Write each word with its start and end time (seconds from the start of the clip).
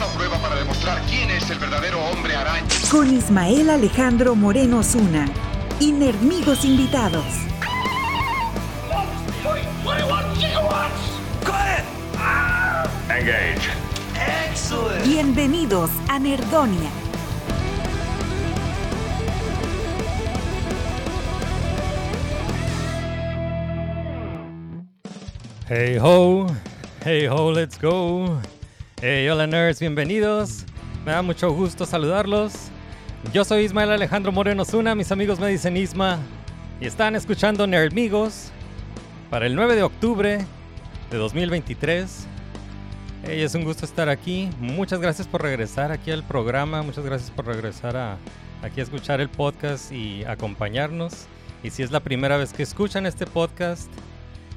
Una 0.00 0.08
prueba 0.14 0.38
para 0.38 0.54
demostrar 0.54 1.02
quién 1.10 1.30
es 1.30 1.50
el 1.50 1.58
verdadero 1.58 2.02
hombre 2.02 2.34
araña. 2.34 2.66
Con 2.90 3.14
Ismael 3.14 3.68
Alejandro 3.68 4.34
Moreno 4.34 4.82
Zuna. 4.82 5.26
Y 5.78 5.92
Nerdmigos 5.92 6.64
invitados. 6.64 7.26
Engage. 13.10 13.68
Bienvenidos 15.04 15.90
a 16.08 16.18
Nerdonia. 16.18 16.90
Hey 25.68 25.98
ho, 26.00 26.46
hey 27.04 27.26
ho, 27.26 27.52
let's 27.52 27.78
go. 27.78 28.40
Hey, 29.02 29.26
hola 29.30 29.46
nerds, 29.46 29.80
bienvenidos. 29.80 30.66
Me 31.06 31.12
da 31.12 31.22
mucho 31.22 31.50
gusto 31.52 31.86
saludarlos. 31.86 32.52
Yo 33.32 33.46
soy 33.46 33.62
Ismael 33.62 33.92
Alejandro 33.92 34.30
Moreno 34.30 34.66
Zuna, 34.66 34.94
mis 34.94 35.10
amigos 35.10 35.40
me 35.40 35.48
dicen 35.48 35.78
Isma. 35.78 36.18
Y 36.82 36.84
están 36.84 37.16
escuchando 37.16 37.66
Nerdmigos 37.66 38.50
para 39.30 39.46
el 39.46 39.54
9 39.54 39.76
de 39.76 39.84
octubre 39.84 40.44
de 41.10 41.16
2023. 41.16 42.26
Hey, 43.24 43.40
es 43.40 43.54
un 43.54 43.64
gusto 43.64 43.86
estar 43.86 44.10
aquí. 44.10 44.50
Muchas 44.60 45.00
gracias 45.00 45.26
por 45.26 45.40
regresar 45.40 45.92
aquí 45.92 46.10
al 46.10 46.22
programa. 46.22 46.82
Muchas 46.82 47.06
gracias 47.06 47.30
por 47.30 47.46
regresar 47.46 47.96
a, 47.96 48.18
aquí 48.60 48.80
a 48.80 48.82
escuchar 48.82 49.22
el 49.22 49.30
podcast 49.30 49.90
y 49.92 50.24
acompañarnos. 50.24 51.24
Y 51.62 51.70
si 51.70 51.82
es 51.82 51.90
la 51.90 52.00
primera 52.00 52.36
vez 52.36 52.52
que 52.52 52.62
escuchan 52.62 53.06
este 53.06 53.24
podcast, 53.24 53.90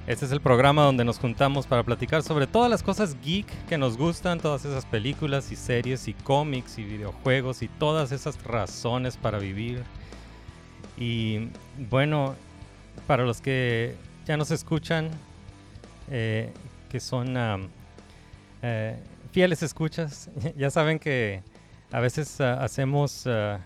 este 0.05 0.25
es 0.25 0.33
el 0.33 0.41
programa 0.41 0.83
donde 0.83 1.05
nos 1.05 1.17
juntamos 1.17 1.65
para 1.65 1.81
platicar 1.83 2.23
sobre 2.23 2.45
todas 2.45 2.69
las 2.69 2.83
cosas 2.83 3.15
geek 3.21 3.47
que 3.67 3.77
nos 3.77 3.97
gustan, 3.97 4.41
todas 4.41 4.65
esas 4.65 4.85
películas 4.85 5.49
y 5.53 5.55
series 5.55 6.09
y 6.09 6.13
cómics 6.13 6.77
y 6.77 6.83
videojuegos 6.83 7.61
y 7.61 7.69
todas 7.69 8.11
esas 8.11 8.43
razones 8.43 9.15
para 9.15 9.39
vivir. 9.39 9.81
Y 10.97 11.47
bueno, 11.89 12.35
para 13.07 13.23
los 13.23 13.39
que 13.39 13.95
ya 14.25 14.35
nos 14.35 14.51
escuchan, 14.51 15.09
eh, 16.11 16.51
que 16.89 16.99
son 16.99 17.35
eh, 18.61 18.99
fieles 19.31 19.63
escuchas, 19.63 20.29
ya 20.57 20.69
saben 20.69 20.99
que 20.99 21.43
a 21.93 22.01
veces 22.01 22.41
ah, 22.41 22.61
hacemos 22.61 23.25
ah, 23.25 23.61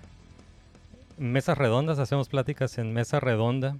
mesas 1.17 1.57
redondas, 1.57 1.97
hacemos 1.97 2.29
pláticas 2.29 2.77
en 2.77 2.93
mesa 2.93 3.19
redonda 3.19 3.75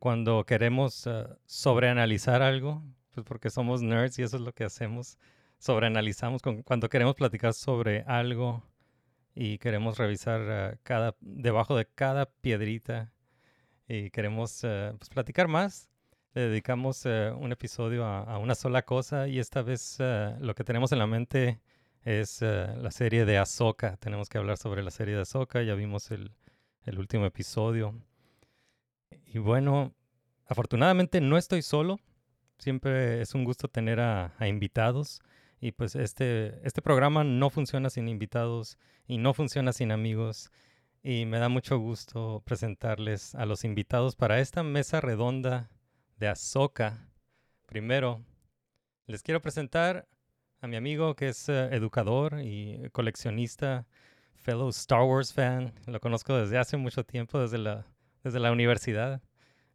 cuando 0.00 0.44
queremos 0.44 1.06
eh, 1.06 1.26
sobreanalizar 1.46 2.42
algo, 2.42 2.82
pues 3.12 3.24
porque 3.26 3.50
somos 3.50 3.82
nerds 3.82 4.18
y 4.18 4.22
eso 4.24 4.36
es 4.38 4.42
lo 4.42 4.52
que 4.52 4.64
hacemos, 4.64 5.18
sobreanalizamos 5.58 6.42
con- 6.42 6.62
cuando 6.64 6.88
queremos 6.88 7.14
platicar 7.14 7.54
sobre 7.54 8.02
algo 8.08 8.64
y 9.34 9.58
queremos 9.58 9.98
revisar 9.98 10.40
eh, 10.48 10.78
cada 10.82 11.16
debajo 11.20 11.76
de 11.76 11.86
cada 11.86 12.26
piedrita 12.26 13.12
y 13.88 14.10
queremos 14.10 14.64
eh, 14.64 14.92
pues, 14.98 15.08
platicar 15.10 15.48
más. 15.48 15.88
Le 16.34 16.42
dedicamos 16.48 17.06
eh, 17.06 17.32
un 17.36 17.52
episodio 17.52 18.04
a, 18.06 18.22
a 18.22 18.38
una 18.38 18.54
sola 18.56 18.82
cosa 18.84 19.28
y 19.28 19.38
esta 19.38 19.62
vez 19.62 19.98
lo 20.40 20.54
que 20.54 20.64
tenemos 20.64 20.92
en 20.92 20.98
la 21.00 21.06
mente 21.06 21.60
es 22.04 22.40
la 22.42 22.90
serie 22.92 23.24
de 23.26 23.36
Ahsoka. 23.38 23.96
Tenemos 23.98 24.28
que 24.28 24.38
hablar 24.38 24.56
sobre 24.56 24.82
la 24.82 24.90
serie 24.92 25.16
de 25.16 25.22
Ahsoka. 25.22 25.62
Ya 25.62 25.74
vimos 25.74 26.10
el, 26.12 26.32
el 26.84 26.98
último 27.00 27.26
episodio. 27.26 27.94
Y 29.26 29.38
bueno, 29.38 29.92
afortunadamente 30.50 31.20
no 31.20 31.38
estoy 31.38 31.62
solo. 31.62 32.00
Siempre 32.58 33.22
es 33.22 33.34
un 33.34 33.44
gusto 33.44 33.68
tener 33.68 34.00
a, 34.00 34.34
a 34.38 34.48
invitados. 34.48 35.20
Y 35.60 35.72
pues 35.72 35.94
este, 35.94 36.60
este 36.66 36.82
programa 36.82 37.22
no 37.22 37.50
funciona 37.50 37.88
sin 37.88 38.08
invitados 38.08 38.78
y 39.06 39.18
no 39.18 39.32
funciona 39.32 39.72
sin 39.72 39.92
amigos. 39.92 40.50
Y 41.02 41.24
me 41.24 41.38
da 41.38 41.48
mucho 41.48 41.78
gusto 41.78 42.42
presentarles 42.44 43.34
a 43.34 43.46
los 43.46 43.64
invitados 43.64 44.16
para 44.16 44.40
esta 44.40 44.62
mesa 44.62 45.00
redonda 45.00 45.70
de 46.18 46.28
Azoka. 46.28 47.08
Primero, 47.66 48.22
les 49.06 49.22
quiero 49.22 49.40
presentar 49.40 50.08
a 50.60 50.66
mi 50.66 50.76
amigo 50.76 51.14
que 51.14 51.28
es 51.28 51.48
eh, 51.48 51.68
educador 51.72 52.40
y 52.42 52.90
coleccionista, 52.92 53.86
fellow 54.34 54.68
Star 54.70 55.02
Wars 55.02 55.32
fan. 55.32 55.72
Lo 55.86 56.00
conozco 56.00 56.36
desde 56.36 56.58
hace 56.58 56.76
mucho 56.76 57.04
tiempo, 57.04 57.38
desde 57.38 57.58
la, 57.58 57.86
desde 58.24 58.40
la 58.40 58.52
universidad. 58.52 59.22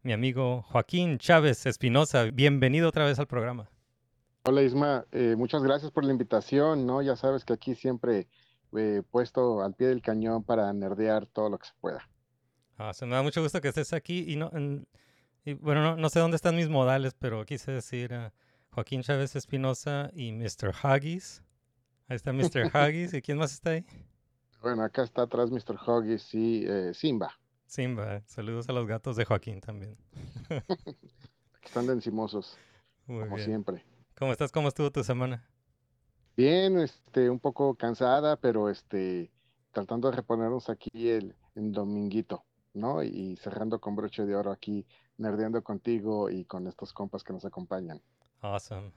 Mi 0.06 0.14
amigo 0.14 0.62
Joaquín 0.62 1.18
Chávez 1.18 1.66
Espinosa, 1.66 2.26
bienvenido 2.26 2.90
otra 2.90 3.06
vez 3.06 3.18
al 3.18 3.26
programa. 3.26 3.72
Hola 4.44 4.62
Isma, 4.62 5.04
eh, 5.12 5.34
muchas 5.36 5.64
gracias 5.64 5.90
por 5.92 6.04
la 6.06 6.12
invitación, 6.12 6.86
¿no? 6.86 7.02
Ya 7.02 7.16
sabes 7.16 7.44
que 7.44 7.54
aquí 7.54 7.74
siempre 7.74 8.28
eh, 8.78 9.02
puesto 9.10 9.64
al 9.64 9.74
pie 9.74 9.88
del 9.88 10.04
cañón 10.04 10.44
para 10.44 10.72
nerdear 10.74 11.26
todo 11.26 11.50
lo 11.50 11.58
que 11.58 11.66
se 11.66 11.74
pueda. 11.82 12.08
Ah, 12.78 12.94
se 12.94 13.08
me 13.08 13.16
da 13.16 13.24
mucho 13.24 13.42
gusto 13.42 13.60
que 13.62 13.70
estés 13.70 13.94
aquí 13.94 14.26
y 14.32 14.36
no, 14.36 14.52
en- 14.54 14.88
y 15.44 15.54
bueno, 15.56 15.82
no, 15.82 15.96
no 15.98 16.10
sé 16.10 16.20
dónde 16.20 16.36
están 16.36 16.56
mis 16.56 16.70
modales, 16.70 17.16
pero 17.18 17.44
quise 17.44 17.72
decir 17.72 18.14
a 18.14 18.32
Joaquín 18.70 19.02
Chávez 19.02 19.36
Espinosa 19.36 20.12
y 20.14 20.32
Mr. 20.34 20.72
Huggies. 20.84 21.42
Ahí 22.10 22.18
está 22.18 22.32
Mr. 22.32 22.66
Huggies. 22.72 23.12
¿Y 23.16 23.24
quién 23.24 23.40
más 23.40 23.54
está 23.54 23.72
ahí? 23.72 23.84
Bueno, 24.62 24.84
acá 24.84 25.02
está 25.02 25.24
atrás 25.24 25.50
Mr. 25.50 25.80
Huggies 25.84 26.32
y 26.36 26.64
eh, 26.68 26.94
Simba, 26.94 27.40
Simba. 27.66 28.22
Saludos 28.26 28.70
a 28.70 28.74
los 28.74 28.88
gatos 28.88 29.16
de 29.16 29.26
Joaquín 29.26 29.62
también. 29.62 29.98
están 31.64 31.88
de 31.88 31.94
encimosos, 31.94 32.58
Muy 33.08 33.24
como 33.24 33.36
bien. 33.36 33.48
siempre. 33.48 33.84
¿Cómo 34.18 34.32
estás? 34.32 34.52
¿Cómo 34.52 34.68
estuvo 34.68 34.92
tu 34.92 35.04
semana? 35.04 35.44
Bien, 36.38 36.78
este, 36.80 37.30
un 37.30 37.40
poco 37.40 37.76
cansada, 37.76 38.38
pero 38.38 38.70
este, 38.70 39.32
tratando 39.72 40.10
de 40.10 40.18
reponernos 40.18 40.70
aquí 40.70 41.10
el, 41.10 41.36
el 41.56 41.72
dominguito, 41.72 42.44
¿no? 42.74 43.04
Y 43.04 43.38
cerrando 43.38 43.80
con 43.80 43.96
broche 43.96 44.26
de 44.26 44.36
oro 44.36 44.52
aquí, 44.52 44.86
nerdeando 45.18 45.64
contigo 45.64 46.30
y 46.30 46.46
con 46.46 46.68
estos 46.68 46.94
compas 46.94 47.24
que 47.24 47.34
nos 47.34 47.46
acompañan. 47.46 48.02
Awesome. 48.42 48.92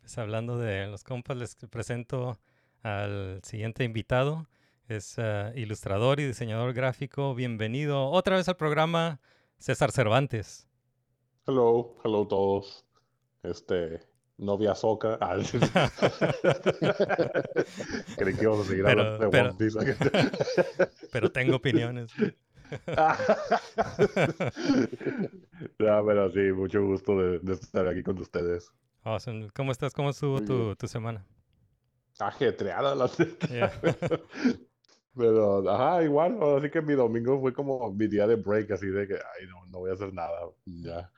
Pues 0.00 0.18
hablando 0.18 0.58
de 0.58 0.86
los 0.86 1.04
compas, 1.04 1.36
les 1.36 1.54
presento 1.54 2.38
al 2.82 3.40
siguiente 3.42 3.84
invitado. 3.84 4.46
Es 4.88 5.14
eh, 5.16 5.52
ilustrador 5.56 6.20
y 6.20 6.26
diseñador 6.26 6.74
gráfico. 6.74 7.34
Bienvenido 7.34 8.08
otra 8.10 8.36
vez 8.36 8.50
al 8.50 8.56
programa, 8.56 9.18
César 9.56 9.92
Cervantes. 9.92 10.68
Hello, 11.46 11.96
hello 12.04 12.26
todos. 12.26 12.84
Este, 13.42 14.02
novia 14.36 14.74
Soca. 14.74 15.16
Ah, 15.22 15.36
Creí 18.18 18.34
que 18.34 18.42
íbamos 18.42 18.66
a 18.66 18.68
seguir 18.68 18.86
hablando 18.86 19.18
de 19.18 19.30
pero-. 19.30 19.56
Pero 21.12 21.32
tengo 21.32 21.56
opiniones. 21.56 22.12
Ya, 25.78 26.02
pero 26.04 26.30
sí, 26.32 26.40
mucho 26.52 26.82
gusto 26.82 27.16
de, 27.16 27.38
de 27.38 27.52
estar 27.52 27.86
aquí 27.86 28.02
con 28.02 28.18
ustedes. 28.18 28.72
Awesome. 29.02 29.50
¿Cómo 29.54 29.70
estás? 29.70 29.92
¿Cómo 29.92 30.10
estuvo 30.10 30.40
tu, 30.40 30.74
tu 30.74 30.88
semana? 30.88 31.24
Ajetreada 32.18 32.94
la 32.94 33.08
Yeah. 33.48 33.72
Pero, 35.16 35.68
ajá, 35.70 36.02
igual, 36.02 36.38
así 36.58 36.70
que 36.70 36.82
mi 36.82 36.94
domingo 36.94 37.40
fue 37.40 37.52
como 37.52 37.92
mi 37.92 38.08
día 38.08 38.26
de 38.26 38.36
break, 38.36 38.72
así 38.72 38.86
de 38.86 39.06
que, 39.06 39.14
ay, 39.14 39.46
no, 39.48 39.64
no 39.66 39.78
voy 39.78 39.90
a 39.90 39.94
hacer 39.94 40.12
nada, 40.12 40.40
ya. 40.66 41.10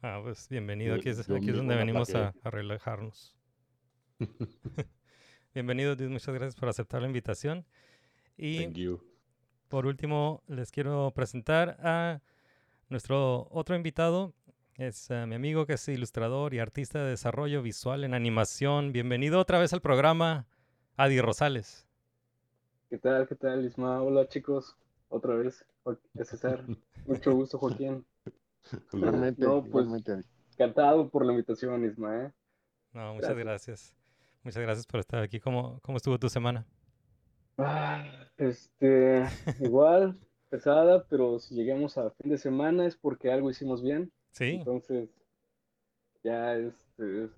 Ah, 0.00 0.20
pues 0.22 0.48
bienvenido. 0.48 0.94
Aquí 0.94 1.08
es, 1.08 1.28
aquí 1.28 1.50
es 1.50 1.56
donde 1.56 1.76
venimos 1.76 2.14
a, 2.14 2.34
a 2.42 2.50
relajarnos. 2.50 3.36
Bienvenido, 5.54 5.94
dude. 5.94 6.08
Muchas 6.08 6.34
gracias 6.34 6.56
por 6.56 6.68
aceptar 6.68 7.00
la 7.00 7.06
invitación. 7.06 7.64
Y 8.36 8.64
Thank 8.64 8.74
you. 8.74 9.00
Por 9.68 9.86
último, 9.86 10.42
les 10.48 10.72
quiero 10.72 11.12
presentar 11.14 11.76
a 11.80 12.20
nuestro 12.88 13.46
otro 13.50 13.76
invitado. 13.76 14.34
Es 14.76 15.10
eh, 15.10 15.26
mi 15.26 15.36
amigo 15.36 15.64
que 15.64 15.74
es 15.74 15.88
ilustrador 15.88 16.54
y 16.54 16.58
artista 16.58 17.02
de 17.04 17.10
desarrollo 17.10 17.62
visual 17.62 18.02
en 18.02 18.14
animación. 18.14 18.92
Bienvenido 18.92 19.38
otra 19.38 19.60
vez 19.60 19.72
al 19.72 19.80
programa, 19.80 20.48
Adi 20.96 21.20
Rosales. 21.20 21.83
¿Qué 22.94 23.00
tal? 23.00 23.26
¿Qué 23.26 23.34
tal, 23.34 23.64
Isma? 23.64 24.00
Hola, 24.04 24.28
chicos. 24.28 24.76
Otra 25.08 25.34
vez, 25.34 25.66
César. 26.22 26.64
Mucho 27.08 27.34
gusto, 27.34 27.58
Joaquín. 27.58 28.06
Igualmente, 28.92 29.44
No, 29.44 29.64
pues-. 29.64 29.88
Encantado 30.52 31.10
por 31.10 31.26
la 31.26 31.32
invitación, 31.32 31.84
Isma, 31.84 32.26
¿eh? 32.26 32.32
No, 32.92 33.14
muchas 33.14 33.30
Gracias. 33.30 33.44
gracias. 33.44 33.96
Muchas 34.44 34.62
gracias 34.62 34.86
por 34.86 35.00
estar 35.00 35.24
aquí. 35.24 35.40
¿Cómo, 35.40 35.80
cómo 35.82 35.96
estuvo 35.96 36.20
tu 36.20 36.28
semana? 36.28 36.64
Ah, 37.58 38.28
este, 38.36 39.24
igual, 39.58 40.16
pesada, 40.48 41.04
pero 41.08 41.40
si 41.40 41.56
llegamos 41.56 41.98
a 41.98 42.12
fin 42.12 42.30
de 42.30 42.38
semana 42.38 42.86
es 42.86 42.96
porque 42.96 43.32
algo 43.32 43.50
hicimos 43.50 43.82
bien. 43.82 44.12
Sí, 44.30 44.50
Entonces, 44.54 45.10
ya 46.22 46.54
este, 46.54 47.28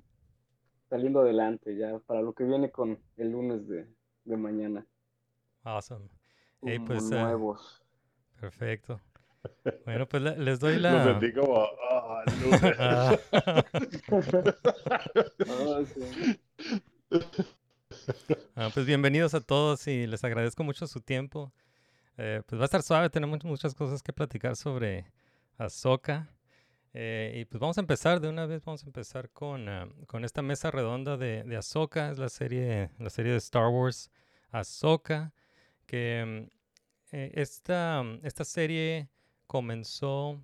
saliendo 0.90 1.20
adelante, 1.20 1.78
ya 1.78 1.98
para 2.00 2.20
lo 2.20 2.34
que 2.34 2.44
viene 2.44 2.70
con 2.70 2.98
el 3.16 3.30
lunes 3.30 3.66
de, 3.66 3.86
de 4.24 4.36
mañana. 4.36 4.86
Awesome. 5.66 6.08
Hey, 6.62 6.78
pues, 6.78 7.10
eh, 7.10 7.20
nuevos. 7.20 7.82
Perfecto. 8.40 9.00
Bueno, 9.84 10.06
pues 10.08 10.22
le- 10.22 10.36
les 10.38 10.58
doy 10.58 10.76
Lo 10.76 10.90
la... 10.90 11.04
sentí 11.04 11.32
como, 11.32 11.66
ah, 11.90 12.24
lunes. 12.40 12.60
Ah, 12.78 13.16
Ah, 15.48 15.82
sí. 15.94 16.40
ah, 18.56 18.70
pues 18.74 18.86
bienvenidos 18.86 19.34
a 19.34 19.40
todos 19.40 19.86
y 19.86 20.06
les 20.06 20.24
agradezco 20.24 20.64
mucho 20.64 20.86
su 20.86 21.00
tiempo. 21.00 21.52
Eh, 22.18 22.42
pues 22.46 22.58
va 22.58 22.64
a 22.64 22.66
estar 22.66 22.82
suave, 22.82 23.10
tenemos 23.10 23.44
muchas 23.44 23.74
cosas 23.74 24.02
que 24.02 24.12
platicar 24.12 24.56
sobre 24.56 25.12
Ahsoka. 25.58 26.28
Eh, 26.94 27.32
y 27.40 27.44
pues 27.44 27.60
vamos 27.60 27.76
a 27.76 27.82
empezar 27.82 28.20
de 28.20 28.28
una 28.28 28.46
vez, 28.46 28.64
vamos 28.64 28.82
a 28.82 28.86
empezar 28.86 29.28
con, 29.30 29.68
ah, 29.68 29.86
con 30.06 30.24
esta 30.24 30.40
mesa 30.42 30.70
redonda 30.70 31.16
de, 31.18 31.44
de 31.44 31.56
Ahsoka, 31.56 32.10
es 32.10 32.18
la 32.18 32.30
serie, 32.30 32.90
la 32.98 33.10
serie 33.10 33.32
de 33.32 33.38
Star 33.38 33.68
Wars 33.68 34.10
Ahsoka, 34.50 35.32
que 35.86 36.48
eh, 37.12 37.30
esta, 37.34 38.02
esta 38.22 38.44
serie 38.44 39.08
comenzó 39.46 40.40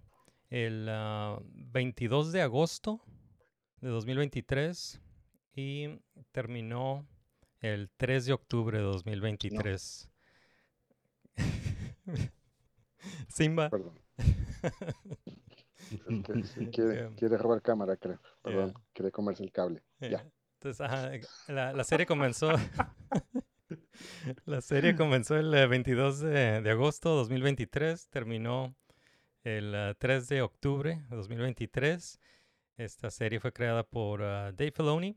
el 0.51 0.87
ah, 0.89 1.39
22 1.45 2.33
de 2.33 2.43
agosto 2.43 3.01
de 3.81 3.89
2023 3.89 5.01
y 5.55 5.89
terminó 6.31 7.07
el 7.61 7.91
3 7.97 8.27
de 8.27 8.33
octubre 8.33 8.79
de 8.79 8.85
2023. 8.85 10.11
Simba. 13.29 13.71
Perdón. 13.71 13.99
Es 15.91 16.01
que 16.25 16.43
sí, 16.45 16.67
quiere, 16.69 16.95
Yeah. 16.95 17.11
quiere 17.17 17.37
robar 17.37 17.61
cámara, 17.61 17.97
creo. 17.97 18.21
Perdón, 18.43 18.71
Yeah. 18.71 18.81
quiere 18.93 19.11
comerse 19.11 19.43
el 19.43 19.53
cable. 19.53 19.83
Ya. 20.01 20.21
Eh, 20.21 20.33
Entonces, 20.61 20.81
ajá, 20.81 21.11
la, 21.49 21.73
la 21.73 21.85
serie 21.85 22.07
comenzó. 22.07 22.51
la 24.47 24.61
serie 24.61 24.95
comenzó 24.97 25.37
el 25.37 25.53
eh, 25.55 25.67
22 25.67 26.21
de, 26.21 26.61
de 26.63 26.71
agosto 26.71 27.11
de 27.11 27.17
2023, 27.17 28.09
terminó 28.09 28.75
el 29.45 29.73
eh, 29.75 29.95
3 29.99 30.29
de 30.29 30.43
octubre 30.43 31.03
de 31.09 31.17
2023. 31.17 32.19
Esta 32.77 33.11
serie 33.11 33.41
fue 33.41 33.53
creada 33.53 33.83
por 33.85 34.23
ah, 34.23 34.53
Dave 34.53 34.73
Filoni 34.73 35.17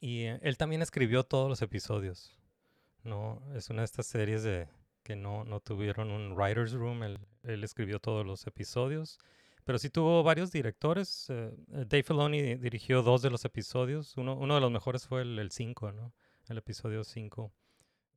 y 0.00 0.22
eh, 0.24 0.38
él 0.42 0.56
también 0.56 0.82
escribió 0.82 1.24
todos 1.24 1.48
los 1.48 1.62
episodios. 1.62 2.36
No, 3.02 3.42
es 3.54 3.68
una 3.70 3.82
de 3.82 3.86
estas 3.86 4.06
series 4.06 4.42
de 4.42 4.68
que 5.02 5.16
no, 5.16 5.44
no 5.44 5.60
tuvieron 5.60 6.10
un 6.10 6.32
writer's 6.34 6.72
room. 6.72 7.02
Él, 7.02 7.18
él 7.42 7.62
escribió 7.64 7.98
todos 8.00 8.24
los 8.24 8.46
episodios. 8.46 9.18
Pero 9.64 9.78
sí 9.78 9.88
tuvo 9.90 10.22
varios 10.22 10.52
directores. 10.52 11.26
eh, 11.30 11.50
eh, 11.72 11.84
Dave 11.86 12.02
Filoni 12.02 12.40
di- 12.40 12.54
dirigió 12.56 13.02
dos 13.02 13.20
de 13.22 13.30
los 13.30 13.44
episodios. 13.44 14.16
Uno, 14.16 14.36
uno 14.36 14.54
de 14.54 14.60
los 14.60 14.70
mejores 14.70 15.06
fue 15.06 15.22
el 15.22 15.50
5, 15.50 15.92
¿no? 15.92 16.12
El 16.48 16.58
episodio 16.58 17.04
5, 17.04 17.52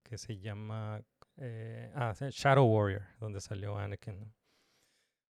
que 0.07 0.17
se 0.17 0.37
llama 0.39 1.01
eh, 1.37 1.91
ah, 1.95 2.13
Shadow 2.31 2.65
Warrior, 2.65 3.03
donde 3.19 3.41
salió 3.41 3.77
Anakin. 3.77 4.33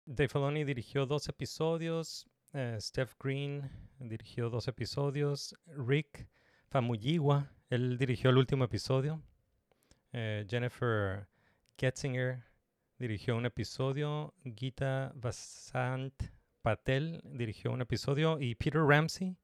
Dave 0.05 0.29
Filoni 0.29 0.63
dirigió 0.63 1.05
dos 1.05 1.27
episodios. 1.27 2.27
eh, 2.53 2.77
Steph 2.79 3.13
Green 3.19 3.69
dirigió 3.99 4.49
dos 4.49 4.67
episodios. 4.67 5.55
Rick 5.67 6.27
Famuyiwa, 6.69 7.51
él 7.69 7.97
dirigió 7.97 8.29
el 8.29 8.37
último 8.37 8.63
episodio. 8.65 9.21
eh, 10.13 10.45
Jennifer 10.49 11.27
Getzinger 11.77 12.43
dirigió 12.97 13.35
un 13.37 13.45
episodio. 13.45 14.33
Gita 14.55 15.11
Vasant 15.15 16.13
Patel 16.61 17.21
dirigió 17.25 17.71
un 17.71 17.81
episodio. 17.81 18.39
Y 18.39 18.55
Peter 18.55 18.81
Ramsey 18.81 19.37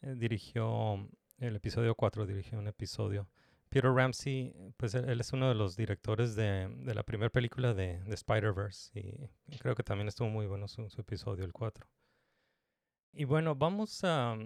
dirigió 0.00 1.08
el 1.38 1.56
episodio 1.56 1.94
4, 1.94 2.26
dirigió 2.26 2.58
un 2.58 2.68
episodio. 2.68 3.28
Peter 3.68 3.92
Ramsey, 3.92 4.54
pues 4.76 4.94
él, 4.94 5.20
es 5.20 5.32
uno 5.32 5.48
de 5.48 5.54
los 5.54 5.76
directores 5.76 6.34
de, 6.34 6.68
de 6.68 6.94
la 6.94 7.02
primera 7.02 7.30
película 7.30 7.74
de, 7.74 8.00
de 8.02 8.14
Spider-Verse. 8.14 8.90
Y 9.46 9.58
creo 9.58 9.74
que 9.74 9.82
también 9.82 10.08
estuvo 10.08 10.28
muy 10.28 10.46
bueno 10.46 10.68
su, 10.68 10.82
episodio, 10.98 11.44
el 11.44 11.52
4. 11.52 11.86
Y 13.12 13.24
bueno, 13.24 13.54
vamos 13.54 14.04
a, 14.04 14.36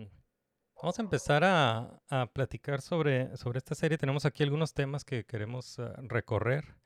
vamos 0.81 0.99
a 0.99 1.03
empezar 1.03 1.45
a, 1.45 2.03
a 2.09 2.27
platicar 2.33 2.81
sobre, 2.81 3.37
sobre 3.37 3.59
esta 3.59 3.75
serie. 3.75 3.99
Tenemos 3.99 4.25
aquí 4.25 4.43
algunos 4.43 4.75
temas 4.75 5.05
que 5.05 5.25
queremos 5.25 5.79
ah, 5.79 5.95
recorrer. 5.99 6.77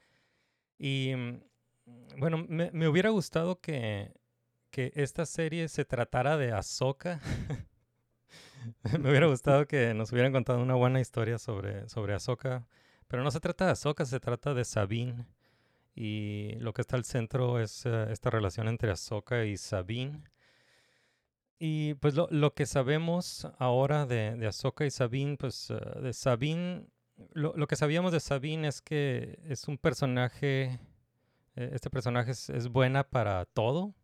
Y 0.79 1.13
mm, 1.15 1.41
bueno, 2.19 2.45
me, 2.49 2.71
me 2.73 2.89
hubiera 2.89 3.11
gustado 3.11 3.61
que, 3.61 4.13
que 4.71 4.93
esta 4.95 5.27
serie 5.27 5.69
se 5.69 5.85
tratara 5.85 6.37
de 6.37 6.53
Ahsoka. 6.53 7.21
me 9.01 9.11
hubiera 9.11 9.27
gustado 9.27 9.67
que 9.67 9.95
nos 9.95 10.13
hubieran 10.13 10.33
contado 10.33 10.61
una 10.61 10.75
buena 10.75 11.01
historia 11.01 11.39
sobre, 11.39 11.89
sobre 11.89 12.15
Ahsoka. 12.15 12.67
Pero 13.09 13.23
no 13.23 13.31
se 13.31 13.41
trata 13.41 13.67
de 13.67 13.73
Ahsoka, 13.73 14.05
se 14.05 14.21
trata 14.21 14.55
de 14.55 14.65
Sabine. 14.65 15.27
Y 15.95 16.57
lo 16.59 16.75
que 16.75 16.83
está 16.83 16.97
al 16.97 17.05
centro 17.05 17.61
es 17.61 17.87
eh, 17.87 18.07
esta 18.11 18.31
relación 18.31 18.69
entre 18.69 18.91
Ahsoka 18.91 19.45
y 19.45 19.57
Sabine. 19.57 20.23
Y 21.59 21.95
pues 21.95 22.15
lo, 22.15 22.29
lo 22.31 22.55
que 22.55 22.67
sabemos 22.67 23.49
ahora 23.59 24.05
de, 24.05 24.37
de 24.37 24.47
Ahsoka 24.47 24.85
y 24.85 24.91
Sabine, 24.91 25.37
pues 25.39 25.71
eh, 25.71 26.01
de 26.03 26.13
Sabine, 26.13 26.87
lo, 27.33 27.55
lo 27.57 27.67
que 27.67 27.77
sabíamos 27.77 28.13
de 28.13 28.21
Sabine 28.21 28.69
es 28.69 28.83
que 28.83 29.39
es 29.45 29.67
un 29.69 29.79
personaje, 29.79 30.79
eh, 31.57 31.71
este 31.73 31.89
personaje 31.89 32.33
es, 32.33 32.51
es 32.51 32.69
buena 32.69 33.05
para 33.05 33.47
todo. 33.47 33.95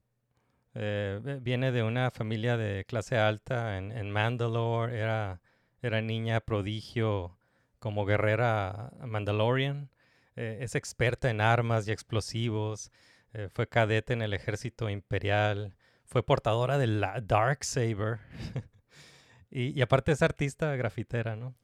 Eh, 0.75 1.39
viene 1.43 1.73
de 1.73 1.83
una 1.83 2.11
familia 2.11 2.57
de 2.57 2.85
clase 2.87 3.19
alta 3.19 3.77
en, 3.79 3.93
en 3.93 4.11
Mandalore, 4.11 4.99
era, 4.99 5.41
era 5.83 6.01
niña 6.01 6.41
prodigio 6.41 7.37
como 7.79 8.05
guerrera 8.07 8.93
Mandalorian. 9.05 9.91
Eh, 10.37 10.59
es 10.63 10.75
experta 10.75 11.31
en 11.31 11.41
armas 11.41 11.87
y 11.89 11.93
explosivos. 11.93 12.91
eh, 13.35 13.49
fue 13.51 13.69
cadete 13.69 14.13
en 14.15 14.23
el 14.23 14.35
ejército 14.35 14.89
imperial. 14.91 15.75
Fue 16.07 16.23
portadora 16.25 16.79
del 16.79 17.01
Dark 17.25 17.65
Saber. 17.65 18.21
y, 19.51 19.79
y 19.79 19.83
aparte 19.83 20.13
es 20.13 20.23
artista 20.23 20.75
grafitera, 20.77 21.37
¿no? 21.37 21.55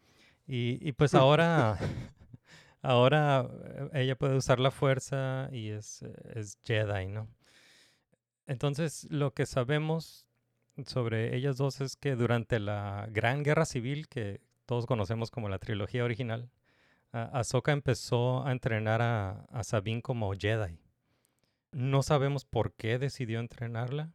Y, 0.46 0.78
y 0.86 0.92
pues 0.92 1.14
ahora, 1.14 1.78
ahora 2.82 3.48
eh, 3.92 4.02
ella 4.02 4.16
puede 4.16 4.36
usar 4.36 4.60
la 4.60 4.70
fuerza 4.70 5.48
y 5.52 5.70
es, 5.70 6.02
es 6.34 6.58
Jedi, 6.64 7.06
¿no? 7.08 7.28
Entonces, 8.48 9.06
lo 9.10 9.34
que 9.34 9.44
sabemos 9.44 10.26
sobre 10.86 11.36
ellas 11.36 11.58
dos 11.58 11.82
es 11.82 11.96
que 11.96 12.16
durante 12.16 12.58
la 12.58 13.06
Gran 13.10 13.42
Guerra 13.42 13.66
Civil, 13.66 14.08
que 14.08 14.40
todos 14.64 14.86
conocemos 14.86 15.30
como 15.30 15.50
la 15.50 15.58
trilogía 15.58 16.02
original, 16.02 16.50
Ahsoka 17.12 17.72
empezó 17.72 18.46
a 18.46 18.52
entrenar 18.52 19.02
a, 19.02 19.62
Sabine 19.64 20.00
como 20.00 20.32
Jedi. 20.32 20.80
No 21.72 22.02
sabemos 22.02 22.46
por 22.46 22.72
qué 22.72 22.98
decidió 22.98 23.38
entrenarla, 23.38 24.14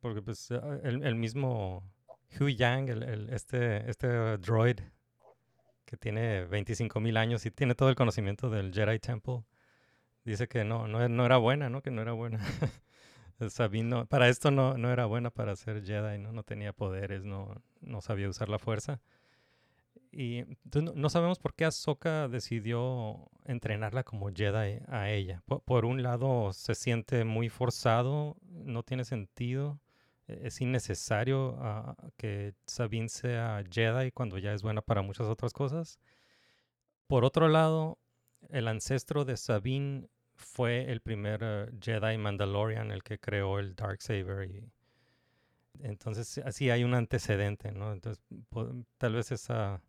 porque 0.00 0.22
pues 0.22 0.50
eh, 0.50 0.60
el, 0.82 1.04
el 1.04 1.14
mismo 1.14 1.84
Hu 2.40 2.48
Yang, 2.48 2.88
el, 2.88 3.28
este, 3.30 3.90
este 3.90 4.38
droid 4.38 4.80
que 5.84 5.98
tiene 5.98 6.46
25.000 6.48 7.18
años 7.18 7.44
y 7.44 7.50
tiene 7.50 7.74
todo 7.74 7.90
el 7.90 7.96
conocimiento 7.96 8.48
del 8.48 8.72
Jedi 8.72 8.98
Temple, 8.98 9.44
dice 10.24 10.48
que 10.48 10.64
no, 10.64 10.88
no, 10.88 11.06
no 11.06 11.26
era 11.26 11.36
buena, 11.36 11.68
¿no? 11.68 11.82
Que 11.82 11.90
no 11.90 12.00
era 12.00 12.12
buena. 12.12 12.40
Sabine 13.50 13.88
no- 13.88 14.06
para 14.06 14.28
esto 14.28 14.50
no, 14.50 14.76
no 14.78 14.90
era 14.92 15.06
buena 15.06 15.30
para 15.30 15.56
ser 15.56 15.84
Jedi, 15.84 16.18
¿no? 16.18 16.32
No 16.32 16.42
tenía 16.44 16.72
poderes, 16.72 17.24
no, 17.24 17.62
no 17.80 18.00
sabía 18.00 18.28
usar 18.28 18.48
la 18.48 18.58
fuerza. 18.58 19.00
Y 20.12 20.38
entonces 20.38 20.94
no, 20.94 21.10
sabemos 21.10 21.38
por 21.40 21.54
qué 21.54 21.64
Ahsoka 21.64 22.28
decidió 22.28 23.28
entrenarla 23.44 24.04
como 24.04 24.30
Jedi 24.32 24.78
a 24.88 25.10
ella. 25.10 25.42
Po- 25.46 25.60
Por, 25.60 25.84
un 25.84 26.02
lado, 26.02 26.52
se 26.52 26.74
siente 26.76 27.24
muy 27.24 27.48
forzado, 27.48 28.36
no 28.48 28.82
tiene 28.84 29.04
sentido, 29.04 29.80
e- 30.28 30.40
es 30.46 30.60
innecesario 30.60 31.56
ah, 31.60 31.96
que 32.16 32.54
Sabine 32.66 33.08
sea 33.08 33.64
Jedi 33.68 34.12
cuando 34.12 34.38
ya 34.38 34.52
es 34.54 34.62
buena 34.62 34.82
para 34.82 35.02
muchas 35.02 35.26
otras 35.26 35.52
cosas. 35.52 35.98
Por 37.06 37.24
otro 37.24 37.48
lado, 37.48 37.98
el 38.50 38.68
ancestro 38.68 39.24
de 39.24 39.36
Sabine 39.36 40.08
fue 40.36 40.90
el 40.90 41.00
primer 41.00 41.40
eh, 41.42 41.66
Jedi 41.80 42.18
Mandalorian, 42.18 42.90
el 42.90 43.02
que 43.02 43.18
creó 43.18 43.58
el 43.58 43.74
Darksaber 43.74 44.50
y 44.50 44.70
entonces 45.82 46.38
así 46.38 46.70
hay 46.70 46.84
un 46.84 46.94
antecedente, 46.94 47.72
¿no? 47.72 47.92
Entonces 47.92 48.22
tal 48.98 49.14
vez 49.14 49.32
esa 49.32 49.82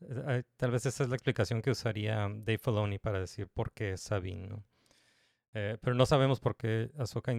eh, 0.00 0.24
eh, 0.28 0.42
tal 0.56 0.70
vez 0.72 0.86
esa 0.86 1.04
es 1.04 1.08
la 1.10 1.16
explicación 1.16 1.62
que 1.62 1.70
usaría 1.70 2.28
Dave 2.28 2.58
Filoni 2.58 2.98
para 2.98 3.20
decir 3.20 3.48
por 3.48 3.72
qué 3.72 3.96
Sabine, 3.96 4.48
¿no? 4.48 4.64
Pero 5.52 5.94
no 5.94 6.06
sabemos 6.06 6.40
por 6.40 6.56
qué 6.56 6.90
Ahsoka 6.98 7.32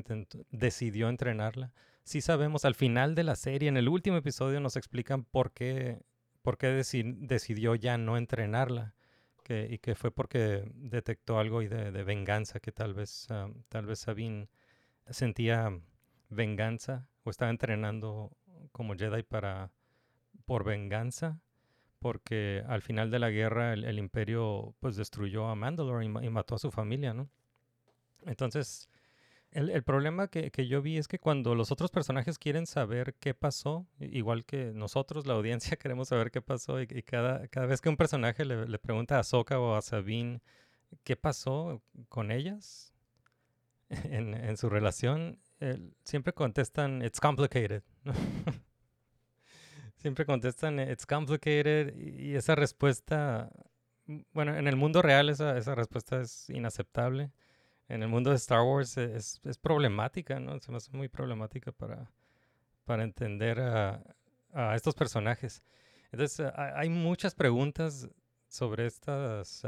decidió 0.51 1.09
entrenarla. 1.09 1.73
Sí 2.03 2.21
sabemos, 2.21 2.63
al 2.63 2.75
final 2.75 3.15
de 3.15 3.23
la 3.23 3.35
serie, 3.35 3.69
en 3.69 3.77
el 3.77 3.89
último 3.89 4.17
episodio, 4.17 4.59
nos 4.59 4.75
explican 4.75 5.23
por 5.23 5.51
qué, 5.51 5.99
por 6.43 6.59
qué 6.59 6.67
deci- 6.79 7.15
decidió 7.17 7.73
ya 7.73 7.97
no 7.97 8.15
entrenarla. 8.17 8.93
Y 9.49 9.77
que 9.79 9.95
fue 9.95 10.11
porque 10.11 10.63
detectó 10.75 11.39
algo 11.39 11.61
y 11.61 11.67
de, 11.67 11.91
venganza, 12.03 12.59
que 12.59 12.71
tal 12.71 12.93
vez, 12.93 13.27
ah, 13.29 13.49
tal 13.69 13.85
vez 13.85 13.99
Sabine 13.99 14.49
sentía 15.09 15.71
venganza 16.29 17.07
o 17.23 17.29
estaba 17.29 17.51
entrenando 17.51 18.31
como 18.71 18.95
Jedi 18.95 19.23
para 19.23 19.71
por 20.45 20.63
venganza, 20.63 21.41
porque 21.99 22.63
al 22.67 22.81
final 22.81 23.11
de 23.11 23.19
la 23.19 23.29
guerra 23.29 23.73
el, 23.73 23.99
imperio 23.99 24.75
pues 24.79 24.95
destruyó 24.95 25.47
a 25.47 25.55
Mandalore 25.55 26.05
y, 26.05 26.09
ma- 26.09 26.25
y 26.25 26.29
mató 26.29 26.55
a 26.55 26.59
su 26.59 26.71
familia, 26.71 27.13
¿no? 27.13 27.29
Entonces, 28.25 28.89
el, 29.53 29.83
problema 29.83 30.27
que, 30.27 30.51
que 30.51 30.67
yo 30.67 30.81
vi 30.81 30.97
es 30.97 31.07
que 31.07 31.19
cuando 31.19 31.55
los 31.55 31.71
otros 31.71 31.91
personajes 31.91 32.37
quieren 32.39 32.65
saber 32.65 33.15
qué 33.19 33.33
pasó, 33.33 33.87
igual 33.99 34.45
que 34.45 34.71
nosotros, 34.73 35.27
la 35.27 35.33
audiencia, 35.33 35.77
queremos 35.77 36.09
saber 36.09 36.31
qué 36.31 36.41
pasó, 36.41 36.81
y, 36.81 36.87
cada, 37.03 37.47
cada 37.47 37.67
vez 37.67 37.81
que 37.81 37.89
un 37.89 37.97
personaje 37.97 38.45
le, 38.45 38.79
pregunta 38.79 39.17
a 39.17 39.19
Ahsoka 39.19 39.59
o 39.59 39.75
a 39.75 39.81
Sabine 39.81 40.41
qué 41.03 41.15
pasó 41.15 41.81
con 42.09 42.31
ellas 42.31 42.93
en, 43.89 44.33
en 44.33 44.57
su 44.57 44.69
relación, 44.69 45.39
el- 45.59 45.95
siempre 46.03 46.33
contestan, 46.33 47.03
it's 47.03 47.19
complicated. 47.19 47.83
siempre 49.97 50.25
contestan, 50.25 50.79
it's 50.79 51.05
complicated, 51.05 51.95
y 51.95 52.35
esa 52.35 52.55
respuesta, 52.55 53.51
bueno, 54.33 54.55
en 54.57 54.67
el 54.67 54.75
mundo 54.75 55.01
real 55.01 55.29
esa, 55.29 55.57
esa 55.57 55.75
respuesta 55.75 56.21
es 56.21 56.49
inaceptable 56.49 57.31
en 57.89 58.01
el 58.03 58.09
mundo 58.09 58.29
de 58.29 58.35
Star 58.37 58.61
Wars 58.61 58.97
e- 58.97 59.15
es, 59.15 59.41
es 59.43 59.57
problemática, 59.57 60.39
¿no? 60.39 60.59
Se 60.59 60.71
me 60.71 60.77
hace 60.77 60.91
muy 60.91 61.07
problemática 61.09 61.71
para, 61.71 62.11
para 62.85 63.03
entender 63.03 63.59
a, 63.59 64.03
a 64.53 64.75
estos 64.75 64.95
personajes. 64.95 65.63
Entonces, 66.11 66.39
eh, 66.39 66.51
ha- 66.55 66.79
hay 66.79 66.89
muchas 66.89 67.35
preguntas 67.35 68.07
sobre 68.47 68.85
estas, 68.85 69.63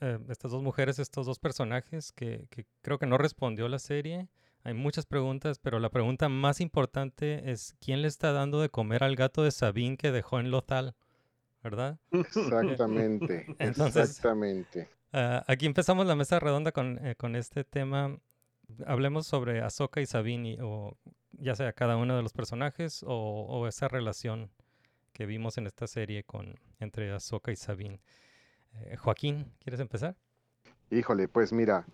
eh, 0.00 0.18
estas 0.28 0.50
dos 0.52 0.62
mujeres, 0.62 0.98
estos 0.98 1.26
dos 1.26 1.38
personajes 1.38 2.12
que, 2.12 2.46
que 2.50 2.66
creo 2.82 2.98
que 2.98 3.06
no 3.06 3.18
respondió 3.18 3.68
la 3.68 3.78
serie. 3.78 4.28
Hay 4.62 4.74
muchas 4.74 5.06
preguntas, 5.06 5.58
pero 5.58 5.78
la 5.80 5.88
pregunta 5.90 6.28
más 6.28 6.60
importante 6.60 7.50
es 7.50 7.74
¿quién 7.80 8.02
le 8.02 8.08
está 8.08 8.32
dando 8.32 8.60
de 8.60 8.68
comer 8.68 9.02
al 9.04 9.16
gato 9.16 9.42
de 9.42 9.50
Sabine 9.50 9.96
que 9.96 10.12
dejó 10.12 10.38
en 10.38 10.50
Lothal? 10.50 10.94
¿Verdad? 11.62 11.98
Exactamente, 12.12 13.46
Entonces- 13.58 14.10
exactamente. 14.10 14.88
Ah, 15.12 15.42
aquí 15.48 15.66
empezamos 15.66 16.06
la 16.06 16.14
mesa 16.14 16.38
redonda 16.38 16.72
con, 16.72 17.04
eh, 17.04 17.16
con 17.16 17.34
este 17.36 17.64
tema. 17.64 18.18
Hablemos 18.86 19.26
sobre 19.26 19.60
Ahsoka 19.62 20.00
y 20.00 20.06
Sabine, 20.06 20.50
y- 20.52 20.58
o 20.60 20.96
ya 21.32 21.54
sea 21.56 21.72
cada 21.72 21.96
uno 21.96 22.16
de 22.16 22.22
los 22.22 22.32
personajes 22.32 23.04
o, 23.06 23.66
esa 23.68 23.88
relación 23.88 24.50
que 25.12 25.26
vimos 25.26 25.58
en 25.58 25.66
esta 25.66 25.86
serie 25.86 26.24
con 26.24 26.54
entre 26.78 27.12
Ahsoka 27.12 27.50
y 27.52 27.56
Sabine. 27.56 28.00
Eh, 28.74 28.96
Joaquín, 28.96 29.52
¿quieres 29.60 29.80
empezar? 29.80 30.16
Híjole, 30.90 31.28
pues 31.28 31.52
mira, 31.52 31.86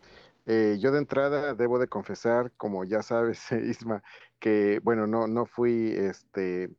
eh, 0.47 0.77
yo 0.81 0.91
de 0.93 0.99
entrada 0.99 1.55
debo 1.55 1.79
de 1.79 1.89
confesar, 1.89 2.53
como 2.57 2.85
ya 2.85 3.03
sabes, 3.03 3.41
Isma, 3.53 4.03
que 4.39 4.81
bueno, 4.83 5.07
no, 5.07 5.27
no 5.27 5.47
fui 5.47 5.93
este 5.93 6.71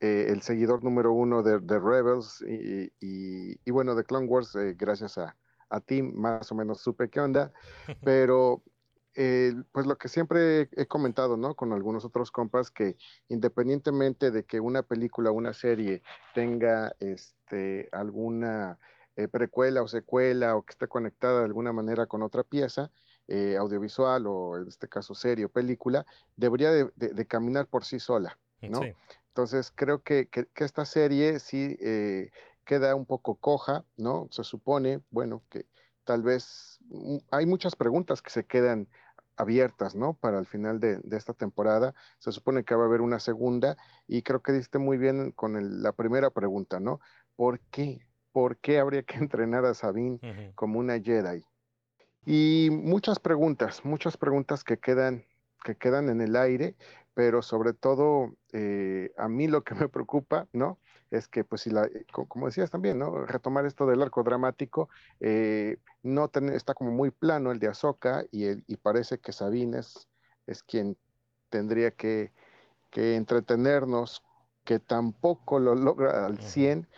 el 0.00 0.42
seguidor 0.42 0.84
número 0.84 1.12
uno 1.12 1.42
de, 1.42 1.58
Rebels 1.78 2.44
y, 2.46 2.92
y- 3.00 3.70
bueno, 3.70 3.94
de 3.94 4.04
Clone 4.04 4.26
Wars, 4.26 4.54
gracias 4.76 5.16
a, 5.18 5.34
a 5.74 5.80
ti, 5.80 6.02
más 6.02 6.50
o 6.52 6.54
menos 6.54 6.80
supe 6.80 7.08
qué 7.10 7.20
onda, 7.20 7.52
pero 8.04 8.62
eh, 9.16 9.54
pues 9.72 9.86
lo 9.86 9.96
que 9.96 10.08
siempre 10.08 10.68
he 10.72 10.86
comentado, 10.86 11.36
¿no? 11.36 11.54
Con 11.54 11.72
algunos 11.72 12.04
otros 12.04 12.30
compas, 12.30 12.70
que 12.70 12.96
independientemente 13.28 14.30
de 14.30 14.44
que 14.44 14.58
una 14.60 14.82
película 14.82 15.30
o 15.30 15.34
una 15.34 15.52
serie 15.52 16.02
tenga 16.34 16.94
este, 16.98 17.88
alguna 17.92 18.78
eh, 19.16 19.28
precuela 19.28 19.82
o 19.82 19.88
secuela 19.88 20.56
o 20.56 20.62
que 20.62 20.72
esté 20.72 20.88
conectada 20.88 21.38
de 21.40 21.44
alguna 21.44 21.72
manera 21.72 22.06
con 22.06 22.22
otra 22.22 22.42
pieza 22.42 22.90
eh, 23.28 23.56
audiovisual 23.56 24.26
o 24.26 24.56
en 24.58 24.66
este 24.68 24.88
caso 24.88 25.14
serie 25.14 25.44
o 25.44 25.48
película, 25.48 26.04
debería 26.36 26.70
de, 26.72 26.90
de- 26.96 27.10
de 27.14 27.26
caminar 27.26 27.68
por 27.68 27.84
sí 27.84 28.00
sola, 28.00 28.38
¿no? 28.60 28.80
Sí. 28.80 28.92
Entonces 29.28 29.72
creo 29.74 30.02
que, 30.02 30.28
que- 30.28 30.46
que 30.52 30.64
esta 30.64 30.84
serie 30.84 31.38
sí 31.38 31.76
queda 32.64 32.94
un 32.94 33.06
poco 33.06 33.36
coja, 33.36 33.84
¿no? 33.96 34.28
Se 34.30 34.44
supone, 34.44 35.02
bueno, 35.10 35.44
que 35.50 35.66
tal 36.04 36.22
vez 36.22 36.78
mm, 36.88 37.18
hay 37.30 37.46
muchas 37.46 37.76
preguntas 37.76 38.22
que 38.22 38.30
se 38.30 38.46
quedan 38.46 38.88
abiertas, 39.36 39.94
¿no? 39.96 40.14
Para 40.14 40.38
el 40.38 40.46
final 40.46 40.80
de, 40.80 40.98
de 40.98 41.16
esta 41.16 41.34
temporada. 41.34 41.94
Se 42.18 42.32
supone 42.32 42.64
que 42.64 42.74
va 42.74 42.84
a 42.84 42.86
haber 42.86 43.00
una 43.00 43.20
segunda 43.20 43.76
y 44.06 44.22
creo 44.22 44.42
que 44.42 44.52
diste 44.52 44.78
muy 44.78 44.96
bien 44.98 45.32
con 45.32 45.56
el- 45.56 45.82
la 45.82 45.92
primera 45.92 46.30
pregunta, 46.30 46.80
¿no? 46.80 47.00
¿Por 47.36 47.60
qué? 47.70 48.06
¿Por 48.32 48.58
qué 48.58 48.78
habría 48.78 49.02
que 49.02 49.16
entrenar 49.18 49.64
a 49.64 49.74
Sabine 49.74 50.20
como 50.54 50.78
una 50.78 51.00
Jedi? 51.00 51.44
Y 52.26 52.68
muchas 52.72 53.18
preguntas, 53.20 53.84
muchas 53.84 54.16
preguntas 54.16 54.64
que 54.64 54.78
quedan, 54.78 55.24
que 55.64 55.76
quedan 55.76 56.08
en 56.08 56.20
el 56.20 56.36
aire, 56.36 56.76
pero 57.14 57.42
sobre 57.42 57.74
todo 57.74 58.34
eh, 58.52 59.12
a 59.16 59.28
mí 59.28 59.46
lo 59.48 59.62
que 59.64 59.74
me 59.74 59.88
preocupa, 59.88 60.48
¿no? 60.52 60.80
Es 61.14 61.28
que, 61.28 61.44
pues, 61.44 61.62
si 61.62 61.70
la, 61.70 61.84
eh, 61.84 62.04
co- 62.12 62.26
como 62.26 62.46
decías 62.46 62.70
también, 62.70 62.98
¿no? 62.98 63.24
Retomar 63.24 63.66
esto 63.66 63.86
del 63.86 64.02
arco 64.02 64.24
dramático, 64.24 64.88
eh, 65.20 65.76
no 66.02 66.26
ten- 66.28 66.48
está 66.48 66.74
como 66.74 66.90
muy 66.90 67.10
plano 67.12 67.52
el 67.52 67.60
de 67.60 67.68
Ahsoka 67.68 68.24
y, 68.32 68.46
el, 68.46 68.64
y 68.66 68.76
parece 68.76 69.18
que 69.18 69.32
Sabine 69.32 69.78
es, 69.78 70.08
quien 70.64 70.96
tendría 71.50 71.92
que, 71.92 72.32
que 72.90 73.14
entretenernos, 73.14 74.22
que 74.64 74.80
tampoco 74.80 75.60
lo 75.60 75.74
logra 75.76 76.26
al 76.26 76.34
Ujú. 76.34 76.42
100 76.42 76.88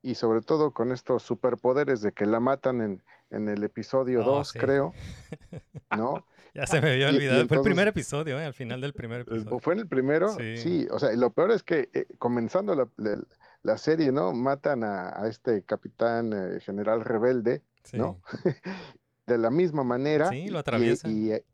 y 0.00 0.14
sobre 0.14 0.42
todo 0.42 0.70
con 0.70 0.92
estos 0.92 1.24
superpoderes 1.24 2.02
de 2.02 2.12
que 2.12 2.24
la 2.26 2.38
matan 2.38 2.80
en, 2.80 3.02
en 3.30 3.48
el 3.48 3.64
episodio 3.64 4.20
Oh, 4.20 4.24
2, 4.26 4.52
sí. 4.52 4.60
creo, 4.60 4.94
¿no? 5.90 6.24
Ya 6.54 6.66
se 6.66 6.80
me 6.80 6.92
había 6.92 7.10
Y- 7.10 7.12
y 7.12 7.16
olvidado. 7.16 7.48
Fue 7.48 7.56
el 7.56 7.62
primer 7.64 7.88
episodio, 7.88 8.38
¿eh? 8.38 8.44
Al 8.44 8.54
final 8.54 8.80
del 8.80 8.92
primer 8.94 9.22
episodio. 9.22 9.56
¿O 9.56 9.58
fue 9.58 9.74
en 9.74 9.80
el 9.80 9.88
primero? 9.88 10.28
Sí. 10.28 10.56
Sí, 10.56 10.88
o 10.90 10.98
sea, 10.98 11.12
y 11.12 11.16
lo 11.16 11.30
peor 11.30 11.50
es 11.50 11.62
que 11.62 11.90
eh, 11.92 12.06
comenzando 12.18 12.74
la, 12.74 12.88
la- 12.96 13.20
la 13.66 13.78
serie, 13.78 14.12
¿no? 14.12 14.32
Matan 14.32 14.84
a, 14.84 15.08
a 15.20 15.26
este 15.28 15.62
capitán 15.64 16.32
eh, 16.32 16.60
general 16.60 17.04
rebelde, 17.04 17.62
Sí. 17.82 17.98
¿no? 17.98 18.20
De 19.26 19.38
la 19.38 19.50
misma 19.50 19.82
manera. 19.82 20.30
Sí, 20.30 20.48
lo 20.48 20.58
y- 20.58 20.60
atraviesa. 20.60 21.08
Y, 21.08 21.32
eh, 21.32 21.44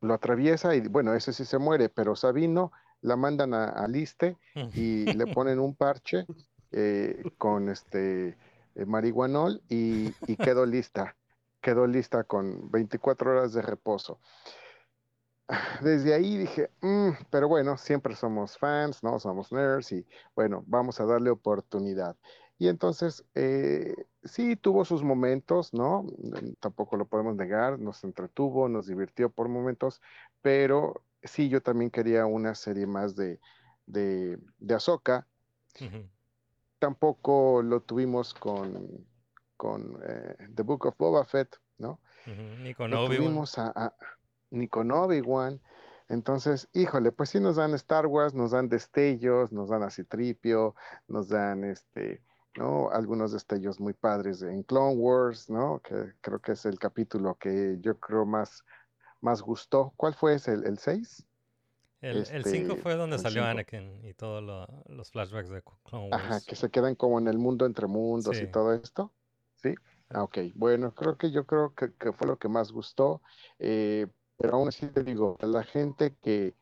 lo 0.00 0.14
atraviesa 0.14 0.74
y 0.74 0.80
bueno, 0.88 1.14
ese 1.14 1.32
sí 1.32 1.44
se 1.44 1.58
muere, 1.58 1.88
pero 1.88 2.16
Sabino 2.16 2.70
la 3.02 3.16
mandan 3.16 3.54
a, 3.54 3.64
a 3.68 3.86
Liste 3.88 4.36
y 4.74 5.04
le 5.12 5.26
ponen 5.26 5.58
un 5.58 5.74
parche 5.74 6.26
eh, 6.72 7.22
con 7.38 7.68
este 7.68 8.36
eh, 8.74 8.84
marihuanol 8.86 9.62
y, 9.68 10.14
y 10.26 10.36
quedó 10.36 10.64
lista. 10.66 11.16
Quedó 11.60 11.86
lista 11.86 12.24
con 12.24 12.70
24 12.70 13.30
horas 13.30 13.52
de 13.54 13.62
reposo. 13.62 14.20
Desde 15.82 16.14
ahí 16.14 16.36
dije, 16.38 16.70
"Mm", 16.80 17.10
pero 17.30 17.48
bueno, 17.48 17.76
siempre 17.76 18.16
somos 18.16 18.58
fans, 18.58 19.02
¿no? 19.02 19.18
Somos 19.20 19.52
nerds 19.52 19.92
y 19.92 20.06
bueno, 20.34 20.64
vamos 20.66 21.00
a 21.00 21.06
darle 21.06 21.30
oportunidad. 21.30 22.16
Y 22.58 22.68
entonces, 22.68 23.24
eh, 23.34 23.94
sí, 24.24 24.56
tuvo 24.56 24.84
sus 24.84 25.02
momentos, 25.04 25.72
¿no? 25.74 26.02
Mm, 26.04 26.54
Tampoco 26.58 26.96
lo 26.96 27.06
podemos 27.06 27.36
negar, 27.36 27.78
nos 27.78 28.02
entretuvo, 28.02 28.68
nos 28.68 28.86
divirtió 28.86 29.30
por 29.30 29.48
momentos, 29.48 30.00
pero 30.42 31.04
sí, 31.22 31.48
yo 31.48 31.62
también 31.62 31.90
quería 31.90 32.26
una 32.26 32.54
serie 32.54 32.86
más 32.86 33.14
de, 33.14 33.38
de, 33.86 34.38
de 34.58 34.74
Ahsoka. 34.74 35.28
Ujú. 35.80 36.08
Tampoco 36.78 37.62
lo 37.62 37.80
tuvimos 37.82 38.34
con, 38.34 39.06
con 39.56 40.00
eh, 40.06 40.36
The 40.54 40.62
Book 40.62 40.86
of 40.86 40.96
Boba 40.98 41.24
Fett, 41.24 41.56
¿no? 41.78 42.00
Ni 42.62 42.74
con 42.74 42.92
Obi-Wan. 42.92 43.06
tuvimos 43.06 43.58
a, 43.58 43.68
a- 43.68 43.94
ni 44.50 44.68
con 44.68 44.90
Obi-Wan. 44.92 45.60
Entonces, 46.08 46.68
híjole, 46.72 47.10
pues 47.12 47.30
sí 47.30 47.40
nos 47.40 47.56
dan 47.56 47.74
Star 47.74 48.06
Wars, 48.06 48.32
nos 48.34 48.52
dan 48.52 48.68
destellos, 48.68 49.52
nos 49.52 49.68
dan 49.70 49.82
a 49.82 49.90
Citripio, 49.90 50.74
nos 51.08 51.28
dan 51.28 51.64
este, 51.64 52.22
¿no? 52.56 52.90
Algunos 52.90 53.32
destellos 53.32 53.80
muy 53.80 53.92
padres 53.92 54.40
en 54.42 54.62
Clone 54.62 54.96
Wars, 54.96 55.50
¿no? 55.50 55.80
Que 55.80 56.12
creo 56.20 56.38
que 56.40 56.52
es 56.52 56.64
el 56.64 56.78
capítulo 56.78 57.34
que 57.34 57.78
yo 57.80 57.98
creo 57.98 58.24
más, 58.24 58.64
más 59.20 59.42
gustó. 59.42 59.92
¿Cuál 59.96 60.14
fue 60.14 60.34
ese? 60.34 60.52
¿El, 60.52 60.64
el 60.66 60.78
6? 60.78 61.26
El 62.02 62.24
5 62.24 62.46
Este, 62.46 62.76
fue 62.76 62.94
donde 62.94 63.18
salió 63.18 63.42
cinco. 63.42 63.50
Anakin 63.50 64.04
y 64.04 64.14
todos 64.14 64.68
los 64.88 65.10
flashbacks 65.10 65.50
de 65.50 65.62
Clone 65.84 66.10
Wars. 66.10 66.24
Ajá, 66.24 66.40
que 66.46 66.54
se 66.54 66.70
quedan 66.70 66.94
como 66.94 67.18
en 67.18 67.26
el 67.26 67.38
mundo 67.38 67.66
entre 67.66 67.88
mundos 67.88 68.40
y 68.40 68.46
todo 68.46 68.74
esto. 68.74 69.12
¿Sí? 69.56 69.74
Ah, 70.10 70.22
ok, 70.22 70.38
bueno, 70.54 70.94
creo 70.94 71.16
que 71.18 71.32
yo 71.32 71.46
creo 71.46 71.74
que, 71.74 71.92
que 71.94 72.12
fue 72.12 72.28
lo 72.28 72.38
que 72.38 72.48
más 72.48 72.70
gustó. 72.70 73.22
eh, 73.58 74.06
pero 74.36 74.54
aún 74.54 74.68
así 74.68 74.86
te 74.88 75.02
digo, 75.04 75.36
a 75.40 75.46
la 75.46 75.64
gente 75.64 76.16
que, 76.22 76.54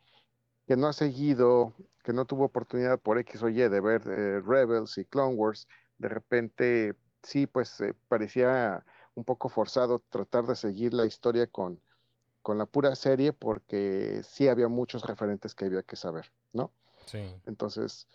que 0.67 0.77
no 0.77 0.89
ha 0.89 0.93
seguido, 0.93 1.75
que 2.05 2.13
no 2.13 2.27
tuvo 2.27 2.45
oportunidad 2.47 3.01
por 3.01 3.19
X 3.19 3.43
o 3.43 3.49
Y 3.49 3.55
de 3.69 3.81
ver 3.81 4.03
eh, 4.07 4.41
Rebels 4.41 4.99
y 4.99 5.05
Clone 5.07 5.35
Wars, 5.37 5.69
de 5.99 6.09
repente 6.09 6.97
sí, 7.23 7.47
pues 7.47 7.81
eh, 7.81 7.95
parecía 8.09 8.85
un 9.15 9.25
poco 9.25 9.49
forzado 9.49 10.01
tratar 10.11 10.47
de 10.47 10.57
seguir 10.57 10.95
la 10.95 11.07
historia 11.07 11.47
con, 11.47 11.83
con 12.43 12.59
la 12.59 12.67
pura 12.67 12.95
serie 12.97 13.33
porque 13.33 14.23
sí 14.25 14.49
había 14.49 14.69
muchos 14.69 15.05
referentes 15.07 15.55
que 15.55 15.67
había 15.67 15.83
que 15.83 15.97
saber, 15.97 16.33
¿no? 16.53 16.75
Sí. 17.07 17.43
Entonces, 17.47 18.09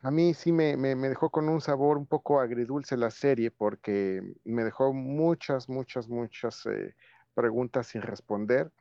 A 0.00 0.10
mí 0.12 0.32
sí 0.34 0.52
me, 0.52 0.76
me, 0.76 0.94
me 0.94 1.08
dejó 1.08 1.30
con 1.30 1.48
un 1.48 1.60
sabor 1.60 1.98
un 1.98 2.06
poco 2.06 2.40
agridulce 2.40 2.96
la 2.96 3.10
serie 3.10 3.50
porque 3.50 4.22
me 4.44 4.62
dejó 4.64 4.92
muchas, 4.92 5.68
muchas, 5.68 6.08
muchas 6.08 6.66
eh, 6.66 6.94
preguntas 7.38 7.88
sin 7.88 8.02
responder. 8.02 8.72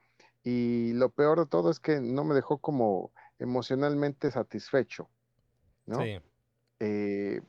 Y 0.43 0.93
lo 0.93 1.11
peor 1.11 1.39
de 1.39 1.45
todo 1.47 1.71
es 1.71 1.79
que 1.79 2.01
no 2.01 2.25
me 2.25 2.35
dejó 2.35 2.59
como 2.59 3.13
emocionalmente 3.39 4.31
satisfecho, 4.31 5.09
¿no? 5.87 6.13
Sí. 6.13 6.19
Eh, 6.79 7.41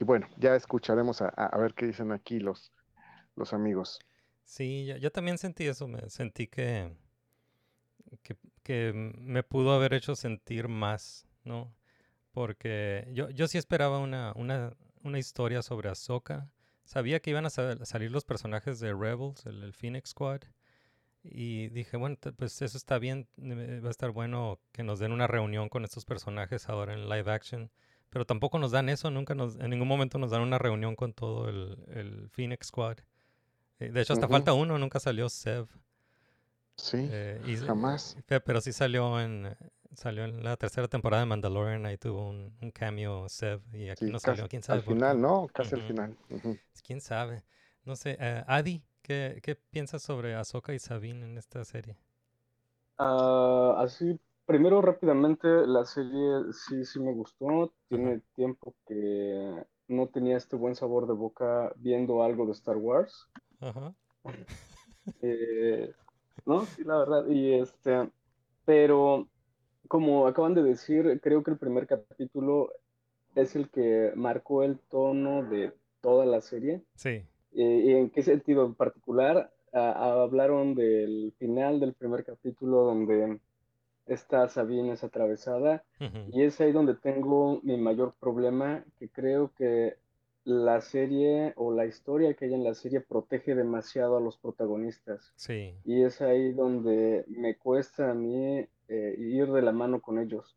y 0.00 0.04
bueno, 0.04 0.26
ya 0.38 0.56
escucharemos 0.56 1.22
a, 1.22 1.28
a- 1.28 1.58
ver 1.58 1.74
qué 1.74 1.86
dicen 1.86 2.12
aquí 2.12 2.40
los, 2.40 2.72
los 3.36 3.52
amigos. 3.54 4.00
Sí, 4.44 4.86
yo, 4.86 4.96
yo 4.96 5.12
también 5.12 5.38
sentí 5.38 5.66
eso, 5.66 5.86
me 5.88 6.08
sentí 6.10 6.46
que, 6.48 6.96
que, 8.22 8.36
que 8.62 8.92
me 8.94 9.42
pudo 9.42 9.72
haber 9.72 9.94
hecho 9.94 10.14
sentir 10.16 10.68
más, 10.68 11.26
¿no? 11.44 11.74
Porque 12.32 13.08
yo, 13.14 13.30
yo 13.30 13.48
sí 13.48 13.58
esperaba 13.58 13.98
una, 14.00 14.32
una, 14.36 14.76
una 15.04 15.18
historia 15.20 15.62
sobre 15.62 15.90
Ahsoka. 15.90 16.50
Sabía 16.88 17.20
que 17.20 17.28
iban 17.28 17.44
a 17.44 17.50
sa- 17.50 17.84
salir 17.84 18.10
los 18.10 18.24
personajes 18.24 18.80
de 18.80 18.94
Rebels, 18.94 19.44
el, 19.44 19.62
el 19.62 19.74
Phoenix 19.74 20.08
Squad. 20.10 20.40
Y 21.22 21.68
dije, 21.68 21.98
bueno, 21.98 22.16
pues 22.38 22.62
eso 22.62 22.78
está 22.78 22.98
bien, 22.98 23.28
eh, 23.36 23.80
va 23.84 23.88
a 23.88 23.90
estar 23.90 24.10
bueno 24.10 24.58
que 24.72 24.82
nos 24.82 24.98
den 24.98 25.12
una 25.12 25.26
reunión 25.26 25.68
con 25.68 25.84
estos 25.84 26.06
personajes 26.06 26.70
ahora 26.70 26.94
en 26.94 27.06
live 27.10 27.30
action. 27.30 27.70
Pero 28.08 28.24
tampoco 28.24 28.58
nos 28.58 28.70
dan 28.70 28.88
eso, 28.88 29.10
nunca 29.10 29.34
nos, 29.34 29.56
en 29.56 29.68
ningún 29.68 29.86
momento 29.88 30.16
nos 30.16 30.30
dan 30.30 30.40
una 30.40 30.56
reunión 30.56 30.96
con 30.96 31.12
todo 31.12 31.50
el, 31.50 31.76
el 31.88 32.30
Phoenix 32.30 32.68
Squad. 32.68 33.00
Eh, 33.80 33.90
De 33.90 34.00
hecho, 34.00 34.14
hasta 34.14 34.26
falta 34.28 34.54
uno, 34.54 34.78
nunca 34.78 34.98
salió 34.98 35.28
Sev. 35.28 35.66
Sí, 36.78 37.10
Eh, 37.10 37.40
y- 37.44 37.56
jamás. 37.66 38.16
pe- 38.26 38.40
pero 38.40 38.60
sí 38.60 38.72
salió 38.72 39.20
en 39.20 39.56
salió 39.94 40.24
en 40.24 40.44
la 40.44 40.56
tercera 40.56 40.86
temporada 40.88 41.22
de 41.22 41.26
Mandalorian, 41.26 41.86
ahí 41.86 41.96
tuvo 41.98 42.28
un, 42.28 42.56
un 42.60 42.70
cameo 42.70 43.28
Sev 43.28 43.62
y 43.74 43.88
aquí 43.88 44.10
Sí, 44.10 44.12
no 44.12 44.20
casi 44.22 44.46
salió, 44.46 44.48
quién 44.48 44.62
sabe 44.62 44.78
al 44.78 44.82
final, 44.82 45.20
¿no? 45.20 45.46
Casi 45.52 45.74
al 45.74 45.82
Ujú. 45.82 45.82
final. 45.82 46.16
Ujú. 46.30 46.58
Quién 46.84 47.00
sabe. 47.00 47.44
No 47.84 47.96
sé, 47.96 48.16
eh, 48.20 48.44
Adi, 48.46 48.82
¿qué, 49.02 49.40
qué 49.42 49.56
piensas 49.56 50.02
sobre 50.02 50.34
Ahsoka 50.34 50.74
y 50.74 50.78
Sabine 50.78 51.26
en 51.26 51.38
esta 51.38 51.64
serie? 51.64 51.96
Ah, 52.98 53.74
así, 53.78 54.18
primero 54.46 54.80
rápidamente, 54.82 55.48
la 55.66 55.84
serie 55.84 56.52
sí, 56.52 56.84
sí 56.84 57.00
me 57.00 57.12
gustó. 57.12 57.72
Tiene 57.88 58.20
tiempo 58.34 58.74
que 58.86 59.64
no 59.88 60.08
tenía 60.08 60.36
este 60.36 60.56
buen 60.56 60.74
sabor 60.74 61.06
de 61.06 61.14
boca 61.14 61.72
viendo 61.76 62.22
algo 62.22 62.46
de 62.46 62.52
Star 62.52 62.76
Wars. 62.76 63.28
Ajá. 63.60 63.94
Eh, 65.22 65.92
no, 66.46 66.64
sí, 66.66 66.84
la 66.84 66.98
verdad. 66.98 67.26
Y 67.28 67.54
este, 67.54 68.10
pero 68.64 69.28
como 69.88 70.26
acaban 70.26 70.54
de 70.54 70.62
decir, 70.62 71.20
creo 71.22 71.42
que 71.42 71.50
el 71.50 71.58
primer 71.58 71.86
capítulo 71.86 72.70
es 73.34 73.56
el 73.56 73.70
que 73.70 74.12
marcó 74.14 74.62
el 74.62 74.78
tono 74.78 75.42
de 75.42 75.72
toda 76.00 76.26
la 76.26 76.40
serie. 76.40 76.82
Sí. 76.94 77.22
Eh, 77.54 77.82
¿y 77.86 77.92
en 77.92 78.10
qué 78.10 78.22
sentido 78.22 78.66
en 78.66 78.74
particular? 78.74 79.52
Ah, 79.72 80.22
hablaron 80.22 80.74
del 80.74 81.32
final 81.38 81.80
del 81.80 81.94
primer 81.94 82.24
capítulo 82.24 82.84
donde 82.84 83.38
esta 84.06 84.48
Sabine 84.48 84.92
es 84.92 85.04
atravesada 85.04 85.84
y 86.32 86.42
es 86.42 86.58
ahí 86.60 86.72
donde 86.72 86.94
tengo 86.94 87.60
mi 87.62 87.76
mayor 87.76 88.14
problema, 88.18 88.82
que 88.98 89.08
creo 89.08 89.52
que 89.54 89.96
la 90.48 90.80
serie 90.80 91.52
o 91.56 91.72
la 91.74 91.84
historia 91.84 92.32
que 92.32 92.46
hay 92.46 92.54
en 92.54 92.64
la 92.64 92.74
serie 92.74 93.00
protege 93.02 93.54
demasiado 93.54 94.16
a 94.16 94.20
los 94.20 94.38
protagonistas 94.38 95.30
Sí. 95.36 95.74
y 95.84 96.02
es 96.02 96.22
ahí 96.22 96.52
donde 96.54 97.26
me 97.28 97.56
cuesta 97.58 98.10
a 98.10 98.14
mí 98.14 98.66
eh, 98.88 99.14
ir 99.18 99.52
de 99.52 99.60
la 99.60 99.72
mano 99.72 100.00
con 100.00 100.18
ellos. 100.18 100.56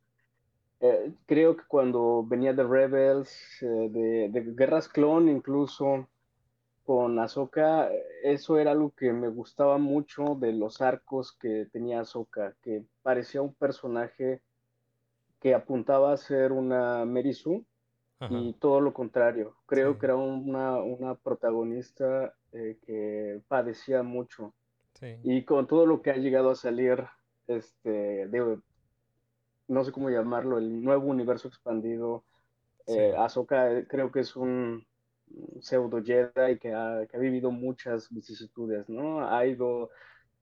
Eh, 0.80 1.12
creo 1.26 1.58
que 1.58 1.64
cuando 1.68 2.24
venía 2.26 2.54
de 2.54 2.64
Rebels, 2.64 3.30
eh, 3.62 3.66
de, 3.92 4.30
de 4.32 4.54
Guerras 4.56 4.88
Clon 4.88 5.28
incluso, 5.28 6.08
con 6.86 7.20
Ahsoka, 7.20 7.90
eso 8.24 8.58
era 8.58 8.72
algo 8.72 8.92
que 8.96 9.12
me 9.12 9.28
gustaba 9.28 9.78
mucho 9.78 10.36
de 10.40 10.54
los 10.54 10.82
arcos 10.82 11.34
que 11.34 11.68
tenía 11.72 12.00
Ahsoka, 12.00 12.56
que 12.62 12.86
parecía 13.04 13.42
un 13.42 13.54
personaje 13.54 14.42
que 15.42 15.54
apuntaba 15.54 16.14
a 16.14 16.18
ser 16.18 16.54
una 16.54 17.04
Mary 17.06 17.34
Sue 17.34 17.64
Ajá. 18.22 18.42
y 18.42 18.54
todo 18.56 18.82
lo 18.82 18.94
contrario. 18.94 19.58
Creo 19.68 19.96
Sí. 19.96 20.00
que 20.00 20.06
era 20.08 20.16
una, 20.18 20.82
una 20.82 21.16
protagonista 21.16 22.36
eh, 22.54 22.80
que 22.86 23.42
padecía 23.48 24.04
mucho. 24.04 24.56
Sí. 24.94 25.20
Y 25.24 25.46
con 25.46 25.68
todo 25.68 25.86
lo 25.86 26.02
que 26.02 26.12
ha 26.12 26.18
llegado 26.18 26.52
a 26.52 26.56
salir, 26.56 27.06
este, 27.48 28.28
de, 28.28 28.62
no 29.68 29.84
sé 29.84 29.92
cómo 29.92 30.10
llamarlo, 30.10 30.58
el 30.58 30.84
nuevo 30.84 31.08
universo 31.08 31.48
expandido, 31.48 32.26
eh, 32.88 33.14
Sí. 33.14 33.18
Ahsoka 33.18 33.72
eh, 33.72 33.88
creo 33.88 34.12
que 34.12 34.22
es 34.22 34.36
un 34.36 34.86
pseudo 35.62 36.04
Jedi 36.04 36.60
que 36.60 36.74
ha, 36.74 37.08
que 37.08 37.18
ha 37.18 37.20
vivido 37.20 37.52
muchas 37.52 38.10
vicisitudes, 38.12 38.90
¿no? 38.90 39.26
Ha 39.28 39.46
ido, 39.46 39.92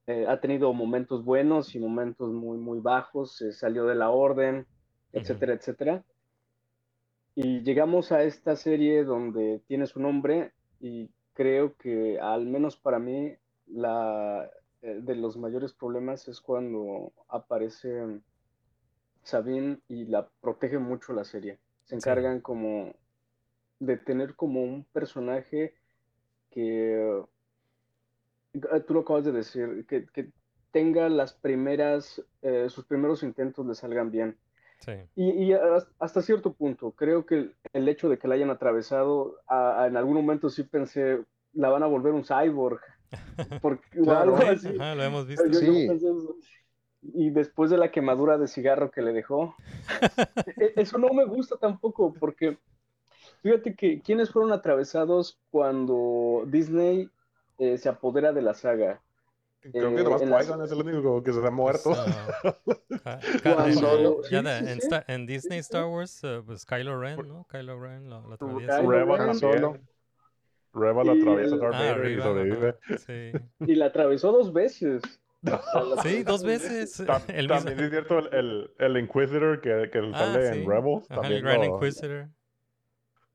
eh, 0.08 0.26
ha 0.28 0.40
tenido 0.42 0.74
momentos 0.74 1.24
buenos 1.26 1.76
y 1.76 1.80
momentos 1.80 2.32
muy, 2.34 2.58
muy 2.58 2.80
bajos, 2.82 3.44
salió 3.52 3.86
de 3.86 3.96
la 3.96 4.10
orden, 4.12 4.68
etcétera, 5.14 5.54
etcétera. 5.54 6.06
Y 7.42 7.62
llegamos 7.62 8.12
a 8.12 8.24
esta 8.24 8.58
serie 8.58 9.06
donde 9.06 9.62
tiene 9.66 9.88
su 9.88 10.02
nombre 10.02 10.52
y 10.82 11.10
creo 11.32 11.74
que 11.78 12.20
al 12.20 12.46
menos 12.46 12.76
para 12.76 13.00
mí 13.00 13.34
la 13.66 14.52
eh, 14.82 15.00
de 15.02 15.16
los 15.16 15.38
mayores 15.38 15.72
problemas 15.72 16.28
es 16.28 16.42
cuando 16.42 17.14
aparece 17.30 18.20
Sabine 19.24 19.80
y 19.88 20.04
la 20.04 20.28
protege 20.42 20.80
mucho 20.80 21.14
la 21.14 21.24
serie. 21.24 21.60
Se 21.86 21.96
encargan 21.96 22.42
como 22.42 22.94
de 23.80 23.96
tener 23.96 24.36
como 24.36 24.62
un 24.62 24.84
personaje 24.92 25.76
que 26.52 27.24
eh, 28.54 28.80
tú 28.86 28.94
lo 28.94 29.00
acabas 29.00 29.24
de 29.24 29.32
decir, 29.32 29.86
que, 29.88 30.08
que 30.08 30.34
tenga 30.72 31.08
las 31.08 31.32
primeras, 31.32 32.22
eh, 32.42 32.68
sus 32.68 32.84
primeros 32.84 33.24
intentos 33.24 33.66
le 33.66 33.76
salgan 33.76 34.12
bien. 34.12 34.38
Sí. 34.80 34.94
Y, 35.16 35.30
y 35.44 35.54
has- 35.54 35.88
hasta 36.00 36.22
cierto 36.22 36.54
punto, 36.54 36.92
creo 36.92 37.26
que 37.26 37.52
el, 37.74 37.88
hecho 37.90 38.08
de 38.10 38.18
que 38.18 38.28
la 38.28 38.36
hayan 38.36 38.50
atravesado, 38.50 39.36
a- 39.48 39.84
a- 39.84 39.88
en 39.88 39.98
algún 39.98 40.16
momento 40.16 40.50
sí 40.50 40.64
pensé, 40.64 41.24
la 41.54 41.70
van 41.70 41.84
a 41.84 41.88
volver 41.88 42.14
un 42.14 42.24
cyborg. 42.24 42.80
Porque, 43.62 44.00
o 44.02 44.12
algo 44.12 44.38
así. 44.38 44.68
Ajá, 44.80 44.96
lo 44.96 45.04
hemos 45.04 45.28
visto. 45.28 45.46
yo- 45.46 45.52
yo 45.60 45.74
Sí. 45.74 45.88
pensé 45.88 46.08
eso. 46.08 46.36
Y 47.02 47.30
después 47.30 47.72
de 47.72 47.78
la 47.78 47.92
quemadura 47.92 48.38
de 48.38 48.48
cigarro 48.48 48.92
que 48.92 49.02
le 49.02 49.14
dejó, 49.14 49.56
e- 50.58 50.74
eso 50.76 50.98
no 50.98 51.10
me 51.14 51.26
gusta 51.26 51.56
tampoco, 51.58 52.14
porque 52.14 52.58
fíjate 53.42 53.74
que 53.76 54.02
quienes 54.02 54.30
fueron 54.32 54.52
atravesados 54.52 55.40
cuando 55.50 56.44
Disney 56.48 57.10
eh, 57.58 57.78
se 57.78 57.90
apodera 57.90 58.32
de 58.34 58.42
la 58.42 58.54
saga. 58.54 59.02
Creo 59.62 59.94
que 59.94 60.02
Eh, 60.02 60.04
nomás 60.04 60.22
Qui-Gon 60.22 60.64
es 60.64 60.72
el 60.72 60.78
único 60.82 61.22
que 61.22 61.34
se 61.34 61.46
ha 61.46 61.52
muerto. 61.52 61.92
En, 65.08 65.26
Disney 65.26 65.60
Star 65.60 65.86
Wars, 65.86 66.24
eh, 66.24 66.42
pues 66.46 66.66
Kylo 66.66 67.00
Ren, 67.00 67.28
¿no? 67.28 67.46
Kylo 67.50 67.80
Ren 67.80 68.10
lo, 68.10 68.22
lo 68.28 68.34
atraviesa. 68.36 68.82
Ren. 68.82 69.08
también. 69.40 69.82
Rebel 70.72 71.08
Y 71.08 71.22
atraviesa 71.22 71.56
el- 71.56 71.62
Darth 71.62 71.74
Ah, 71.76 71.80
Vader 71.96 72.12
y 72.12 72.22
sobrevive. 72.22 72.76
Sí. 73.00 73.32
Y 73.66 73.76
la 73.76 73.86
atravesó 73.88 74.32
dos 74.32 74.54
veces. 74.54 75.02
La 75.42 75.62
Sí, 76.04 76.24
dos 76.24 76.44
veces. 76.44 77.00
El 77.00 77.48
mismo- 77.48 77.56
también 77.56 77.80
es 77.80 77.90
cierto 77.92 78.20
el, 78.20 78.34
el, 78.34 78.72
el 78.78 78.98
Inquisitor 78.98 79.62
que, 79.62 79.90
que 79.92 80.00
Ah, 80.14 80.18
sale 80.34 80.54
sí. 80.54 80.60
en 80.60 80.70
Rebels. 80.70 81.10
Ajá, 81.10 81.16
el 81.16 81.22
también 81.22 81.44
Grand 81.44 81.64
lo- 81.64 81.76
Inquisitor. 81.76 82.28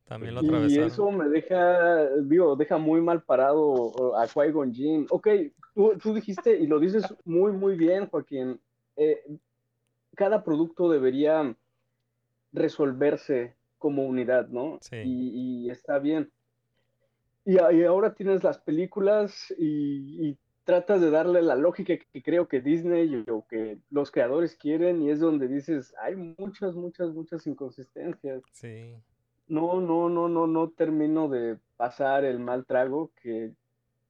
También 0.05 0.35
lo 0.35 0.43
Y 0.43 0.47
atravesaron. 0.47 0.87
eso 0.87 1.11
me 1.11 1.29
deja, 1.31 2.07
digo, 2.23 2.57
deja 2.57 2.77
muy 2.77 3.01
mal 3.01 3.23
parado 3.23 4.17
a 4.19 4.27
Qui-Gon 4.29 4.73
Jinn. 4.75 5.07
Ok, 5.11 5.29
tú, 5.75 5.97
tú 5.99 6.15
dijiste, 6.15 6.57
y 6.59 6.67
lo 6.67 6.79
dices 6.79 7.05
muy, 7.25 7.53
muy 7.53 7.77
bien, 7.77 8.09
Joaquín, 8.09 8.61
eh, 8.97 9.23
cada 10.15 10.45
producto 10.45 10.89
debería 10.89 11.55
resolverse 12.53 13.55
como 13.79 14.05
unidad, 14.07 14.49
¿no? 14.49 14.79
Sí. 14.81 14.97
Y, 15.05 15.67
y 15.67 15.71
está 15.71 15.99
bien. 15.99 16.31
Y 17.45 17.59
ahora 17.59 18.15
tienes 18.15 18.43
las 18.43 18.59
películas 18.59 19.53
y, 19.59 20.29
y 20.29 20.39
tratas 20.65 21.01
de 21.01 21.11
darle 21.11 21.43
la 21.43 21.57
lógica 21.57 21.95
que 21.97 22.23
creo 22.23 22.49
que 22.49 22.61
Disney 22.61 23.25
o 23.29 23.47
que 23.47 23.79
los 23.91 24.11
creadores 24.11 24.57
quieren 24.57 25.03
y 25.03 25.11
es 25.11 25.21
donde 25.21 25.47
dices, 25.47 25.95
hay 26.01 26.17
muchas, 26.17 26.75
muchas, 26.75 27.11
muchas 27.13 27.47
inconsistencias 27.47 28.43
Sí. 28.53 28.95
no, 29.47 29.81
no, 29.81 30.09
no, 30.09 30.29
no, 30.29 30.47
no 30.47 30.71
termino 30.71 31.29
de 31.29 31.59
pasar 31.77 32.25
el 32.25 32.39
mal 32.39 32.65
trago 32.65 33.11
que, 33.23 33.53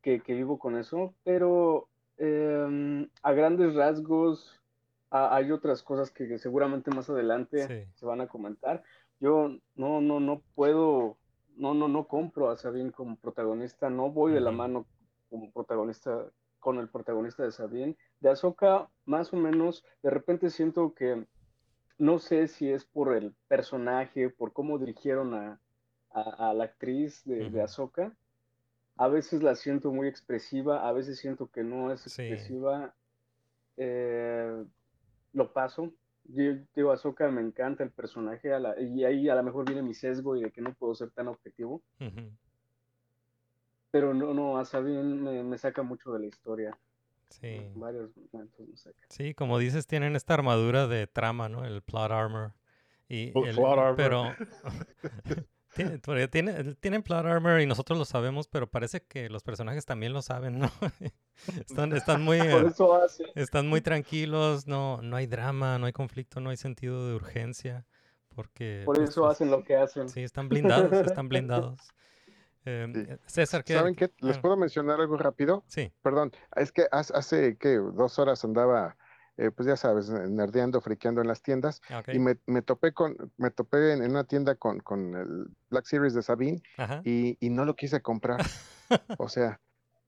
que, 0.04 0.20
que 0.20 0.34
vivo 0.34 0.58
con 0.58 0.76
eso, 0.76 1.14
pero 1.24 1.88
em, 2.18 3.08
a 3.22 3.32
grandes 3.32 3.74
rasgos 3.74 4.60
a- 5.10 5.34
hay 5.34 5.50
otras 5.50 5.82
cosas 5.82 6.10
que 6.10 6.38
seguramente 6.38 6.90
más 6.90 7.08
adelante 7.08 7.66
Sí. 7.66 7.90
se 7.94 8.04
van 8.06 8.20
a 8.20 8.28
comentar. 8.28 8.82
Yo 9.18 9.48
no, 9.76 10.02
no, 10.02 10.20
no 10.20 10.42
puedo, 10.54 11.16
no, 11.56 11.72
no, 11.72 11.88
no 11.88 12.06
compro 12.06 12.50
a 12.50 12.56
Sabine 12.58 12.92
como 12.92 13.16
protagonista, 13.16 13.88
no 13.88 14.10
voy 14.10 14.32
de 14.32 14.40
la 14.42 14.50
mano 14.50 14.84
como 15.30 15.50
protagonista 15.50 16.26
con 16.60 16.78
el 16.78 16.88
protagonista 16.88 17.42
de 17.42 17.52
Sabine. 17.52 17.96
De 18.20 18.28
Ahsoka, 18.28 18.90
más 19.06 19.32
o 19.32 19.36
menos, 19.36 19.84
de 20.02 20.10
repente 20.10 20.50
siento 20.50 20.92
que 20.94 21.26
no 21.96 22.18
sé 22.18 22.48
si 22.48 22.70
es 22.70 22.84
por 22.84 23.16
el 23.16 23.32
personaje, 23.48 24.28
por 24.28 24.52
cómo 24.52 24.78
dirigieron 24.78 25.32
a, 25.32 25.58
a- 26.10 26.50
a 26.50 26.54
la 26.54 26.64
actriz 26.64 27.24
de, 27.24 27.36
de 27.36 27.46
Ujú. 27.48 27.60
Ahsoka. 27.62 28.12
A 28.96 29.08
veces 29.08 29.42
la 29.42 29.54
siento 29.56 29.92
muy 29.92 30.06
expresiva, 30.08 30.88
a 30.88 30.92
veces 30.92 31.18
siento 31.18 31.48
que 31.48 31.62
no 31.64 31.92
es 31.92 32.00
Sí. 32.02 32.22
expresiva. 32.22 32.94
Eh, 33.76 34.64
lo 35.32 35.52
paso. 35.52 35.92
Yo 36.24 36.54
digo, 36.74 36.92
Ahsoka 36.92 37.28
me 37.28 37.40
encanta 37.42 37.82
el 37.82 37.90
personaje, 37.90 38.52
a 38.52 38.58
la- 38.60 38.80
y 38.80 39.04
ahí 39.04 39.28
a 39.28 39.34
lo 39.34 39.42
mejor 39.42 39.66
viene 39.66 39.82
mi 39.82 39.94
sesgo 39.94 40.36
y 40.36 40.42
de 40.42 40.50
que 40.52 40.60
no 40.62 40.72
puedo 40.74 40.94
ser 40.94 41.10
tan 41.10 41.28
objetivo. 41.28 41.82
Ujú. 42.00 42.30
Pero 43.90 44.14
no, 44.14 44.32
no, 44.32 44.58
a 44.58 44.64
Sabine 44.64 45.02
me, 45.02 45.42
me 45.42 45.58
saca 45.58 45.82
mucho 45.82 46.12
de 46.12 46.20
la 46.20 46.26
historia. 46.26 46.76
Sí. 47.30 47.48
En 47.48 47.78
varios 47.78 48.10
momentos 48.32 48.66
me 48.68 48.76
saca. 48.76 48.96
Sí, 49.10 49.34
como 49.34 49.58
dices, 49.58 49.86
tienen 49.86 50.14
esta 50.16 50.34
armadura 50.34 50.86
de 50.86 51.06
trama, 51.06 51.48
¿no? 51.48 51.64
El 51.64 51.82
plot 51.82 52.10
armor. 52.10 52.54
Y 53.08 53.36
el- 53.46 53.54
plot 53.56 53.78
armor. 53.78 53.96
Pero 53.96 54.22
tiene- 55.74 55.98
porque 55.98 56.28
tiene- 56.28 56.74
tienen 56.76 57.02
plot 57.02 57.26
armor 57.26 57.60
y 57.60 57.66
nosotros 57.66 57.98
lo 57.98 58.04
sabemos, 58.04 58.48
pero 58.48 58.68
parece 58.70 59.02
que 59.02 59.28
los 59.28 59.42
personajes 59.42 59.84
también 59.84 60.12
lo 60.12 60.22
saben, 60.22 60.58
¿no? 60.58 60.70
Están, 61.66 61.92
están 61.92 62.22
muy, 62.22 62.38
están 63.34 63.66
muy 63.66 63.80
tranquilos, 63.80 64.66
no, 64.68 65.02
no 65.02 65.16
hay 65.16 65.26
drama, 65.26 65.78
no 65.78 65.86
hay 65.86 65.92
conflicto, 65.92 66.40
no 66.40 66.50
hay 66.50 66.56
sentido 66.56 67.08
de 67.08 67.14
urgencia, 67.14 67.84
porque 68.34 68.82
Por 68.84 68.96
pues, 68.96 69.10
eso 69.10 69.22
pues, 69.22 69.32
hacen 69.32 69.50
lo 69.50 69.64
que 69.64 69.76
hacen. 69.76 70.08
sí, 70.08 70.22
están 70.22 70.48
blindados, 70.48 70.92
están 71.18 71.28
blindados. 71.28 71.80
Em, 72.64 72.94
Sí. 72.94 73.00
eh, 73.10 73.18
César, 73.26 73.62
¿qué? 73.64 73.74
¿Saben 73.74 73.94
qué? 73.94 74.10
¿Les 74.20 74.38
ah, 74.38 74.40
puedo 74.40 74.56
mencionar 74.56 75.00
algo 75.00 75.16
rápido? 75.18 75.64
Sí, 75.66 75.92
Perdón, 76.02 76.32
es 76.56 76.72
que 76.72 76.86
hace, 76.92 77.12
hace 77.14 77.56
¿qué? 77.58 77.76
dos 77.76 78.18
horas 78.18 78.42
andaba, 78.44 78.96
eh, 79.36 79.50
pues 79.50 79.66
ya 79.66 79.76
sabes, 79.76 80.10
nerdeando, 80.10 80.80
friqueando 80.80 81.20
en 81.20 81.28
las 81.28 81.42
tiendas 81.42 81.80
y 82.12 82.18
me, 82.18 82.38
me 82.46 82.62
topé 82.62 82.92
con, 82.92 83.16
me 83.36 83.50
topé 83.50 83.92
en, 83.92 84.02
una 84.10 84.24
tienda 84.24 84.54
con, 84.54 84.80
con 84.80 85.14
el 85.14 85.50
Black 85.70 85.86
Series 85.86 86.14
de 86.14 86.22
Sabine 86.22 86.62
y, 87.04 87.36
y 87.40 87.50
no 87.50 87.64
lo 87.64 87.74
quise 87.74 88.00
comprar. 88.00 88.40
O 89.18 89.30
sea, 89.30 89.60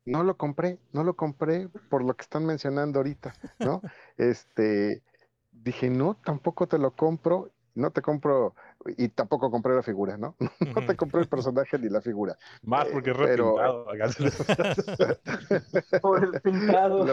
no 0.04 0.22
lo 0.22 0.36
compré, 0.36 0.78
no 0.92 1.02
lo 1.02 1.16
compré 1.16 1.68
por 1.88 2.04
lo 2.04 2.14
que 2.14 2.22
están 2.22 2.44
mencionando 2.44 2.98
ahorita, 2.98 3.34
¿no? 3.58 3.80
Este, 4.18 5.02
dije, 5.50 5.90
no, 5.90 6.14
tampoco 6.14 6.68
te 6.68 6.78
lo 6.78 6.92
compro, 6.92 7.50
no 7.76 7.90
te 7.92 8.02
compro, 8.02 8.54
y 8.96 9.08
tampoco 9.08 9.50
compré 9.50 9.74
la 9.74 9.82
figura, 9.82 10.16
¿no? 10.16 10.34
No 10.74 10.84
te 10.86 10.96
compré 10.96 11.20
el 11.20 11.28
personaje 11.34 11.78
ni 11.78 11.88
la 11.88 12.00
figura. 12.00 12.36
Más 12.62 12.86
Eh, 12.86 12.90
porque 12.92 13.10
es 13.12 13.16
pero- 13.16 13.56
repintado. 13.56 13.86
Por 16.02 16.24
el 16.24 16.40
pintado. 16.40 17.06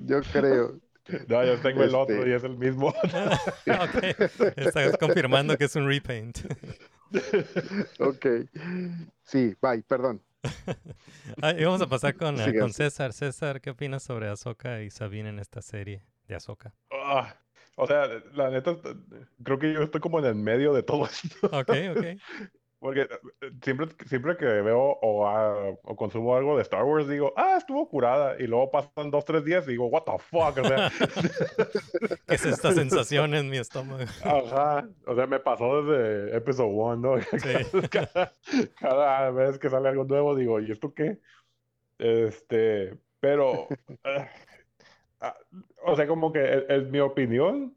Yo 0.00 0.20
creo. 0.32 0.78
no, 1.28 1.44
yo 1.44 1.58
tengo 1.60 1.82
el 1.82 1.94
otro 1.94 2.16
Este- 2.16 2.30
y 2.30 2.32
es 2.34 2.44
el 2.44 2.56
mismo. 2.56 2.88
Ok, 2.88 4.20
Estás 4.56 4.96
confirmando 4.98 5.56
que 5.56 5.64
es 5.64 5.76
un 5.76 5.86
repaint. 5.88 6.38
Ok. 7.98 8.26
Sí, 9.24 9.54
bye, 9.60 9.82
perdón. 9.82 10.22
Y 11.58 11.64
vamos 11.64 11.82
a 11.82 11.86
pasar 11.88 12.14
con, 12.16 12.40
eh, 12.40 12.58
con. 12.58 12.72
César. 12.72 13.12
César, 13.12 13.60
¿qué 13.60 13.70
opinas 13.70 14.02
sobre 14.02 14.28
Ahsoka 14.28 14.82
y 14.82 14.90
Sabine 14.90 15.28
en 15.30 15.38
esta 15.38 15.62
serie 15.62 16.04
de 16.28 16.34
Ahsoka? 16.36 16.72
Ah, 16.92 17.34
o 17.80 17.86
sea, 17.86 18.08
la 18.34 18.50
neta, 18.50 18.76
creo 19.42 19.58
que 19.58 19.72
yo 19.72 19.82
estoy 19.82 20.00
como 20.00 20.18
en 20.18 20.26
el 20.26 20.34
medio 20.34 20.72
de 20.72 20.82
todo 20.82 21.06
esto. 21.06 21.46
Ok, 21.46 21.70
ok. 21.96 22.04
Porque 22.80 23.02
eh, 23.02 23.50
siempre, 23.62 23.88
siempre 24.06 24.38
que 24.38 24.46
veo 24.46 24.98
o, 25.02 25.26
ah, 25.26 25.76
o 25.82 25.96
consumo 25.96 26.34
algo 26.34 26.56
de 26.56 26.62
Star 26.62 26.82
Wars, 26.82 27.06
digo, 27.06 27.34
ah, 27.36 27.56
estuvo 27.58 27.86
curada. 27.90 28.36
Y 28.38 28.46
luego 28.46 28.70
pasan 28.70 29.10
dos, 29.10 29.26
tres 29.26 29.44
días 29.44 29.66
y 29.68 29.72
digo, 29.72 29.88
what 29.88 30.04
the 30.04 30.18
fuck. 30.18 30.56
O 30.56 30.64
sea, 30.66 30.90
¿Qué 32.26 32.34
es 32.34 32.46
esta 32.46 32.72
sensación 32.72 33.34
en 33.34 33.50
mi 33.50 33.58
estómago? 33.58 34.04
ajá. 34.24 34.88
O 35.06 35.14
sea, 35.14 35.26
me 35.26 35.40
pasó 35.40 35.82
desde 35.82 36.36
Episode 36.38 36.70
1, 36.72 36.96
¿no? 36.96 37.20
Sí. 37.20 37.80
Cada, 37.90 38.32
cada 38.80 39.30
vez 39.30 39.58
que 39.58 39.68
sale 39.68 39.90
algo 39.90 40.04
nuevo, 40.04 40.34
digo, 40.34 40.58
¿y 40.58 40.72
esto 40.72 40.94
qué? 40.94 41.18
Este, 41.98 42.96
pero, 43.20 43.68
ah, 45.20 45.36
o 45.84 45.96
sea, 45.96 46.06
como 46.06 46.32
que 46.32 46.64
en, 46.68 46.90
mi 46.90 47.00
opinión, 47.00 47.74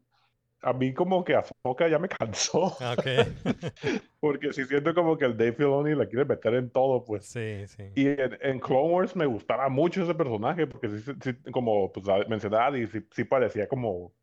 a 0.62 0.72
mí 0.72 0.94
como 0.94 1.24
que 1.24 1.34
Ahsoka 1.34 1.88
ya 1.88 1.98
me 1.98 2.08
cansó. 2.18 2.76
Ah, 2.80 2.94
Ok. 2.98 3.06
Porque 4.20 4.52
sí 4.54 4.64
siento 4.64 4.94
como 4.94 5.18
que 5.18 5.26
el 5.26 5.36
Dave 5.36 5.52
Filoni 5.52 5.94
la 5.94 6.06
quiere 6.06 6.24
meter 6.24 6.54
en 6.54 6.70
todo, 6.70 7.04
pues. 7.04 7.26
Sí, 7.26 7.66
sí. 7.66 7.82
Y 7.94 8.06
en, 8.06 8.38
en 8.40 8.58
Clone 8.60 8.90
Wars 8.94 9.14
me 9.14 9.26
gustaba 9.26 9.68
mucho 9.68 10.02
ese 10.02 10.14
personaje, 10.14 10.66
porque 10.66 10.88
sí, 10.88 11.12
sí, 11.22 11.34
como 11.52 11.92
pues, 11.92 12.06
mencionaba, 12.28 12.76
y 12.78 12.86
sí, 12.86 13.06
sí 13.10 13.24
parecía 13.24 13.68
como, 13.68 14.14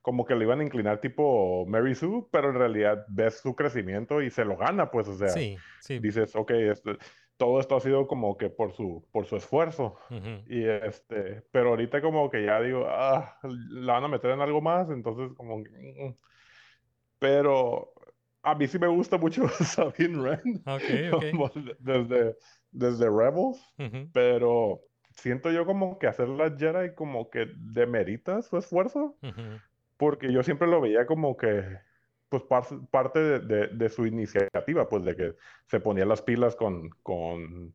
como 0.00 0.24
que 0.24 0.34
le 0.34 0.44
iban 0.44 0.60
a 0.60 0.64
inclinar 0.64 1.00
tipo 1.02 1.66
Mary 1.66 1.94
Sue, 1.94 2.26
pero 2.32 2.48
en 2.48 2.54
realidad 2.56 3.04
ves 3.08 3.40
su 3.40 3.54
crecimiento 3.54 4.22
y 4.22 4.30
se 4.30 4.44
lo 4.46 4.56
gana, 4.56 4.90
pues, 4.90 5.06
o 5.08 5.16
sea, 5.18 5.28
Sí, 5.28 5.58
sí. 5.80 5.98
dices, 5.98 6.34
ok, 6.34 6.50
este, 6.52 6.96
todo 7.42 7.58
esto 7.58 7.74
ha 7.74 7.80
sido 7.80 8.06
como 8.06 8.36
que 8.36 8.50
por 8.50 8.70
su, 8.72 9.04
por 9.10 9.26
su 9.26 9.34
esfuerzo. 9.34 9.96
Ujú. 10.10 10.44
Y 10.46 10.64
este, 10.64 11.42
pero 11.50 11.70
ahorita 11.70 12.00
como 12.00 12.30
que 12.30 12.44
ya 12.44 12.60
digo, 12.60 12.86
ah, 12.88 13.36
la 13.42 13.94
van 13.94 14.04
a 14.04 14.08
meter 14.08 14.30
en 14.30 14.40
algo 14.40 14.60
más, 14.60 14.88
entonces 14.90 15.32
como 15.36 15.64
que, 15.64 15.70
mm. 15.70 16.14
Pero 17.18 17.94
a 18.44 18.54
mí 18.54 18.68
sí 18.68 18.78
me 18.78 18.86
gusta 18.86 19.18
mucho 19.18 19.48
Sabine 19.64 20.20
Wren, 20.20 20.62
Ok, 20.64 21.14
ok. 21.14 21.24
como 21.32 21.48
de- 21.48 21.76
desde, 21.80 22.36
desde 22.70 23.06
Rebels, 23.06 23.60
Ujú. 23.76 24.08
pero 24.12 24.82
siento 25.10 25.50
yo 25.50 25.66
como 25.66 25.98
que 25.98 26.06
hacer 26.06 26.28
la 26.28 26.56
Jedi 26.56 26.94
como 26.94 27.28
que 27.28 27.46
demerita 27.56 28.40
su 28.42 28.56
esfuerzo, 28.56 29.16
Ujú. 29.20 29.58
porque 29.96 30.32
yo 30.32 30.44
siempre 30.44 30.68
lo 30.68 30.80
veía 30.80 31.06
como 31.06 31.36
que, 31.36 31.76
pues 32.32 32.44
par- 32.44 32.64
parte 32.90 33.18
de, 33.18 33.38
de- 33.40 33.66
de 33.68 33.88
su 33.90 34.06
iniciativa, 34.06 34.88
pues 34.88 35.04
de 35.04 35.14
que 35.14 35.34
se 35.66 35.80
ponía 35.80 36.06
las 36.06 36.22
pilas 36.22 36.56
con, 36.56 36.88
con 37.02 37.74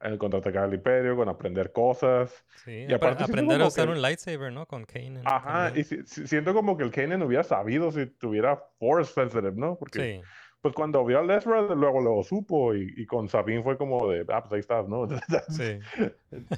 el 0.00 0.18
contraatacar 0.18 0.64
al 0.64 0.74
Imperio, 0.74 1.14
con 1.14 1.28
aprender 1.28 1.70
cosas. 1.70 2.44
Sí, 2.64 2.86
Y 2.88 2.92
aparte 2.92 3.22
aprender 3.22 3.60
a 3.62 3.68
usar 3.68 3.86
que- 3.86 3.92
un 3.92 4.02
lightsaber, 4.02 4.52
¿no? 4.52 4.66
Con 4.66 4.84
Kanan 4.84 5.22
Ajá, 5.24 5.72
y 5.76 5.84
si- 5.84 6.02
si- 6.04 6.26
siento 6.26 6.52
como 6.52 6.76
que 6.76 6.82
el 6.82 6.90
Kanan 6.90 7.22
hubiera 7.22 7.44
sabido 7.44 7.92
si 7.92 8.06
tuviera 8.06 8.56
Force 8.80 9.12
Sensitive, 9.12 9.52
¿no? 9.54 9.76
Porque 9.76 10.00
Sí, 10.20 10.28
pues 10.60 10.74
cuando 10.74 11.04
vio 11.04 11.20
a 11.20 11.36
Ezra, 11.36 11.62
luego 11.62 12.00
lo 12.00 12.20
supo 12.24 12.74
y, 12.74 12.92
y 12.96 13.06
con 13.06 13.28
Sabine 13.28 13.62
fue 13.62 13.76
como 13.78 14.08
de, 14.08 14.24
ah, 14.28 14.40
pues 14.42 14.52
ahí 14.54 14.58
estás, 14.60 14.88
¿no? 14.88 15.06
sí. 15.48 15.78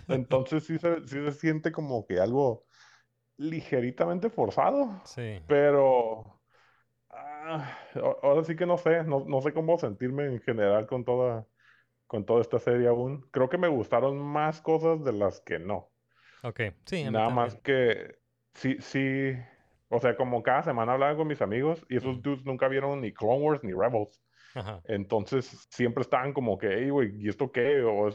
Entonces 0.09 0.65
sí 0.65 0.79
se, 0.79 1.07
sí 1.07 1.23
se 1.23 1.33
siente 1.33 1.71
como 1.71 2.07
que 2.07 2.19
algo 2.21 2.65
ligeritamente 3.37 4.31
forzado, 4.31 5.01
Sí. 5.05 5.41
pero 5.49 6.34
ah, 7.45 7.79
ahora 8.23 8.45
sí 8.45 8.57
que 8.57 8.67
no 8.67 8.79
sé, 8.79 9.05
no, 9.05 9.25
no 9.27 9.41
sé 9.41 9.53
cómo 9.53 9.79
sentirme 9.79 10.27
en 10.27 10.41
general 10.41 10.87
con 10.87 11.05
toda, 11.05 11.47
con 12.07 12.25
toda 12.25 12.41
esta 12.41 12.59
serie 12.59 12.89
aún. 12.89 13.29
Creo 13.31 13.49
que 13.49 13.59
me 13.59 13.69
gustaron 13.69 14.19
más 14.19 14.61
cosas 14.61 15.05
de 15.05 15.13
las 15.13 15.41
que 15.41 15.59
no. 15.59 15.91
Ok, 16.43 16.61
sí, 16.85 17.03
a 17.03 17.07
mí 17.07 17.11
Nada 17.13 17.31
más 17.31 17.55
que 17.57 18.19
sí, 18.55 18.77
sí, 18.81 19.33
o 19.89 20.01
sea, 20.01 20.17
como 20.17 20.43
cada 20.43 20.63
semana 20.63 20.93
hablaba 20.93 21.17
con 21.17 21.27
mis 21.27 21.43
amigos 21.43 21.85
y 21.89 21.97
esos 21.97 22.21
dudes 22.23 22.45
nunca 22.45 22.69
vieron 22.69 23.01
ni 23.01 23.13
Clone 23.13 23.43
Wars 23.43 23.63
ni 23.63 23.73
Rebels. 23.73 24.23
Ajá. 24.55 24.81
Entonces 24.85 25.67
siempre 25.71 26.03
estaban 26.03 26.33
como 26.33 26.57
que, 26.59 26.69
hey, 26.69 26.91
güey, 26.91 27.17
¿y 27.21 27.29
esto 27.29 27.51
qué? 27.51 27.83
O 27.83 28.09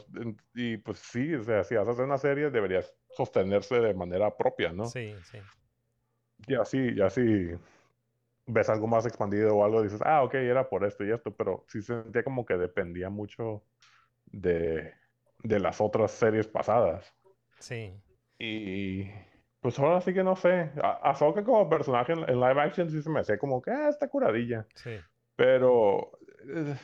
y 0.54 0.78
pues 0.78 0.98
sí, 0.98 1.34
o 1.34 1.42
sea, 1.42 1.64
si 1.64 1.76
hacer 1.76 2.04
una 2.04 2.18
serie 2.18 2.50
deberías 2.50 2.94
sostenerse 3.10 3.80
de 3.80 3.94
manera 3.94 4.34
propia, 4.36 4.72
¿no? 4.72 4.86
Sí, 4.86 5.14
sí. 5.24 5.38
Y 6.46 6.54
así, 6.54 6.78
y 6.96 7.00
así 7.02 7.50
ves 8.52 8.68
algo 8.68 8.86
más 8.86 9.06
expandido 9.06 9.56
o 9.56 9.64
algo, 9.64 9.82
dices, 9.82 10.00
ah, 10.04 10.22
ok, 10.22 10.34
era 10.34 10.68
por 10.68 10.84
esto 10.84 11.04
y 11.04 11.10
esto, 11.10 11.34
pero 11.34 11.64
sí 11.68 11.82
sentía 11.82 12.22
como 12.22 12.44
que 12.44 12.56
dependía 12.56 13.10
mucho 13.10 13.62
de, 14.26 14.92
de 15.42 15.60
las 15.60 15.80
otras 15.80 16.10
series 16.10 16.46
pasadas. 16.46 17.14
Sí. 17.58 17.94
Y 18.38 19.10
pues 19.60 19.78
ahora 19.78 20.00
sí 20.00 20.14
que 20.14 20.24
no 20.24 20.36
sé. 20.36 20.70
A 20.82 21.10
Ahsoka 21.10 21.44
como 21.44 21.68
personaje 21.68 22.12
en, 22.12 22.20
en 22.28 22.40
live 22.40 22.60
action 22.60 22.90
sí 22.90 23.02
se 23.02 23.10
me 23.10 23.20
hacía 23.20 23.38
como 23.38 23.60
que, 23.60 23.70
ah, 23.70 23.88
está 23.88 24.08
curadilla. 24.08 24.66
Sí. 24.74 24.96
Pero 25.36 26.12
eh, 26.48 26.76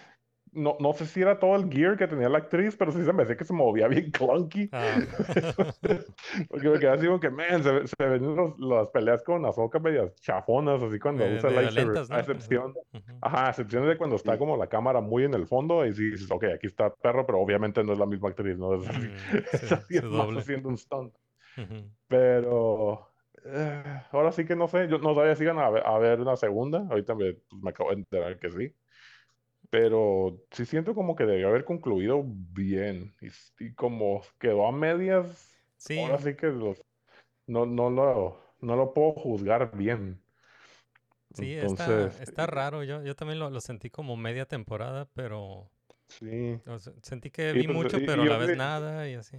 no, 0.57 0.77
no 0.81 0.93
sé 0.93 1.07
si 1.07 1.21
era 1.23 1.39
todo 1.39 1.55
el 1.57 1.71
gear 1.71 1.97
que 1.97 2.09
tenía 2.09 2.29
la 2.29 2.39
actriz, 2.39 2.77
pero 2.77 2.91
sí 2.93 3.05
se 3.05 3.13
me 3.13 3.23
hacía 3.23 3.37
que 3.37 3.45
se 3.45 3.53
movía 3.53 3.89
bien 3.89 4.11
clunky. 4.11 4.69
Ah. 4.73 4.97
Porque 6.51 6.69
me 6.69 6.79
quedé 6.79 6.89
así 6.91 7.07
como 7.07 7.21
que, 7.21 7.31
man, 7.31 7.63
se, 7.63 7.87
se 7.87 7.97
ven 8.09 8.35
los- 8.35 8.59
las 8.59 8.89
peleas 8.89 9.23
con 9.23 9.45
Ahsoka 9.47 9.79
medias 9.79 10.15
chafonas, 10.21 10.83
así 10.83 10.99
cuando 10.99 11.25
Eh, 11.25 11.37
usa 11.37 11.51
medio 11.51 11.63
lightsaber. 11.63 11.87
lentas, 11.87 12.11
A 12.11 12.15
¿no? 12.15 12.21
excepción, 12.21 12.75
Ujú. 12.93 13.19
ajá, 13.21 13.47
a 13.47 13.51
excepción 13.51 13.87
de 13.89 13.97
cuando 13.97 14.17
está 14.17 14.33
Sí. 14.33 14.39
como 14.39 14.57
la 14.57 14.67
cámara 14.69 15.01
muy 15.01 15.25
en 15.25 15.35
el 15.35 15.47
fondo 15.47 15.87
y 15.87 15.93
sí 15.95 16.11
dices, 16.11 16.31
ok, 16.31 16.45
aquí 16.55 16.67
está 16.67 16.95
perro, 16.95 17.27
pero 17.27 17.41
obviamente 17.41 17.85
no 17.85 17.93
es 17.93 17.99
la 17.99 18.07
misma 18.07 18.31
actriz, 18.31 18.59
¿no? 18.59 18.75
Es, 18.75 18.89
Mm, 18.89 18.91
es 19.53 19.61
sí, 19.61 19.75
alguien 19.75 20.03
su 20.03 20.11
más 20.11 20.29
haciendo 20.37 20.69
un 20.69 20.77
stunt. 20.79 21.15
Ujú. 21.57 21.91
Pero 22.09 23.09
eh, 23.45 24.03
ahora 24.13 24.33
sí 24.33 24.45
que 24.45 24.57
no 24.57 24.69
sé, 24.69 24.89
yo 24.89 24.99
no 24.99 25.15
sabía 25.15 25.35
si 25.35 25.45
iban 25.45 25.59
a 25.59 25.71
ver, 25.71 25.87
a 25.87 25.99
ver 25.99 26.21
una 26.21 26.37
segunda, 26.37 26.87
ahorita 26.89 27.15
me, 27.15 27.35
pues, 27.35 27.63
me 27.63 27.71
acabo 27.71 27.91
de 27.91 27.97
enterar 27.97 28.39
que 28.39 28.51
sí, 28.51 28.75
pero 29.77 30.41
sí 30.53 30.65
siento 30.65 30.95
como 30.95 31.15
que 31.15 31.27
debió 31.27 31.49
haber 31.49 31.67
concluido 31.67 32.25
bien 32.25 33.15
y, 33.61 33.75
como 33.75 34.23
quedó 34.39 34.67
a 34.67 34.73
medias, 34.73 35.55
Sí. 35.77 35.99
ahora 35.99 36.17
sí 36.17 36.35
que 36.35 36.47
los, 36.47 36.83
no, 37.47 37.67
no 37.67 37.91
lo, 37.91 38.41
no 38.63 38.75
lo 38.75 38.95
puedo 38.95 39.13
juzgar 39.13 39.77
bien. 39.77 40.19
Sí, 41.35 41.53
Entonces, 41.53 42.19
está, 42.19 42.23
está 42.23 42.47
raro. 42.47 42.85
Yo, 42.85 43.03
yo 43.03 43.15
también 43.15 43.39
lo, 43.39 43.51
lo 43.51 43.61
sentí 43.61 43.91
como 43.91 44.17
media 44.17 44.47
temporada, 44.47 45.07
pero 45.15 45.69
sí. 46.09 46.59
o 46.67 46.79
sea, 46.79 46.95
sentí 47.03 47.31
que 47.31 47.53
vi 47.53 47.67
pues, 47.67 47.77
mucho, 47.77 47.99
pero 48.07 48.23
a 48.23 48.25
la 48.25 48.39
vez 48.39 48.53
sí- 48.53 48.57
nada 48.57 49.09
y 49.11 49.15
así. 49.15 49.37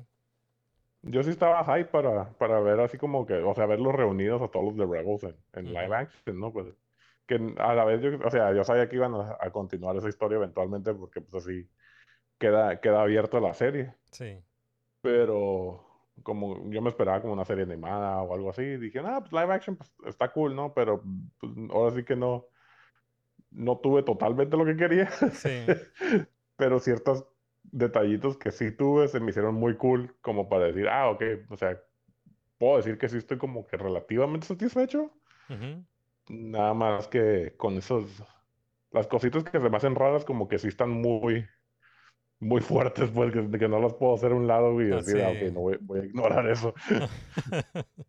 Yo 1.02 1.23
sí 1.23 1.30
estaba 1.32 1.63
hype 1.63 1.89
para, 1.89 2.30
para 2.38 2.60
ver 2.60 2.80
así 2.80 2.97
como 3.00 3.26
que, 3.26 3.36
o 3.36 3.54
sea, 3.56 3.65
verlos 3.65 3.95
reunidos 3.95 4.41
a 4.41 4.50
todos 4.50 4.65
los 4.65 4.78
de 4.78 4.86
Rebels 4.86 5.23
en, 5.23 5.36
en 5.54 5.73
live 5.73 5.95
action, 5.95 6.39
¿no? 6.39 6.52
Pues 6.52 6.67
que 7.28 7.54
a 7.58 7.74
la 7.74 7.86
vez 7.86 8.02
yo, 8.02 8.18
o 8.26 8.32
sea, 8.32 8.54
yo 8.54 8.63
sabía 8.63 8.90
que 8.90 8.96
iban 8.96 9.13
a, 9.13 9.38
a 9.40 9.52
continuar 9.52 9.96
esa 9.98 10.10
historia 10.10 10.38
eventualmente 10.38 10.94
porque 10.94 11.22
pues 11.22 11.44
así 11.44 11.70
queda, 12.40 12.80
queda 12.80 13.02
abierto 13.02 13.40
la 13.40 13.54
serie. 13.54 13.94
Sí. 14.12 14.40
Pero 15.02 15.86
como 16.24 16.70
yo 16.72 16.82
me 16.82 16.90
esperaba 16.90 17.22
como 17.22 17.34
una 17.34 17.46
serie 17.46 17.63
animada 17.63 18.22
o 18.22 18.34
algo 18.34 18.50
así, 18.50 18.63
dije, 18.78 19.00
ah, 19.00 19.20
pues 19.20 19.32
live 19.32 19.54
action 19.54 19.76
pues, 19.76 19.94
está 20.06 20.32
cool, 20.32 20.56
¿no? 20.56 20.74
Pero 20.74 21.04
pues, 21.40 21.54
ahora 21.70 21.96
sí 21.96 22.04
que 22.04 22.16
no, 22.16 22.46
no 23.52 23.78
tuve 23.78 24.04
totalmente 24.04 24.58
lo 24.58 24.66
que 24.66 24.76
quería. 24.76 25.10
Sí. 25.10 25.66
Pero 26.56 26.80
ciertos 26.80 27.28
detallitos 27.63 28.38
que 28.38 28.52
sí 28.52 28.72
tuve 28.72 29.08
se 29.08 29.20
me 29.20 29.30
hicieron 29.30 29.56
muy 29.56 29.76
cool 29.76 30.16
como 30.22 30.50
para 30.50 30.66
decir, 30.66 30.88
ah, 30.88 31.10
ok, 31.10 31.24
o 31.50 31.58
sea, 31.58 31.80
puedo 32.58 32.78
decir 32.78 32.98
que 32.98 33.10
sí 33.10 33.18
estoy 33.18 33.38
como 33.38 33.68
que 33.68 33.78
relativamente 33.78 34.48
satisfecho. 34.48 35.12
Ujú. 35.50 35.86
Nada 36.30 36.74
más 36.74 37.08
que 37.08 37.56
con 37.58 37.78
esos, 37.78 38.06
las 38.92 39.08
cositas 39.08 39.44
que 39.46 39.60
se 39.62 39.70
me 39.70 39.78
hacen 39.78 39.96
raras 39.96 40.26
como 40.26 40.48
que 40.50 40.60
sí 40.60 40.68
están 40.70 40.92
muy, 40.92 41.46
muy 42.40 42.62
fuertes, 42.62 43.12
pues 43.12 43.34
que, 43.34 43.50
que 43.60 43.68
no 43.70 43.80
las 43.82 43.96
puedo 43.96 44.16
hacer 44.16 44.32
a 44.34 44.36
un 44.36 44.48
lado 44.48 44.82
y 44.82 44.88
Ah, 44.90 45.02
decir, 45.02 45.22
ah, 45.22 45.32
sí. 45.32 45.32
ok, 45.32 45.44
no 45.54 45.62
voy, 45.62 45.78
voy 45.82 46.02
a 46.02 46.06
ignorar 46.06 46.50
eso. 46.50 46.74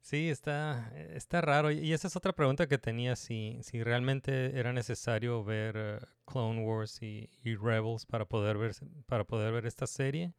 Sí, 0.00 0.30
está, 0.30 0.92
está 1.14 1.40
raro. 1.40 1.70
Y 1.70 1.92
esa 1.92 2.08
es 2.08 2.16
otra 2.16 2.32
pregunta 2.32 2.66
que 2.66 2.78
tenía, 2.78 3.14
si, 3.16 3.58
si 3.62 3.82
realmente 3.84 4.58
era 4.58 4.72
necesario 4.72 5.44
ver 5.44 5.76
eh, 5.78 5.98
Clone 6.26 6.64
Wars 6.64 7.00
y, 7.02 7.30
y 7.44 7.54
Rebels 7.54 8.04
para 8.06 8.24
poder 8.24 8.58
ver, 8.58 8.72
para 9.06 9.24
poder 9.24 9.52
ver 9.52 9.66
esta 9.66 9.86
serie. 9.86 10.34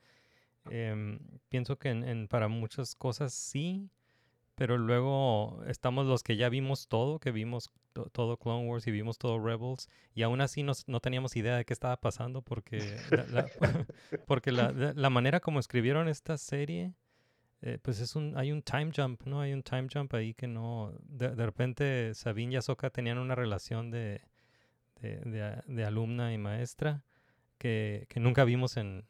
Em, 0.70 1.20
pienso 1.50 1.78
que 1.80 1.90
en, 1.90 2.04
en- 2.08 2.28
para 2.30 2.48
muchas 2.50 2.96
cosas 2.96 3.34
sí, 3.34 3.90
pero 4.56 4.78
luego 4.78 5.64
estamos 5.68 6.06
los 6.06 6.24
que 6.24 6.36
ya 6.38 6.50
vimos 6.50 6.88
todo, 6.88 7.20
que 7.20 7.32
vimos 7.32 7.72
to- 7.94 8.10
todo 8.12 8.38
Clone 8.38 8.68
Wars 8.68 8.86
y 8.88 8.92
vimos 8.92 9.18
todo 9.18 9.40
Rebels, 9.44 9.90
y 10.14 10.24
aún 10.24 10.42
así 10.42 10.64
nos- 10.64 10.88
no 10.88 11.00
teníamos 11.00 11.36
idea 11.36 11.56
de 11.58 11.66
qué 11.66 11.74
estaba 11.74 11.98
pasando 11.98 12.42
porque 12.42 12.98
la, 13.32 13.48
porque 14.28 14.52
la, 14.52 14.72
la- 14.72 15.10
manera 15.10 15.40
como 15.40 15.60
escribieron 15.60 16.08
esta 16.08 16.38
serie 16.38 16.94
eh, 17.62 17.80
pues 17.82 18.00
es 18.02 18.16
un, 18.18 18.38
hay 18.38 18.52
un 18.52 18.62
time 18.62 18.92
jump, 18.96 19.24
¿no? 19.26 19.40
Hay 19.40 19.54
un 19.54 19.64
time 19.64 19.88
jump 19.92 20.14
ahí 20.16 20.34
que 20.34 20.48
no, 20.48 20.92
de, 21.04 21.30
de 21.34 21.46
repente 21.46 22.14
Sabine 22.14 22.54
y 22.54 22.56
Ahsoka 22.58 22.90
tenían 22.90 23.18
una 23.18 23.36
relación 23.36 23.90
de, 23.90 24.22
de, 25.02 25.62
de 25.66 25.86
alumna 25.86 26.34
y 26.34 26.38
maestra 26.38 27.04
que, 27.58 28.06
que 28.10 28.20
nunca 28.20 28.44
vimos 28.44 28.76
en, 28.78 29.06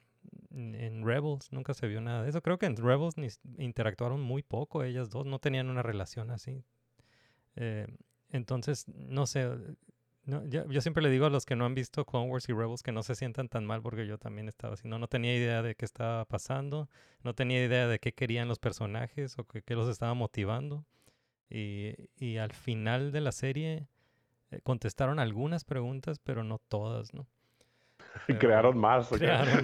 en 0.51 1.05
Rebels, 1.05 1.51
nunca 1.51 1.73
se 1.73 1.87
vio 1.87 2.01
nada 2.01 2.23
de 2.23 2.29
eso. 2.29 2.41
Creo 2.41 2.57
que 2.57 2.65
en 2.65 2.77
Rebels 2.77 3.15
interactuaron 3.57 4.21
muy 4.21 4.43
poco, 4.43 4.83
ellas 4.83 5.09
dos 5.09 5.25
no 5.25 5.39
tenían 5.39 5.69
una 5.69 5.83
relación 5.83 6.31
así. 6.31 6.63
Eh, 7.55 7.87
entonces, 8.29 8.87
no 8.87 9.27
sé, 9.27 9.49
yo, 10.25 10.81
siempre 10.81 11.03
le 11.03 11.09
digo 11.09 11.25
a 11.25 11.29
los 11.29 11.45
que 11.45 11.55
no 11.55 11.65
han 11.65 11.75
visto 11.75 12.05
Clone 12.05 12.29
Wars 12.29 12.47
y 12.49 12.53
Rebels 12.53 12.81
que 12.81 12.91
no 12.91 13.03
se 13.03 13.15
sientan 13.15 13.49
tan 13.49 13.65
mal 13.65 13.81
porque 13.81 14.07
yo 14.07 14.17
también 14.17 14.47
estaba 14.47 14.73
así, 14.73 14.87
no, 14.87 14.97
no 14.97 15.07
tenía 15.07 15.35
idea 15.35 15.61
de 15.61 15.75
qué 15.75 15.85
estaba 15.85 16.25
pasando 16.25 16.89
no 17.23 17.33
tenía 17.33 17.63
idea 17.65 17.87
de 17.87 17.99
qué 17.99 18.13
querían 18.13 18.47
los 18.47 18.59
personajes 18.59 19.37
o 19.39 19.45
qué, 19.45 19.75
los 19.75 19.89
estaba 19.89 20.13
motivando. 20.13 20.85
Y, 21.49 21.93
y 22.17 22.37
al 22.37 22.51
final 22.51 23.11
de 23.11 23.21
la 23.21 23.31
serie 23.31 23.87
eh, 24.51 24.59
contestaron 24.63 25.19
algunas 25.19 25.63
preguntas, 25.63 26.19
pero 26.19 26.43
no 26.43 26.59
todas, 26.59 27.13
¿no? 27.13 27.27
Pero 28.27 28.39
crearon 28.39 28.77
más. 28.77 29.07
crearon. 29.07 29.63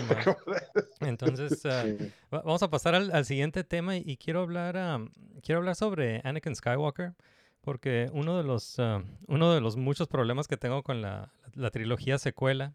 Entonces, 1.02 1.66
ah, 1.66 1.84
Sí. 1.84 2.12
vamos 2.32 2.64
a 2.64 2.70
pasar 2.70 2.96
al, 2.96 3.12
al 3.12 3.26
siguiente 3.26 3.64
tema 3.64 3.96
y, 3.98 4.18
quiero 4.18 4.42
hablar, 4.42 4.78
am, 4.78 5.12
quiero 5.44 5.60
hablar 5.60 5.76
sobre 5.76 6.22
Anakin 6.24 6.56
Skywalker, 6.56 7.14
porque 7.62 8.10
uno 8.14 8.38
de 8.38 8.44
los, 8.44 8.80
ah, 8.80 9.04
uno 9.28 9.54
de 9.54 9.62
los 9.62 9.78
muchos 9.78 10.08
problemas 10.08 10.48
que 10.48 10.58
tengo 10.58 10.84
con 10.84 11.02
la, 11.02 11.32
la 11.54 11.70
trilogía 11.72 12.18
secuela 12.18 12.74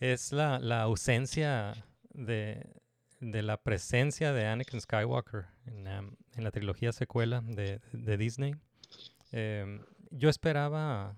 es 0.00 0.32
la, 0.32 0.58
la 0.58 0.82
ausencia 0.82 1.74
de, 2.10 2.66
de 3.20 3.42
la 3.42 3.56
presencia 3.56 4.32
de 4.32 4.46
Anakin 4.46 4.80
Skywalker 4.80 5.46
en, 5.66 5.84
la 6.36 6.50
trilogía 6.50 6.92
secuela 6.92 7.42
de, 7.42 7.80
de 7.92 8.16
Disney. 8.16 8.54
Em, 9.32 9.80
yo 10.10 10.28
esperaba 10.28 11.16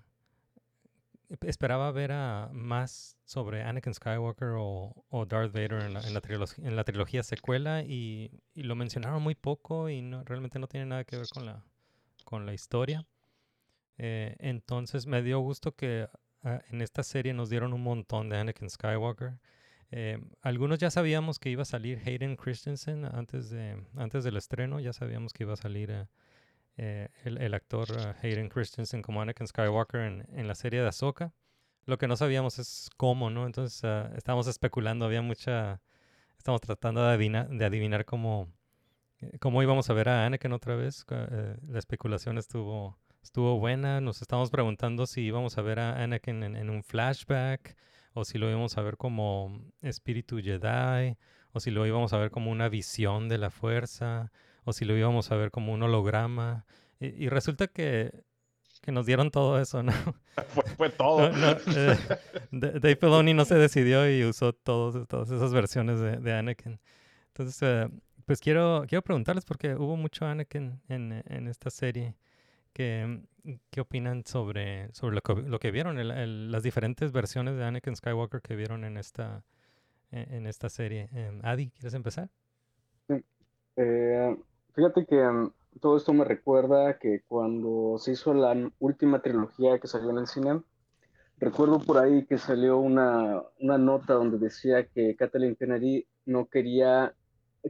esperaba 1.41 1.91
ver 1.91 2.11
a 2.11 2.49
más 2.53 3.17
sobre 3.25 3.63
Anakin 3.63 3.93
Skywalker 3.93 4.55
o, 4.57 5.05
o 5.09 5.25
Darth 5.25 5.51
Vader 5.51 5.83
en 5.83 5.93
la, 5.93 6.01
en 6.01 6.13
la, 6.13 6.21
en 6.57 6.75
la 6.75 6.83
trilogía 6.83 7.23
secuela 7.23 7.83
y, 7.83 8.31
y 8.53 8.63
lo 8.63 8.75
mencionaron 8.75 9.21
muy 9.21 9.35
poco 9.35 9.89
y 9.89 10.01
no, 10.01 10.23
realmente 10.23 10.59
no 10.59 10.67
tiene 10.67 10.85
nada 10.85 11.03
que 11.03 11.17
ver 11.17 11.27
con 11.33 11.45
la, 11.45 11.63
con 12.23 12.45
la 12.45 12.53
historia. 12.53 13.05
Eh, 13.97 14.35
entonces 14.39 15.07
me 15.07 15.21
dio 15.21 15.39
gusto 15.39 15.75
que 15.75 16.07
ah, 16.43 16.61
en 16.69 16.81
esta 16.81 17.03
serie 17.03 17.33
nos 17.33 17.49
dieron 17.49 17.73
un 17.73 17.83
montón 17.83 18.29
de 18.29 18.37
Anakin 18.37 18.69
Skywalker. 18.69 19.39
Eh, 19.91 20.19
algunos 20.41 20.79
ya 20.79 20.91
sabíamos 20.91 21.39
que 21.39 21.49
iba 21.49 21.61
a 21.61 21.65
salir 21.65 22.01
Hayden 22.05 22.35
Christensen 22.35 23.05
antes, 23.05 23.49
de, 23.49 23.81
antes 23.95 24.23
del 24.23 24.37
estreno, 24.37 24.79
ya 24.79 24.93
sabíamos 24.93 25.33
que 25.33 25.43
iba 25.43 25.53
a 25.53 25.57
salir 25.57 26.07
eh, 26.77 27.09
el, 27.23 27.53
actor 27.53 27.87
eh, 27.91 28.13
Hayden 28.21 28.49
Christensen 28.49 29.01
como 29.01 29.21
Anakin 29.21 29.47
Skywalker 29.47 30.01
en, 30.01 30.47
la 30.47 30.55
serie 30.55 30.81
de 30.81 30.87
Ahsoka. 30.87 31.33
Lo 31.85 31.97
que 31.97 32.07
no 32.07 32.15
sabíamos 32.15 32.59
es 32.59 32.89
cómo, 32.97 33.29
¿no? 33.29 33.45
Entonces 33.47 33.83
ah, 33.83 34.11
estábamos 34.15 34.47
especulando, 34.47 35.05
había 35.05 35.21
mucha... 35.21 35.81
Estamos 36.37 36.61
tratando 36.61 37.01
de 37.03 37.09
adivinar, 37.09 37.49
de 37.49 37.65
adivinar 37.65 38.05
cómo, 38.05 38.47
eh, 39.19 39.37
cómo 39.39 39.63
íbamos 39.63 39.89
a 39.89 39.93
ver 39.93 40.07
a 40.09 40.25
Anakin 40.25 40.53
otra 40.53 40.75
vez. 40.75 41.03
eh, 41.09 41.57
la 41.67 41.79
especulación 41.79 42.37
estuvo, 42.37 42.97
estuvo 43.23 43.57
buena. 43.59 43.99
Nos 43.99 44.21
estábamos 44.21 44.51
preguntando 44.51 45.07
si 45.07 45.21
íbamos 45.21 45.57
a 45.57 45.61
ver 45.63 45.79
a 45.79 46.03
Anakin 46.03 46.43
en, 46.43 46.55
en 46.55 46.69
un 46.69 46.83
flashback 46.83 47.75
o 48.13 48.23
si 48.23 48.37
lo 48.37 48.49
íbamos 48.49 48.77
a 48.77 48.81
ver 48.81 48.97
como 48.97 49.59
espíritu 49.81 50.39
Jedi 50.39 51.17
o 51.53 51.59
si 51.59 51.71
lo 51.71 51.85
íbamos 51.87 52.13
a 52.13 52.17
ver 52.17 52.29
como 52.29 52.51
una 52.51 52.69
visión 52.69 53.29
de 53.29 53.39
la 53.39 53.49
fuerza 53.49 54.31
o 54.67 54.73
si 54.73 54.83
lo 54.85 54.97
íbamos 54.97 55.31
a 55.31 55.35
ver 55.37 55.49
como 55.49 55.71
un 55.73 55.81
holograma. 55.81 56.65
Y, 56.99 57.07
y 57.25 57.29
resulta 57.29 57.67
que, 57.67 58.11
que 58.81 58.91
nos 58.91 59.05
dieron 59.05 59.31
todo 59.31 59.59
eso, 59.61 59.81
¿no? 59.83 59.91
Fue, 60.53 60.63
fue 60.75 60.89
todo. 60.89 61.31
No, 61.31 61.37
no, 61.53 61.57
eh, 61.75 61.97
Dave 62.51 62.95
Filoni 62.95 63.33
no 63.33 63.45
se 63.45 63.55
decidió 63.55 64.07
y 64.11 64.23
usó 64.23 64.53
todos, 64.53 65.07
todas 65.07 65.31
esas 65.31 65.51
versiones 65.53 65.99
de, 65.99 66.17
de 66.17 66.33
Anakin. 66.33 66.79
Entonces, 67.29 67.57
eh, 67.63 67.89
pues 68.25 68.39
quiero, 68.39 68.83
quiero 68.87 69.01
preguntarles 69.01 69.45
porque 69.45 69.73
hubo 69.75 69.95
mucho 69.95 70.25
Anakin 70.25 70.79
en, 70.89 71.23
en 71.27 71.47
esta 71.47 71.69
serie. 71.69 72.15
Que, 72.73 73.21
¿Qué 73.71 73.81
opinan 73.81 74.23
sobre, 74.25 74.93
sobre 74.93 75.15
lo, 75.15 75.21
que, 75.21 75.33
lo 75.41 75.59
que 75.59 75.71
vieron, 75.71 75.97
el- 75.97 76.11
el- 76.11 76.51
las 76.51 76.61
diferentes 76.61 77.11
versiones 77.11 77.55
de 77.55 77.63
Anakin 77.63 77.95
Skywalker 77.95 78.41
que 78.41 78.55
vieron 78.55 78.83
en 78.83 78.97
esta, 78.97 79.43
en, 80.11 80.31
en 80.33 80.45
esta 80.47 80.69
serie? 80.69 81.09
Em, 81.13 81.39
Adi, 81.43 81.71
¿quieres 81.71 81.93
empezar? 81.95 82.29
Eh, 83.77 84.37
fíjate 84.77 85.05
que 85.05 85.21
mm, 85.21 85.51
todo 85.81 85.97
esto 85.97 86.13
me 86.13 86.23
recuerda 86.23 86.97
que 86.99 87.23
cuando 87.27 87.97
se 87.97 88.11
hizo 88.11 88.33
la 88.33 88.55
última 88.79 89.21
trilogía 89.21 89.79
que 89.79 89.87
salió 89.87 90.11
en 90.11 90.19
el 90.19 90.27
cine, 90.27 90.61
recuerdo 91.39 91.79
por 91.79 91.97
ahí 91.97 92.25
que 92.25 92.37
salió 92.37 92.77
una, 92.77 93.41
una 93.59 93.77
nota 93.77 94.13
donde 94.13 94.37
decía 94.37 94.85
que 94.85 95.15
Kathleen 95.15 95.55
Kennedy 95.55 96.07
no 96.25 96.47
quería, 96.47 97.15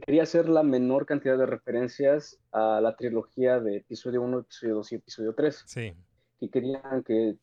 quería 0.04 0.22
hacer 0.22 0.48
la 0.48 0.62
menor 0.62 1.06
cantidad 1.06 1.38
de 1.38 1.46
referencias 1.46 2.38
a 2.52 2.80
la 2.80 2.94
trilogía 2.94 3.58
de 3.58 3.78
episodio 3.78 4.22
1, 4.22 4.40
episodio 4.40 4.74
2 4.76 4.92
y 4.92 4.94
episodio 4.96 5.34
3, 5.34 5.64
Sí, 5.66 5.94
que 6.40 6.50
querían 6.50 7.02
que 7.04 7.36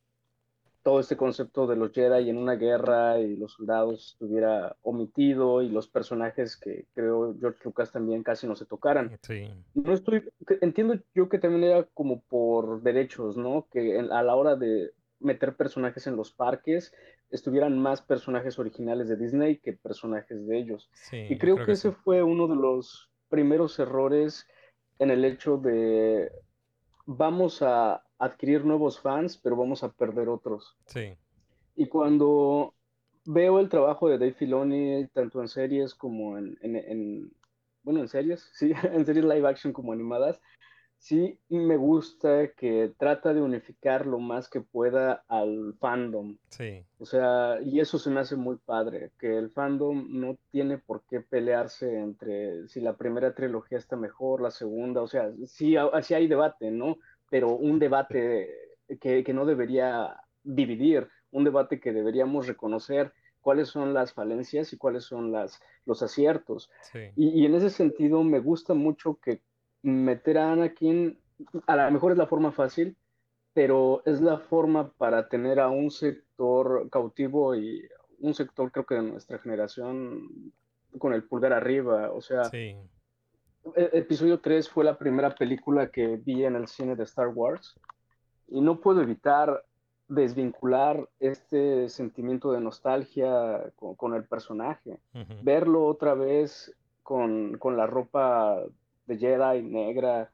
todo 0.85 0.99
este 0.99 1.17
concepto 1.17 1.65
de 1.65 1.75
los 1.75 1.93
Jedi 1.93 2.29
en 2.29 2.37
una 2.37 2.53
guerra 2.53 3.19
y 3.19 3.35
los 3.37 3.53
soldados 3.53 4.11
estuviera 4.11 4.75
omitido 4.83 5.63
y 5.63 5.69
los 5.69 5.87
personajes 5.87 6.55
que 6.55 6.85
creo 6.93 7.35
George 7.39 7.59
Lucas 7.63 7.91
también 7.91 8.21
casi 8.21 8.45
no 8.45 8.55
se 8.55 8.67
tocaran. 8.67 9.17
sí, 9.23 9.49
No 9.73 9.93
estoy, 9.93 10.29
entiendo 10.61 10.99
yo 11.15 11.27
que 11.27 11.39
también 11.39 11.63
era 11.63 11.85
como 11.85 12.21
por 12.21 12.83
derechos, 12.83 13.35
¿no? 13.35 13.67
Que 13.71 13.97
a 13.97 14.21
la 14.21 14.35
hora 14.35 14.55
de 14.57 14.91
meter 15.19 15.55
personajes 15.55 16.05
en 16.05 16.17
los 16.17 16.31
parques 16.31 16.93
estuvieran 17.31 17.79
más 17.79 18.03
personajes 18.03 18.59
originales 18.59 19.09
de 19.09 19.15
Disney 19.15 19.57
que 19.57 19.73
personajes 19.73 20.45
de 20.45 20.55
ellos. 20.55 20.91
sí. 20.93 21.25
Y 21.27 21.39
creo 21.39 21.65
que 21.65 21.71
ese 21.71 21.89
sí. 21.89 21.97
fue 22.03 22.21
uno 22.21 22.47
de 22.47 22.57
los 22.57 23.09
primeros 23.29 23.79
errores 23.79 24.47
en 24.99 25.09
el 25.09 25.25
hecho 25.25 25.57
de 25.57 26.31
vamos 27.07 27.63
a 27.63 28.04
adquirir 28.19 28.65
nuevos 28.65 28.99
fans, 28.99 29.37
pero 29.37 29.55
vamos 29.55 29.83
a 29.83 29.91
perder 29.91 30.29
otros. 30.29 30.77
Sí, 30.87 31.17
Y 31.75 31.87
cuando 31.87 32.73
veo 33.25 33.59
el 33.59 33.69
trabajo 33.69 34.07
de 34.09 34.17
Dave 34.17 34.33
Filoni, 34.33 35.07
tanto 35.13 35.41
en 35.41 35.47
series 35.47 35.93
como 35.95 36.37
en, 36.37 36.57
en- 36.61 36.75
en- 36.75 37.31
bueno, 37.83 37.99
en 38.01 38.07
series, 38.07 38.49
sí, 38.53 38.71
en 38.83 39.05
series 39.05 39.25
live 39.25 39.47
action 39.47 39.73
como 39.73 39.91
animadas, 39.93 40.39
sí 40.97 41.39
me 41.49 41.77
gusta 41.77 42.49
que 42.53 42.93
trata 42.97 43.33
de 43.33 43.41
unificar 43.41 44.05
lo 44.07 44.19
más 44.19 44.49
que 44.49 44.61
pueda 44.61 45.23
al 45.27 45.75
fandom. 45.79 46.37
Sí. 46.49 46.85
O 46.97 47.05
sea, 47.05 47.59
y 47.61 47.79
eso 47.81 47.99
se 47.99 48.09
me 48.09 48.21
hace 48.21 48.37
muy 48.37 48.57
padre, 48.57 49.11
que 49.19 49.37
el 49.37 49.51
fandom 49.51 50.07
no 50.09 50.37
tiene 50.51 50.77
por 50.77 51.03
qué 51.09 51.21
pelearse 51.21 51.99
entre 51.99 52.67
si 52.69 52.79
la 52.81 52.95
primera 52.97 53.35
trilogía 53.35 53.77
está 53.77 53.97
mejor, 53.97 54.41
la 54.41 54.51
segunda, 54.51 55.01
o 55.01 55.07
sea, 55.07 55.31
sí, 55.45 55.75
sí 56.03 56.13
hay 56.13 56.27
debate, 56.27 56.71
¿no? 56.71 56.97
Pero 57.29 57.49
un 57.55 57.79
debate 57.79 58.49
que, 58.99 59.23
que 59.23 59.33
no 59.33 59.45
debería 59.45 60.21
dividir, 60.43 61.07
un 61.31 61.43
debate 61.43 61.79
que 61.79 61.91
deberíamos 61.91 62.47
reconocer 62.47 63.13
cuáles 63.41 63.67
son 63.69 63.93
las 63.93 64.13
falencias 64.13 64.73
y 64.73 64.77
cuáles 64.77 65.03
son 65.03 65.31
las, 65.31 65.59
los 65.85 66.01
aciertos. 66.01 66.69
Sí. 66.81 66.99
Y, 67.15 67.41
y 67.41 67.45
en 67.45 67.55
ese 67.55 67.69
sentido 67.69 68.23
me 68.23 68.39
gusta 68.39 68.73
mucho 68.73 69.19
que 69.21 69.41
meter 69.81 70.37
a 70.37 70.51
Anakin, 70.51 71.19
a 71.67 71.75
lo 71.75 71.91
mejor 71.91 72.11
es 72.11 72.17
la 72.17 72.27
forma 72.27 72.51
fácil, 72.51 72.97
pero 73.53 74.01
es 74.05 74.19
la 74.19 74.39
forma 74.39 74.91
para 74.93 75.29
tener 75.29 75.59
a 75.59 75.69
un 75.69 75.91
sector 75.91 76.89
cautivo 76.89 77.55
y 77.55 77.87
un 78.19 78.33
sector 78.33 78.71
creo 78.71 78.85
que 78.85 78.95
de 78.95 79.03
nuestra 79.03 79.39
generación 79.39 80.51
con 80.97 81.13
el 81.13 81.23
pulgar 81.23 81.53
arriba. 81.53 82.11
O 82.11 82.21
sea, 82.21 82.45
Sí. 82.45 82.75
E- 83.75 83.89
episodio 83.93 84.39
3 84.39 84.69
fue 84.69 84.83
la 84.83 84.97
primera 84.97 85.33
película 85.33 85.89
que 85.89 86.17
vi 86.17 86.45
en 86.45 86.55
el 86.55 86.67
cine 86.67 86.95
de 86.95 87.03
Star 87.03 87.29
Wars 87.29 87.79
y 88.47 88.61
no 88.61 88.79
puedo 88.79 89.01
evitar 89.01 89.63
desvincular 90.07 91.09
este 91.19 91.89
sentimiento 91.89 92.51
de 92.51 92.61
nostalgia 92.61 93.71
con, 93.75 93.95
con 93.95 94.13
el 94.13 94.25
personaje 94.25 94.99
Ujú. 95.13 95.33
verlo 95.41 95.85
otra 95.85 96.13
vez 96.13 96.75
con, 97.01 97.57
con 97.57 97.77
la 97.77 97.85
ropa 97.85 98.63
de 99.05 99.17
Jedi 99.17 99.61
negra, 99.61 100.31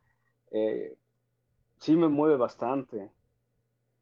eh, 0.51 0.95
sí 1.79 1.95
me 1.95 2.07
mueve 2.07 2.37
bastante. 2.37 3.11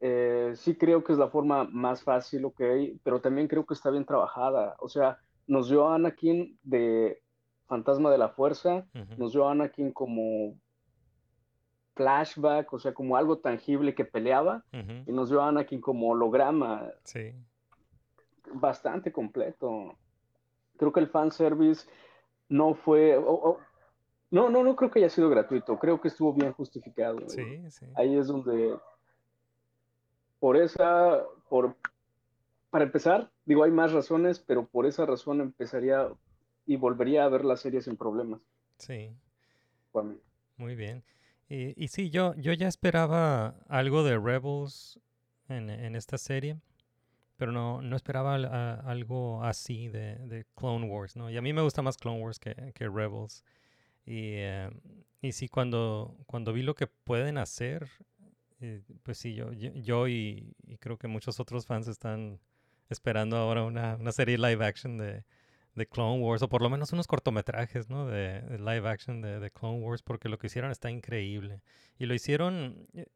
Eh, 0.02 0.54
sí 0.56 0.76
creo 0.76 1.04
que 1.04 1.14
es 1.14 1.20
la 1.20 1.30
forma 1.30 1.66
más 1.66 2.04
fácil, 2.04 2.46
ok, 2.46 2.62
pero 3.04 3.22
también 3.22 3.48
creo 3.48 3.66
que 3.66 3.74
está 3.74 3.90
bien 3.90 4.06
trabajada. 4.06 4.76
O 4.80 4.88
sea, 4.88 5.18
nos 5.48 5.70
dio 5.70 5.88
a 5.88 5.96
Anakin 5.96 6.58
de 6.62 7.22
Fantasma 7.70 8.12
de 8.12 8.18
la 8.18 8.30
Fuerza, 8.30 8.86
nos 9.18 9.32
dio 9.32 9.48
a 9.48 9.52
Anakin 9.52 9.94
como 9.94 10.56
flashback, 11.96 12.72
o 12.74 12.80
sea, 12.80 12.94
como 12.94 13.16
algo 13.16 13.38
tangible 13.38 13.94
que 13.94 14.06
peleaba, 14.06 14.64
y 15.06 15.12
nos 15.12 15.30
dio 15.30 15.42
a 15.42 15.48
Anakin 15.50 15.80
como 15.80 16.10
holograma, 16.10 16.90
Sí. 17.04 17.34
bastante 18.54 19.12
completo. 19.12 19.96
Creo 20.78 20.92
que 20.92 21.00
el 21.02 21.08
fanservice 21.10 21.88
no 22.48 22.74
fue. 22.74 23.22
no, 24.32 24.50
no, 24.50 24.64
no 24.64 24.76
creo 24.76 24.90
que 24.90 25.00
haya 25.00 25.10
sido 25.10 25.30
gratuito. 25.30 25.78
Creo 25.78 26.00
que 26.02 26.08
estuvo 26.08 26.34
bien 26.34 26.54
justificado. 26.54 27.18
Sí, 27.30 27.70
sí. 27.70 27.86
Ahí 27.96 28.18
es 28.18 28.28
donde. 28.28 28.76
Por 30.40 30.56
esa. 30.58 31.22
Por, 31.50 31.76
para 32.70 32.86
empezar, 32.86 33.30
digo, 33.46 33.64
hay 33.64 33.72
más 33.72 33.92
razones, 33.92 34.40
pero 34.40 34.66
por 34.66 34.86
esa 34.86 35.06
razón 35.06 35.42
empezaría 35.42 36.08
y 36.70 36.78
volvería 36.78 37.26
a 37.26 37.30
ver 37.30 37.44
la 37.46 37.58
serie 37.58 37.82
sin 37.82 37.98
problemas. 37.98 38.42
Sí. 38.78 39.16
para 39.92 40.08
mí. 40.08 40.20
Muy 40.58 40.76
bien. 40.76 41.04
Y, 41.48 41.74
y 41.84 41.88
sí, 41.88 42.10
yo, 42.10 42.36
yo 42.36 42.54
ya 42.54 42.68
esperaba 42.68 43.56
algo 43.68 44.04
de 44.04 44.18
Rebels 44.20 45.00
en, 45.48 45.70
en 45.70 45.96
esta 45.96 46.18
serie, 46.18 46.60
pero 47.38 47.52
no, 47.52 47.82
no 47.82 47.96
esperaba 47.96 48.36
a- 48.36 48.76
algo 48.92 49.44
así 49.44 49.90
de, 49.90 50.18
de 50.28 50.46
Clone 50.56 50.88
Wars, 50.88 51.16
¿no? 51.18 51.30
Y 51.32 51.38
a 51.38 51.42
mí 51.42 51.54
me 51.54 51.62
gusta 51.64 51.82
más 51.84 51.98
Clone 51.98 52.22
Wars 52.24 52.40
que, 52.40 52.74
que 52.76 52.90
Rebels. 52.90 53.44
Y, 54.06 54.34
eh, 54.38 54.70
y 55.22 55.34
sí, 55.34 55.50
cuando, 55.50 56.18
cuando 56.28 56.54
vi 56.54 56.64
lo 56.64 56.76
que 56.76 56.88
pueden 56.88 57.38
hacer, 57.38 57.90
eh, 58.62 58.82
pues 59.04 59.18
sí, 59.18 59.34
yo, 59.36 59.54
yo, 59.54 59.72
yo 59.76 60.08
y, 60.08 60.56
y 60.68 60.78
creo 60.78 60.98
que 60.98 61.08
muchos 61.08 61.40
otros 61.40 61.66
fans 61.66 61.88
están 61.88 62.40
esperando 62.90 63.38
ahora 63.38 63.64
una, 63.64 63.96
una 63.98 64.12
serie 64.12 64.38
live 64.38 64.66
action 64.66 64.98
de, 64.98 65.24
de 65.80 65.88
Clone 65.88 66.22
Wars, 66.22 66.44
o 66.44 66.50
por 66.50 66.62
lo 66.62 66.70
menos 66.70 66.94
unos 66.94 67.08
cortometrajes, 67.08 67.90
¿no? 67.90 68.06
De, 68.06 68.42
live 68.60 68.88
action 68.88 69.22
de, 69.22 69.50
Clone 69.52 69.80
Wars, 69.80 70.04
porque 70.04 70.30
lo 70.30 70.38
que 70.38 70.46
hicieron 70.48 70.70
está 70.72 70.92
increíble. 70.92 71.62
Y 71.98 72.06
lo 72.06 72.14
hicieron, 72.14 72.86
eh, 72.94 73.08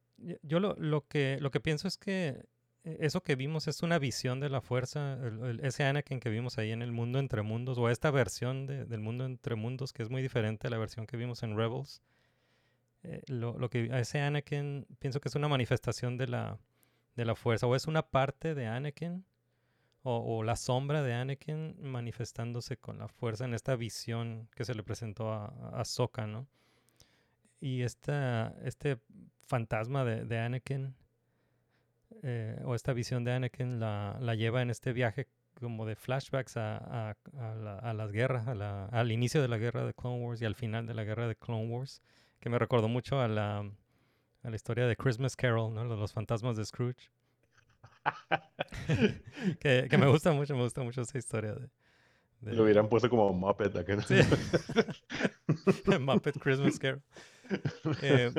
yo- 0.42 0.60
lo, 0.60 0.76
lo, 0.80 1.06
que, 1.08 1.38
lo 1.42 1.52
que 1.52 1.60
pienso 1.60 1.88
es 1.88 1.98
que 1.98 2.46
eh, 2.86 2.98
eso 3.02 3.22
que 3.22 3.36
vimos 3.36 3.68
es 3.68 3.84
una 3.84 4.00
visión 4.00 4.40
de 4.40 4.50
la 4.50 4.62
fuerza, 4.62 5.18
ese 5.62 5.84
Anakin 5.84 6.20
que 6.20 6.30
vimos 6.30 6.58
ahí 6.58 6.72
en 6.72 6.82
el 6.82 6.92
mundo 6.92 7.20
entre 7.20 7.44
mundos, 7.44 7.78
o 7.78 7.90
esta 7.90 8.10
versión 8.12 8.66
de- 8.66 8.86
del 8.86 9.00
mundo 9.02 9.26
entre 9.26 9.56
mundos, 9.56 9.94
que 9.94 10.02
es 10.04 10.10
muy 10.10 10.22
diferente 10.24 10.68
a 10.68 10.70
la 10.72 10.78
versión 10.80 11.06
que 11.06 11.18
vimos 11.18 11.44
en 11.44 11.56
Rebels. 11.56 12.02
Eh, 13.04 13.22
lo, 13.28 13.58
lo 13.60 13.70
que 13.70 13.90
ese 14.00 14.20
Anakin 14.22 14.86
pienso 15.00 15.20
que 15.20 15.28
es 15.30 15.36
una 15.36 15.50
manifestación 15.50 16.18
de 16.18 16.28
la, 16.28 16.58
de 17.16 17.26
la 17.26 17.36
fuerza, 17.36 17.68
o 17.68 17.76
es 17.76 17.86
una 17.88 18.02
parte 18.04 18.56
de 18.56 18.66
Anakin, 18.68 19.26
o, 20.04 20.44
la 20.44 20.56
sombra 20.56 21.02
de 21.04 21.14
Anakin 21.14 21.76
manifestándose 21.82 22.78
con 22.78 23.00
la 23.00 23.08
fuerza 23.08 23.46
en 23.46 23.54
esta 23.54 23.76
visión 23.76 24.50
que 24.56 24.66
se 24.66 24.76
le 24.76 24.84
presentó 24.84 25.32
a, 25.32 25.48
a 25.80 25.86
¿no? 26.28 26.48
Y 27.60 27.82
esta, 27.84 28.54
este 28.64 29.00
fantasma 29.46 30.04
de, 30.04 30.26
Anakin, 30.40 30.96
eh, 32.22 32.60
o 32.66 32.76
esta 32.76 32.94
visión 32.94 33.24
de 33.24 33.32
Anakin, 33.34 33.80
la, 33.80 34.18
la 34.20 34.36
lleva 34.36 34.62
en 34.62 34.70
este 34.70 34.94
viaje 34.94 35.28
como 35.60 35.86
de 35.86 35.96
flashbacks 35.96 36.58
a, 36.58 36.78
a- 37.12 37.18
a 37.40 37.56
la- 37.56 37.80
a 37.80 37.94
las 37.94 38.12
guerras, 38.12 38.48
al 38.48 39.12
inicio 39.12 39.42
de 39.42 39.48
la 39.48 39.58
guerra 39.58 39.86
de 39.86 39.94
Clone 39.94 40.24
Wars 40.26 40.42
y 40.42 40.46
al 40.46 40.56
final 40.56 40.86
de 40.88 40.94
la 40.94 41.04
guerra 41.04 41.28
de 41.28 41.36
Clone 41.36 41.68
Wars, 41.68 42.02
que 42.40 42.50
me 42.50 42.60
recordó 42.60 42.88
mucho 42.88 43.22
a 43.22 43.28
la, 43.28 43.60
a 44.44 44.50
la 44.50 44.56
historia 44.56 44.88
de 44.88 44.96
Christmas 44.98 45.36
Carol, 45.36 45.74
¿no? 45.74 45.86
Los 45.86 46.14
fantasmas 46.14 46.58
de 46.58 46.66
Scrooge. 46.66 47.12
que, 49.60 49.88
que 49.90 49.98
me 49.98 50.08
gusta 50.08 50.32
mucho, 50.32 50.56
me 50.56 50.64
gusta 50.64 50.82
mucho 50.84 51.02
esa 51.02 51.18
historia 51.18 51.54
de... 51.54 51.70
de- 52.42 52.54
Lo 52.56 52.64
hubieran 52.64 52.90
puesto 52.90 53.10
como 53.10 53.32
Muppet. 53.34 53.76
acá, 53.76 53.96
¿no? 53.96 54.02
Sí. 54.02 54.16
Muppet 56.00 56.38
Christmas 56.40 56.80
Carol. 56.80 57.02
Eh, 58.02 58.32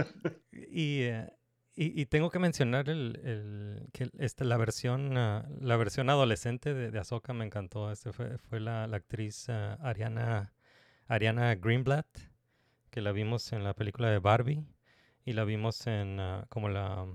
y, 0.70 1.03
eh, 1.03 1.31
y, 1.77 2.00
y 2.00 2.07
tengo 2.07 2.31
que 2.31 2.38
mencionar 2.38 2.88
el, 2.88 3.20
el- 3.22 3.88
que 3.92 4.09
este, 4.18 4.44
la 4.44 4.57
versión 4.57 5.16
ah, 5.18 5.46
la 5.61 5.77
versión 5.77 6.09
adolescente 6.09 6.72
de, 6.72 6.90
de 6.90 6.98
Ahsoka 6.98 7.35
me 7.35 7.44
encantó. 7.44 7.92
Este 7.92 8.12
fue, 8.12 8.38
fue 8.38 8.61
la, 8.61 8.87
la 8.87 8.96
actriz 8.96 9.48
ah, 9.50 9.74
Ariana, 9.83 10.55
Ariana 11.07 11.55
Greenblatt, 11.55 12.07
que 12.90 13.03
la 13.03 13.12
vimos 13.12 13.53
en 13.53 13.62
la 13.62 13.74
película 13.74 14.11
de 14.11 14.18
Barbie 14.18 14.64
y 15.24 15.35
la 15.35 15.44
vimos 15.44 15.87
en 15.87 16.18
ah, 16.18 16.46
como 16.48 16.70
la 16.70 17.07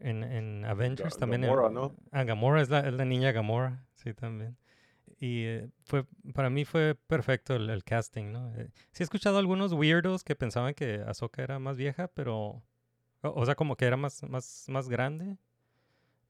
en, 0.00 0.22
en 0.24 0.64
Avengers 0.64 1.16
Ga- 1.16 1.18
también. 1.20 1.42
Gamora, 1.42 1.70
¿no? 1.70 1.94
Ah, 2.12 2.24
Gamora 2.24 2.60
es 2.62 2.68
la, 2.70 2.80
es 2.80 2.92
la 2.94 3.04
niña 3.04 3.32
Gamora, 3.32 3.86
sí, 3.94 4.14
también. 4.14 4.56
Y 5.20 5.44
eh, 5.46 5.68
fue, 5.84 6.04
para 6.34 6.48
mí 6.50 6.64
fue 6.64 6.94
perfecto 6.94 7.56
el, 7.56 7.68
el 7.70 7.82
casting, 7.84 8.30
¿no? 8.32 8.54
Eh, 8.54 8.70
sí 8.92 9.02
he 9.02 9.04
escuchado 9.04 9.38
algunos 9.38 9.72
weirdos 9.72 10.22
que 10.22 10.36
pensaban 10.36 10.74
que 10.74 11.02
Ahsoka 11.06 11.42
era 11.42 11.58
más 11.58 11.76
vieja, 11.76 12.08
pero... 12.08 12.62
O, 13.22 13.30
o 13.30 13.44
sea, 13.44 13.56
como 13.56 13.76
que 13.76 13.84
era 13.86 13.96
más, 13.96 14.22
más, 14.22 14.66
más 14.68 14.88
grande. 14.88 15.36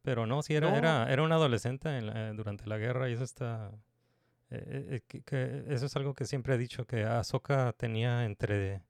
Pero 0.03 0.27
no, 0.27 0.41
sí 0.43 0.55
era, 0.55 0.71
No. 0.71 0.77
era, 0.77 1.13
era 1.13 1.23
una 1.23 1.35
adolescente 1.35 1.89
en 1.99 2.07
la- 2.07 2.33
durante 2.33 2.67
la 2.67 2.79
guerra 2.79 3.11
y 3.11 3.13
eso 3.13 3.25
está... 3.25 3.71
eh, 4.51 4.87
eh, 4.91 5.01
que- 5.07 5.23
que 5.23 5.65
eso 5.69 5.85
es 5.87 5.97
algo 5.97 6.15
que 6.15 6.25
siempre 6.25 6.55
he 6.55 6.59
dicho, 6.59 6.87
que 6.87 7.05
Ahsoka 7.05 7.75
tenía 7.77 8.25
entre... 8.25 8.81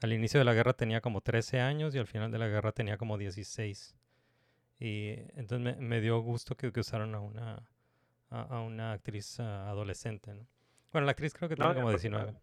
Al 0.00 0.12
inicio 0.14 0.40
de 0.40 0.44
la 0.44 0.54
guerra 0.54 0.72
tenía 0.72 1.00
como 1.02 1.20
13 1.20 1.60
años 1.60 1.94
y 1.94 1.98
al 1.98 2.06
final 2.06 2.30
de 2.32 2.38
la 2.38 2.48
guerra 2.48 2.72
tenía 2.72 2.96
como 2.96 3.18
16. 3.18 3.94
Y 4.82 5.10
entonces 5.36 5.60
me, 5.60 5.76
me 5.76 6.00
dio 6.00 6.20
gusto 6.20 6.56
que, 6.56 6.72
que 6.72 6.80
usaron 6.80 7.14
a 7.14 7.20
una, 7.20 7.68
a, 8.30 8.42
a 8.42 8.62
una 8.62 8.92
actriz 8.92 9.40
ah, 9.40 9.68
adolescente, 9.70 10.34
¿no? 10.34 10.46
Bueno, 10.92 11.06
la 11.06 11.12
actriz 11.12 11.34
creo 11.34 11.48
que 11.48 11.56
No, 11.56 11.66
tiene 11.66 11.74
como 11.74 11.90
pues, 11.90 12.02
19. 12.02 12.34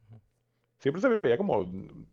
Siempre 0.80 1.02
se 1.02 1.10
veía 1.10 1.38
como, 1.38 1.65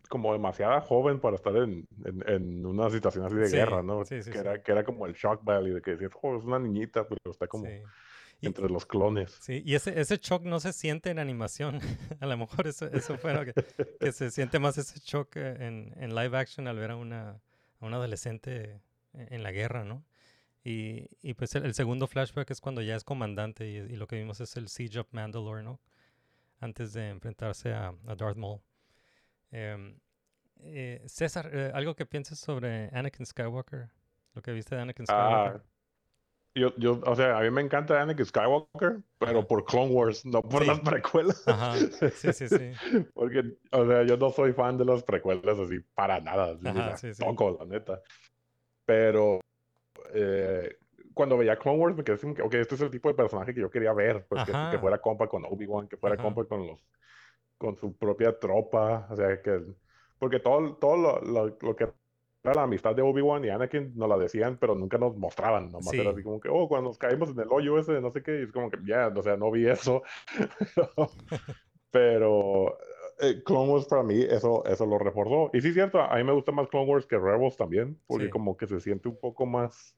como 0.09 0.33
demasiada 0.33 0.81
joven 0.81 1.21
para 1.21 1.37
estar 1.37 1.55
en, 1.57 1.87
en, 2.05 2.29
en 2.29 2.67
una 2.67 2.91
situación 2.91 3.25
así 3.25 3.37
de 3.37 3.49
Sí, 3.49 3.57
guerra, 3.59 3.83
¿no? 3.83 4.05
sí, 4.05 4.23
sí, 4.23 4.31
que. 4.31 4.39
Era, 4.39 4.61
que 4.63 4.73
era 4.73 4.85
como 4.85 5.07
el 5.07 5.15
shock 5.15 5.45
value 5.45 5.75
de 5.75 5.83
que 5.83 5.93
decías, 5.93 6.11
oh, 6.21 6.37
es 6.37 6.45
una 6.45 6.59
niñita, 6.59 7.07
pero 7.07 7.21
está 7.31 7.47
como. 7.47 7.67
Y- 8.43 8.49
entre 8.49 8.69
los 8.69 8.87
clones. 8.87 9.41
Sí, 9.41 9.63
y 9.65 9.75
ese, 9.75 10.01
ese 10.01 10.19
shock 10.19 10.45
no 10.45 10.61
se 10.61 10.73
siente 10.73 11.11
en 11.11 11.19
animación. 11.19 11.81
a 12.21 12.27
lo 12.27 12.37
mejor 12.37 12.67
eso, 12.67 12.87
eso 12.87 13.19
fue 13.19 13.35
lo 13.35 13.45
que, 13.45 13.55
que 14.01 14.13
se 14.13 14.31
siente 14.31 14.59
más 14.59 14.79
ese 14.79 14.99
shock 15.01 15.37
eh, 15.37 15.57
en, 15.67 15.95
en 15.97 16.15
live 16.15 16.37
action 16.37 16.67
al 16.69 16.79
ver 16.79 16.91
a 16.93 16.97
una, 16.97 17.31
a 17.81 17.87
una 17.87 17.97
adolescente 17.97 18.73
en 18.73 18.83
en 19.33 19.43
la 19.43 19.51
guerra, 19.51 19.83
¿no? 19.85 20.05
Y, 20.69 21.09
y 21.23 21.35
pues 21.35 21.55
el, 21.55 21.65
el 21.65 21.75
segundo 21.75 22.09
flashback 22.09 22.51
es 22.51 22.61
cuando 22.61 22.83
ya 22.83 22.97
es 22.97 23.05
comandante 23.05 23.69
y, 23.71 23.77
y 23.77 23.95
lo 23.97 24.09
que 24.09 24.17
vimos 24.17 24.41
es 24.41 24.57
el 24.57 24.67
Siege 24.67 24.99
of 24.99 25.07
Mandalore, 25.13 25.63
¿no? 25.63 25.79
Antes 26.59 26.93
de 26.93 27.09
enfrentarse 27.11 27.73
a, 27.73 27.95
a 28.09 28.15
Darth 28.17 28.37
Maul. 28.37 28.59
Em, 29.53 29.95
eh, 30.59 31.05
César, 31.07 31.51
eh, 31.53 31.71
¿algo 31.73 31.95
que 31.95 32.05
pienses 32.05 32.41
sobre 32.41 32.91
Anakin 32.93 33.25
Skywalker? 33.25 33.91
Lo 34.35 34.43
que 34.43 34.51
viste 34.51 34.75
de 34.75 34.83
Anakin 34.83 35.07
Ah, 35.09 35.53
Skywalker. 35.53 35.63
yo, 36.57 36.75
yo, 36.79 37.01
o 37.05 37.15
sea, 37.15 37.39
a 37.39 37.43
mí 37.43 37.51
me 37.53 37.61
encanta 37.61 38.03
Anakin 38.03 38.27
Skywalker, 38.27 39.03
pero 39.21 39.39
Ajá. 39.39 39.47
por 39.47 39.65
Clone 39.67 39.93
Wars, 39.93 40.27
no 40.27 40.43
por 40.43 40.63
Sí. 40.63 40.67
las 40.67 40.81
precuelas. 40.81 41.47
Ajá, 41.47 41.77
sí, 41.77 42.33
sí, 42.33 42.49
sí. 42.49 42.73
Porque, 43.15 43.45
o 43.71 43.87
sea, 43.87 44.03
yo 44.03 44.17
no 44.17 44.31
soy 44.31 44.53
fan 44.53 44.79
de 44.79 44.85
las 44.85 45.05
precuelas 45.05 45.61
así 45.61 45.79
para 45.95 46.21
nada, 46.21 46.59
Ajá, 46.65 46.97
sí. 46.97 47.13
toco, 47.13 47.57
la 47.61 47.67
neta. 47.67 48.03
Pero 48.85 49.41
eh, 50.15 50.77
cuando 51.15 51.39
veía 51.39 51.59
Clone 51.59 51.79
Wars 51.79 51.97
me 51.97 52.05
quedé 52.05 52.19
como 52.19 52.35
que, 52.35 52.43
ok, 52.43 52.55
este 52.55 52.75
es 52.77 52.81
el 52.83 52.91
tipo 52.91 53.09
de 53.09 53.15
personaje 53.15 53.55
que 53.55 53.61
yo 53.61 53.71
quería 53.71 53.93
ver, 53.93 54.27
pues 54.29 54.43
que, 54.45 54.53
que 54.69 54.79
fuera 54.79 55.01
compa 55.01 55.29
con 55.29 55.45
Obi-Wan, 55.45 55.89
que 55.89 55.97
fuera 55.97 56.17
Ajá. 56.17 56.23
compa 56.23 56.45
con 56.47 56.67
los, 56.67 56.89
con 57.59 57.77
su 57.77 57.97
propia 57.97 58.39
tropa, 58.39 59.09
o 59.11 59.17
sea, 59.17 59.41
que, 59.43 59.63
porque 60.19 60.41
todo, 60.41 60.77
todo 60.77 60.97
lo, 60.97 61.21
lo, 61.23 61.57
lo 61.61 61.77
que 61.77 61.85
era 62.45 62.55
la 62.55 62.63
amistad 62.65 62.95
de 62.95 63.03
Obi-Wan 63.03 63.45
y 63.45 63.49
Anakin 63.51 63.93
nos 63.97 64.09
la 64.09 64.17
decían, 64.19 64.59
pero 64.59 64.75
nunca 64.75 64.99
nos 64.99 65.17
mostraban, 65.17 65.73
nomás 65.73 65.93
Sí. 65.93 65.99
era 65.99 66.11
así 66.11 66.23
como 66.23 66.41
que, 66.41 66.49
oh, 66.51 66.69
cuando 66.69 66.91
nos 66.91 66.99
caímos 66.99 67.31
en 67.31 67.41
el 67.41 67.49
hoyo 67.51 67.79
ese, 67.79 68.01
no 68.01 68.11
sé 68.13 68.23
qué, 68.23 68.41
y 68.41 68.43
es 68.45 68.53
como 68.53 68.71
que, 68.71 68.79
ya, 68.87 69.09
o 69.15 69.23
sea, 69.23 69.37
no 69.37 69.51
vi 69.51 69.67
eso, 69.69 70.03
pero 71.91 72.79
eh, 73.21 73.43
Clone 73.45 73.73
Wars 73.73 73.87
para 73.87 74.03
mí 74.03 74.21
eso, 74.23 74.65
eso 74.67 74.87
lo 74.87 74.99
reforzó. 74.99 75.51
Y 75.53 75.61
sí, 75.61 75.69
es 75.69 75.75
cierto, 75.75 76.01
a 76.01 76.15
mí 76.17 76.25
me 76.25 76.33
gusta 76.33 76.53
más 76.53 76.69
Clone 76.69 76.91
Wars 76.91 77.07
que 77.07 77.19
Rebels 77.19 77.57
también, 77.57 77.99
porque 78.07 78.25
Sí. 78.27 78.31
como 78.31 78.57
que 78.57 78.67
se 78.67 78.81
siente 78.81 79.09
un 79.09 79.19
poco 79.19 79.47
más... 79.47 79.97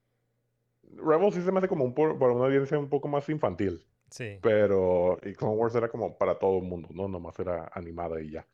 Rebels 0.97 1.35
sí 1.35 1.43
se 1.43 1.53
me 1.53 1.59
hace 1.59 1.69
como 1.69 1.85
un, 1.85 1.95
por- 1.95 2.19
para 2.19 2.33
una 2.33 2.47
audiencia 2.47 2.79
un 2.79 2.89
poco 2.89 3.09
más 3.09 3.29
infantil, 3.29 3.85
Sí. 4.11 4.39
pero 4.41 5.19
y 5.23 5.35
Clone 5.35 5.57
Wars 5.57 5.75
era 5.75 5.89
como 5.89 6.16
para 6.16 6.39
todo 6.39 6.59
el 6.59 6.64
mundo, 6.64 6.89
¿no? 6.93 7.09
Nomás 7.09 7.39
era 7.39 7.71
animada 7.75 8.21
y 8.23 8.31
ya. 8.31 8.47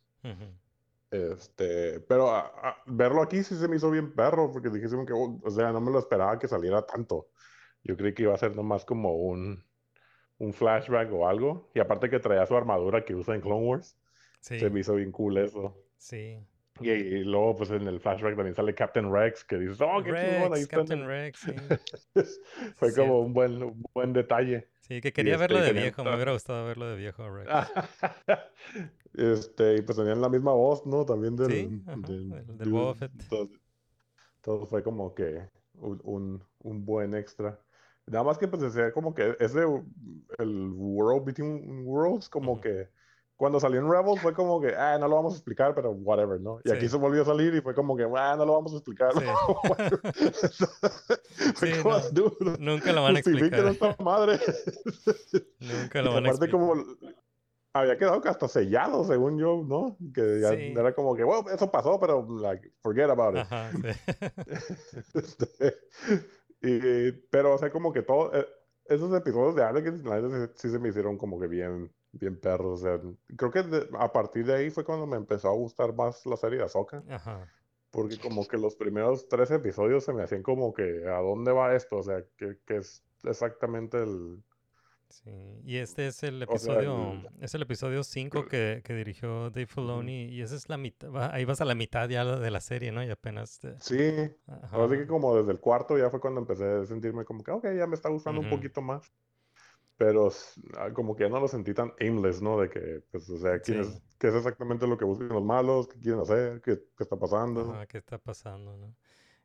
Este, 1.11 2.01
pero 2.01 2.29
a- 2.31 2.41
a- 2.71 2.77
verlo 2.87 3.23
aquí 3.23 3.43
sí 3.45 3.55
se 3.55 3.69
me 3.69 3.77
hizo 3.77 3.91
bien 3.91 4.13
perro, 4.15 4.51
porque 4.51 4.69
dije, 4.69 4.89
que, 5.07 5.13
oh, 5.13 5.39
o 5.45 5.51
sea, 5.51 5.71
no 5.71 5.81
me 5.81 5.93
lo 5.93 6.01
esperaba 6.01 6.39
que 6.39 6.49
saliera 6.49 6.83
tanto. 6.83 7.29
Yo 7.85 7.97
creí 7.97 8.15
que 8.15 8.25
iba 8.25 8.35
a 8.35 8.39
ser 8.39 8.57
nomás 8.57 8.85
como 8.85 9.13
un, 9.15 9.63
un 10.39 10.53
flashback 10.53 11.13
o 11.13 11.29
algo. 11.29 11.71
Y 11.75 11.79
aparte 11.81 12.11
que 12.11 12.19
traía 12.19 12.47
su 12.47 12.57
armadura 12.57 13.05
que 13.05 13.15
usa 13.15 13.35
en 13.35 13.43
Clone 13.43 13.65
Wars, 13.65 13.97
Sí, 14.45 14.59
se 14.59 14.69
me 14.69 14.81
hizo 14.81 14.95
bien 14.95 15.11
cool 15.11 15.39
eso. 15.39 15.75
sí. 15.97 16.39
Y, 16.81 16.91
y 16.91 17.23
luego, 17.25 17.55
pues 17.57 17.71
en 17.71 17.87
el 17.87 18.01
flashback 18.01 18.35
también 18.35 18.55
sale 18.57 18.75
Captain 18.75 19.13
Rex, 19.13 19.45
que 19.45 19.59
dices, 19.59 19.81
oh, 19.81 20.03
qué 20.03 20.11
chingón, 20.11 20.53
ahí 20.55 20.63
está 20.63 20.79
Captain 20.79 21.01
el-". 21.03 21.07
Rex, 21.07 21.39
sí. 21.39 21.53
Fue 22.75 22.91
Cierto. 22.91 23.13
como 23.13 23.21
un 23.21 23.33
buen, 23.33 23.63
un 23.63 23.83
buen 23.95 24.13
detalle. 24.13 24.69
Sí, 24.81 25.01
que 25.01 25.13
quería 25.13 25.35
este, 25.35 25.43
verlo 25.45 25.61
de 25.61 25.67
tenían 25.69 25.85
viejo, 25.85 26.03
me 26.05 26.15
hubiera 26.17 26.33
gustado 26.33 26.67
verlo 26.67 26.87
de 26.89 26.97
viejo, 26.97 27.31
Rex. 27.31 27.49
Este, 29.15 29.77
y 29.77 29.83
pues 29.83 29.97
tenían 29.97 30.21
la 30.21 30.29
misma 30.29 30.53
voz, 30.53 30.85
¿no? 30.87 31.05
También 31.07 31.37
del, 31.37 31.51
Sí, 31.51 31.83
ajá, 31.87 31.97
del, 31.97 32.29
del- 32.31 32.59
del 32.59 32.69
Boba 32.71 32.95
dude. 32.95 32.95
Fett. 32.95 33.13
Entonces, 33.23 33.61
todo 34.43 34.67
fue 34.67 34.83
como 34.83 35.15
que 35.15 35.49
un, 35.75 36.01
un, 36.05 36.45
un 36.61 36.85
buen 36.85 37.15
extra. 37.15 37.61
Nada 38.07 38.25
más 38.25 38.39
que 38.39 38.49
pues 38.49 38.63
decía 38.63 38.93
como 38.93 39.15
que 39.15 39.37
ese, 39.41 39.61
el 40.39 40.71
World 40.73 41.25
Between 41.27 41.87
Worlds, 41.87 42.29
como 42.29 42.53
Ujú. 42.53 42.61
que 42.61 42.89
cuando 43.37 43.59
salió 43.59 43.81
en 43.81 43.91
Rebels 43.91 44.21
fue 44.21 44.33
como 44.33 44.61
que, 44.61 44.75
ah, 44.77 44.97
no 44.99 45.09
lo 45.09 45.17
vamos 45.17 45.33
a 45.35 45.37
explicar, 45.37 45.75
pero 45.75 45.91
whatever, 45.91 46.41
¿no? 46.41 46.61
Y 46.65 46.71
aquí 46.71 46.83
Sí. 46.83 46.89
se 46.91 46.97
volvió 46.97 47.23
a 47.23 47.25
salir 47.25 47.53
y 47.55 47.61
fue 47.61 47.75
como 47.75 47.97
que, 47.97 48.05
ah, 48.17 48.35
no 48.37 48.47
lo 48.47 48.53
vamos 48.55 48.73
a 48.73 48.77
explicar. 48.77 49.13
Sí. 49.13 49.25
Sí, 51.57 51.73
como, 51.83 51.97
no, 51.99 52.11
"Dude, 52.11 52.57
Nunca 52.59 52.93
lo 52.93 53.03
van 53.03 53.17
a 53.17 53.19
explicar. 53.19 53.67
esta 53.67 53.97
madre. 54.03 54.39
Nunca 55.61 56.01
Y 56.01 56.05
lo 56.05 56.15
van 56.15 56.27
a 56.27 56.31
aparte 56.31 56.47
explicar. 56.47 56.51
como 56.51 56.75
había 57.77 57.99
quedado 57.99 58.21
que 58.21 58.29
hasta 58.29 58.47
sellado, 58.49 59.05
según 59.05 59.37
yo, 59.39 59.65
¿no? 59.67 59.97
Que 60.15 60.41
ya 60.41 60.53
era 60.53 60.95
como 60.95 61.17
que, 61.17 61.25
bueno, 61.25 61.51
eso 61.51 61.71
pasó, 61.71 61.99
pero 61.99 62.25
like, 62.41 62.71
forget 62.83 63.11
about 63.11 63.35
it. 63.37 63.41
Ajá, 63.43 63.71
sí. 63.73 63.89
Este, 65.15 65.75
y, 66.63 67.13
pero, 67.31 67.55
o 67.55 67.59
sea, 67.59 67.71
como 67.71 67.93
que 67.93 68.03
todo, 68.03 68.33
eh, 68.35 68.47
esos 68.87 69.13
episodios 69.17 69.57
de 69.57 69.65
Anakin, 69.65 70.03
sí 70.55 70.71
se 70.71 70.79
me 70.79 70.91
hicieron 70.91 71.19
como 71.19 71.41
que 71.41 71.49
bien, 71.49 71.93
bien 72.19 72.39
perros. 72.39 72.81
O 72.81 72.83
sea, 72.85 73.01
creo 73.37 73.51
que 73.51 73.63
de- 73.63 73.89
a 73.99 74.13
partir 74.13 74.45
de 74.47 74.55
ahí 74.55 74.71
fue 74.71 74.85
cuando 74.85 75.07
me 75.07 75.17
empezó 75.17 75.49
a 75.49 75.53
gustar 75.55 75.95
más 75.95 76.25
la 76.27 76.37
serie 76.37 76.59
de 76.59 76.65
Ahsoka. 76.65 77.03
Ajá. 77.09 77.49
Porque 77.91 78.19
como 78.19 78.47
que 78.49 78.57
los 78.59 78.75
primeros 78.75 79.29
tres 79.29 79.51
episodios 79.53 80.05
se 80.05 80.13
me 80.13 80.23
hacían 80.23 80.43
como 80.43 80.75
que, 80.75 81.07
¿a 81.07 81.21
dónde 81.21 81.53
va 81.53 81.75
esto? 81.77 81.99
O 81.99 82.03
sea, 82.03 82.25
que, 82.37 82.59
que 82.67 82.79
es 82.79 83.05
exactamente 83.23 84.03
el... 84.03 84.43
Sí, 85.11 85.31
y 85.65 85.77
este 85.77 86.09
es 86.09 86.25
el 86.25 86.43
O 86.43 86.59
sea, 86.59 86.73
episodio, 86.75 87.13
el- 87.13 87.29
es 87.45 87.55
el 87.55 87.63
episodio 87.63 88.03
5 88.03 88.47
que, 88.47 88.83
que 88.85 88.95
dirigió 88.95 89.51
Dave 89.51 89.67
Filoni 89.67 90.25
y 90.25 90.43
esa 90.43 90.57
es 90.57 90.69
la 90.69 90.77
mitad, 90.77 91.09
va- 91.09 91.33
ahí 91.33 91.45
vas 91.45 91.61
a 91.61 91.65
la 91.65 91.77
mitad 91.77 92.09
ya 92.09 92.25
de 92.25 92.51
la 92.51 92.61
serie, 92.61 92.91
¿no? 92.91 93.05
Y 93.05 93.11
apenas 93.11 93.61
te- 93.61 93.79
Sí, 93.81 94.13
ajá. 94.49 94.69
Ahora 94.73 94.89
sí 94.93 94.97
que 95.03 95.07
como 95.07 95.37
desde 95.37 95.53
el 95.53 95.61
cuarto 95.61 95.97
ya 95.97 96.11
fue 96.11 96.19
cuando 96.21 96.41
empecé 96.41 96.65
a 96.65 96.85
sentirme 96.85 97.25
como 97.25 97.45
que, 97.45 97.53
ok, 97.53 97.65
ya 97.79 97.87
me 97.87 97.95
está 97.95 98.09
gustando 98.09 98.41
un 98.41 98.51
poquito 98.51 98.83
más. 98.83 99.13
Pero 99.97 100.31
ah, 100.79 100.93
como 100.93 101.15
que 101.17 101.25
ya 101.25 101.29
no 101.31 101.41
lo 101.41 101.49
sentí 101.49 101.73
tan 101.75 101.93
aimless, 102.01 102.43
¿no? 102.43 102.61
De 102.61 102.69
que, 102.71 103.03
pues, 103.13 103.29
o 103.31 103.39
sea, 103.39 103.61
¿quién 103.61 103.81
es- 103.81 104.01
Sí. 104.01 104.03
qué 104.19 104.29
es 104.29 104.35
exactamente 104.35 104.87
lo 104.87 104.99
que 104.99 105.05
buscan 105.05 105.29
los 105.29 105.45
malos? 105.45 105.89
¿Qué 105.89 105.99
quieren 106.01 106.21
hacer? 106.21 106.61
¿Qué, 106.63 106.79
qué 106.97 107.05
está 107.05 107.17
pasando? 107.19 107.73
Ajá, 107.73 107.87
¿qué 107.87 107.99
está 107.99 108.19
pasando, 108.19 108.77
no? 108.77 108.97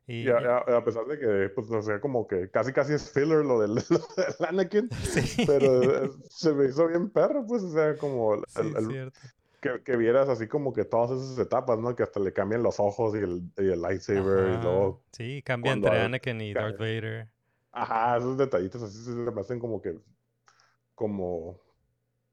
Y, 0.06 0.26
Y 0.26 0.28
a, 0.28 0.58
a- 0.58 0.84
pesar 0.84 1.06
de 1.06 1.18
que, 1.18 1.48
pues, 1.54 1.70
o 1.70 1.82
sea, 1.82 2.00
como 2.00 2.26
que 2.26 2.50
casi 2.50 2.72
casi 2.72 2.92
es 2.94 3.10
filler 3.10 3.44
lo 3.44 3.60
del, 3.60 3.74
lo 3.90 3.98
del 4.16 4.34
Anakin, 4.48 4.90
sí, 5.02 5.46
pero 5.46 6.18
se 6.28 6.52
me 6.52 6.66
hizo 6.66 6.88
bien 6.88 7.10
perro, 7.10 7.46
pues, 7.46 7.62
o 7.62 7.70
sea, 7.70 7.96
como 7.96 8.34
el- 8.34 8.44
sí, 8.46 8.76
el- 8.76 8.88
cierto. 8.88 9.20
que, 9.60 9.82
que 9.84 9.96
vieras 9.96 10.28
así 10.28 10.48
como 10.48 10.72
que 10.72 10.84
todas 10.84 11.10
esas 11.12 11.38
etapas, 11.38 11.78
¿no? 11.78 11.94
Que 11.96 12.02
hasta 12.04 12.20
le 12.20 12.32
cambian 12.32 12.62
los 12.62 12.80
ojos 12.80 13.14
y 13.14 13.18
el, 13.18 13.42
y 13.58 13.70
el 13.72 13.80
lightsaber 13.82 14.54
y 14.54 14.58
Ajá, 14.58 14.62
luego 14.62 15.04
Sí, 15.12 15.42
cambia 15.42 15.72
entre 15.72 15.98
al- 16.02 16.04
Anakin 16.04 16.40
y 16.42 16.54
Darth 16.54 16.76
Vader. 16.78 17.30
Ajá, 17.72 18.16
esos 18.18 18.36
detallitos 18.36 18.82
así 18.82 18.98
se 19.04 19.10
me 19.12 19.40
hacen 19.40 19.58
como 19.60 19.80
que, 19.80 19.98
como, 21.00 21.58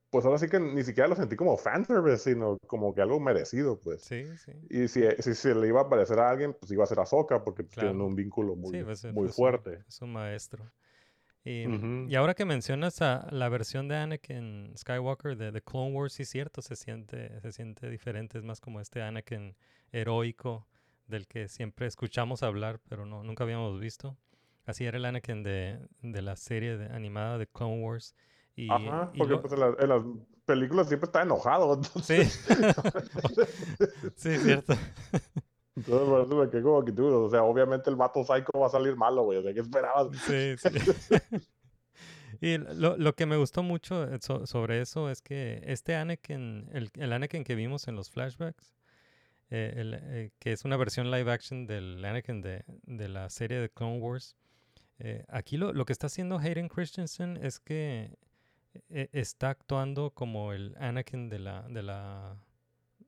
pues 0.09 0.25
ahora 0.25 0.37
sí 0.39 0.49
que 0.49 0.59
ni 0.59 0.83
siquiera 0.83 1.07
lo 1.07 1.15
sentí 1.15 1.37
como 1.37 1.55
fanservice, 1.57 2.33
sino 2.33 2.57
como 2.67 2.93
que 2.93 3.01
algo 3.01 3.17
merecido, 3.19 3.79
pues. 3.79 4.01
Sí, 4.01 4.25
sí. 4.37 4.51
Y 4.69 4.89
si, 4.89 5.03
si 5.19 5.33
se 5.35 5.55
le 5.55 5.69
iba 5.69 5.79
a 5.79 5.83
aparecer 5.85 6.19
a 6.19 6.29
alguien, 6.29 6.53
pues 6.53 6.69
iba 6.71 6.83
a 6.83 6.87
ser 6.87 6.99
Ahsoka, 6.99 7.43
porque 7.45 7.63
pues, 7.63 7.75
tienen 7.75 7.93
Claro. 7.95 8.07
un 8.07 8.15
vínculo 8.15 8.55
muy, 8.57 8.71
Sí, 8.73 8.83
pues, 8.83 9.05
muy 9.05 9.13
fue 9.13 9.27
su- 9.29 9.33
fuerte. 9.35 9.71
fue 9.83 9.91
su 9.91 10.05
maestro. 10.05 10.69
Y, 11.45 11.63
y 12.09 12.15
ahora 12.15 12.33
que 12.33 12.43
mencionas 12.43 13.01
a 13.01 13.25
la 13.31 13.47
versión 13.47 13.87
de 13.87 13.95
Anakin 13.95 14.73
Skywalker 14.77 15.37
de 15.37 15.53
The 15.53 15.61
Clone 15.61 15.93
Wars, 15.95 16.11
sí 16.13 16.23
es 16.23 16.29
cierto, 16.29 16.61
se 16.61 16.75
siente, 16.75 17.39
se 17.39 17.53
siente 17.53 17.89
diferente, 17.89 18.37
es 18.37 18.43
más 18.43 18.59
como 18.59 18.81
este 18.81 19.01
Anakin 19.01 19.55
heroico 19.93 20.67
del 21.07 21.25
que 21.25 21.47
siempre 21.47 21.87
escuchamos 21.87 22.43
hablar, 22.43 22.81
pero 22.89 23.05
no, 23.05 23.23
nunca 23.23 23.45
habíamos 23.45 23.79
visto. 23.79 24.17
Así 24.65 24.83
era 24.85 24.97
el 24.97 25.05
Anakin 25.05 25.41
de, 25.43 25.79
de 26.01 26.21
la 26.21 26.35
serie 26.35 26.77
de- 26.77 26.87
animada 26.93 27.37
de 27.37 27.47
Clone 27.47 27.81
Wars. 27.81 28.13
Y, 28.59 28.69
Ajá, 28.71 29.11
porque 29.17 29.37
pues 29.37 29.53
en, 29.53 29.59
la- 29.59 29.75
en 29.79 29.87
las 29.89 30.01
películas 30.45 30.87
siempre 30.87 31.05
está 31.05 31.21
enojado, 31.21 31.73
entonces, 31.75 32.33
Sí, 32.47 33.41
sí, 34.15 34.29
es 34.29 34.41
cierto. 34.43 34.73
entonces 35.75 36.09
por 36.09 36.21
eso 36.25 36.35
me 36.35 36.49
quedé 36.49 36.63
como 36.63 36.83
que 36.83 36.91
tú, 36.91 37.05
o 37.07 37.29
sea, 37.29 37.43
obviamente 37.43 37.89
el 37.91 37.95
vato 37.95 38.23
psycho 38.23 38.51
va 38.59 38.65
a 38.67 38.69
salir 38.71 38.95
malo, 38.95 39.23
güey, 39.23 39.37
o 39.37 39.43
sea, 39.43 39.53
¿qué 39.53 39.59
esperabas? 39.59 40.07
Sí, 40.25 40.55
sí. 40.57 40.69
Y 42.41 42.57
lo, 42.59 42.97
lo 42.97 43.15
que 43.15 43.25
me 43.25 43.35
gustó 43.37 43.63
mucho 43.63 44.03
eh, 44.03 44.19
so- 44.21 44.45
sobre 44.45 44.81
eso 44.81 45.09
es 45.09 45.21
que 45.23 45.61
este 45.65 45.95
Anakin, 45.95 46.69
el, 46.71 46.91
el 46.93 47.11
Anakin 47.13 47.43
que 47.43 47.55
vimos 47.55 47.87
en 47.87 47.95
los 47.95 48.11
flashbacks, 48.11 48.75
eh, 49.49 49.73
el, 49.77 49.93
eh, 49.99 50.31
que 50.37 50.51
es 50.51 50.63
una 50.63 50.77
versión 50.77 51.09
live 51.09 51.31
action 51.31 51.65
del 51.65 52.03
Anakin 52.03 52.41
de, 52.41 52.63
de 52.83 53.07
la 53.09 53.29
serie 53.31 53.59
de 53.59 53.69
Clone 53.69 53.99
Wars, 53.99 54.35
eh, 54.99 55.23
aquí 55.29 55.57
lo, 55.57 55.73
lo 55.73 55.85
que 55.85 55.93
está 55.93 56.07
haciendo 56.07 56.37
Hayden 56.37 56.67
Christensen 56.69 57.37
es 57.41 57.59
que 57.59 58.17
está 58.89 59.49
actuando 59.49 60.11
como 60.11 60.53
el 60.53 60.75
Anakin 60.79 61.29
de 61.29 61.39
la, 61.39 61.63
de 61.69 61.83
la 61.83 62.37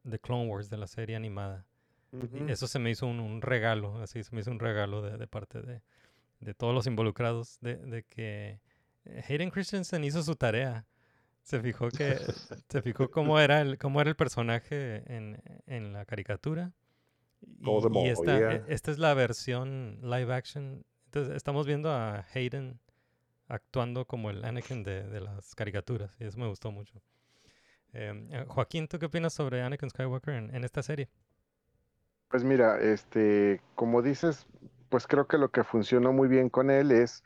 de 0.03 0.19
Clone 0.19 0.47
Wars, 0.49 0.69
de 0.69 0.77
la 0.77 0.87
serie 0.87 1.15
animada. 1.15 1.65
Y 2.11 2.17
Ujú. 2.25 2.49
eso 2.49 2.67
se 2.67 2.79
me 2.79 2.89
hizo 2.89 3.05
un, 3.07 3.19
un 3.19 3.41
regalo, 3.41 4.01
así 4.01 4.23
se 4.23 4.33
me 4.33 4.41
hizo 4.41 4.51
un 4.51 4.59
regalo 4.59 5.01
de, 5.01 5.17
de 5.17 5.27
parte 5.27 5.61
de, 5.61 5.81
de 6.39 6.53
todos 6.53 6.73
los 6.73 6.87
involucrados, 6.87 7.59
de, 7.61 7.75
de 7.75 8.03
que 8.03 8.59
eh, 9.05 9.23
Hayden 9.27 9.51
Christensen 9.51 10.03
hizo 10.03 10.23
su 10.23 10.35
tarea. 10.35 10.85
Se 11.43 11.59
fijó 11.61 11.89
que 11.89 12.17
se 12.69 12.81
fijó 12.81 13.09
cómo 13.11 13.39
era 13.39 13.61
el, 13.61 13.77
cómo 13.77 14.01
era 14.01 14.09
el 14.09 14.15
personaje 14.15 15.03
en, 15.13 15.41
en 15.67 15.93
la 15.93 16.05
caricatura. 16.05 16.73
Y 17.61 18.07
esta, 18.07 18.55
e- 18.55 18.63
esta 18.67 18.91
es 18.91 18.97
la 18.99 19.13
versión 19.13 19.99
live 20.01 20.33
action. 20.33 20.85
Entonces 21.05 21.35
estamos 21.35 21.65
viendo 21.65 21.91
a 21.91 22.25
Hayden 22.33 22.79
actuando 23.49 24.05
como 24.05 24.29
el 24.29 24.45
Anakin 24.45 24.83
de, 24.83 25.03
de 25.09 25.21
las 25.21 25.55
caricaturas. 25.55 26.15
Y 26.21 26.25
eso 26.25 26.39
me 26.39 26.47
gustó 26.47 26.71
mucho. 26.71 27.01
Em, 27.93 28.31
eh, 28.33 28.45
Joaquín, 28.47 28.87
¿tú 28.87 28.99
qué 28.99 29.07
opinas 29.07 29.33
sobre 29.33 29.61
Anakin 29.61 29.89
Skywalker 29.89 30.35
en, 30.35 30.55
en 30.55 30.63
esta 30.63 30.83
serie? 30.83 31.09
Pues 32.29 32.43
mira, 32.43 32.79
este, 32.79 33.63
como 33.75 34.01
dices, 34.03 34.47
pues 34.89 35.07
creo 35.07 35.27
que 35.27 35.37
lo 35.39 35.51
que 35.51 35.63
funcionó 35.63 36.13
muy 36.13 36.27
bien 36.27 36.49
con 36.49 36.69
él 36.69 36.91
es 36.91 37.23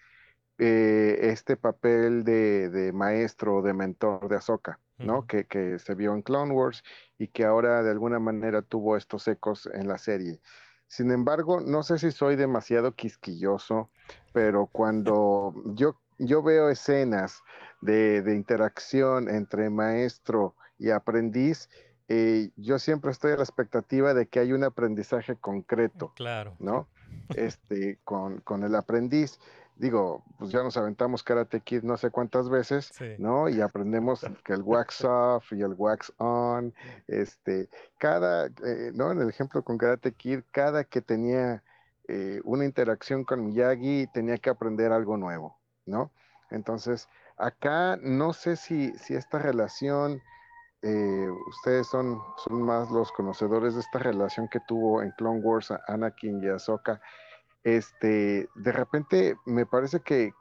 eh, 0.60 1.20
este 1.32 1.58
papel 1.58 2.24
de, 2.26 2.70
de 2.70 2.94
maestro, 2.94 3.62
de 3.64 3.74
mentor 3.74 4.30
de 4.30 4.38
Ahsoka, 4.38 4.82
¿no? 5.02 5.28
Que, 5.28 5.48
que 5.48 5.80
se 5.80 5.96
vio 5.96 6.16
en 6.16 6.24
Clone 6.24 6.54
Wars 6.54 6.84
y 7.18 7.30
que 7.30 7.46
ahora 7.46 7.84
de 7.84 7.92
alguna 7.92 8.20
manera 8.20 8.62
tuvo 8.64 8.98
estos 8.98 9.28
ecos 9.28 9.68
en 9.74 9.88
la 9.90 9.98
serie. 10.00 10.42
Sin 10.88 11.12
embargo, 11.12 11.62
no 11.62 11.84
sé 11.84 12.00
si 12.00 12.12
soy 12.12 12.36
demasiado 12.38 12.96
quisquilloso, 12.96 13.92
pero 14.34 14.68
cuando 14.68 15.54
yo, 15.76 16.03
yo 16.26 16.42
veo 16.44 16.70
escenas 16.70 17.42
de, 17.82 18.22
de 18.22 18.36
interacción 18.36 19.30
entre 19.30 19.70
maestro 19.70 20.56
y 20.78 20.90
aprendiz, 20.92 21.70
eh, 22.08 22.50
yo 22.58 22.80
siempre 22.80 23.12
estoy 23.12 23.32
a 23.32 23.38
la 23.38 23.44
expectativa 23.44 24.14
de 24.14 24.28
que 24.28 24.40
hay 24.40 24.52
un 24.54 24.64
aprendizaje 24.64 25.36
concreto, 25.36 26.14
Claro. 26.16 26.56
¿no? 26.60 26.88
Este, 27.36 28.00
con, 28.04 28.40
con 28.42 28.64
el 28.64 28.76
aprendiz. 28.76 29.40
Digo, 29.76 30.24
pues 30.38 30.52
ya 30.52 30.62
nos 30.62 30.78
aventamos 30.78 31.24
Karate 31.24 31.60
Kid 31.62 31.82
no 31.84 31.98
sé 31.98 32.12
cuántas 32.12 32.48
veces, 32.50 32.92
Sí. 32.94 33.16
¿no? 33.18 33.50
Y 33.50 33.60
aprendemos 33.62 34.24
que 34.44 34.54
el 34.54 34.62
wax 34.62 35.04
off 35.06 35.52
y 35.52 35.62
el 35.62 35.74
wax 35.76 36.14
on, 36.18 36.74
este, 37.08 37.70
cada, 37.98 38.48
eh, 38.48 38.92
¿no? 38.94 39.12
En 39.12 39.20
el 39.22 39.30
ejemplo 39.30 39.64
con 39.64 39.78
Karate 39.78 40.12
Kid, 40.14 40.42
cada 40.52 40.84
que 40.84 41.02
tenía 41.02 41.64
eh, 42.08 42.40
una 42.44 42.66
interacción 42.66 43.24
con 43.24 43.46
Miyagi 43.46 44.08
tenía 44.14 44.38
que 44.38 44.50
aprender 44.52 44.92
algo 44.92 45.18
nuevo, 45.18 45.58
¿no? 45.86 46.12
Entonces, 46.50 47.10
acá 47.38 47.98
no 48.02 48.34
sé 48.34 48.56
si, 48.56 48.92
si 48.98 49.16
esta 49.16 49.40
relación, 49.40 50.22
eh, 50.82 51.28
ustedes 51.48 51.88
son, 51.88 52.22
son 52.38 52.62
más 52.62 52.92
los 52.92 53.12
conocedores 53.12 53.76
de 53.76 53.82
esta 53.82 54.00
relación 54.00 54.48
que 54.48 54.60
tuvo 54.68 55.02
en 55.02 55.12
Clone 55.12 55.40
Wars 55.40 55.74
Anakin 55.88 56.44
y 56.44 56.50
Ahsoka, 56.50 57.02
este, 57.64 58.50
de 58.56 58.72
repente 58.72 59.38
me 59.46 59.66
parece 59.66 60.02
que, 60.02 60.34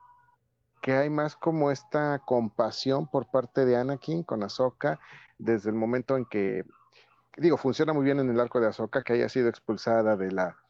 que 0.80 0.92
hay 0.92 1.08
más 1.08 1.36
como 1.36 1.70
esta 1.70 2.18
compasión 2.24 3.06
por 3.06 3.30
parte 3.30 3.64
de 3.64 3.76
Anakin 3.76 4.24
con 4.24 4.42
Ahsoka 4.42 4.98
desde 5.38 5.70
el 5.70 5.76
momento 5.76 6.16
en 6.16 6.24
que, 6.26 6.64
digo, 7.36 7.56
funciona 7.56 7.92
muy 7.92 8.04
bien 8.04 8.18
en 8.20 8.30
el 8.30 8.40
arco 8.40 8.60
de 8.60 8.68
Ahsoka, 8.68 9.02
que 9.02 9.14
haya 9.14 9.28
sido 9.28 9.48
expulsada 9.48 10.16
de 10.16 10.32
la, 10.32 10.61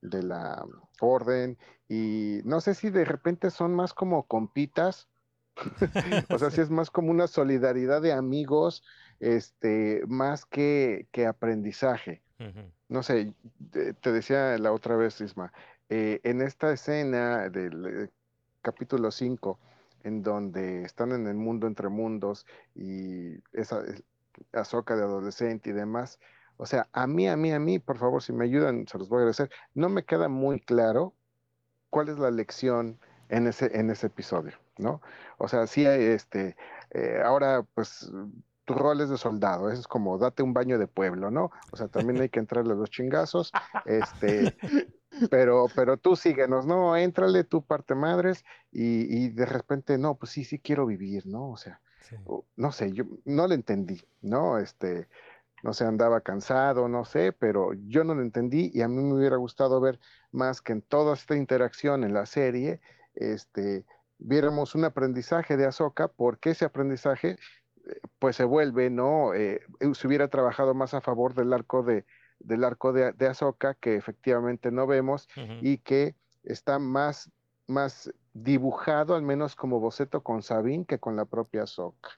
de 0.00 0.22
la 0.22 0.64
orden, 1.00 1.58
y 1.88 2.40
no 2.44 2.60
sé 2.60 2.74
si 2.74 2.90
de 2.90 3.04
repente 3.04 3.50
son 3.50 3.74
más 3.74 3.94
como 3.94 4.24
compitas, 4.26 5.08
o 6.30 6.38
sea, 6.38 6.50
si 6.50 6.60
es 6.60 6.70
más 6.70 6.90
como 6.90 7.10
una 7.10 7.26
solidaridad 7.26 8.00
de 8.00 8.12
amigos, 8.12 8.84
este, 9.20 10.02
más 10.06 10.44
que, 10.44 11.08
que 11.10 11.26
aprendizaje. 11.26 12.22
No 12.88 13.02
sé, 13.02 13.34
te 14.00 14.12
decía 14.12 14.56
la 14.58 14.72
otra 14.72 14.96
vez, 14.96 15.20
Isma, 15.20 15.52
eh, 15.88 16.20
en 16.22 16.40
esta 16.40 16.72
escena 16.72 17.48
del 17.50 18.04
eh, 18.04 18.08
capítulo 18.62 19.10
5, 19.10 19.58
en 20.04 20.22
donde 20.22 20.84
están 20.84 21.12
en 21.12 21.26
el 21.26 21.34
mundo 21.34 21.66
entre 21.66 21.88
mundos 21.88 22.46
y 22.74 23.34
esa 23.52 23.82
es- 23.84 24.02
Ahsoka 24.52 24.94
de 24.94 25.02
adolescente 25.02 25.70
y 25.70 25.72
demás, 25.72 26.20
o 26.58 26.66
sea, 26.66 26.88
a 26.92 27.06
mí, 27.06 27.26
a 27.28 27.36
mí, 27.36 27.52
a 27.52 27.58
mí, 27.58 27.78
por 27.78 27.98
favor, 27.98 28.22
si 28.22 28.32
me 28.32 28.44
ayudan, 28.44 28.86
se 28.86 28.98
los 28.98 29.08
voy 29.08 29.18
a 29.18 29.20
agradecer, 29.20 29.50
no 29.74 29.88
me 29.88 30.04
queda 30.04 30.28
muy 30.28 30.60
claro 30.60 31.14
cuál 31.88 32.08
es 32.08 32.18
la 32.18 32.30
lección 32.30 32.98
en 33.28 33.46
ese, 33.46 33.78
en 33.78 33.90
ese 33.90 34.08
episodio, 34.08 34.58
¿no? 34.76 35.00
O 35.38 35.48
sea, 35.48 35.66
sí, 35.66 35.86
este, 35.86 36.56
eh, 36.90 37.22
ahora, 37.24 37.64
pues, 37.74 38.10
tu 38.64 38.74
rol 38.74 39.00
es 39.00 39.08
de 39.08 39.16
soldado, 39.16 39.70
eso 39.70 39.80
es 39.80 39.88
como 39.88 40.18
date 40.18 40.42
un 40.42 40.52
baño 40.52 40.78
de 40.78 40.88
pueblo, 40.88 41.30
¿no? 41.30 41.50
O 41.70 41.76
sea, 41.76 41.88
también 41.88 42.20
hay 42.20 42.28
que 42.28 42.40
entrarle 42.40 42.72
a 42.72 42.76
los 42.76 42.90
chingazos, 42.90 43.52
este, 43.86 44.56
pero, 45.30 45.66
pero 45.74 45.96
tú 45.96 46.16
síguenos, 46.16 46.66
¿no? 46.66 46.96
Éntrale, 46.96 47.44
tú 47.44 47.64
parte 47.64 47.94
madres, 47.94 48.44
y, 48.72 49.24
y 49.24 49.28
de 49.30 49.46
repente, 49.46 49.96
no, 49.96 50.16
pues 50.16 50.32
sí, 50.32 50.44
sí 50.44 50.58
quiero 50.58 50.86
vivir, 50.86 51.26
¿no? 51.26 51.50
O 51.50 51.56
sea, 51.56 51.80
Sí. 52.00 52.16
no 52.56 52.72
sé, 52.72 52.92
yo 52.92 53.04
no 53.26 53.46
le 53.46 53.54
entendí, 53.54 54.02
¿no? 54.22 54.58
Este, 54.58 55.08
no 55.62 55.72
sé, 55.72 55.84
andaba 55.84 56.20
cansado, 56.20 56.88
no 56.88 57.04
sé, 57.04 57.32
pero 57.32 57.72
yo 57.74 58.04
no 58.04 58.14
lo 58.14 58.22
entendí 58.22 58.70
y 58.72 58.82
a 58.82 58.88
mí 58.88 59.02
me 59.02 59.14
hubiera 59.14 59.36
gustado 59.36 59.80
ver 59.80 59.98
más 60.30 60.60
que 60.60 60.72
en 60.72 60.82
toda 60.82 61.14
esta 61.14 61.36
interacción 61.36 62.04
en 62.04 62.14
la 62.14 62.26
serie, 62.26 62.80
este, 63.14 63.84
viéramos 64.18 64.74
un 64.74 64.84
aprendizaje 64.84 65.56
de 65.56 65.66
Ahsoka, 65.66 66.08
porque 66.08 66.50
ese 66.50 66.64
aprendizaje, 66.64 67.30
eh, 67.86 68.00
pues 68.18 68.36
se 68.36 68.44
vuelve, 68.44 68.90
¿no? 68.90 69.34
Eh, 69.34 69.60
se 69.94 70.06
hubiera 70.06 70.28
trabajado 70.28 70.74
más 70.74 70.94
a 70.94 71.00
favor 71.00 71.34
del 71.34 71.52
arco 71.52 71.82
de, 71.82 72.04
del 72.38 72.64
arco 72.64 72.92
de, 72.92 73.12
de 73.12 73.26
Ahsoka, 73.26 73.74
que 73.74 73.96
efectivamente 73.96 74.70
no 74.70 74.86
vemos 74.86 75.28
y 75.60 75.78
que 75.78 76.14
está 76.44 76.78
más, 76.78 77.30
más 77.66 78.12
dibujado, 78.32 79.14
al 79.14 79.22
menos 79.22 79.56
como 79.56 79.80
boceto 79.80 80.22
con 80.22 80.42
Sabine, 80.42 80.84
que 80.84 80.98
con 80.98 81.16
la 81.16 81.24
propia 81.24 81.62
Ahsoka. 81.62 82.10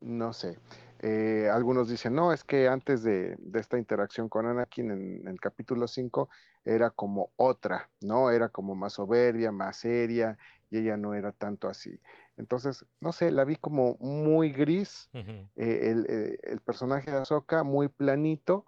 No 0.00 0.32
sé. 0.32 0.58
Eh, 1.00 1.48
algunos 1.52 1.88
dicen, 1.88 2.14
no, 2.14 2.32
es 2.32 2.42
que 2.42 2.68
antes 2.68 3.02
de, 3.02 3.36
de 3.38 3.60
esta 3.60 3.78
interacción 3.78 4.28
con 4.28 4.46
Anakin 4.46 4.90
en, 4.90 5.20
en 5.20 5.28
el 5.28 5.40
capítulo 5.40 5.86
5 5.86 6.28
era 6.64 6.90
como 6.90 7.30
otra, 7.36 7.88
¿no? 8.00 8.30
Era 8.30 8.48
como 8.48 8.74
más 8.74 8.94
soberbia, 8.94 9.52
más 9.52 9.76
seria, 9.76 10.36
y 10.70 10.78
ella 10.78 10.96
no 10.96 11.14
era 11.14 11.32
tanto 11.32 11.68
así. 11.68 12.00
Entonces, 12.36 12.84
no 13.00 13.12
sé, 13.12 13.30
la 13.30 13.44
vi 13.44 13.56
como 13.56 13.96
muy 14.00 14.52
gris, 14.52 15.08
eh, 15.12 15.90
el, 15.90 16.06
eh, 16.08 16.38
el 16.42 16.60
personaje 16.60 17.10
de 17.10 17.18
Ahsoka 17.18 17.62
muy 17.62 17.88
planito, 17.88 18.66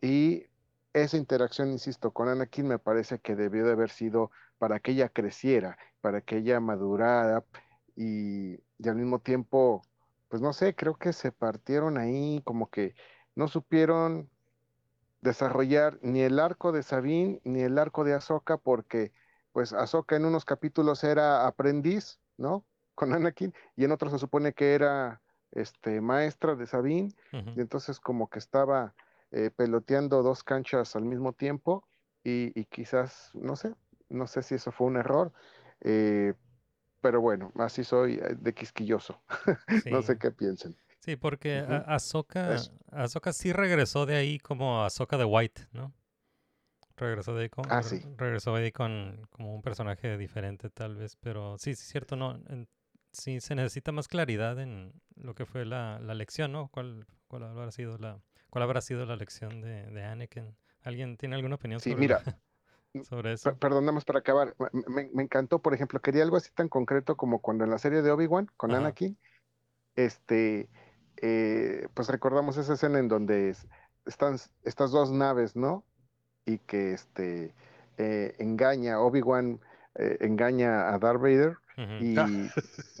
y 0.00 0.46
esa 0.92 1.16
interacción, 1.16 1.70
insisto, 1.70 2.10
con 2.12 2.28
Anakin 2.28 2.68
me 2.68 2.78
parece 2.78 3.18
que 3.18 3.34
debió 3.34 3.64
de 3.64 3.72
haber 3.72 3.90
sido 3.90 4.30
para 4.58 4.78
que 4.80 4.92
ella 4.92 5.08
creciera, 5.08 5.78
para 6.00 6.20
que 6.20 6.38
ella 6.38 6.60
madurara, 6.60 7.44
y, 7.96 8.54
y 8.78 8.88
al 8.88 8.96
mismo 8.96 9.18
tiempo 9.20 9.82
pues 10.28 10.42
no 10.42 10.52
sé, 10.52 10.74
creo 10.74 10.96
que 10.96 11.12
se 11.12 11.32
partieron 11.32 11.98
ahí, 11.98 12.42
como 12.44 12.68
que 12.70 12.94
no 13.34 13.48
supieron 13.48 14.30
desarrollar 15.20 15.98
ni 16.02 16.20
el 16.20 16.38
arco 16.38 16.72
de 16.72 16.82
Sabine 16.82 17.40
ni 17.44 17.62
el 17.62 17.78
arco 17.78 18.04
de 18.04 18.14
Ahsoka, 18.14 18.58
porque 18.58 19.12
pues 19.52 19.72
Ahsoka 19.72 20.16
en 20.16 20.24
unos 20.24 20.44
capítulos 20.44 21.02
era 21.04 21.46
aprendiz, 21.46 22.20
¿no? 22.36 22.64
Con 22.94 23.12
Anakin, 23.12 23.54
y 23.76 23.84
en 23.84 23.92
otros 23.92 24.12
se 24.12 24.18
supone 24.18 24.52
que 24.52 24.74
era 24.74 25.22
este, 25.52 26.00
maestra 26.00 26.54
de 26.54 26.66
Sabine, 26.66 27.14
y 27.32 27.60
entonces 27.60 28.00
como 28.00 28.28
que 28.28 28.38
estaba 28.38 28.94
eh, 29.30 29.50
peloteando 29.50 30.22
dos 30.22 30.42
canchas 30.44 30.96
al 30.96 31.04
mismo 31.04 31.32
tiempo, 31.32 31.88
y, 32.22 32.58
y 32.58 32.64
quizás, 32.66 33.30
no 33.34 33.56
sé, 33.56 33.74
no 34.08 34.26
sé 34.26 34.42
si 34.42 34.56
eso 34.56 34.72
fue 34.72 34.86
un 34.88 34.96
error, 34.96 35.32
eh, 35.80 36.34
pero 37.06 37.20
bueno, 37.20 37.52
así 37.54 37.84
soy 37.84 38.14
eh, 38.14 38.34
de 38.36 38.52
quisquilloso. 38.52 39.22
No 39.92 40.02
sé 40.02 40.18
qué 40.18 40.32
piensen. 40.32 40.74
Sí, 41.04 41.14
porque 41.14 41.60
Ujú. 41.60 41.72
a- 41.72 41.94
Ahsoka, 41.94 43.32
sí 43.32 43.52
regresó 43.52 44.06
de 44.06 44.16
ahí 44.16 44.40
como 44.40 44.82
Ahsoka 44.82 45.16
de 45.16 45.24
White, 45.24 45.68
¿no? 45.72 45.92
Regresó 46.96 47.36
de 47.36 47.44
ahí 47.44 47.48
con, 47.48 47.70
Ah, 47.70 47.80
sí. 47.84 48.02
regresó 48.18 48.56
de 48.56 48.64
ahí 48.64 48.72
con 48.72 49.24
como 49.30 49.54
un 49.54 49.62
personaje 49.62 50.18
diferente 50.18 50.68
tal 50.68 50.96
vez, 50.96 51.14
pero 51.20 51.58
sí, 51.58 51.76
sí 51.76 51.82
es 51.82 51.88
cierto, 51.88 52.16
no, 52.16 52.40
en- 52.48 52.66
sí 53.12 53.40
se 53.40 53.54
necesita 53.54 53.92
más 53.92 54.08
claridad 54.08 54.58
en 54.58 54.92
lo 55.14 55.36
que 55.36 55.46
fue 55.46 55.64
la, 55.64 56.00
la 56.00 56.14
lección, 56.14 56.50
¿no? 56.50 56.68
¿Cuál, 56.72 57.06
cuál 57.28 57.44
habrá 57.44 57.70
sido 57.70 57.98
la, 57.98 58.18
cuál 58.50 58.64
habrá 58.64 58.80
sido 58.80 59.06
la 59.06 59.14
lección 59.14 59.60
de, 59.60 59.86
de 59.86 60.02
Anakin? 60.04 60.56
¿Alguien 60.82 61.16
tiene 61.16 61.36
alguna 61.36 61.54
opinión 61.54 61.78
Sí, 61.80 61.90
sobre, 61.90 62.00
mira, 62.00 62.20
sobre 63.04 63.32
eso? 63.32 63.50
Per- 63.50 63.58
Perdón, 63.58 63.84
nada 63.84 63.92
más 63.92 64.04
para 64.04 64.20
acabar. 64.20 64.54
Me, 64.86 65.22
encantó, 65.22 65.60
por 65.60 65.74
ejemplo, 65.74 66.00
quería 66.00 66.22
algo 66.22 66.36
así 66.36 66.50
tan 66.54 66.68
concreto 66.68 67.16
como 67.16 67.40
cuando 67.40 67.64
en 67.64 67.70
la 67.70 67.78
serie 67.78 68.02
de 68.02 68.10
Obi-Wan 68.10 68.50
con 68.56 68.70
Ajá. 68.70 68.80
Anakin, 68.80 69.18
este, 69.94 70.68
eh, 71.16 71.88
pues 71.94 72.08
recordamos 72.08 72.56
esa 72.56 72.74
escena 72.74 72.98
en 72.98 73.08
donde 73.08 73.50
es- 73.50 73.66
están 74.04 74.36
estas 74.62 74.90
dos 74.90 75.10
naves, 75.10 75.56
¿no? 75.56 75.84
Y 76.44 76.58
que 76.58 76.92
este 76.92 77.54
eh, 77.98 78.34
engaña, 78.38 79.00
Obi-Wan 79.00 79.60
eh, 79.94 80.18
engaña 80.20 80.92
a 80.92 80.98
Darth 80.98 81.20
Vader 81.20 81.56
Y. 82.00 82.14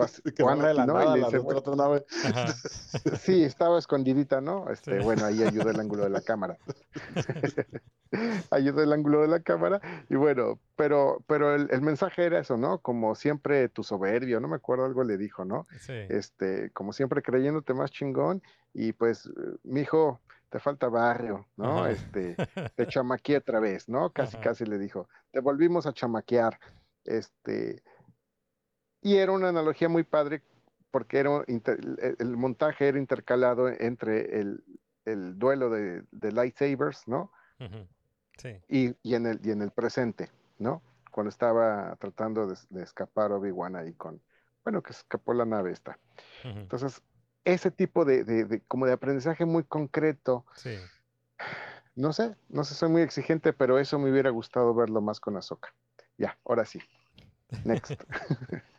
Ajá. 2.24 2.54
Sí, 3.20 3.42
estaba 3.44 3.78
escondidita, 3.78 4.40
¿no? 4.40 4.68
Este, 4.70 4.98
Sí. 4.98 5.04
bueno, 5.04 5.24
ahí 5.24 5.42
ayuda 5.42 5.70
el 5.70 5.80
ángulo 5.80 6.04
de 6.04 6.10
la 6.10 6.20
cámara. 6.20 6.58
Ayuda 8.50 8.84
el 8.84 8.92
ángulo 8.92 9.22
de 9.22 9.28
la 9.28 9.40
cámara. 9.40 9.80
Y 10.08 10.14
bueno, 10.14 10.60
pero, 10.76 11.22
pero 11.26 11.54
el, 11.54 11.68
el 11.70 11.80
mensaje 11.82 12.24
era 12.24 12.38
eso, 12.38 12.56
¿no? 12.56 12.78
Como 12.78 13.14
siempre 13.14 13.68
tu 13.68 13.82
soberbio, 13.82 14.40
no 14.40 14.48
me 14.48 14.56
acuerdo, 14.56 14.84
algo 14.84 15.02
le 15.04 15.16
dijo, 15.16 15.44
¿no? 15.44 15.66
Sí. 15.80 15.92
Este, 16.08 16.70
como 16.70 16.92
siempre 16.92 17.22
creyéndote 17.22 17.74
más 17.74 17.90
chingón, 17.90 18.42
y 18.72 18.92
pues, 18.92 19.26
eh, 19.26 19.30
mijo, 19.64 20.20
te 20.50 20.60
falta 20.60 20.88
barrio, 20.88 21.46
¿no? 21.56 21.80
Ajá. 21.80 21.90
Este, 21.90 22.36
te 22.76 22.86
chamaqueé 22.86 23.38
otra 23.38 23.58
vez, 23.60 23.88
¿no? 23.88 24.10
Casi, 24.10 24.36
Ajá. 24.36 24.44
casi 24.50 24.64
le 24.64 24.78
dijo, 24.78 25.08
te 25.32 25.40
volvimos 25.40 25.86
a 25.86 25.92
chamaquear. 25.92 26.58
Este, 27.04 27.82
y 29.02 29.16
era 29.16 29.32
una 29.32 29.48
analogía 29.48 29.88
muy 29.88 30.04
padre 30.04 30.42
porque 30.90 31.18
era 31.18 31.44
inter- 31.48 31.78
el, 32.00 32.16
el 32.18 32.36
montaje 32.36 32.88
era 32.88 32.98
intercalado 32.98 33.68
entre 33.68 34.40
el, 34.40 34.64
el 35.04 35.38
duelo 35.38 35.70
de, 35.70 36.02
de 36.10 36.32
lightsabers, 36.32 37.06
¿no? 37.06 37.30
Sí. 38.38 38.60
Y, 38.68 38.94
y 39.02 39.14
en 39.14 39.26
el, 39.26 39.40
y 39.44 39.50
en 39.50 39.62
el 39.62 39.70
presente, 39.70 40.30
¿no? 40.58 40.82
Cuando 41.10 41.28
estaba 41.30 41.96
tratando 41.96 42.46
de, 42.46 42.56
de 42.70 42.82
escapar 42.82 43.32
Obi-Wan 43.32 43.76
ahí 43.76 43.94
con, 43.94 44.20
bueno, 44.64 44.82
que 44.82 44.92
escapó 44.92 45.32
la 45.34 45.44
nave 45.44 45.72
esta. 45.72 45.98
Entonces, 46.44 47.02
ese 47.44 47.70
tipo 47.70 48.04
de, 48.04 48.24
de- 48.24 48.44
de- 48.44 48.60
como 48.62 48.86
de 48.86 48.92
aprendizaje 48.92 49.44
muy 49.44 49.64
concreto, 49.64 50.44
Sí. 50.54 50.76
no 51.94 52.12
sé, 52.12 52.36
no 52.48 52.64
sé, 52.64 52.74
soy 52.74 52.88
muy 52.90 53.02
exigente, 53.02 53.52
pero 53.52 53.78
eso 53.78 53.98
me 53.98 54.10
hubiera 54.10 54.30
gustado 54.30 54.74
verlo 54.74 55.00
más 55.00 55.20
con 55.20 55.36
Ahsoka. 55.36 55.72
Ya, 56.18 56.38
ahora 56.44 56.64
sí. 56.64 56.80
Next. 57.64 58.02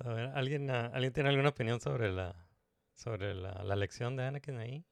A 0.00 0.12
ver, 0.12 0.30
¿alguien, 0.34 0.68
ah, 0.70 0.86
¿alguien 0.92 1.12
tiene 1.12 1.28
alguna 1.30 1.50
opinión 1.50 1.80
sobre 1.80 2.10
la 2.10 2.48
sobre 2.94 3.34
la, 3.34 3.62
la 3.64 3.76
lección 3.76 4.16
de 4.16 4.24
Anakin 4.24 4.58
ahí? 4.58 4.84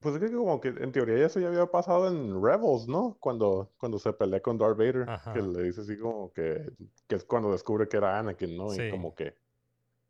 Pues 0.00 0.14
es 0.16 0.20
que 0.20 0.36
como 0.36 0.60
que 0.60 0.68
en 0.68 0.92
teoría 0.92 1.24
eso 1.26 1.40
ya 1.40 1.48
había 1.48 1.66
pasado 1.66 2.08
en 2.08 2.42
Rebels, 2.42 2.86
¿no? 2.88 3.16
Cuando, 3.20 3.72
cuando 3.78 3.98
se 3.98 4.12
pelea 4.12 4.40
con 4.42 4.58
Darth 4.58 4.76
Vader, 4.76 5.08
Ajá. 5.08 5.32
que 5.32 5.40
le 5.40 5.62
dice 5.62 5.80
así 5.80 5.98
como 5.98 6.32
que, 6.32 6.72
que 7.08 7.14
es 7.16 7.24
cuando 7.24 7.50
descubre 7.52 7.88
que 7.88 7.96
era 7.96 8.18
Anakin, 8.18 8.56
¿no? 8.56 8.74
Sí. 8.74 8.82
Y 8.82 8.86
como 8.86 9.14
que 9.14 9.34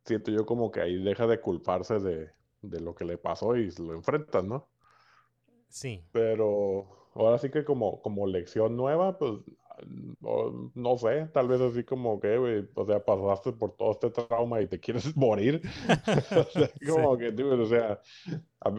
siento 0.04 0.30
yo 0.32 0.46
como 0.46 0.70
que 0.72 0.80
ahí 0.82 1.02
deja 1.02 1.26
de 1.28 1.40
culparse 1.40 2.00
de, 2.00 2.32
de 2.62 2.80
lo 2.80 2.94
que 2.94 3.04
le 3.06 3.18
pasó 3.18 3.56
y 3.56 3.70
lo 3.72 3.94
enfrentan, 3.94 4.48
¿no? 4.48 4.68
Sí, 5.68 6.04
Pero 6.12 7.10
ahora 7.14 7.38
sí 7.38 7.50
que 7.50 7.64
como, 7.64 8.00
como 8.00 8.26
lección 8.26 8.76
nueva, 8.76 9.18
pues 9.18 9.32
no 10.74 10.96
sé, 10.98 11.26
tal 11.32 11.48
vez 11.48 11.60
así 11.60 11.84
como 11.84 12.20
que, 12.20 12.38
güey, 12.38 12.68
o 12.74 12.86
sea, 12.86 13.04
pasaste 13.04 13.52
por 13.52 13.76
todo 13.76 13.92
este 13.92 14.10
trauma 14.10 14.60
y 14.60 14.66
te 14.68 14.78
quieres 14.80 15.16
morir. 15.16 15.60
O 16.36 16.44
sea, 16.50 16.70
como 16.86 17.16
que, 17.18 17.32
dude, 17.32 17.62
o 17.62 17.66
sea, 17.66 18.00
a 18.60 18.72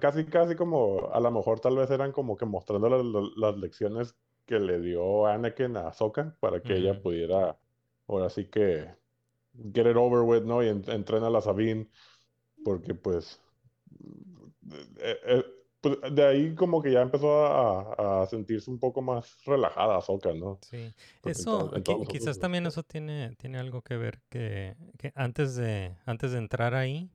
casi, 0.00 0.24
casi 0.26 0.54
como, 0.56 1.10
a 1.12 1.20
lo 1.20 1.30
mejor 1.30 1.60
tal 1.60 1.76
vez 1.76 1.90
eran 1.90 2.12
como 2.12 2.36
que 2.36 2.46
mostrando 2.46 2.88
la- 2.88 2.98
la- 3.02 3.30
las 3.36 3.56
lecciones 3.58 4.16
que 4.46 4.58
le 4.58 4.80
dio 4.80 5.26
Anakin 5.26 5.76
a 5.76 5.88
Ahsoka 5.88 6.36
para 6.40 6.60
que 6.62 6.76
ella 6.76 7.00
pudiera, 7.02 7.58
ahora 8.06 8.28
sí 8.30 8.46
que, 8.46 8.88
get 9.74 9.86
it 9.86 9.96
over 9.96 10.20
with, 10.22 10.42
¿no? 10.44 10.62
Y 10.62 10.68
en- 10.68 10.88
entrena 10.90 11.26
a 11.28 11.30
la 11.30 11.40
Sabine, 11.40 11.88
porque 12.64 12.94
pues, 12.94 13.40
eh, 15.00 15.16
eh, 15.26 15.44
pues, 15.82 15.98
de 16.14 16.24
ahí 16.26 16.54
como 16.54 16.82
que 16.82 16.92
ya 16.92 17.02
empezó 17.02 17.46
a, 17.46 18.22
a 18.22 18.26
sentirse 18.26 18.70
un 18.70 18.78
poco 18.80 19.02
más 19.02 19.36
relajada 19.44 19.98
Ahsoka, 19.98 20.32
¿no? 20.34 20.58
sí. 20.60 20.94
Porque 21.20 21.40
en 21.40 21.40
Eso, 21.40 21.44
todo- 21.44 21.76
en 21.76 21.82
qui- 21.84 21.84
todos 21.84 21.98
los 21.98 22.08
quizás 22.08 22.38
también 22.38 22.66
eso 22.66 22.82
tiene, 22.82 23.34
tiene 23.36 23.58
algo 23.58 23.82
que 23.82 23.96
ver 23.96 24.20
que, 24.30 24.76
que 24.98 25.12
antes 25.14 25.56
de, 25.56 25.96
antes 26.06 26.32
de 26.32 26.38
entrar 26.38 26.74
ahí, 26.74 27.10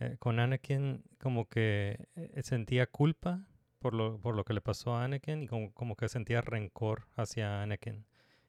eh, 0.00 0.16
con 0.18 0.38
Anakin, 0.40 1.02
como 1.20 1.48
que 1.48 2.08
eh, 2.16 2.42
sentía 2.42 2.86
culpa 2.86 3.44
por 3.78 3.94
lo, 3.94 4.18
por 4.20 4.34
lo 4.34 4.44
que 4.44 4.52
le 4.54 4.60
pasó 4.60 4.94
a 4.94 5.04
Anakin 5.04 5.42
y 5.42 5.46
como, 5.46 5.72
como 5.72 5.96
que 5.96 6.08
sentía 6.08 6.40
rencor 6.40 7.06
hacia 7.16 7.62
Anakin. 7.62 8.04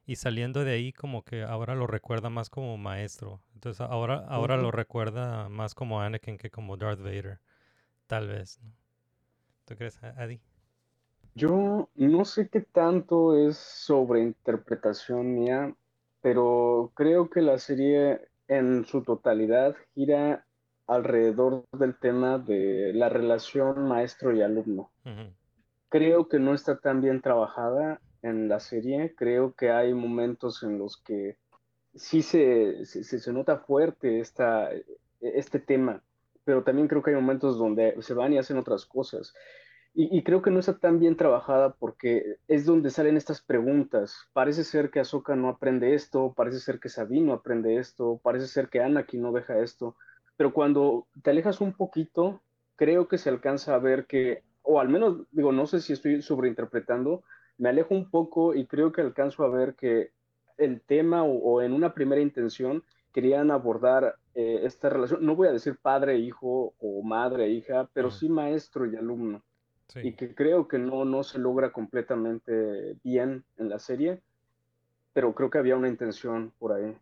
Y 0.06 0.16
saliendo 0.16 0.64
de 0.64 0.72
ahí, 0.72 0.92
como 0.92 1.22
que 1.22 1.42
ahora 1.44 1.74
lo 1.76 1.86
recuerda 1.86 2.30
más 2.30 2.50
como 2.50 2.76
maestro. 2.78 3.40
Entonces 3.54 3.80
ahora, 3.80 4.16
ahora 4.28 4.56
lo 4.56 4.70
recuerda 4.72 5.48
más 5.48 5.74
como 5.74 6.00
Anakin 6.00 6.36
que 6.38 6.50
como 6.50 6.76
Darth 6.76 7.00
Vader. 7.00 7.40
Tal 8.08 8.28
vez, 8.28 8.60
¿no? 8.62 8.72
¿Tú 9.70 9.76
crees, 9.76 10.02
Adi? 10.02 10.40
Yo 11.36 11.88
no 11.94 12.24
sé 12.24 12.48
qué 12.48 12.60
tanto 12.60 13.38
es 13.38 13.56
sobreinterpretación 13.56 15.32
mía, 15.32 15.76
pero 16.20 16.90
creo 16.94 17.30
que 17.30 17.40
la 17.40 17.56
serie 17.56 18.20
en 18.48 18.84
su 18.84 19.04
totalidad 19.04 19.76
gira 19.94 20.44
alrededor 20.88 21.62
del 21.70 21.96
tema 21.96 22.40
de 22.40 22.90
la 22.94 23.10
relación 23.10 23.86
maestro 23.86 24.34
y 24.34 24.42
alumno. 24.42 24.90
Creo 25.88 26.28
que 26.28 26.40
no 26.40 26.52
está 26.52 26.80
tan 26.80 27.00
bien 27.00 27.20
trabajada 27.20 28.00
en 28.22 28.48
la 28.48 28.58
serie, 28.58 29.14
creo 29.14 29.54
que 29.54 29.70
hay 29.70 29.94
momentos 29.94 30.64
en 30.64 30.80
los 30.80 30.96
que 30.96 31.36
sí 31.94 32.22
se, 32.22 32.84
se, 32.84 33.04
se 33.04 33.32
nota 33.32 33.58
fuerte 33.58 34.18
esta, 34.18 34.68
este 35.20 35.60
tema, 35.60 36.02
pero 36.42 36.64
también 36.64 36.88
creo 36.88 37.04
que 37.04 37.10
hay 37.10 37.16
momentos 37.16 37.56
donde 37.56 37.94
se 38.02 38.14
van 38.14 38.32
y 38.32 38.38
hacen 38.38 38.58
otras 38.58 38.84
cosas. 38.84 39.32
Y, 39.92 40.16
y, 40.16 40.22
creo 40.22 40.40
que 40.40 40.52
no 40.52 40.60
está 40.60 40.78
tan 40.78 41.00
bien 41.00 41.16
trabajada 41.16 41.74
porque 41.74 42.36
es 42.46 42.64
donde 42.64 42.90
salen 42.90 43.16
estas 43.16 43.42
preguntas. 43.42 44.28
Parece 44.32 44.62
ser 44.62 44.90
que 44.90 45.00
Ahsoka 45.00 45.34
no 45.34 45.48
aprende 45.48 45.94
esto, 45.94 46.32
parece 46.36 46.60
ser 46.60 46.78
que 46.78 46.88
Sabine 46.88 47.26
no 47.26 47.32
aprende 47.32 47.76
esto, 47.76 48.20
parece 48.22 48.46
ser 48.46 48.68
que 48.68 48.80
Anakin 48.80 49.20
no 49.20 49.32
deja 49.32 49.58
esto. 49.58 49.96
Pero 50.36 50.52
cuando 50.52 51.08
te 51.22 51.30
alejas 51.30 51.60
un 51.60 51.72
poquito, 51.72 52.40
creo 52.76 53.08
que 53.08 53.18
se 53.18 53.30
alcanza 53.30 53.74
a 53.74 53.78
ver 53.78 54.06
que, 54.06 54.44
o 54.62 54.80
al 54.80 54.88
menos, 54.88 55.26
digo, 55.32 55.50
no 55.50 55.66
sé 55.66 55.80
si 55.80 55.92
estoy 55.92 56.22
sobreinterpretando, 56.22 57.24
me 57.58 57.68
alejo 57.68 57.94
un 57.94 58.10
poco 58.10 58.54
y 58.54 58.66
creo 58.66 58.92
que 58.92 59.00
alcanzo 59.00 59.44
a 59.44 59.50
ver 59.50 59.74
que 59.74 60.12
el 60.56 60.80
tema 60.82 61.24
o, 61.24 61.32
o 61.32 61.62
en 61.62 61.72
una 61.72 61.94
primera 61.94 62.20
intención 62.20 62.84
querían 63.12 63.50
abordar 63.50 64.16
eh, 64.34 64.60
esta 64.62 64.88
relación, 64.88 65.26
no 65.26 65.34
voy 65.34 65.48
a 65.48 65.52
decir 65.52 65.76
padre-hijo 65.82 66.74
o 66.78 67.02
madre-hija, 67.02 67.90
pero 67.92 68.10
sí 68.10 68.28
maestro 68.28 68.86
y 68.86 68.96
alumno 68.96 69.42
Sí. 69.92 70.00
y 70.04 70.12
que 70.14 70.34
creo 70.34 70.68
que 70.68 70.78
no, 70.78 71.04
no 71.04 71.22
se 71.24 71.38
logra 71.38 71.72
completamente 71.72 72.96
bien 73.02 73.44
en 73.58 73.68
la 73.68 73.78
serie, 73.78 74.20
pero 75.12 75.34
creo 75.34 75.50
que 75.50 75.58
había 75.58 75.76
una 75.76 75.88
intención 75.88 76.52
por 76.58 76.72
ahí. 76.72 76.96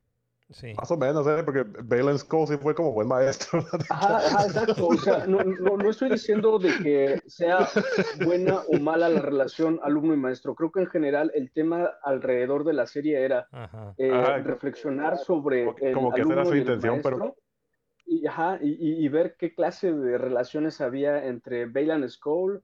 Sí. 0.50 0.72
Más 0.72 0.90
o 0.90 0.96
menos, 0.96 1.26
¿eh? 1.26 1.42
Porque 1.44 1.62
Balen 1.62 2.18
Skull 2.18 2.46
sí 2.48 2.56
fue 2.56 2.74
como 2.74 2.92
buen 2.94 3.06
maestro. 3.06 3.58
Ajá, 3.90 4.16
ajá, 4.16 4.46
exacto. 4.46 4.86
O 4.86 4.96
sea, 4.96 5.26
no, 5.26 5.44
no, 5.44 5.76
no 5.76 5.90
estoy 5.90 6.08
diciendo 6.08 6.58
de 6.58 6.70
que 6.82 7.22
sea 7.26 7.68
buena 8.24 8.60
o 8.72 8.78
mala 8.80 9.10
la 9.10 9.20
relación 9.20 9.78
alumno 9.82 10.14
y 10.14 10.16
maestro. 10.16 10.54
Creo 10.54 10.72
que 10.72 10.80
en 10.80 10.86
general 10.86 11.30
el 11.34 11.50
tema 11.52 11.90
alrededor 12.02 12.64
de 12.64 12.72
la 12.72 12.86
serie 12.86 13.22
era 13.22 13.46
Ajá. 13.52 13.94
eh, 13.98 14.10
Ajá, 14.10 14.38
reflexionar 14.38 15.18
sobre 15.18 15.66
como 15.66 15.76
que- 15.76 15.88
el 15.88 15.94
como 15.94 16.12
que 16.14 16.22
esa 16.22 16.32
era 16.32 16.40
alumno 16.40 16.50
su 16.50 16.56
y 16.56 16.60
el 16.60 16.62
intención, 16.66 17.00
pero- 17.02 17.18
maestro. 17.18 17.42
Y, 18.10 18.26
ajá, 18.26 18.58
y, 18.62 19.06
ver 19.10 19.36
qué 19.38 19.54
clase 19.54 19.92
de 19.92 20.16
relaciones 20.16 20.80
había 20.80 21.26
entre 21.26 21.66
Bailan 21.66 22.08
Skull 22.08 22.62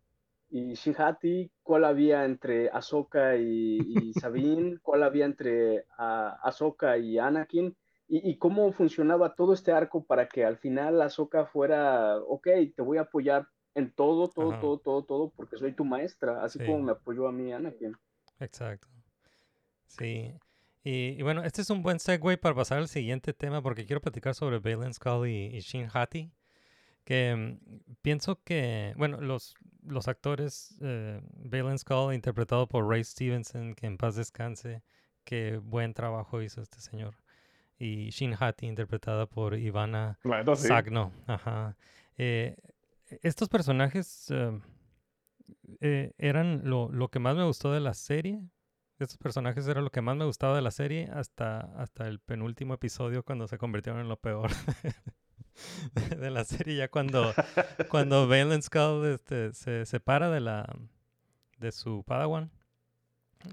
y 0.56 0.74
Shinhati, 0.74 1.50
cuál 1.64 1.84
había 1.84 2.24
entre 2.24 2.70
Ahsoka 2.70 3.36
y, 3.36 3.78
y 3.80 4.12
Sabine, 4.14 4.78
cuál 4.82 5.02
había 5.02 5.24
entre 5.24 5.84
ah, 5.98 6.38
Ahsoka 6.44 6.96
y 6.96 7.18
Anakin, 7.18 7.76
y, 8.06 8.30
y 8.30 8.38
cómo 8.38 8.70
funcionaba 8.72 9.34
todo 9.34 9.52
este 9.52 9.72
arco 9.72 10.04
para 10.04 10.28
que 10.28 10.44
al 10.44 10.56
final 10.58 11.02
Ahsoka 11.02 11.46
fuera, 11.46 12.18
ok, 12.18 12.46
te 12.76 12.82
voy 12.82 12.98
a 12.98 13.02
apoyar 13.02 13.48
en 13.74 13.92
todo, 13.92 14.28
todo, 14.28 14.52
Ajá. 14.52 14.60
todo, 14.60 14.78
todo, 14.78 15.04
todo, 15.04 15.32
porque 15.34 15.56
soy 15.56 15.72
tu 15.72 15.84
maestra, 15.84 16.44
así 16.44 16.60
Sí. 16.60 16.66
como 16.66 16.78
me 16.84 16.92
apoyó 16.92 17.26
a 17.26 17.32
mí 17.32 17.52
Anakin. 17.52 17.96
Exacto. 18.38 18.86
Sí. 19.88 20.34
Y, 20.84 21.16
y 21.18 21.22
bueno, 21.22 21.42
este 21.42 21.62
es 21.62 21.70
un 21.70 21.82
buen 21.82 21.98
segue 21.98 22.36
para 22.38 22.54
pasar 22.54 22.78
al 22.78 22.86
siguiente 22.86 23.32
tema 23.32 23.60
porque 23.60 23.86
quiero 23.86 24.00
platicar 24.00 24.34
sobre 24.36 24.60
Balen 24.60 24.94
Skull 24.94 25.26
y, 25.26 25.46
y 25.56 25.60
Shin 25.60 25.88
Hati. 25.92 26.30
Que 27.04 27.34
mm, 27.36 27.94
pienso 28.02 28.42
que, 28.42 28.94
bueno, 28.96 29.20
los, 29.20 29.54
los 29.82 30.08
actores, 30.08 30.76
eh, 30.80 31.20
Balen 31.36 31.78
Skull 31.78 32.14
interpretado 32.14 32.66
por 32.66 32.88
Ray 32.88 33.04
Stevenson, 33.04 33.74
que 33.74 33.86
en 33.86 33.98
paz 33.98 34.16
descanse, 34.16 34.82
qué 35.24 35.58
buen 35.58 35.94
trabajo 35.94 36.42
hizo 36.42 36.60
este 36.60 36.80
señor. 36.80 37.14
Y 37.78 38.10
Shin 38.10 38.34
Hati 38.38 38.66
interpretada 38.66 39.26
por 39.26 39.58
Ivana 39.58 40.18
sí. 40.54 40.68
Sagno. 40.68 41.12
Ajá. 41.26 41.76
Eh, 42.16 42.56
estos 43.22 43.48
personajes 43.48 44.30
eh, 44.30 44.60
eh, 45.80 46.12
eran 46.18 46.62
lo, 46.64 46.90
lo 46.90 47.08
que 47.08 47.18
más 47.18 47.36
me 47.36 47.44
gustó 47.44 47.72
de 47.72 47.80
la 47.80 47.94
serie. 47.94 48.40
Estos 48.98 49.18
personajes 49.18 49.66
eran 49.66 49.84
lo 49.84 49.90
que 49.90 50.02
más 50.02 50.16
me 50.16 50.24
gustaba 50.24 50.54
de 50.54 50.62
la 50.62 50.70
serie 50.70 51.10
hasta, 51.12 51.60
hasta 51.76 52.06
el 52.06 52.20
penúltimo 52.20 52.74
episodio 52.74 53.24
cuando 53.24 53.48
se 53.48 53.58
convirtieron 53.58 54.00
en 54.00 54.08
lo 54.08 54.16
peor 54.16 54.50
de, 56.18 56.30
la 56.30 56.44
serie. 56.44 56.76
Ya 56.76 56.88
cuando, 56.88 57.32
cuando 57.88 58.28
Valen 58.28 58.62
Skull 58.62 59.06
este, 59.06 59.52
se 59.52 59.86
separa 59.86 60.30
de 60.30 60.40
la 60.40 60.66
de 61.58 61.72
su 61.72 62.04
Padawan. 62.04 62.50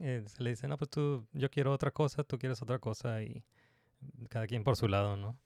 eh, 0.02 0.24
se 0.26 0.44
le 0.44 0.52
dice, 0.52 0.68
no, 0.68 0.78
pues 0.78 0.90
tú, 0.90 1.28
yo 1.34 1.50
quiero 1.50 1.72
otra 1.72 1.92
cosa, 1.92 2.24
tú 2.24 2.38
quieres 2.38 2.62
otra 2.62 2.80
cosa 2.80 3.22
y 3.24 3.44
cada 4.30 4.48
quien 4.48 4.64
por 4.64 4.76
su 4.76 4.88
lado, 4.88 5.16
¿no? 5.16 5.38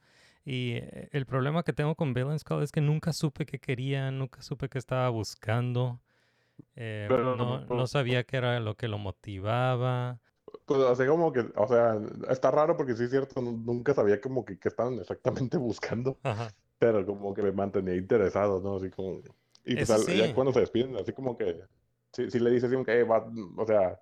Y 0.46 0.74
eh, 0.74 1.10
el 1.12 1.26
problema 1.26 1.64
que 1.64 1.74
tengo 1.74 1.96
con 1.96 2.14
Valen 2.14 2.40
Skull 2.40 2.64
es 2.64 2.72
que 2.72 2.82
nunca 2.82 3.14
supe 3.14 3.46
qué 3.46 3.60
quería, 3.60 4.12
nunca 4.12 4.42
supe 4.42 4.70
qué 4.70 4.78
estaba 4.78 5.10
buscando. 5.10 6.02
eh, 6.76 7.08
no, 7.10 7.66
no 7.66 7.88
sabía 7.88 8.24
qué 8.24 8.38
era 8.38 8.60
lo 8.60 8.76
que 8.76 8.88
lo 8.88 8.98
motivaba. 8.98 10.20
Pues 10.66 10.82
así 10.82 11.06
como 11.06 11.32
que, 11.32 11.46
o 11.56 11.68
sea, 11.68 12.00
está 12.30 12.50
raro 12.52 12.76
porque 12.76 12.96
sí 12.96 13.04
es 13.04 13.12
cierto, 13.12 13.42
nu- 13.42 13.58
nunca 13.58 13.94
sabía 13.94 14.20
como 14.20 14.44
que 14.46 14.58
qué 14.58 14.70
estaban 14.70 14.96
exactamente 15.00 15.58
buscando, 15.58 16.18
Ajá. 16.24 16.52
pero 16.80 17.06
como 17.06 17.34
que 17.34 17.42
me 17.44 17.52
mantenía 17.52 17.96
interesado, 17.96 18.62
¿no? 18.62 18.78
Así 18.78 18.90
como... 18.90 19.20
Y 19.64 19.76
pues 19.76 19.90
al- 19.92 20.06
ya 20.18 20.28
sí. 20.28 20.34
cuando 20.34 20.54
se 20.54 20.60
despiden, 20.62 20.96
así 20.96 21.14
como 21.14 21.38
que... 21.38 21.62
Sí, 22.14 22.32
sí 22.32 22.40
le 22.40 22.50
dices 22.50 22.66
así 22.66 22.74
como 22.76 22.86
que, 22.86 23.00
"Eh, 23.00 23.04
va", 23.04 23.26
o 23.58 23.66
sea, 23.66 24.00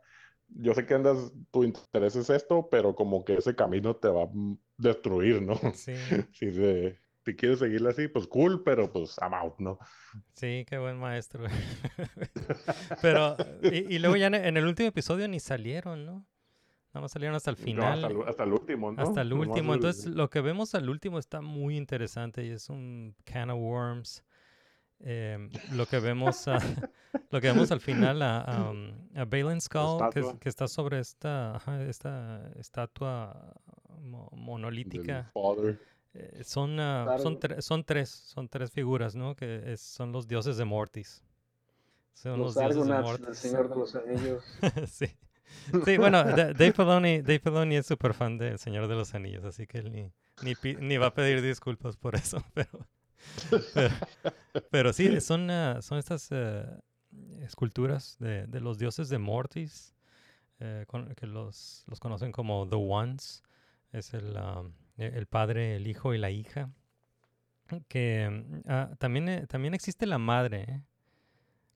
yo 0.50 0.74
sé 0.74 0.86
que 0.86 0.94
andas, 0.94 1.32
tu 1.52 1.64
interés 1.64 2.16
es 2.16 2.30
esto, 2.30 2.68
pero 2.70 2.96
como 2.96 3.26
que 3.26 3.36
ese 3.36 3.56
camino 3.56 3.96
te 3.96 4.08
va 4.08 4.24
a 4.24 4.30
destruir, 4.78 5.42
¿no? 5.42 5.56
Sí, 5.74 5.94
Si, 6.34 6.52
se- 6.52 7.00
si 7.26 7.36
quieres 7.36 7.60
seguirle 7.60 7.90
así, 7.90 8.08
pues 8.08 8.28
cool, 8.28 8.64
pero 8.64 8.92
pues 8.92 9.16
I'm 9.22 9.34
out, 9.34 9.56
¿no? 9.60 9.80
sí, 10.34 10.66
qué 10.70 10.78
buen 10.78 10.98
maestro. 10.98 11.46
Pero, 13.02 13.36
y, 13.64 13.96
y 13.96 14.00
luego 14.00 14.16
ya 14.16 14.28
en 14.28 14.58
el 14.58 14.66
último 14.66 14.90
episodio 14.90 15.28
ni 15.28 15.40
salieron, 15.40 16.06
¿no? 16.06 16.26
Nada 16.94 17.02
más 17.02 17.12
salieron 17.12 17.36
hasta 17.36 17.50
el 17.52 17.58
No, 17.58 17.64
final. 17.64 17.94
hasta, 18.06 18.08
el, 18.08 18.28
hasta 18.30 18.44
el 18.44 18.54
último, 18.54 18.92
¿no? 18.92 19.02
Hasta 19.02 19.22
el 19.22 19.34
último. 19.34 19.74
el- 19.74 19.80
Entonces, 19.80 20.06
lo 20.06 20.30
que 20.30 20.42
vemos 20.42 20.76
al 20.76 20.90
último 20.90 21.18
está 21.18 21.42
muy 21.42 21.76
interesante 21.76 22.46
y 22.46 22.50
es 22.52 22.70
un 22.70 23.16
can 23.26 23.50
of 23.50 23.60
worms. 23.60 24.24
em, 25.06 25.50
lo 25.74 25.86
que 25.86 26.00
vemos 26.00 26.48
a- 26.48 26.58
lo 27.32 27.42
que 27.42 27.48
vemos 27.52 27.72
al 27.72 27.82
final 27.82 28.22
a, 28.22 28.40
a, 28.42 28.70
um, 28.72 28.92
a 29.16 29.26
Balin 29.26 29.60
Skull 29.60 30.00
que, 30.40 30.48
está 30.48 30.68
sobre 30.68 31.00
esta 31.00 31.60
esta 31.90 32.50
estatua 32.58 33.54
mo- 34.00 34.30
monolítica. 34.32 35.30
Eh, 36.14 36.44
son 36.46 36.80
ah, 36.80 37.18
son, 37.22 37.38
tre- 37.40 37.60
son 37.62 37.84
tres 37.84 38.10
son 38.12 38.48
tres 38.48 38.72
figuras 38.72 39.14
no 39.16 39.36
que 39.36 39.74
es- 39.74 39.82
son 39.82 40.12
los 40.14 40.28
dioses 40.28 40.56
de 40.58 40.64
Mortis 40.64 41.22
son 42.14 42.38
Los 42.40 42.56
los, 42.56 42.74
dioses 42.76 42.88
de 42.88 43.02
Mortis 43.02 43.38
Señor 43.40 43.68
de 43.70 43.76
los 43.76 43.96
Anillos. 43.96 44.44
sí. 44.88 45.08
Sí, 45.86 45.98
bueno, 45.98 46.24
Da- 46.24 46.54
Dave 46.54 46.74
Filoni, 46.74 47.22
Dave 47.22 47.40
Filoni 47.40 47.76
es 47.76 47.86
súper 47.86 48.14
fan 48.14 48.38
del 48.38 48.58
Señor 48.60 48.88
de 48.88 48.96
los 48.96 49.14
Anillos, 49.14 49.44
así 49.46 49.68
que 49.68 49.80
él 49.80 49.92
ni, 49.92 50.56
ni, 50.80 50.98
va 50.98 51.08
a 51.08 51.14
pedir 51.14 51.42
disculpas 51.42 51.96
por 51.98 52.16
eso, 52.16 52.44
pero, 52.54 53.92
pero, 54.70 54.94
sí, 54.94 55.20
son, 55.22 55.50
ah, 55.50 55.82
son 55.82 55.98
estas 55.98 56.28
eh, 56.32 56.66
esculturas 57.42 58.18
de, 58.20 58.48
de 58.48 58.60
los 58.60 58.78
dioses 58.78 59.10
de 59.10 59.18
Mortis, 59.18 59.94
eh, 60.60 60.86
que 61.18 61.28
los, 61.28 61.84
los 61.88 62.00
conocen 62.00 62.32
como 62.32 62.68
The 62.68 62.76
Ones, 62.76 63.44
es 63.92 64.14
el, 64.14 64.36
e- 64.98 65.12
el 65.16 65.26
padre, 65.28 65.76
el 65.76 65.88
hijo 65.88 66.14
y 66.14 66.18
la 66.18 66.32
hija, 66.32 66.70
que 67.88 68.44
ah, 68.68 68.92
también, 69.00 69.30
eh, 69.30 69.48
también 69.48 69.74
existe 69.74 70.06
la 70.06 70.18
madre, 70.18 70.66
¿eh? 70.68 70.82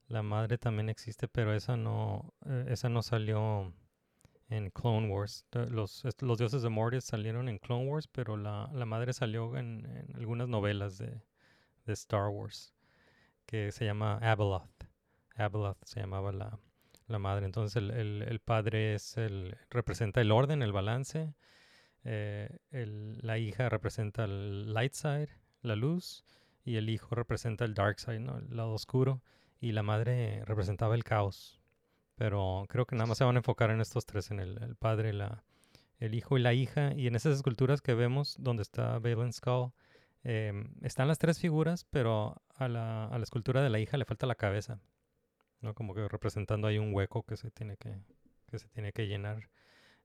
La 0.07 0.23
madre 0.23 0.57
también 0.57 0.89
existe, 0.89 1.27
pero 1.27 1.53
esa 1.53 1.75
no, 1.75 2.33
eh, 2.45 2.65
esa 2.69 2.87
no 2.89 3.01
salió 3.01 3.73
en 4.49 4.69
Clone 4.71 5.09
Wars. 5.09 5.45
Los, 5.69 6.03
dioses 6.37 6.61
de 6.61 6.69
Mortis 6.69 7.03
salieron 7.03 7.49
en 7.49 7.57
Clone 7.59 7.87
Wars, 7.89 8.07
pero 8.07 8.37
la, 8.37 8.69
la 8.73 8.85
madre 8.85 9.11
salió 9.13 9.57
en, 9.57 9.85
algunas 10.15 10.47
novelas 10.47 10.97
de, 10.97 11.21
de 11.85 11.93
Star 11.93 12.29
Wars, 12.29 12.73
que 13.45 13.71
se 13.73 13.85
llama 13.85 14.17
Abeloth. 14.21 14.85
Abeloth 15.35 15.83
se 15.83 15.99
llamaba 15.99 16.31
la, 16.31 16.57
la 17.07 17.19
madre. 17.19 17.45
Entonces 17.45 17.75
el, 17.75 17.91
el- 17.91 18.39
padre 18.39 18.95
es 18.95 19.17
el, 19.17 19.57
representa 19.69 20.21
el 20.21 20.31
orden, 20.31 20.61
el 20.63 20.71
balance. 20.71 21.33
eh, 22.05 22.59
la 22.71 23.37
hija 23.37 23.67
representa 23.67 24.23
el 24.23 24.73
light 24.73 24.93
side, 24.93 25.29
la 25.61 25.75
luz, 25.75 26.23
y 26.63 26.77
el 26.77 26.89
hijo 26.89 27.13
representa 27.15 27.65
el 27.65 27.73
dark 27.73 27.99
side, 27.99 28.19
¿no? 28.19 28.37
el 28.37 28.55
lado 28.55 28.71
oscuro 28.73 29.21
y 29.59 29.71
la 29.71 29.83
madre 29.83 30.43
representaba 30.45 30.95
el 30.95 31.03
caos. 31.03 31.59
Pero 32.15 32.65
creo 32.67 32.85
que 32.85 32.95
nada 32.95 33.05
más 33.05 33.17
se 33.17 33.23
van 33.23 33.35
a 33.35 33.39
enfocar 33.39 33.69
en 33.69 33.81
estos 33.81 34.05
tres, 34.05 34.31
en 34.31 34.39
el, 34.39 34.61
el 34.63 34.75
padre, 34.75 35.13
la, 35.13 35.43
el 35.99 36.15
hijo 36.15 36.37
y 36.37 36.41
la 36.41 36.53
hija. 36.53 36.93
Y 36.95 37.07
en 37.07 37.15
esas 37.15 37.35
esculturas 37.35 37.81
que 37.81 37.93
vemos, 37.93 38.35
donde 38.39 38.63
está 38.63 38.99
Valen 38.99 39.33
Skull, 39.33 39.71
em, 40.23 40.73
están 40.81 41.07
las 41.07 41.19
tres 41.19 41.39
figuras, 41.39 41.85
pero 41.89 42.41
a 42.55 42.67
la, 42.67 43.05
a 43.05 43.17
la 43.17 43.23
escultura 43.23 43.61
de 43.61 43.69
la 43.69 43.79
hija 43.79 43.97
le 43.97 44.05
falta 44.05 44.25
la 44.25 44.35
cabeza. 44.35 44.79
¿no? 45.61 45.73
Como 45.73 45.93
que 45.93 46.07
representando 46.07 46.67
ahí 46.67 46.77
un 46.77 46.93
hueco 46.93 47.23
que 47.23 47.37
se 47.37 47.51
tiene 47.51 47.77
que, 47.77 47.97
que, 48.47 48.59
se 48.59 48.67
tiene 48.69 48.93
que 48.93 49.07
llenar. 49.07 49.49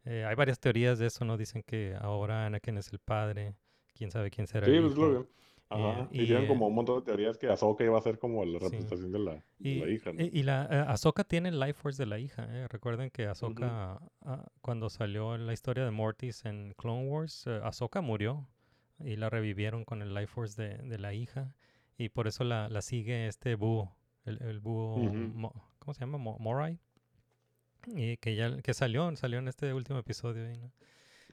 Eh, 0.04 0.24
hay 0.26 0.34
varias 0.34 0.58
teorías 0.58 0.98
de 0.98 1.06
eso, 1.06 1.24
¿no? 1.24 1.36
Dicen 1.36 1.62
que 1.62 1.96
ahora 2.00 2.46
Anakin 2.46 2.78
es 2.78 2.92
el 2.92 2.98
padre, 2.98 3.54
quién 3.94 4.10
sabe 4.10 4.30
quién 4.30 4.46
será 4.46 4.66
Sí, 4.66 4.72
el 4.72 4.82
pues 4.82 4.96
hijo. 4.96 5.26
Lo 5.76 5.94
que- 5.94 6.00
Ajá. 6.00 6.08
y, 6.12 6.22
Hicieron 6.22 6.44
eh, 6.44 6.48
como 6.48 6.66
un 6.68 6.74
montón 6.74 7.00
de 7.00 7.04
teorías 7.06 7.38
que 7.38 7.48
Ahsoka 7.48 7.84
iba 7.84 7.98
a 7.98 8.02
ser 8.02 8.18
como 8.18 8.44
la 8.44 8.58
Sí. 8.58 8.64
representación 8.64 9.12
de, 9.12 9.18
la, 9.18 9.32
de 9.34 9.42
Y, 9.70 9.80
la 9.80 9.88
hija, 9.90 10.12
¿no? 10.12 10.22
y- 10.22 10.30
y 10.32 10.42
la 10.42 10.68
eh, 10.70 10.84
Ahsoka 10.88 11.24
tiene 11.24 11.48
el 11.50 11.58
Life 11.60 11.74
Force 11.74 12.02
de 12.02 12.06
la 12.06 12.18
hija. 12.18 12.46
eh. 12.48 12.66
Recuerden 12.68 13.10
que 13.10 13.26
Ahsoka, 13.26 14.00
ah, 14.22 14.44
cuando 14.60 14.90
salió 14.90 15.36
la 15.38 15.52
historia 15.52 15.84
de 15.84 15.90
Mortis 15.90 16.44
en 16.44 16.74
Clone 16.76 17.08
Wars, 17.08 17.46
eh, 17.46 17.60
Ahsoka 17.62 18.00
murió 18.00 18.46
y 19.00 19.16
la 19.16 19.30
revivieron 19.30 19.84
con 19.84 20.02
el 20.02 20.14
Life 20.14 20.28
Force 20.28 20.60
de, 20.62 20.76
de 20.78 20.98
la 20.98 21.12
hija. 21.14 21.54
Y 21.98 22.08
por 22.08 22.26
eso 22.28 22.44
la, 22.44 22.68
la 22.68 22.82
sigue 22.82 23.26
este 23.26 23.54
búho, 23.54 23.94
el, 24.24 24.42
el 24.42 24.60
búho. 24.60 24.96
Mo- 24.98 25.52
¿cómo 25.78 25.94
se 25.94 26.00
llama? 26.00 26.18
Mo- 26.18 26.38
Morai. 26.38 26.78
Y 27.86 28.16
que 28.18 28.36
ya 28.36 28.56
que 28.62 28.74
salió, 28.74 29.14
salió 29.16 29.38
en 29.40 29.48
este 29.48 29.74
último 29.74 29.98
episodio. 29.98 30.44
¿no? 30.56 30.70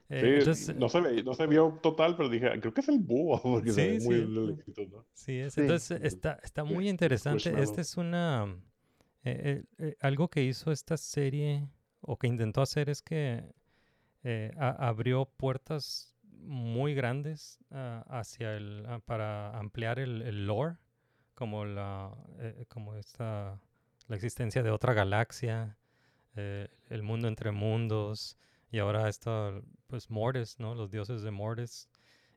Eh, 0.09 0.21
Sí, 0.21 0.27
entonces, 0.39 0.75
no 0.75 0.89
se, 0.89 1.01
ve- 1.01 1.23
no 1.23 1.33
se 1.35 1.45
vio 1.47 1.79
total, 1.83 2.15
pero 2.17 2.29
dije, 2.29 2.59
creo 2.59 2.73
que 2.73 2.81
es 2.81 2.89
el 2.89 2.99
búho, 2.99 3.39
porque 3.43 3.71
se 3.71 3.99
Sí, 3.99 4.05
ve 4.07 4.25
muy 4.25 4.57
sí. 4.75 4.87
¿no? 4.91 5.05
Sí, 5.13 5.39
es, 5.39 5.53
Sí. 5.53 5.61
entonces 5.61 6.01
está, 6.03 6.39
está 6.43 6.65
Sí, 6.65 6.73
muy 6.73 6.89
interesante. 6.89 7.61
Esta 7.61 7.81
es 7.81 7.95
una... 7.97 8.45
eh, 9.23 9.63
eh, 9.79 9.85
eh, 9.89 9.95
algo 10.01 10.29
que 10.29 10.43
hizo 10.43 10.71
esta 10.71 10.97
serie 10.97 11.67
o 12.01 12.17
que 12.17 12.27
intentó 12.27 12.61
hacer 12.61 12.89
es 12.89 13.01
que 13.01 13.43
eh, 14.23 14.51
a- 14.57 14.87
abrió 14.87 15.25
puertas 15.25 16.15
muy 16.41 16.95
grandes 16.95 17.59
ah, 17.71 18.03
hacia 18.09 18.55
el... 18.55 18.85
ah, 18.87 18.99
para 19.05 19.57
ampliar 19.57 19.99
el, 19.99 20.21
el 20.23 20.47
lore, 20.47 20.77
como 21.35 21.65
la... 21.65 22.15
eh, 22.39 22.65
como 22.67 22.95
esta... 22.95 23.59
la 24.07 24.15
existencia 24.15 24.63
de 24.63 24.71
otra 24.71 24.93
galaxia, 24.93 25.77
eh, 26.35 26.67
el 26.89 27.03
mundo 27.03 27.27
entre 27.27 27.51
mundos, 27.51 28.37
y 28.71 28.79
ahora 28.79 29.09
esto, 29.09 29.61
pues 29.87 30.09
Mortis, 30.09 30.59
¿no? 30.59 30.75
Los 30.75 30.91
dioses 30.91 31.21
de 31.23 31.31
Mortis. 31.31 31.89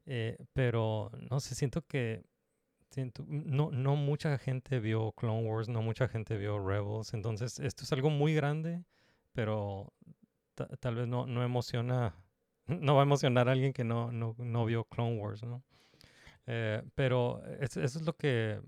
Eh, 0.07 0.37
pero 0.53 1.11
no 1.31 1.41
sé, 1.41 1.55
siento 1.55 1.83
que 1.87 2.25
siento, 2.91 3.25
no, 3.29 3.71
no 3.73 3.97
mucha 3.97 4.39
gente 4.39 4.81
vio 4.81 5.13
Clone 5.13 5.49
Wars, 5.49 5.69
no 5.69 5.83
mucha 5.83 6.09
gente 6.09 6.37
vio 6.37 6.59
Rebels, 6.67 7.15
entonces 7.15 7.59
esto 7.61 7.85
es 7.85 7.93
algo 7.93 8.11
muy 8.11 8.35
grande, 8.35 8.85
pero 9.33 9.93
ta- 10.55 10.69
tal 10.81 10.97
vez 10.97 11.09
no, 11.09 11.27
no 11.27 11.43
emociona, 11.45 12.15
no 12.67 12.95
va 12.97 13.03
a 13.03 13.05
emocionar 13.05 13.49
a 13.49 13.53
alguien 13.53 13.73
que 13.73 13.85
no, 13.85 14.13
no, 14.13 14.35
no 14.39 14.65
vio 14.67 14.85
Clone 14.85 15.19
Wars, 15.19 15.43
¿no? 15.45 15.63
Eh, 16.47 16.83
pero 16.95 17.43
es- 17.61 17.77
eso 17.77 17.99
es 17.99 18.05
lo 18.07 18.15
que, 18.17 18.61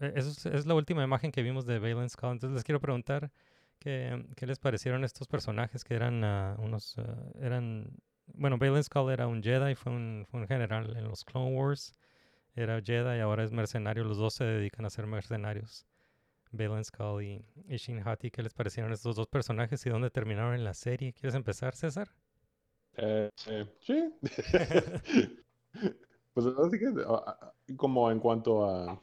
e- 0.00 0.12
eso 0.16 0.30
es, 0.30 0.46
es 0.46 0.66
la 0.66 0.74
última 0.74 1.04
imagen 1.04 1.32
que 1.32 1.42
vimos 1.42 1.66
de 1.66 1.78
Valen 1.78 2.08
Skull, 2.08 2.32
entonces 2.32 2.54
les 2.54 2.64
quiero 2.64 2.80
preguntar 2.80 3.30
qué, 3.80 4.24
qué 4.36 4.46
les 4.46 4.60
parecieron 4.60 5.02
estos 5.02 5.26
personajes 5.26 5.82
que 5.82 5.94
eran 5.94 6.22
ah, 6.22 6.56
unos, 6.60 6.96
ah, 6.98 7.16
eran 7.40 7.90
bueno, 8.34 8.58
Valen 8.58 8.84
Skull 8.84 9.10
era 9.10 9.26
un 9.26 9.42
Jedi, 9.42 9.74
fue 9.74 9.92
un, 9.92 10.24
fue 10.30 10.40
un 10.40 10.46
general 10.46 10.96
en 10.96 11.08
los 11.08 11.24
Clone 11.24 11.56
Wars. 11.56 11.92
Era 12.54 12.80
Jedi 12.80 13.18
y 13.18 13.20
ahora 13.20 13.44
es 13.44 13.52
mercenario. 13.52 14.04
Los 14.04 14.18
dos 14.18 14.34
se 14.34 14.44
dedican 14.44 14.84
a 14.84 14.90
ser 14.90 15.06
mercenarios. 15.06 15.86
Valen 16.52 16.84
Skull 16.84 17.22
y, 17.22 17.44
y 17.68 17.76
Shin 17.76 18.06
Hati. 18.06 18.30
¿Qué 18.30 18.42
les 18.42 18.54
parecieron 18.54 18.92
estos 18.92 19.16
dos 19.16 19.26
personajes 19.26 19.84
y 19.86 19.90
dónde 19.90 20.10
terminaron 20.10 20.54
en 20.54 20.64
la 20.64 20.74
serie? 20.74 21.12
¿Quieres 21.12 21.34
empezar, 21.34 21.74
César? 21.74 22.08
Eh, 22.96 23.30
eh, 23.48 23.66
sí. 23.80 24.14
Pues 26.32 26.46
así 26.46 26.78
que, 26.78 26.86
ah, 27.08 27.52
como 27.76 28.10
en 28.10 28.20
cuanto 28.20 28.64
a, 28.64 29.02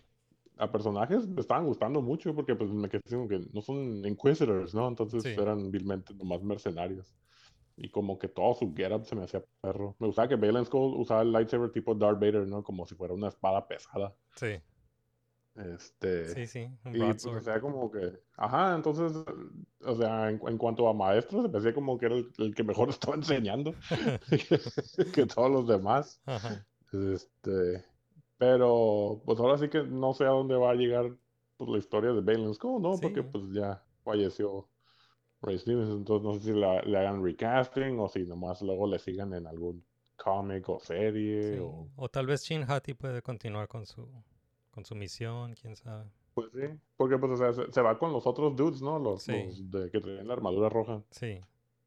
a 0.58 0.72
personajes, 0.72 1.28
me 1.28 1.42
estaban 1.42 1.66
gustando 1.66 2.02
mucho 2.02 2.34
porque 2.36 2.56
pues 2.56 2.72
me 2.72 2.90
quedé 2.90 3.02
como 3.10 3.28
que 3.28 3.40
no 3.54 3.62
son 3.62 4.06
Inquisitors, 4.06 4.74
¿no? 4.74 4.88
Entonces 4.88 5.24
Sí. 5.24 5.30
eran 5.30 5.72
vilmente 5.72 6.14
nomás 6.16 6.42
mercenarios. 6.44 7.14
Y 7.76 7.90
como 7.92 8.18
que 8.18 8.28
todo 8.28 8.56
su 8.56 8.74
getup 8.76 9.06
se 9.06 9.16
me 9.16 9.24
hacía 9.24 9.44
perro. 9.62 9.96
Me 10.00 10.08
gustaba 10.08 10.28
que 10.28 10.36
Valen 10.36 10.66
Skull 10.66 10.96
usaba 11.00 11.22
el 11.22 11.32
lightsaber 11.32 11.72
tipo 11.72 11.94
Darth 11.94 12.20
Vader, 12.20 12.48
¿no? 12.48 12.64
Como 12.64 12.86
si 12.88 12.96
fuera 12.96 13.14
una 13.14 13.28
espada 13.28 13.68
pesada. 13.68 14.16
Sí, 14.36 14.60
Este... 15.56 16.26
sí, 16.34 16.48
sí. 16.48 16.70
Un 16.86 16.96
Y 16.96 17.00
pues, 17.00 17.26
o 17.26 17.40
sea, 17.42 17.60
como 17.62 17.90
que, 17.92 18.20
ajá, 18.36 18.76
entonces, 18.76 19.12
o 19.84 19.96
sea, 19.96 20.30
en, 20.30 20.40
en 20.48 20.58
cuanto 20.58 20.88
a 20.88 20.94
maestros, 20.94 21.44
se 21.44 21.50
me 21.50 21.58
hacía 21.58 21.74
como 21.74 21.98
que 21.98 22.06
era 22.08 22.16
el, 22.16 22.32
el 22.38 22.56
que 22.56 22.64
mejor 22.64 22.90
estaba 22.90 23.16
enseñando 23.16 23.74
que 25.14 25.26
todos 25.26 25.52
los 25.52 25.68
demás. 25.68 26.22
Ajá. 26.26 26.66
Este, 26.92 27.84
pero, 28.38 29.22
pues 29.26 29.40
ahora 29.40 29.58
sí 29.58 29.70
que 29.70 29.84
no 29.84 30.14
sé 30.14 30.26
a 30.26 30.30
dónde 30.30 30.56
va 30.56 30.72
a 30.72 30.76
llegar 30.76 31.12
pues, 31.58 31.70
la 31.70 31.78
historia 31.78 32.12
de 32.12 32.22
Balen 32.22 32.54
Skull, 32.54 32.82
¿no? 32.82 33.00
Porque 33.00 33.24
pues 33.24 33.44
ya 33.52 33.84
falleció 34.04 34.68
Ray 35.42 35.60
Stevens, 35.60 35.90
entonces 35.92 36.26
no 36.26 36.34
sé 36.34 36.40
si 36.42 36.54
la- 36.54 36.82
le 36.84 36.98
hagan 36.98 37.24
recasting 37.24 38.00
o 38.00 38.08
si 38.10 38.26
nomás 38.26 38.62
luego 38.62 38.88
le 38.88 39.00
sigan 39.00 39.34
en 39.34 39.48
algún 39.48 39.84
cómic 40.18 40.68
o 40.70 40.80
serie 40.80 41.54
Sí. 41.56 41.60
o... 41.62 41.88
O 41.96 42.10
tal 42.10 42.26
vez 42.28 42.44
Shin 42.44 42.64
Hati 42.68 42.94
puede 42.94 43.22
continuar 43.22 43.68
con 43.68 43.86
su, 43.86 44.08
con 44.72 44.86
su 44.86 44.96
misión, 44.96 45.54
quién 45.56 45.76
sabe. 45.76 46.06
Pues 46.34 46.50
sí, 46.54 46.68
porque 46.96 47.18
pues 47.18 47.32
o 47.34 47.38
sea, 47.38 47.54
se, 47.54 47.72
se 47.72 47.82
va 47.82 47.98
con 47.98 48.14
los 48.14 48.28
otros 48.28 48.56
dudes, 48.56 48.82
¿no? 48.82 49.00
Los, 49.00 49.24
Sí. 49.24 49.32
los 49.34 49.72
de 49.72 49.90
que 49.92 50.00
traían 50.00 50.28
la 50.28 50.34
armadura 50.34 50.70
roja. 50.70 51.04
Sí, 51.12 51.40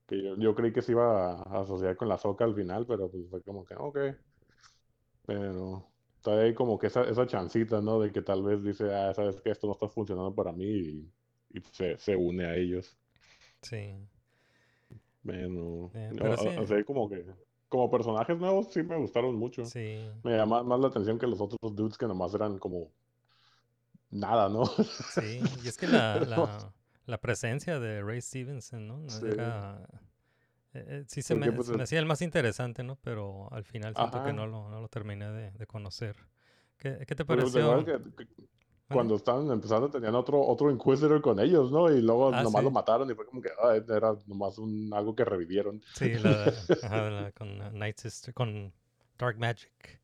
Que 0.06 0.22
yo, 0.22 0.36
yo 0.36 0.54
creí 0.54 0.72
que 0.72 0.82
se 0.82 0.92
iba 0.92 1.32
a, 1.32 1.42
a 1.42 1.60
asociar 1.62 1.96
con 1.96 2.08
la 2.08 2.18
Soca 2.18 2.44
al 2.44 2.54
final, 2.54 2.86
pero 2.86 3.08
pues 3.10 3.28
fue 3.30 3.42
como 3.42 3.64
que, 3.64 3.74
ok. 3.76 3.98
Pero 5.26 5.89
todavía 6.22 6.46
hay 6.46 6.54
como 6.54 6.78
que 6.78 6.86
esa, 6.88 7.02
esa 7.04 7.26
chancita, 7.26 7.80
¿no? 7.80 8.00
De 8.00 8.12
que 8.12 8.22
tal 8.22 8.42
vez 8.42 8.62
dice, 8.62 8.92
ah, 8.94 9.12
sabes 9.14 9.40
que 9.40 9.50
esto 9.50 9.66
no 9.66 9.72
está 9.74 9.88
funcionando 9.88 10.34
para 10.34 10.52
mí 10.52 10.64
y, 10.64 11.12
y 11.54 11.60
se, 11.72 11.98
se 11.98 12.16
une 12.16 12.44
a 12.46 12.54
ellos. 12.56 12.96
sí. 13.62 13.94
Bueno, 15.22 15.90
Eh, 15.94 16.10
o- 16.12 16.16
pero 16.16 16.32
o- 16.32 16.36
sí. 16.36 16.48
o 16.58 16.66
sea, 16.66 16.84
como 16.84 17.08
que, 17.08 17.24
como 17.68 17.90
personajes 17.90 18.38
nuevos 18.38 18.72
sí 18.72 18.82
me 18.82 18.96
gustaron 18.96 19.34
mucho. 19.36 19.64
Sí, 19.64 20.08
Me 20.24 20.36
llama 20.36 20.62
más 20.62 20.80
la 20.80 20.88
atención 20.88 21.18
que 21.18 21.26
los 21.26 21.40
otros 21.40 21.58
dudes 21.74 21.96
que 21.98 22.06
nomás 22.06 22.34
eran 22.34 22.58
como 22.58 22.88
nada, 24.10 24.48
¿no? 24.48 24.64
sí. 24.66 25.42
Y 25.62 25.68
es 25.68 25.76
que 25.76 25.86
la, 25.88 26.20
la, 26.26 26.72
la 27.06 27.18
presencia 27.20 27.78
de 27.78 28.02
Ray 28.02 28.20
Stevenson, 28.20 28.86
¿no? 28.88 28.96
No 28.98 29.08
Sí. 29.08 29.26
Era... 29.26 29.86
eh, 30.74 30.84
eh, 30.86 31.04
sí 31.08 31.22
se 31.22 31.34
me, 31.34 31.52
pues, 31.52 31.66
se 31.68 31.72
me 31.72 31.78
el- 31.78 31.84
hacía 31.84 31.98
el 31.98 32.06
más 32.06 32.22
interesante, 32.22 32.82
¿no? 32.82 32.96
Pero 33.02 33.52
al 33.52 33.64
final 33.64 33.94
siento 33.96 34.22
que 34.22 34.32
no 34.32 34.46
lo, 34.46 34.68
no 34.70 34.80
lo 34.80 34.88
terminé 34.88 35.30
de, 35.30 35.50
de 35.52 35.66
conocer. 35.66 36.16
¿Qué, 36.78 37.04
qué 37.06 37.14
te 37.14 37.24
pues, 37.24 37.52
¿te 37.52 37.60
pareció? 37.60 37.84
que- 37.84 38.26
cuando 38.88 39.14
estaban 39.14 39.48
empezando 39.52 39.88
tenían 39.88 40.16
otro, 40.16 40.40
otro 40.44 40.68
Inquisitor 40.70 41.20
con 41.22 41.38
ellos, 41.38 41.70
¿no? 41.70 41.88
Y 41.92 42.02
luego 42.02 42.32
Ah, 42.32 42.42
nomás 42.42 42.64
lo 42.64 42.70
mataron 42.72 43.08
y 43.10 43.14
fue 43.14 43.24
como 43.26 43.40
que 43.40 43.50
ah, 43.62 43.76
era 43.76 44.14
nomás 44.26 44.58
un, 44.58 44.90
algo 44.92 45.14
que 45.14 45.24
revivieron. 45.24 45.80
Sí, 45.94 46.14
la, 46.18 46.46
ajá, 46.82 47.10
la- 47.10 47.32
con 47.32 47.78
Night 47.78 47.98
Sister, 47.98 48.34
con 48.34 48.72
Dark 49.16 49.38
Magic. 49.38 50.00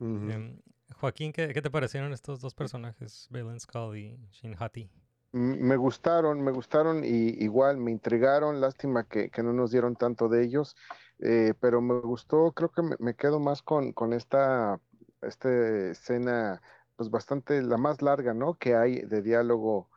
Em, 0.00 0.60
Joaquín, 0.94 1.32
¿qué, 1.32 1.52
qué 1.52 1.60
te 1.60 1.70
parecieron 1.70 2.12
estos 2.12 2.40
dos 2.40 2.54
personajes, 2.54 3.26
Valen 3.30 3.58
Skull 3.58 3.96
y 3.96 4.16
Shin 4.30 4.54
Hati? 4.58 4.88
Me 5.30 5.76
gustaron, 5.76 6.42
me 6.42 6.52
gustaron 6.52 7.04
y 7.04 7.28
igual 7.44 7.76
me 7.76 7.90
intrigaron, 7.90 8.62
lástima 8.62 9.04
que, 9.06 9.30
que 9.30 9.42
no 9.42 9.52
nos 9.52 9.70
dieron 9.70 9.94
tanto 9.94 10.28
de 10.30 10.42
ellos, 10.42 10.74
eh, 11.18 11.52
pero 11.60 11.82
me 11.82 12.00
gustó, 12.00 12.52
creo 12.52 12.70
que 12.70 12.80
me, 12.82 12.96
me 12.98 13.14
quedo 13.14 13.38
más 13.38 13.62
con, 13.62 13.92
con 13.92 14.14
esta, 14.14 14.80
esta 15.20 15.90
escena, 15.90 16.62
pues 16.96 17.10
bastante 17.10 17.60
la 17.60 17.76
más 17.76 18.00
larga, 18.00 18.32
¿no? 18.32 18.54
Que 18.54 18.74
hay 18.74 19.02
de 19.02 19.20
diálogo, 19.20 19.90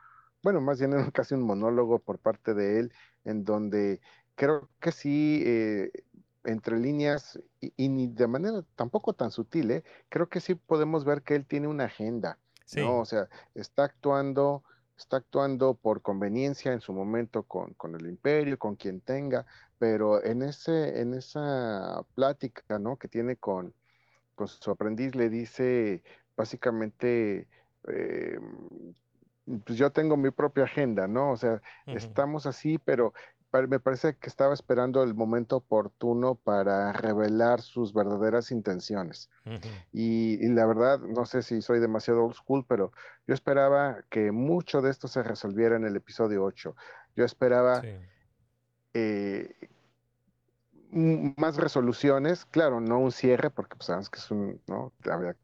bueno, 0.44 0.60
más 0.60 0.80
bien 0.80 0.92
era 0.94 1.10
casi 1.12 1.34
un 1.36 1.44
monólogo 1.44 2.00
por 2.00 2.20
parte 2.20 2.54
de 2.54 2.80
él, 2.80 2.94
en 3.24 3.46
donde 3.46 4.02
creo 4.36 4.70
que 4.82 4.92
sí, 4.92 5.44
eh, 5.46 5.92
entre 6.44 6.78
líneas 6.80 7.40
y, 7.60 7.74
y 7.78 7.90
ni 7.90 8.08
de 8.08 8.28
manera 8.28 8.64
tampoco 8.76 9.14
tan 9.14 9.32
sutil, 9.32 9.72
¿eh? 9.72 9.84
Creo 10.10 10.28
que 10.30 10.42
sí 10.42 10.56
podemos 10.56 11.06
ver 11.06 11.24
que 11.24 11.36
él 11.36 11.46
tiene 11.48 11.68
una 11.68 11.86
agenda, 11.86 12.40
Sí, 12.66 12.82
¿no? 12.82 13.00
O 13.00 13.06
sea, 13.06 13.30
está 13.54 13.86
actuando 13.86 14.64
está 15.02 15.18
actuando 15.18 15.74
por 15.74 16.02
conveniencia 16.02 16.72
en 16.74 16.82
su 16.82 16.94
momento 16.94 17.44
con, 17.44 17.74
con 17.74 17.96
el 17.96 18.08
imperio, 18.08 18.58
con 18.58 18.76
quien 18.76 19.02
tenga, 19.02 19.46
pero 19.78 20.24
en 20.24 20.44
ese, 20.44 21.02
en 21.02 21.14
esa 21.14 22.04
plática, 22.16 22.80
¿no? 22.80 22.98
que 22.98 23.08
tiene 23.08 23.36
con, 23.36 23.74
con 24.36 24.48
su 24.48 24.72
aprendiz, 24.72 25.16
le 25.16 25.30
dice 25.30 26.04
básicamente, 26.36 27.48
eh, 27.88 28.40
pues 29.66 29.78
yo 29.78 29.92
tengo 29.92 30.18
mi 30.18 30.32
propia 30.32 30.64
agenda, 30.64 31.08
¿no? 31.08 31.32
O 31.32 31.38
sea, 31.38 31.62
estamos 31.88 32.46
así, 32.46 32.78
pero 32.78 33.14
me 33.68 33.80
parece 33.80 34.16
que 34.18 34.30
estaba 34.30 34.54
esperando 34.54 35.04
el 35.04 35.14
momento 35.14 35.58
oportuno 35.58 36.36
para 36.36 36.94
revelar 36.94 37.62
sus 37.62 37.94
verdaderas 37.94 38.52
intenciones. 38.52 39.30
Y, 39.92 40.44
y 40.46 40.50
la 40.50 40.66
verdad, 40.66 41.00
no 41.00 41.26
sé 41.26 41.42
si 41.42 41.62
soy 41.62 41.80
demasiado 41.80 42.24
old 42.24 42.36
school, 42.36 42.66
pero 42.68 42.92
yo 43.28 43.34
esperaba 43.34 44.04
que 44.10 44.32
mucho 44.32 44.82
de 44.82 44.90
esto 44.90 45.08
se 45.08 45.24
resolviera 45.24 45.76
en 45.76 45.86
el 45.86 45.96
episodio 45.96 46.44
8. 46.44 46.76
Yo 47.16 47.26
esperaba 47.26 47.82
sí, 47.82 47.90
eh, 48.94 49.54
más 50.92 51.58
resoluciones, 51.58 52.46
claro, 52.46 52.80
no 52.82 53.00
un 53.00 53.12
cierre, 53.12 53.50
porque 53.50 53.76
pues 53.76 53.88
sabemos 53.88 54.10
que 54.10 54.20
es 54.20 54.32
un, 54.32 54.62
¿no? 54.68 54.94
Habría- 55.10 55.38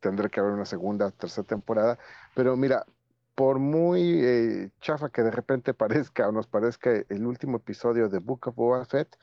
tendrá 0.00 0.28
que 0.28 0.40
haber 0.40 0.52
una 0.52 0.66
segunda, 0.66 1.10
tercera 1.10 1.46
temporada, 1.46 1.98
pero 2.34 2.56
mira, 2.56 2.84
por 3.34 3.58
muy 3.58 4.20
eh, 4.24 4.70
chafa 4.80 5.10
que 5.10 5.22
de 5.22 5.30
repente 5.30 5.74
parezca 5.74 6.28
o 6.28 6.32
nos 6.32 6.46
parezca 6.46 6.90
el 7.08 7.26
último 7.26 7.58
episodio 7.58 8.08
de 8.08 8.18
Book 8.20 8.48
of 8.48 8.54
Boba 8.56 8.84
Fett, 8.84 9.16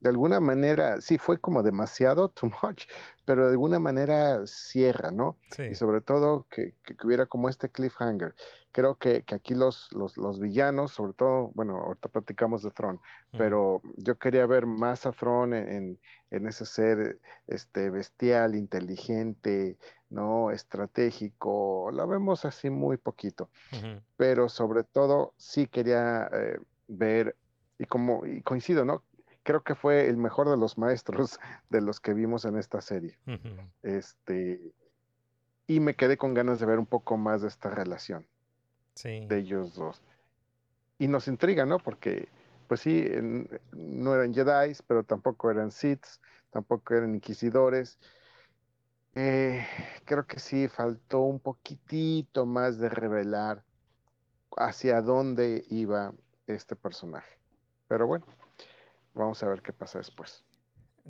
de 0.00 0.10
alguna 0.10 0.40
manera, 0.40 1.00
sí, 1.00 1.18
fue 1.18 1.40
como 1.40 1.62
demasiado, 1.62 2.28
too 2.30 2.50
much, 2.62 2.84
pero 3.24 3.46
de 3.46 3.52
alguna 3.52 3.78
manera 3.78 4.46
cierra, 4.46 5.10
¿no? 5.10 5.38
sí, 5.50 5.64
Y 5.66 5.74
sobre 5.74 6.00
todo 6.00 6.46
que, 6.50 6.76
que- 6.84 6.94
hubiera 7.04 7.26
como 7.26 7.48
este 7.48 7.70
cliffhanger. 7.70 8.34
Creo 8.72 8.98
que, 8.98 9.24
que 9.24 9.34
aquí 9.34 9.54
los, 9.54 9.88
los, 9.92 10.16
los 10.18 10.38
villanos, 10.38 10.92
sobre 10.92 11.14
todo, 11.14 11.50
bueno, 11.54 11.76
ahorita 11.78 12.08
platicamos 12.10 12.62
de 12.62 12.70
ujú, 12.70 13.00
pero 13.36 13.82
yo 13.96 14.18
quería 14.18 14.46
ver 14.46 14.66
más 14.66 15.06
a 15.06 15.12
Thrawn 15.12 15.54
en, 15.54 15.68
en, 15.68 16.00
en 16.30 16.46
ese 16.46 16.64
ser 16.66 17.20
este, 17.46 17.90
bestial, 17.90 18.54
inteligente, 18.54 19.78
¿no? 20.10 20.50
Estratégico. 20.50 21.90
La 21.92 22.06
vemos 22.06 22.44
así 22.44 22.70
muy 22.70 22.96
poquito 22.96 23.50
pero 24.16 24.48
sobre 24.48 24.82
todo 24.84 25.34
sí 25.36 25.66
quería 25.66 26.28
eh, 26.32 26.58
ver, 26.88 27.36
y 27.78 27.84
como 27.84 28.24
y 28.26 28.42
coincido, 28.42 28.84
¿no? 28.84 29.02
Creo 29.42 29.62
que 29.62 29.74
fue 29.74 30.08
el 30.08 30.16
mejor 30.16 30.48
de 30.48 30.56
los 30.56 30.78
maestros 30.78 31.38
de 31.70 31.80
los 31.80 32.00
que 32.00 32.14
vimos 32.14 32.44
en 32.44 32.56
esta 32.56 32.80
serie. 32.80 33.18
Este, 33.82 34.60
y 35.66 35.80
me 35.80 35.94
quedé 35.94 36.16
con 36.16 36.34
ganas 36.34 36.58
de 36.60 36.66
ver 36.66 36.78
un 36.78 36.86
poco 36.86 37.16
más 37.16 37.42
de 37.42 37.48
esta 37.48 37.70
relación 37.70 38.26
sí, 38.94 39.26
de 39.26 39.38
ellos 39.38 39.74
dos. 39.74 40.02
Y 40.98 41.08
nos 41.08 41.28
intriga, 41.28 41.66
¿no? 41.66 41.78
Porque, 41.78 42.28
pues 42.68 42.80
sí, 42.80 43.04
en- 43.06 43.48
no 43.72 44.14
eran 44.14 44.32
Jedi, 44.32 44.72
pero 44.86 45.04
tampoco 45.04 45.50
eran 45.50 45.70
Siths, 45.70 46.20
tampoco 46.50 46.94
eran 46.94 47.14
inquisidores. 47.14 47.98
Eh, 49.16 49.66
creo 50.04 50.26
que 50.28 50.38
sí, 50.38 50.68
faltó 50.68 51.22
un 51.22 51.40
poquitito 51.40 52.46
más 52.46 52.78
de 52.78 52.88
revelar 52.88 53.64
hacia 54.56 55.02
dónde 55.02 55.64
iba 55.70 56.14
este 56.46 56.76
personaje. 56.76 57.40
Pero 57.88 58.06
bueno, 58.08 58.26
vamos 59.14 59.42
a 59.42 59.48
ver 59.48 59.62
qué 59.62 59.72
pasa 59.72 59.98
después. 59.98 60.46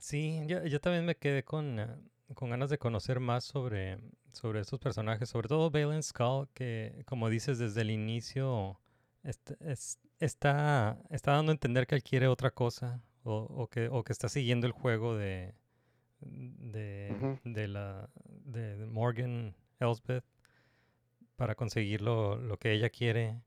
Sí, 0.00 0.42
yo, 0.46 0.80
también 0.80 1.06
me 1.06 1.16
quedé 1.16 1.42
con, 1.44 1.78
eh, 1.80 1.88
con 2.34 2.50
ganas 2.50 2.68
de 2.70 2.78
conocer 2.78 3.18
más 3.20 3.44
sobre, 3.44 3.98
sobre 4.32 4.60
estos 4.60 4.78
personajes, 4.78 5.28
sobre 5.30 5.48
todo 5.48 5.70
Valen 5.70 6.02
Skull, 6.02 6.48
que 6.52 7.02
como 7.06 7.30
dices 7.30 7.58
desde 7.58 7.80
el 7.82 7.90
inicio 7.90 8.80
est- 9.22 9.52
es- 9.60 9.98
está, 10.20 10.98
está 11.10 11.32
dando 11.32 11.52
a 11.52 11.54
entender 11.54 11.86
que 11.86 11.94
él 11.94 12.02
quiere 12.02 12.28
otra 12.28 12.50
cosa 12.50 13.02
o 13.28 13.68
que, 13.68 13.88
o 13.90 14.04
que 14.04 14.12
está 14.12 14.28
siguiendo 14.28 14.66
el 14.68 14.72
juego 14.72 15.16
de, 15.16 15.54
de, 16.20 17.38
de 17.44 17.68
la, 17.68 18.08
de 18.44 18.86
Morgan 18.86 19.54
Elsbeth 19.80 20.24
para 21.36 21.54
conseguir 21.54 22.00
lo, 22.00 22.36
lo 22.36 22.58
que 22.58 22.72
ella 22.72 22.90
quiere 22.90 23.42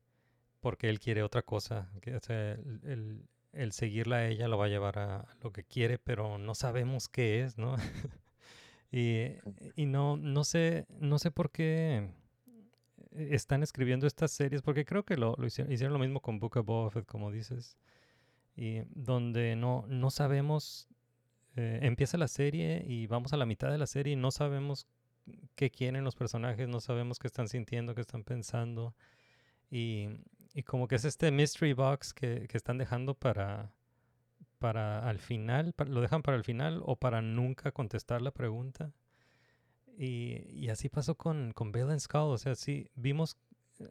porque 0.60 0.88
él 0.90 1.00
quiere 1.00 1.22
otra 1.22 1.42
cosa. 1.42 1.90
que, 2.02 2.14
o 2.14 2.20
sea, 2.20 2.52
el, 2.52 2.80
el- 2.84 3.28
el 3.52 3.72
seguirla 3.72 4.16
a 4.18 4.28
ella 4.28 4.46
lo 4.46 4.58
va 4.58 4.66
a 4.66 4.68
llevar 4.68 4.98
a 5.00 5.26
lo 5.42 5.50
que 5.52 5.64
quiere, 5.64 5.98
pero 5.98 6.38
no 6.38 6.54
sabemos 6.54 7.08
qué 7.08 7.42
es, 7.42 7.58
¿no? 7.58 7.74
y 8.92 9.26
y 9.74 9.86
no, 9.86 10.16
no 10.16 10.44
sé, 10.44 10.86
no 11.00 11.18
sé 11.18 11.32
por 11.32 11.50
qué 11.50 12.10
están 13.12 13.64
escribiendo 13.64 14.06
estas 14.06 14.30
series, 14.30 14.62
porque 14.62 14.84
creo 14.84 15.04
que 15.04 15.16
lo, 15.16 15.34
lo 15.36 15.46
hicieron, 15.46 15.72
hicieron 15.72 15.92
lo 15.94 15.98
mismo 15.98 16.20
con 16.20 16.38
Book 16.38 16.58
of 16.58 16.66
Boba 16.66 16.90
Fett, 16.90 17.06
como 17.06 17.32
dices, 17.32 17.76
y 18.54 18.82
donde 18.94 19.56
no, 19.56 19.84
no 19.88 20.10
sabemos, 20.12 20.86
eh, 21.56 21.80
empieza 21.82 22.18
la 22.18 22.28
serie 22.28 22.84
y 22.86 23.06
vamos 23.06 23.32
a 23.32 23.36
la 23.36 23.46
mitad 23.46 23.70
de 23.70 23.78
la 23.78 23.86
serie 23.86 24.12
y 24.12 24.16
no 24.16 24.30
sabemos 24.30 24.86
qué 25.54 25.70
quieren 25.70 26.04
los 26.04 26.14
personajes, 26.14 26.68
no 26.68 26.80
sabemos 26.80 27.18
qué 27.18 27.26
están 27.26 27.48
sintiendo, 27.48 27.94
qué 27.94 28.00
están 28.00 28.24
pensando. 28.24 28.94
Y, 29.70 30.08
y 30.54 30.62
como 30.62 30.88
que 30.88 30.96
es 30.96 31.04
este 31.04 31.30
mystery 31.30 31.72
box 31.72 32.12
que, 32.12 32.46
que 32.48 32.56
están 32.56 32.78
dejando 32.78 33.14
para, 33.14 33.72
para 34.58 35.08
al 35.08 35.18
final, 35.18 35.74
lo 35.86 36.00
dejan 36.00 36.22
para 36.22 36.36
el 36.36 36.44
final 36.44 36.82
o 36.84 36.96
para 36.96 37.22
nunca 37.22 37.72
contestar 37.72 38.22
la 38.22 38.30
pregunta. 38.30 38.92
Y, 39.98 40.46
y 40.52 40.68
así 40.70 40.88
pasó 40.88 41.14
con, 41.16 41.52
con 41.52 41.72
Bale 41.72 41.98
Skull. 41.98 42.32
O 42.32 42.38
sea, 42.38 42.54
sí, 42.54 42.88
vimos 42.94 43.36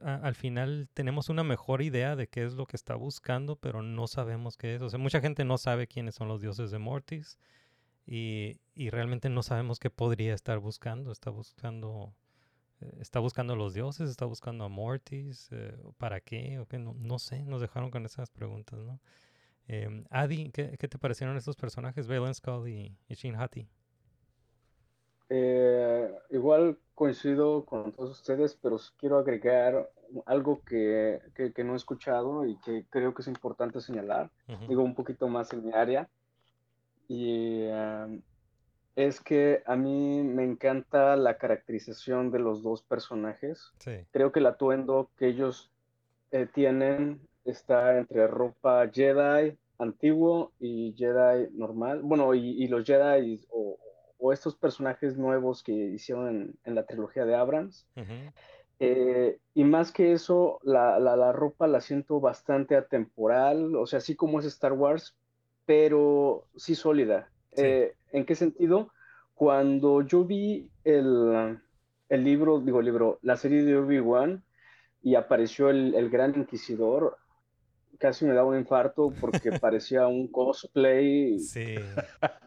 al 0.04 0.36
final 0.36 0.90
tenemos 0.94 1.30
una 1.30 1.44
mejor 1.44 1.82
idea 1.82 2.16
de 2.16 2.28
qué 2.28 2.44
es 2.46 2.54
lo 2.54 2.66
que 2.66 2.76
está 2.76 2.96
buscando, 2.96 3.56
pero 3.56 3.82
no 3.82 4.08
sabemos 4.08 4.58
qué 4.58 4.76
es. 4.76 4.82
O 4.82 4.90
sea, 4.90 5.00
mucha 5.00 5.22
gente 5.22 5.46
no 5.46 5.58
sabe 5.58 5.88
quiénes 5.88 6.16
son 6.16 6.28
los 6.28 6.42
dioses 6.42 6.72
de 6.72 6.80
Mortis 6.80 7.38
y, 8.06 8.60
y 8.76 8.90
realmente 8.90 9.30
no 9.30 9.44
sabemos 9.44 9.80
qué 9.80 9.90
podría 9.90 10.34
estar 10.34 10.60
buscando. 10.60 11.12
Está 11.12 11.30
buscando, 11.32 12.14
eh, 12.82 12.98
está 13.00 13.20
buscando 13.20 13.54
a 13.54 13.56
los 13.56 13.74
dioses, 13.74 14.10
está 14.10 14.26
buscando 14.26 14.64
a 14.66 14.70
Mortis, 14.70 15.50
eh, 15.52 15.78
¿para 15.98 16.22
qué? 16.22 16.60
¿O 16.60 16.68
qué? 16.68 16.80
No, 16.80 16.94
no 16.94 17.20
sé, 17.20 17.44
nos 17.44 17.62
dejaron 17.62 17.92
con 17.92 18.06
esas 18.06 18.30
preguntas, 18.30 18.80
¿no? 18.80 19.00
Em, 19.68 20.06
Adi, 20.10 20.52
¿qué, 20.52 20.78
qué 20.80 20.88
te 20.88 20.98
parecieron 20.98 21.38
estos 21.38 21.56
personajes, 21.56 22.08
Valen 22.08 22.34
Skull 22.34 22.68
y, 22.70 22.98
y 23.08 23.14
Shin 23.16 23.36
Hati? 23.36 23.70
Eh, 25.30 26.12
igual 26.32 26.78
coincido 26.96 27.64
con 27.66 27.92
todos 27.94 28.12
ustedes, 28.12 28.58
pero 28.62 28.78
quiero 28.98 29.18
agregar 29.20 29.90
algo 30.26 30.62
que, 30.66 31.20
que- 31.36 31.54
que 31.54 31.64
no 31.64 31.74
he 31.74 31.78
escuchado 31.78 32.46
y 32.46 32.58
que 32.62 32.86
creo 32.90 33.14
que 33.14 33.22
es 33.22 33.28
importante 33.28 33.80
señalar, 33.80 34.32
Ujú, 34.48 34.66
digo 34.68 34.84
un 34.84 34.96
poquito 34.96 35.28
más 35.28 35.54
en 35.54 35.66
mi 35.66 35.74
área, 35.74 36.10
y 37.08 37.62
eh, 37.64 38.22
es 38.96 39.22
que 39.22 39.64
a 39.66 39.76
mí 39.76 40.22
me 40.24 40.44
encanta 40.44 41.16
la 41.16 41.38
caracterización 41.38 42.32
de 42.32 42.40
los 42.40 42.62
dos 42.64 42.82
personajes. 42.84 43.72
Sí, 43.80 43.92
Creo 44.12 44.32
que 44.32 44.40
el 44.40 44.48
atuendo 44.48 45.10
que 45.18 45.28
ellos 45.28 45.72
eh, 46.32 46.48
tienen 46.54 47.22
está 47.46 47.98
entre 47.98 48.28
ropa 48.28 48.88
Jedi 48.92 49.58
antiguo 49.78 50.52
y 50.60 50.94
Jedi 50.98 51.50
normal. 51.54 52.02
Bueno, 52.04 52.34
y, 52.36 52.64
y 52.64 52.68
los 52.68 52.86
Jedi 52.86 53.42
o, 53.50 53.78
o 54.20 54.32
estos 54.34 54.56
personajes 54.56 55.18
nuevos 55.18 55.64
que 55.64 55.72
hicieron 55.72 56.28
en, 56.28 56.56
en 56.66 56.76
la 56.76 56.86
trilogía 56.86 57.26
de 57.26 57.36
Abrams. 57.36 57.88
Eh, 58.82 59.40
y 59.54 59.64
más 59.66 59.92
que 59.92 60.14
eso, 60.14 60.60
la, 60.64 61.00
la- 61.00 61.18
la 61.18 61.32
ropa 61.34 61.68
la 61.68 61.82
siento 61.82 62.20
bastante 62.22 62.76
atemporal, 62.78 63.76
o 63.76 63.86
sea, 63.86 63.98
así 63.98 64.16
como 64.16 64.40
es 64.40 64.46
Star 64.46 64.74
Wars, 64.74 65.16
pero 65.66 66.46
sí 66.56 66.76
sólida. 66.76 67.30
Sí. 67.54 67.64
Eh, 67.66 67.96
¿en 68.12 68.26
qué 68.26 68.36
sentido? 68.36 68.92
Cuando 69.36 70.02
yo 70.02 70.24
vi 70.24 70.70
el, 70.84 71.60
el 72.10 72.24
libro, 72.24 72.60
digo, 72.60 72.80
el 72.80 72.86
libro, 72.86 73.20
la 73.22 73.36
serie 73.38 73.64
de 73.64 73.78
Obi-Wan 73.78 74.44
y 75.02 75.16
apareció 75.16 75.70
el, 75.70 75.94
el 75.96 76.10
Gran 76.10 76.36
Inquisidor, 76.38 77.18
casi 78.00 78.26
me 78.26 78.34
da 78.34 78.44
un 78.44 78.58
infarto 78.58 79.14
porque 79.22 79.52
parecía 79.62 80.08
un 80.08 80.28
cosplay 80.32 81.38
Sí, 81.40 81.76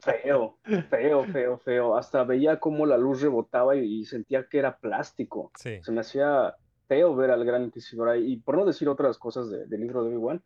feo, 0.00 0.58
feo, 0.90 1.24
feo, 1.26 1.58
feo. 1.58 1.96
Hasta 1.96 2.24
veía 2.24 2.58
cómo 2.58 2.86
la 2.86 2.98
luz 2.98 3.22
rebotaba 3.22 3.76
y, 3.76 4.04
sentía 4.04 4.46
que 4.48 4.58
era 4.58 4.78
plástico. 4.78 5.52
sí. 5.56 5.78
Se 5.82 5.92
me 5.92 6.00
hacía 6.00 6.54
feo 6.88 7.14
ver 7.14 7.30
al 7.30 7.44
Gran 7.44 7.62
Inquisidor 7.64 8.08
ahí, 8.08 8.32
y 8.32 8.36
por 8.38 8.56
no 8.56 8.64
decir 8.64 8.88
otras 8.88 9.16
cosas 9.18 9.50
de- 9.50 9.66
del 9.66 9.80
libro 9.80 10.02
de 10.02 10.08
Obi-Wan. 10.10 10.42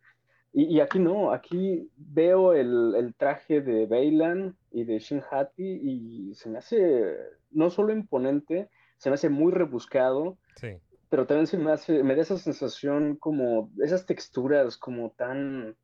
Y, 0.53 0.75
y 0.77 0.79
aquí 0.79 0.97
no, 0.99 1.31
aquí 1.31 1.89
veo 1.97 2.53
el, 2.53 2.93
el 2.95 3.13
traje 3.15 3.61
de 3.61 3.85
Bailan 3.85 4.55
y 4.71 4.85
de 4.85 4.99
Shin 4.99 5.21
Hati 5.29 5.63
y 5.63 6.35
se 6.35 6.49
me 6.49 6.59
hace 6.59 7.15
no 7.51 7.69
solo 7.69 7.91
imponente, 7.93 8.69
se 8.97 9.09
me 9.09 9.15
hace 9.15 9.29
muy 9.29 9.51
rebuscado, 9.51 10.37
Sí, 10.55 10.69
pero 11.09 11.27
también 11.27 11.47
se 11.47 11.57
me 11.57 11.71
hace, 11.71 12.03
me 12.03 12.15
da 12.15 12.21
esa 12.23 12.37
sensación 12.37 13.17
como, 13.17 13.71
esas 13.83 14.05
texturas 14.05 14.77
como 14.77 15.11
tan, 15.11 15.77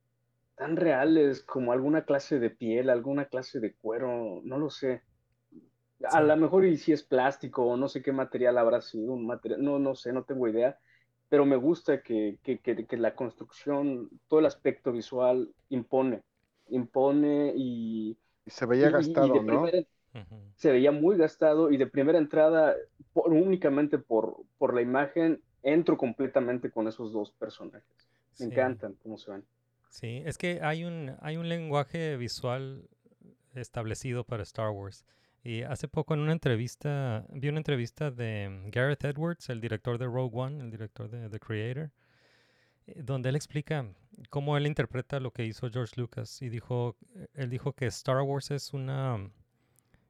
tan 0.55 0.77
reales, 0.77 1.43
como 1.43 1.71
alguna 1.73 2.05
clase 2.05 2.39
de 2.39 2.51
piel, 2.51 2.89
alguna 2.89 3.27
clase 3.27 3.59
de 3.61 3.75
cuero, 3.75 4.41
no 4.45 4.59
lo 4.59 4.69
sé. 4.69 5.03
A 6.11 6.19
Sí. 6.19 6.21
lo 6.21 6.35
mejor 6.37 6.65
y 6.65 6.77
si 6.77 6.91
es 6.91 7.03
plástico 7.03 7.65
o 7.65 7.77
no 7.77 7.87
sé 7.87 8.01
qué 8.01 8.11
material 8.11 8.57
habrá 8.57 8.81
sido, 8.81 9.13
un 9.13 9.25
material, 9.25 9.63
no, 9.63 9.79
no 9.79 9.95
sé, 9.95 10.11
no 10.11 10.23
tengo 10.25 10.47
idea, 10.47 10.77
pero 11.29 11.45
me 11.45 11.55
gusta 11.55 12.01
que, 12.03 12.39
que, 12.43 12.59
que, 12.59 12.85
que 12.87 12.97
la 12.97 13.15
construcción, 13.15 14.09
todo 14.27 14.39
el 14.41 14.45
aspecto 14.45 14.91
visual 14.91 15.53
impone, 15.69 16.23
impone 16.67 17.53
y, 17.55 18.17
Y 18.45 18.51
se 18.51 18.65
veía 18.65 18.89
y- 18.95 19.27
y 19.27 19.31
de 19.31 19.41
gastado, 19.41 19.43
¿no? 19.43 19.43
primera- 19.43 19.83
se 20.55 20.71
veía 20.71 20.91
muy 20.91 21.17
gastado 21.17 21.71
y 21.71 21.77
de 21.77 21.87
primera 21.87 22.17
entrada, 22.17 22.75
por- 23.13 23.31
únicamente 23.31 23.97
por, 23.97 24.37
por 24.57 24.73
la 24.73 24.81
imagen, 24.81 25.41
entro 25.63 25.97
completamente 25.97 26.69
con 26.71 26.87
esos 26.87 27.11
dos 27.13 27.31
personajes. 27.31 27.83
Me 28.31 28.37
sí. 28.37 28.43
encantan 28.45 28.95
cómo 29.01 29.17
se 29.17 29.31
ven. 29.31 29.43
Sí, 29.89 30.21
es 30.25 30.37
que 30.37 30.59
hay 30.61 30.83
un, 30.83 31.15
hay 31.21 31.37
un 31.37 31.47
lenguaje 31.47 32.17
visual 32.17 32.89
establecido 33.53 34.23
para 34.23 34.43
Star 34.43 34.71
Wars. 34.71 35.05
Y 35.43 35.61
hace 35.63 35.87
poco 35.87 36.13
en 36.13 36.21
una 36.21 36.31
entrevista, 36.31 37.25
vi 37.29 37.49
una 37.49 37.57
entrevista 37.59 38.11
de 38.11 38.69
Gareth 38.71 39.03
Edwards, 39.03 39.49
el 39.49 39.59
director 39.61 39.97
de 39.97 40.05
Rogue 40.05 40.31
One, 40.33 40.63
el 40.63 40.71
director 40.71 41.09
de 41.09 41.29
The 41.29 41.39
Creator, 41.39 41.91
eh, 42.87 43.01
donde 43.03 43.29
él 43.29 43.35
explica 43.35 43.85
cómo 44.29 44.55
él 44.57 44.65
interpreta 44.67 45.19
lo 45.19 45.31
que 45.31 45.45
hizo 45.45 45.69
George 45.69 45.99
Lucas. 45.99 46.41
Y 46.41 46.49
dijo, 46.49 46.95
él 47.33 47.49
dijo 47.49 47.73
que 47.73 47.87
Star 47.87 48.21
Wars 48.21 48.51
es 48.51 48.73
una, 48.73 49.29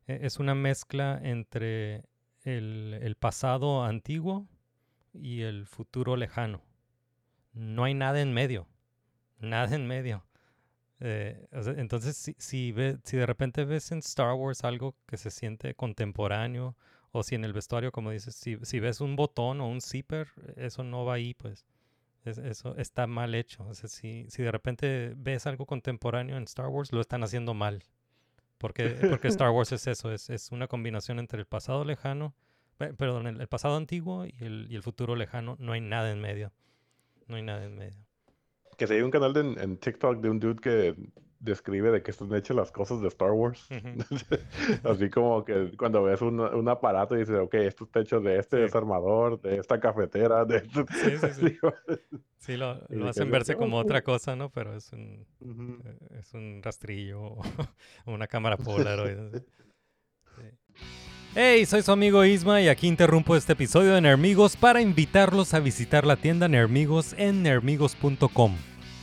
es 0.08 0.40
una 0.40 0.56
mezcla 0.56 1.20
entre 1.24 2.06
el, 2.44 2.98
el 3.02 3.16
pasado 3.16 3.84
antiguo 3.84 4.48
y 5.14 5.42
el 5.42 5.66
futuro 5.68 6.16
lejano. 6.18 6.62
No 7.54 7.84
hay 7.84 7.94
nada 7.94 8.22
en 8.22 8.34
medio. 8.34 8.68
Nada 9.40 9.76
en 9.76 9.88
medio. 9.88 10.26
Eh, 11.00 11.48
entonces, 11.78 12.16
si, 12.18 12.36
si, 12.40 12.72
ve- 12.72 12.98
si 13.04 13.18
de 13.18 13.26
repente 13.26 13.66
ves 13.66 13.92
en 13.92 14.00
Star 14.00 14.34
Wars 14.36 14.64
algo 14.64 14.96
que 15.08 15.18
se 15.18 15.32
siente 15.32 15.76
contemporáneo, 15.76 16.76
o 17.12 17.24
si 17.24 17.36
en 17.36 17.44
el 17.46 17.54
vestuario, 17.54 17.92
como 17.92 18.12
dices, 18.12 18.36
si, 18.36 18.58
si 18.64 18.80
ves 18.80 19.02
un 19.02 19.16
botón 19.16 19.62
o 19.62 19.68
un 19.68 19.82
zipper, 19.82 20.30
eso 20.58 20.84
no 20.84 21.06
va 21.06 21.16
ahí, 21.16 21.34
pues. 21.34 21.66
Es- 22.26 22.38
eso 22.40 22.76
está 22.78 23.08
mal 23.08 23.36
hecho. 23.36 23.74
Si, 23.74 24.26
si 24.30 24.44
de 24.44 24.52
repente 24.52 25.14
ves 25.18 25.46
algo 25.48 25.66
contemporáneo 25.66 26.38
en 26.38 26.44
Star 26.44 26.68
Wars, 26.68 26.92
lo 26.94 27.02
están 27.02 27.24
haciendo 27.24 27.54
mal. 27.54 27.84
Porque, 28.64 28.96
porque 29.10 29.28
Star 29.28 29.50
Wars 29.50 29.74
es 29.74 29.88
eso, 29.88 30.10
es, 30.14 30.30
es 30.30 30.50
una 30.54 30.70
combinación 30.70 31.20
entre 31.20 31.38
el 31.38 31.46
pasado 31.46 31.84
lejano, 31.84 32.34
pe- 32.78 32.94
perdón, 32.94 33.28
el, 33.28 33.48
pasado 33.50 33.76
antiguo 33.76 34.26
y 34.26 34.34
el, 34.40 34.68
y 34.70 34.76
el 34.78 34.82
futuro 34.84 35.18
lejano. 35.18 35.58
No 35.60 35.74
hay 35.74 35.82
nada 35.82 36.10
en 36.14 36.22
medio. 36.22 36.54
No 37.28 37.36
hay 37.36 37.42
nada 37.44 37.66
en 37.66 37.76
medio. 37.76 38.00
Que 38.78 38.88
si 38.88 38.94
hay 38.94 39.02
un 39.02 39.12
canal 39.12 39.34
de- 39.34 39.62
en 39.62 39.76
TikTok 39.76 40.22
de 40.22 40.30
un 40.30 40.40
dude 40.40 40.62
que 40.62 40.96
describe 41.44 41.92
de 41.92 42.02
qué 42.02 42.12
están 42.12 42.34
hechas 42.34 42.56
las 42.56 42.72
cosas 42.72 43.02
de 43.02 43.08
Star 43.10 43.32
Wars. 43.32 43.68
Así 44.84 45.10
como 45.10 45.44
que 45.44 45.72
cuando 45.78 46.04
ves 46.04 46.22
un, 46.22 46.40
un 46.40 46.70
aparato 46.70 47.16
y 47.16 47.20
dices, 47.20 47.38
ok, 47.38 47.54
esto 47.56 47.84
está 47.84 48.00
hecho 48.00 48.20
de 48.22 48.40
este 48.40 48.58
Sí. 48.58 48.62
desarmador, 48.64 49.42
de 49.42 49.58
esta 49.58 49.80
cafetera, 49.80 50.46
de 50.46 50.58
esto. 50.58 50.86
Sí, 50.92 51.18
sí, 51.18 51.28
sí. 51.34 51.58
Sí, 52.44 52.58
lo, 52.58 52.72
hacen 53.10 53.26
que- 53.28 53.32
verse 53.32 53.56
como 53.56 53.78
sí. 53.80 53.86
otra 53.86 54.02
cosa, 54.04 54.36
¿no? 54.36 54.50
Pero 54.50 54.76
es 54.76 54.92
un, 54.92 55.26
eh, 55.86 56.18
es 56.20 56.34
un 56.34 56.60
rastrillo 56.62 57.22
o 57.22 57.42
una 58.06 58.28
cámara 58.28 58.58
Polaroid. 58.58 59.38
Sí. 60.36 60.44
Hey, 61.36 61.66
soy 61.66 61.82
su 61.84 61.92
amigo 61.94 62.24
Isma 62.26 62.62
y 62.62 62.68
aquí 62.68 62.88
interrumpo 62.88 63.36
este 63.38 63.54
episodio 63.54 63.94
de 63.94 64.02
Nermigos 64.02 64.58
para 64.58 64.82
invitarlos 64.82 65.54
a 65.54 65.60
visitar 65.62 66.06
la 66.06 66.18
tienda 66.18 66.48
Nermigos 66.50 67.14
en 67.18 67.44
nermigos.com. 67.44 68.56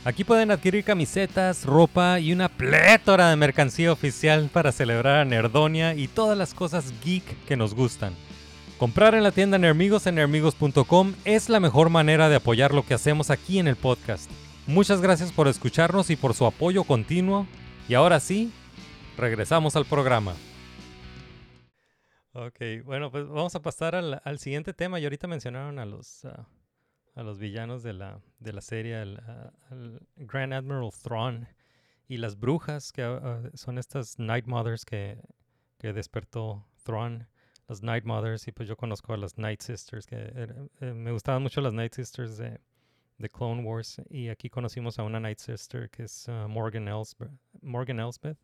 Aquí 0.03 0.23
pueden 0.23 0.49
adquirir 0.49 0.83
camisetas, 0.83 1.63
ropa 1.63 2.19
y 2.19 2.33
una 2.33 2.49
plétora 2.49 3.29
de 3.29 3.35
mercancía 3.35 3.91
oficial 3.91 4.49
para 4.51 4.71
celebrar 4.71 5.19
a 5.19 5.25
Nerdonia 5.25 5.93
y 5.93 6.07
todas 6.07 6.35
las 6.35 6.55
cosas 6.55 6.91
geek 7.03 7.45
que 7.45 7.55
nos 7.55 7.75
gustan. 7.75 8.15
Comprar 8.79 9.13
en 9.13 9.21
la 9.21 9.31
tienda 9.31 9.59
Nermigos 9.59 10.07
en 10.07 10.15
nermigos.com 10.15 11.13
es 11.23 11.49
la 11.49 11.59
mejor 11.59 11.91
manera 11.91 12.29
de 12.29 12.37
apoyar 12.37 12.73
lo 12.73 12.83
que 12.83 12.95
hacemos 12.95 13.29
aquí 13.29 13.59
en 13.59 13.67
el 13.67 13.75
podcast. 13.75 14.27
Muchas 14.65 15.01
gracias 15.01 15.31
por 15.31 15.47
escucharnos 15.47 16.09
y 16.09 16.15
por 16.15 16.33
su 16.33 16.47
apoyo 16.47 16.83
continuo. 16.83 17.45
Y 17.87 17.93
ahora 17.93 18.19
sí, 18.19 18.51
regresamos 19.17 19.75
al 19.75 19.85
programa. 19.85 20.33
Ok, 22.33 22.59
bueno, 22.85 23.11
pues 23.11 23.27
vamos 23.27 23.53
a 23.53 23.61
pasar 23.61 23.93
al, 23.95 24.39
siguiente 24.39 24.73
tema. 24.73 24.99
Y 24.99 25.03
ahorita 25.03 25.27
mencionaron 25.27 25.77
a 25.77 25.85
los, 25.85 26.25
ah, 26.25 26.47
a 27.15 27.23
los 27.23 27.39
villanos 27.39 27.83
de 27.83 27.93
la, 27.93 28.19
de 28.39 28.53
la 28.53 28.61
serie, 28.61 28.95
al, 28.95 29.53
al 29.69 30.01
Grand 30.15 30.53
Admiral 30.53 30.91
Thrawn 31.03 31.47
y 32.07 32.17
las 32.17 32.37
brujas, 32.39 32.91
que 32.91 33.03
ah, 33.03 33.41
son 33.53 33.77
estas 33.77 34.19
Night 34.19 34.45
Mothers 34.45 34.85
que, 34.85 35.17
que 35.77 35.93
despertó 35.93 36.65
Thrawn. 36.83 37.27
Las 37.67 37.81
Night 37.81 38.03
Mothers, 38.03 38.49
y 38.49 38.51
pues 38.51 38.67
yo 38.67 38.75
conozco 38.75 39.13
a 39.13 39.17
las 39.17 39.37
Night 39.37 39.61
Sisters, 39.61 40.05
que 40.05 40.15
era- 40.17 40.55
eh, 40.81 40.91
me 40.93 41.11
gustaban 41.13 41.41
mucho 41.41 41.61
las 41.61 41.71
Night 41.71 41.93
Sisters 41.93 42.35
de, 42.37 42.59
Clone 43.31 43.63
Wars. 43.63 44.01
Y 44.09 44.27
aquí 44.27 44.49
conocimos 44.49 44.99
a 44.99 45.03
una 45.03 45.19
Night 45.21 45.37
Sister 45.37 45.89
que 45.89 46.03
es 46.03 46.27
ah, 46.27 46.47
Morgan, 46.49 46.87
Elsbeth, 46.89 47.31
Morgan 47.61 47.99
Elsbeth, 47.99 48.37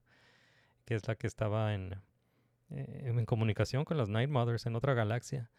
que 0.86 0.95
es 0.95 1.05
la 1.07 1.15
que 1.15 1.28
estaba 1.28 1.74
en, 1.74 1.93
eh, 2.70 3.01
en 3.05 3.26
comunicación 3.26 3.84
con 3.84 3.97
las 3.97 4.07
Night 4.07 4.30
Mothers 4.30 4.65
en 4.65 4.76
otra 4.78 4.93
galaxia. 4.93 5.49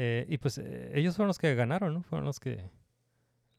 Eh, 0.00 0.26
y 0.28 0.38
pues 0.38 0.58
eh, 0.58 0.92
ellos 0.94 1.16
fueron 1.16 1.28
los 1.28 1.38
que 1.38 1.54
ganaron, 1.56 1.92
¿no? 1.94 2.02
Fueron 2.04 2.24
los 2.26 2.40
que 2.40 2.70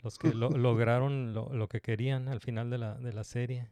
los 0.04 0.18
que 0.20 0.34
lo- 0.34 0.50
lograron 0.58 1.34
lo, 1.34 1.50
lo 1.54 1.68
que 1.68 1.82
querían 1.82 2.28
al 2.30 2.42
final 2.42 2.70
de 2.70 2.78
la, 2.78 2.96
de 2.96 3.14
la 3.14 3.24
serie. 3.24 3.70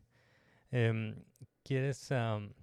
Em, 0.72 1.16
¿Quieres, 1.64 2.12
am, 2.12 2.54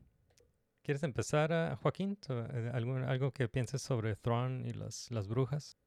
¿Quieres 0.83 1.03
empezar, 1.03 1.53
ah, 1.53 1.77
Joaquín? 1.83 2.19
Eh, 2.29 2.71
¿Algún, 2.75 3.05
¿Algo 3.05 3.33
que 3.33 3.49
pienses 3.49 3.83
sobre 3.83 4.17
Thrawn 4.17 4.65
y 4.67 4.73
las, 4.75 5.11
las 5.11 5.29
brujas? 5.29 5.79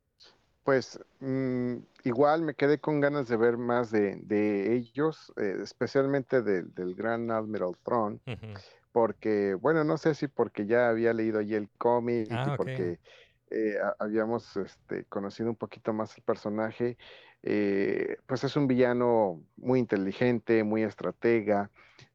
Pues 0.63 0.99
mm, 1.21 1.77
igual 2.03 2.41
me 2.41 2.53
quedé 2.53 2.79
con 2.79 2.99
ganas 2.99 3.29
de 3.29 3.37
ver 3.37 3.57
más 3.57 3.89
de, 3.89 4.17
de 4.23 4.75
ellos, 4.75 5.31
eh, 5.37 5.59
especialmente 5.63 6.41
del, 6.41 6.73
del 6.73 6.93
Gran 6.93 7.31
Admiral 7.31 7.77
Thrawn, 7.83 8.19
porque, 8.91 9.53
bueno, 9.55 9.83
no 9.85 9.97
sé 9.97 10.13
si 10.15 10.27
porque 10.27 10.65
ya 10.65 10.89
había 10.89 11.13
leído 11.13 11.39
allí 11.39 11.55
el 11.55 11.69
cómic 11.77 12.27
Ah, 12.31 12.47
y 12.47 12.51
ok. 12.51 12.57
porque 12.57 12.99
eh, 13.51 13.77
ha- 13.81 13.95
habíamos 13.99 14.55
este, 14.57 15.05
conocido 15.05 15.49
un 15.49 15.55
poquito 15.55 15.93
más 15.93 16.15
el 16.17 16.23
personaje, 16.23 16.97
eh, 17.43 18.17
pues 18.25 18.43
es 18.43 18.55
un 18.55 18.67
villano 18.67 19.43
muy 19.57 19.79
inteligente, 19.79 20.63
muy 20.63 20.83
estratega, 20.83 21.71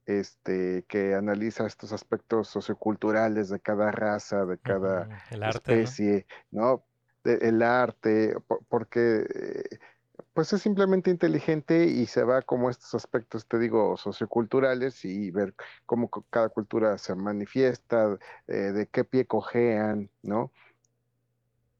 este, 0.07 0.85
que 0.89 1.15
analiza 1.15 1.67
estos 1.67 1.93
aspectos 1.93 2.49
socioculturales 2.49 3.49
de 3.49 3.61
cada 3.61 3.91
raza, 3.93 4.45
de 4.47 4.59
cada 4.59 5.09
especie, 5.45 6.27
¿no? 6.51 6.85
De- 7.25 7.39
el 7.49 7.63
arte, 7.63 8.35
po- 8.49 8.65
porque 8.69 9.27
eh, 9.35 9.79
pues 10.35 10.53
es 10.53 10.63
simplemente 10.63 11.11
inteligente 11.11 11.85
y 11.87 12.07
se 12.07 12.25
va 12.25 12.43
como 12.43 12.71
estos 12.71 12.95
aspectos, 12.95 13.47
te 13.47 13.59
digo, 13.59 13.97
socioculturales 13.97 15.05
y 15.05 15.31
ver 15.31 15.55
cómo 15.87 16.09
cada 16.31 16.49
cultura 16.49 16.97
se 16.99 17.15
manifiesta, 17.15 18.19
eh, 18.47 18.55
de 18.55 18.89
qué 18.89 19.05
pie 19.05 19.27
cojean, 19.27 20.11
¿no? 20.23 20.53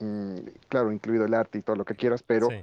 Mm, 0.03 0.39
claro, 0.69 0.91
incluido 0.91 1.25
el 1.25 1.33
arte 1.35 1.59
y 1.59 1.63
todo 1.63 1.77
lo 1.77 1.85
que 1.85 1.95
quieras, 1.95 2.25
pero 2.25 2.49
Sí. 2.49 2.57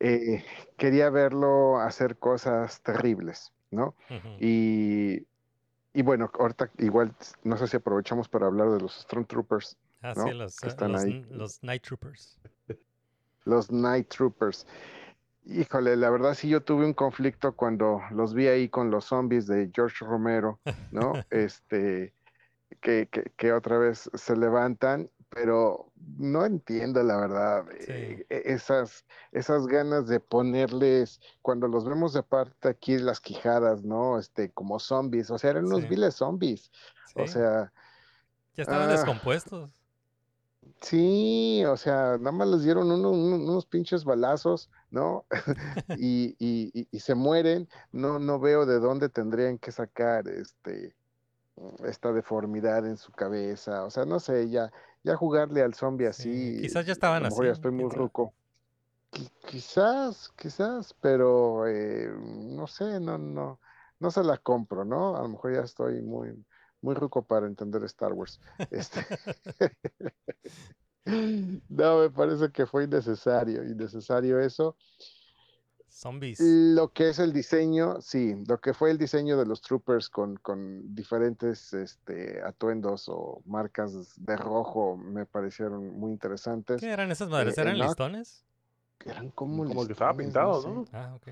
eh, 0.00 0.44
quería 0.76 1.08
verlo 1.08 1.78
hacer 1.78 2.18
cosas 2.18 2.82
terribles, 2.82 3.52
¿no? 3.70 3.94
Y, 4.40 5.24
y 5.92 6.02
bueno, 6.02 6.30
ahorita 6.36 6.70
igual 6.78 7.14
no 7.44 7.56
sé 7.56 7.68
si 7.68 7.76
aprovechamos 7.76 8.28
para 8.28 8.46
hablar 8.46 8.70
de 8.70 8.80
los 8.80 9.02
Stormtroopers, 9.02 9.76
Ah, 10.02 10.14
¿no? 10.16 10.24
sí, 10.24 10.32
los, 10.34 10.60
que 10.60 10.66
ah, 10.66 10.70
están 10.70 10.92
los, 10.92 11.04
ahí. 11.04 11.24
los 11.30 11.62
Night 11.62 11.82
Troopers. 11.84 12.40
los 13.44 13.70
Night 13.70 14.08
Troopers. 14.08 14.66
Híjole, 15.46 15.96
la 15.96 16.10
verdad 16.10 16.34
sí 16.34 16.48
yo 16.48 16.60
tuve 16.62 16.84
un 16.86 16.94
conflicto 16.94 17.54
cuando 17.54 18.00
los 18.10 18.34
vi 18.34 18.48
ahí 18.48 18.68
con 18.68 18.90
los 18.90 19.04
zombies 19.04 19.46
de 19.46 19.70
George 19.72 20.04
Romero, 20.04 20.58
¿no? 20.90 21.12
Este, 21.30 22.12
que, 22.80 23.08
que, 23.10 23.30
que 23.36 23.52
otra 23.52 23.78
vez 23.78 24.10
se 24.14 24.36
levantan, 24.36 25.08
pero 25.34 25.92
no 26.16 26.44
entiendo 26.46 27.02
la 27.02 27.16
verdad 27.16 27.64
Sí. 27.80 27.92
eh, 27.92 28.26
e- 28.30 28.42
esas, 28.52 29.04
esas 29.32 29.66
ganas 29.66 30.06
de 30.06 30.20
ponerles, 30.20 31.20
cuando 31.42 31.66
los 31.68 31.84
vemos 31.84 32.12
de 32.12 32.22
parte 32.22 32.68
aquí 32.68 32.98
las 32.98 33.20
quijadas, 33.20 33.82
¿no? 33.82 34.18
Este, 34.18 34.50
como 34.52 34.78
zombies, 34.78 35.30
o 35.30 35.38
sea, 35.38 35.50
eran 35.50 35.66
unos 35.66 35.82
Sí. 35.82 35.88
viles 35.88 36.14
zombies, 36.14 36.70
o 37.16 37.26
sea, 37.26 37.72
ya 38.54 38.62
estaban 38.62 38.88
ah. 38.88 38.92
descompuestos. 38.92 39.80
sí, 40.80 41.62
o 41.66 41.76
sea, 41.76 42.16
nada 42.18 42.32
más 42.32 42.48
les 42.48 42.62
dieron 42.62 42.90
uno- 42.90 43.10
uno- 43.10 43.36
unos 43.36 43.66
pinches 43.66 44.04
balazos, 44.04 44.70
¿no? 44.90 45.26
Y, 45.98 46.36
y, 46.38 46.70
y- 46.72 46.88
y 46.90 47.00
se 47.00 47.14
mueren, 47.14 47.68
no, 47.92 48.18
no 48.18 48.38
veo 48.38 48.66
de 48.66 48.78
dónde 48.78 49.08
tendrían 49.08 49.58
que 49.58 49.72
sacar 49.72 50.28
este, 50.28 50.96
esta 51.84 52.12
deformidad 52.12 52.86
en 52.86 52.96
su 52.96 53.12
cabeza, 53.12 53.84
o 53.84 53.90
sea, 53.90 54.04
no 54.04 54.18
sé, 54.20 54.48
ya, 54.50 54.72
ya 55.04 55.16
jugarle 55.16 55.62
al 55.62 55.74
zombie 55.74 56.12
Sí, 56.12 56.28
así, 56.30 56.60
quizás 56.62 56.86
ya 56.86 56.92
a 56.92 56.94
estaban 56.94 57.22
lo 57.22 57.28
mejor 57.28 57.44
ya 57.46 57.52
así, 57.52 57.60
estoy 57.60 57.72
muy 57.72 57.88
ruco. 57.90 58.34
Qui- 59.12 59.30
Quizás, 59.48 60.30
quizás, 60.36 60.94
pero 61.00 61.66
eh, 61.68 62.10
no 62.18 62.66
sé, 62.66 62.98
no, 63.00 63.16
no, 63.18 63.60
no 64.00 64.10
se 64.10 64.24
la 64.24 64.38
compro, 64.38 64.84
¿no? 64.84 65.16
A 65.16 65.22
lo 65.22 65.28
mejor 65.28 65.54
ya 65.54 65.60
estoy 65.60 66.02
muy, 66.02 66.44
muy 66.80 66.94
ruco 66.94 67.24
para 67.24 67.46
entender 67.46 67.84
Star 67.84 68.12
Wars. 68.12 68.40
Este, 68.70 69.00
no, 71.68 72.00
me 72.00 72.10
parece 72.10 72.50
que 72.50 72.66
fue 72.66 72.84
innecesario, 72.84 73.62
innecesario 73.64 74.40
eso. 74.40 74.76
Zombies. 75.94 76.40
Lo 76.40 76.88
que 76.92 77.08
es 77.10 77.18
el 77.20 77.32
diseño, 77.32 78.00
sí, 78.00 78.34
lo 78.48 78.58
que 78.58 78.74
fue 78.74 78.90
el 78.90 78.98
diseño 78.98 79.36
de 79.38 79.46
los 79.46 79.60
troopers 79.62 80.08
con, 80.08 80.36
con 80.36 80.94
diferentes 80.94 81.72
este, 81.72 82.42
atuendos 82.42 83.08
o 83.08 83.40
marcas 83.46 84.14
de 84.16 84.36
rojo 84.36 84.96
me 84.96 85.24
parecieron 85.24 85.96
muy 85.98 86.10
interesantes. 86.10 86.80
¿Qué 86.80 86.90
eran 86.90 87.10
esas 87.12 87.28
madres? 87.28 87.56
eh, 87.56 87.60
¿Eran 87.60 87.78
no. 87.78 87.84
listones? 87.84 88.44
Eran 89.04 89.30
como 89.30 89.64
Como 89.64 89.86
que 89.86 89.92
estaba 89.92 90.10
listones, 90.10 90.26
pintado, 90.26 90.62
sé. 90.62 90.68
¿no? 90.68 90.84
Ah, 90.92 91.14
ok. 91.14 91.28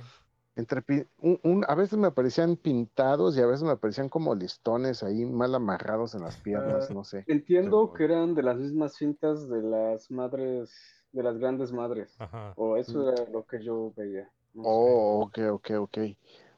Entre 0.54 1.08
un- 1.18 1.40
un- 1.42 1.64
a 1.66 1.74
veces 1.74 1.98
me 1.98 2.10
parecían 2.10 2.56
pintados 2.56 3.36
y 3.36 3.40
a 3.40 3.46
veces 3.46 3.62
me 3.64 3.76
parecían 3.76 4.08
como 4.10 4.34
listones 4.34 5.02
ahí 5.02 5.24
mal 5.24 5.54
amarrados 5.54 6.14
en 6.14 6.20
las 6.22 6.36
piernas, 6.36 6.88
Ah, 6.90 6.94
no 6.94 7.02
sé. 7.04 7.24
Entiendo 7.26 7.90
Pero- 7.90 7.92
que 7.94 8.04
eran 8.04 8.34
de 8.34 8.42
las 8.42 8.58
mismas 8.58 8.94
cintas 8.94 9.48
de 9.48 9.62
las 9.62 10.10
madres, 10.10 10.70
de 11.12 11.22
las 11.22 11.38
grandes 11.38 11.72
madres. 11.72 12.14
Ajá. 12.20 12.52
O 12.56 12.76
eso 12.76 13.10
era 13.10 13.24
lo 13.30 13.44
que 13.46 13.64
yo 13.64 13.92
veía. 13.96 14.30
No 14.55 14.64
sé. 14.64 14.68
Oh, 14.68 15.22
ok, 15.26 15.38
ok, 15.53 15.70
ok. 15.78 15.98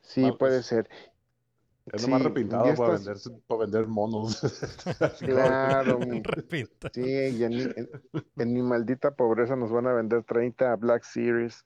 Sí, 0.02 0.30
puede 0.32 0.58
pues, 0.58 0.66
ser. 0.66 0.88
Es 1.86 2.02
nomás 2.02 2.20
Sí, 2.20 2.24
repintado 2.24 2.74
para 2.76 2.92
vender, 2.94 3.16
para 3.46 3.60
vender 3.60 3.86
monos. 3.86 4.40
Claro, 5.20 5.98
Repita. 6.24 6.90
Sí, 6.92 7.02
y 7.02 7.44
en, 7.44 7.56
mi- 7.56 7.62
en- 7.76 7.90
en 8.36 8.52
mi 8.52 8.62
maldita 8.62 9.14
pobreza 9.14 9.54
nos 9.56 9.70
van 9.70 9.86
a 9.86 9.92
vender 9.92 10.24
30 10.24 10.74
Black 10.76 11.04
Series 11.04 11.64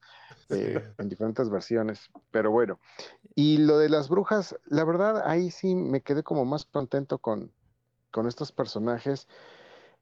eh, 0.49 0.83
en 0.97 1.09
diferentes 1.09 1.49
versiones. 1.49 2.09
Pero 2.31 2.51
bueno, 2.51 2.79
y 3.35 3.57
lo 3.57 3.77
de 3.79 3.89
las 3.89 4.09
brujas, 4.09 4.55
la 4.65 4.83
verdad, 4.83 5.23
ahí 5.25 5.51
sí 5.51 5.75
me 5.75 6.01
quedé 6.01 6.23
como 6.23 6.45
más 6.45 6.65
contento 6.65 7.17
con, 7.19 7.51
con 8.11 8.27
estos 8.27 8.51
personajes. 8.51 9.27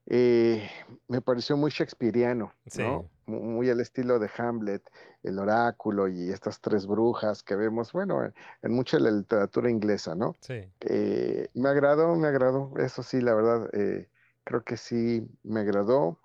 Eh, 0.08 0.70
me 1.08 1.22
pareció 1.22 1.58
muy 1.58 1.72
shakespeariano, 1.72 2.54
Sí. 2.68 2.82
¿no? 2.82 3.10
Mu- 3.28 3.42
Muy 3.42 3.70
al 3.70 3.80
estilo 3.80 4.18
de 4.20 4.30
Hamlet, 4.38 4.90
el 5.24 5.38
oráculo 5.38 6.08
y 6.08 6.32
estas 6.32 6.60
tres 6.62 6.88
brujas 6.88 7.44
que 7.44 7.56
vemos, 7.56 7.94
bueno, 7.94 8.24
en, 8.62 8.72
mucha 8.72 8.98
de 8.98 9.04
la 9.04 9.12
literatura 9.12 9.70
inglesa, 9.70 10.16
¿no? 10.16 10.36
Sí. 10.42 10.72
Eh, 10.82 11.50
me 11.54 11.70
agradó, 11.70 12.16
me 12.16 12.28
agradó, 12.28 12.74
eso 12.78 13.04
sí, 13.04 13.22
la 13.22 13.36
verdad, 13.36 13.70
eh, 13.74 14.10
creo 14.44 14.64
que 14.64 14.78
sí 14.78 15.28
me 15.44 15.60
agradó. 15.60 16.20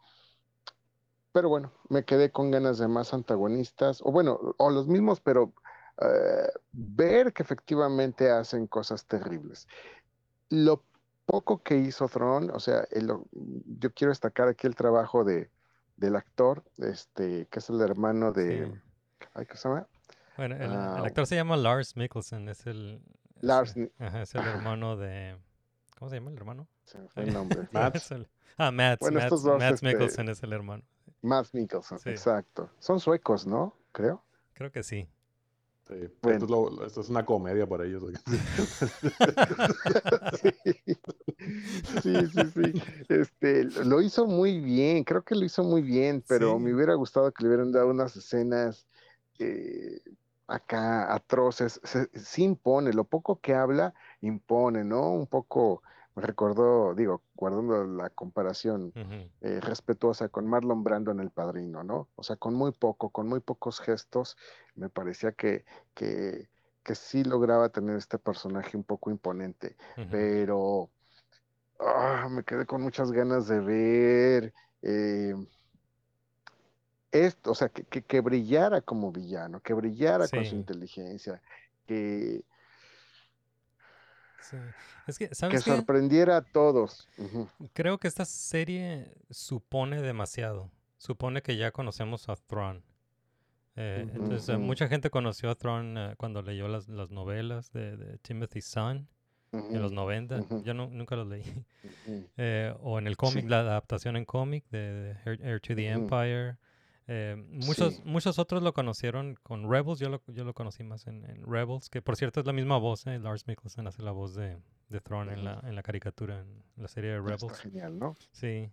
Pero 1.32 1.48
bueno, 1.48 1.72
me 1.88 2.04
quedé 2.04 2.30
con 2.30 2.50
ganas 2.50 2.78
de 2.78 2.88
más 2.88 3.14
antagonistas, 3.14 4.02
o 4.02 4.12
bueno, 4.12 4.54
o 4.58 4.70
los 4.70 4.86
mismos, 4.86 5.20
pero 5.20 5.52
eh, 6.00 6.48
ver 6.72 7.32
que 7.32 7.42
efectivamente 7.42 8.30
hacen 8.30 8.66
cosas 8.66 9.06
terribles. 9.06 9.66
Lo 10.50 10.84
poco 11.24 11.62
que 11.62 11.76
hizo 11.78 12.08
Thrawn, 12.08 12.50
o 12.50 12.60
sea, 12.60 12.86
el- 12.90 13.12
yo 13.32 13.92
quiero 13.94 14.10
destacar 14.10 14.48
aquí 14.48 14.66
el 14.66 14.76
trabajo 14.76 15.24
de, 15.24 15.50
del 16.02 16.16
actor, 16.16 16.62
este, 16.78 17.46
que 17.46 17.58
es 17.60 17.70
el 17.70 17.80
hermano 17.80 18.32
de, 18.32 18.66
Sí. 18.66 19.26
ay, 19.34 19.46
¿qué 19.46 19.56
se 19.56 19.68
llama? 19.68 19.86
Bueno, 20.36 20.56
el, 20.56 20.62
el 20.62 20.70
Ah, 20.72 21.02
actor 21.04 21.26
se 21.26 21.36
llama 21.36 21.56
Lars 21.56 21.96
Mikkelsen, 21.96 22.48
es 22.48 22.66
el... 22.66 23.00
es 23.36 23.42
Lars, 23.42 23.74
ajá, 23.98 24.22
es 24.22 24.34
el 24.34 24.40
ajá. 24.40 24.50
hermano 24.50 24.96
de... 24.96 25.38
¿Cómo 25.98 26.08
se 26.10 26.16
llama 26.16 26.30
el 26.30 26.36
hermano? 26.36 26.68
se 26.84 26.98
me 26.98 27.08
fue 27.08 27.22
el 27.22 27.32
nombre. 27.32 27.68
Matt. 27.72 27.96
Es 27.96 28.10
el- 28.10 28.28
ah, 28.58 28.70
Matt. 28.70 28.98
Bueno, 29.00 29.20
estos 29.20 29.42
dos, 29.44 29.58
Matt 29.58 29.74
este, 29.74 29.86
Mikkelsen 29.86 30.28
es 30.28 30.42
el 30.42 30.52
hermano. 30.52 30.82
Matt 31.22 31.46
Mikkelsen, 31.52 31.98
Sí. 31.98 32.10
exacto. 32.10 32.70
Son 32.80 32.98
suecos, 32.98 33.46
¿no? 33.46 33.76
Creo. 33.92 34.24
Creo 34.54 34.72
que 34.72 34.82
sí. 34.82 35.08
Sí, 35.92 36.08
Bueno. 36.22 36.44
esto, 36.44 36.46
es 36.46 36.50
lo- 36.50 36.86
esto 36.86 37.00
es 37.02 37.08
una 37.08 37.26
comedia 37.26 37.66
para 37.66 37.84
ellos. 37.84 38.04
Sí, 42.02 42.26
sí, 42.28 42.50
sí. 42.50 42.72
Este, 43.08 43.64
lo 43.64 44.00
hizo 44.00 44.26
muy 44.26 44.60
bien, 44.60 45.04
creo 45.04 45.22
que 45.22 45.34
lo 45.34 45.44
hizo 45.44 45.62
muy 45.64 45.82
bien, 45.82 46.24
pero 46.26 46.58
Sí. 46.58 46.64
me 46.64 46.74
hubiera 46.74 46.94
gustado 46.94 47.32
que 47.32 47.42
le 47.42 47.48
hubieran 47.48 47.72
dado 47.72 47.88
unas 47.88 48.16
escenas 48.16 48.86
eh, 49.38 50.00
acá 50.46 51.12
atroces. 51.12 51.80
Se, 51.84 52.08
sí 52.18 52.44
impone, 52.44 52.92
lo 52.92 53.04
poco 53.04 53.40
que 53.40 53.54
habla 53.54 53.94
impone, 54.20 54.84
¿no? 54.84 55.12
Un 55.12 55.26
poco, 55.26 55.82
me 56.14 56.22
recordó, 56.22 56.94
digo, 56.94 57.22
guardando 57.34 57.84
la 57.84 58.10
comparación 58.10 58.92
eh, 59.40 59.60
respetuosa 59.60 60.28
con 60.28 60.46
Marlon 60.46 60.84
Brando 60.84 61.10
en 61.10 61.20
El 61.20 61.30
Padrino, 61.30 61.82
¿no? 61.82 62.08
O 62.16 62.22
sea, 62.22 62.36
con 62.36 62.54
muy 62.54 62.72
poco, 62.72 63.10
con 63.10 63.28
muy 63.28 63.40
pocos 63.40 63.80
gestos, 63.80 64.36
me 64.74 64.88
parecía 64.90 65.32
que, 65.32 65.64
que, 65.94 66.48
que 66.82 66.94
sí 66.94 67.24
lograba 67.24 67.70
tener 67.70 67.96
este 67.96 68.18
personaje 68.18 68.76
un 68.76 68.84
poco 68.84 69.10
imponente 69.10 69.76
pero 70.10 70.90
ah, 71.78 72.28
me 72.30 72.44
quedé 72.44 72.66
con 72.66 72.82
muchas 72.82 73.10
ganas 73.12 73.48
de 73.48 73.60
ver 73.60 74.52
eh, 74.82 75.34
esto, 77.10 77.52
o 77.52 77.54
sea, 77.54 77.68
que, 77.68 77.84
que, 77.84 78.02
que 78.02 78.20
brillara 78.20 78.80
como 78.80 79.12
villano, 79.12 79.60
que 79.60 79.74
brillara 79.74 80.28
con 80.28 80.44
su 80.44 80.54
inteligencia, 80.54 81.40
que, 81.86 82.42
Sí. 84.42 84.56
Es 85.06 85.18
que, 85.18 85.28
que 85.28 85.34
¿sabes 85.34 85.64
qué? 85.64 85.70
sorprendiera 85.70 86.36
a 86.38 86.42
todos. 86.42 87.08
Creo 87.72 87.98
que 87.98 88.08
esta 88.08 88.24
serie 88.24 89.14
supone 89.30 90.00
demasiado. 90.02 90.70
Supone 90.98 91.42
que 91.42 91.56
ya 91.56 91.70
conocemos 91.72 92.28
a 92.28 92.36
Thrawn. 92.36 92.82
Eh, 93.74 94.06
entonces, 94.14 94.48
eh, 94.50 94.58
mucha 94.58 94.86
gente 94.88 95.08
conoció 95.10 95.50
a 95.50 95.54
Thrawn 95.54 95.96
eh, 95.96 96.14
cuando 96.18 96.42
leyó 96.42 96.68
las, 96.68 96.88
las 96.88 97.10
novelas 97.10 97.72
de, 97.72 97.96
de 97.96 98.18
Timothy 98.18 98.60
Zahn 98.60 99.08
en 99.52 99.80
los 99.80 99.92
ujú, 99.92 100.00
90. 100.00 100.36
ujú. 100.40 100.62
Yo 100.62 100.74
no- 100.74 100.88
nunca 100.90 101.16
los 101.16 101.26
leí. 101.26 101.42
Eh, 102.36 102.74
o 102.80 102.98
en 102.98 103.06
el 103.06 103.16
cómic, 103.16 103.44
Sí. 103.44 103.48
la 103.48 103.60
adaptación 103.60 104.16
en 104.16 104.24
cómic 104.24 104.64
de, 104.70 104.78
de 104.92 105.10
Heir, 105.24 105.40
Heir 105.44 105.60
to 105.60 105.74
the. 105.74 105.88
Empire. 105.88 106.56
Eh, 107.14 107.36
muchos, 107.50 107.96
Sí. 107.96 108.02
muchos 108.06 108.38
otros 108.38 108.62
lo 108.62 108.72
conocieron 108.72 109.34
con 109.42 109.70
Rebels. 109.70 109.98
Yo 109.98 110.08
lo, 110.08 110.22
yo 110.28 110.44
lo 110.44 110.54
conocí 110.54 110.82
más 110.82 111.06
en, 111.06 111.28
en 111.28 111.44
Rebels, 111.46 111.90
que 111.90 112.00
por 112.00 112.16
cierto 112.16 112.40
es 112.40 112.46
la 112.46 112.54
misma 112.54 112.78
voz. 112.78 113.06
eh, 113.06 113.18
Lars 113.18 113.46
Mikkelsen 113.46 113.86
hace 113.86 114.02
la 114.02 114.12
voz 114.12 114.34
de, 114.34 114.56
de 114.88 115.00
Thrawn 115.02 115.28
en, 115.30 115.44
la, 115.44 115.60
en 115.64 115.74
la 115.74 115.82
caricatura, 115.82 116.40
en 116.40 116.62
la 116.82 116.88
serie 116.88 117.10
de 117.10 117.18
Está 117.18 117.30
Rebels. 117.36 117.60
genial, 117.60 117.98
¿no? 117.98 118.14
Sí. 118.30 118.70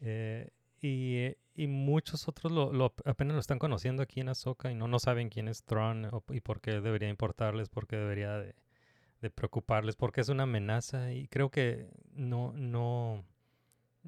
Eh, 0.00 0.48
y, 0.80 1.16
eh, 1.16 1.38
y 1.54 1.66
muchos 1.66 2.26
otros 2.28 2.52
lo, 2.52 2.72
lo 2.72 2.86
ap- 2.86 3.06
apenas 3.06 3.34
lo 3.34 3.40
están 3.40 3.58
conociendo 3.58 4.02
aquí 4.02 4.20
en 4.20 4.28
Ahsoka 4.30 4.70
y 4.70 4.74
no, 4.74 4.88
no 4.88 4.98
saben 4.98 5.28
quién 5.28 5.48
es 5.48 5.64
Thrawn 5.64 6.06
o- 6.12 6.24
y 6.30 6.40
por 6.40 6.60
qué 6.60 6.80
debería 6.80 7.08
importarles, 7.10 7.68
por 7.68 7.86
qué 7.86 7.96
debería 7.96 8.38
de, 8.38 8.54
de 9.20 9.30
preocuparles, 9.30 9.96
porque 9.96 10.20
es 10.20 10.28
una 10.28 10.44
amenaza 10.44 11.12
y 11.12 11.26
creo 11.26 11.50
que 11.50 11.90
no, 12.12 12.52
no, 12.54 13.24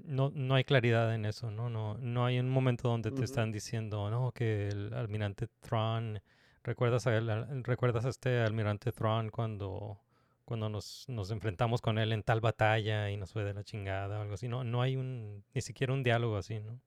no, 0.04 0.30
no 0.34 0.54
hay 0.54 0.64
claridad 0.64 1.14
en 1.14 1.24
eso, 1.26 1.50
¿no? 1.50 1.70
No, 1.70 1.96
no 1.98 2.24
hay 2.26 2.38
un 2.38 2.48
momento 2.50 2.88
donde 2.88 3.10
te 3.10 3.24
están 3.24 3.52
diciendo, 3.52 4.10
no, 4.10 4.32
que 4.32 4.68
el 4.68 4.92
almirante 4.94 5.48
Thrawn, 5.60 6.20
¿recuerdas 6.64 7.06
a, 7.06 7.16
él- 7.16 7.62
¿recuerdas 7.64 8.04
a 8.04 8.08
este 8.10 8.40
almirante 8.40 8.92
Thrawn 8.92 9.30
cuando 9.30 9.98
cuando 10.44 10.68
nos, 10.68 11.04
nos 11.08 11.30
enfrentamos 11.30 11.80
con 11.80 11.96
él 11.98 12.10
en 12.12 12.24
tal 12.24 12.40
batalla 12.40 13.08
y 13.10 13.16
nos 13.16 13.32
fue 13.32 13.44
de 13.44 13.54
la 13.54 13.62
chingada 13.62 14.18
o 14.18 14.22
algo 14.22 14.34
así. 14.34 14.48
No, 14.48 14.64
no 14.64 14.82
hay 14.82 14.96
un, 14.96 15.44
ni 15.54 15.60
siquiera 15.62 15.92
un 15.92 16.02
diálogo 16.02 16.36
así, 16.36 16.58
¿no? 16.58 16.80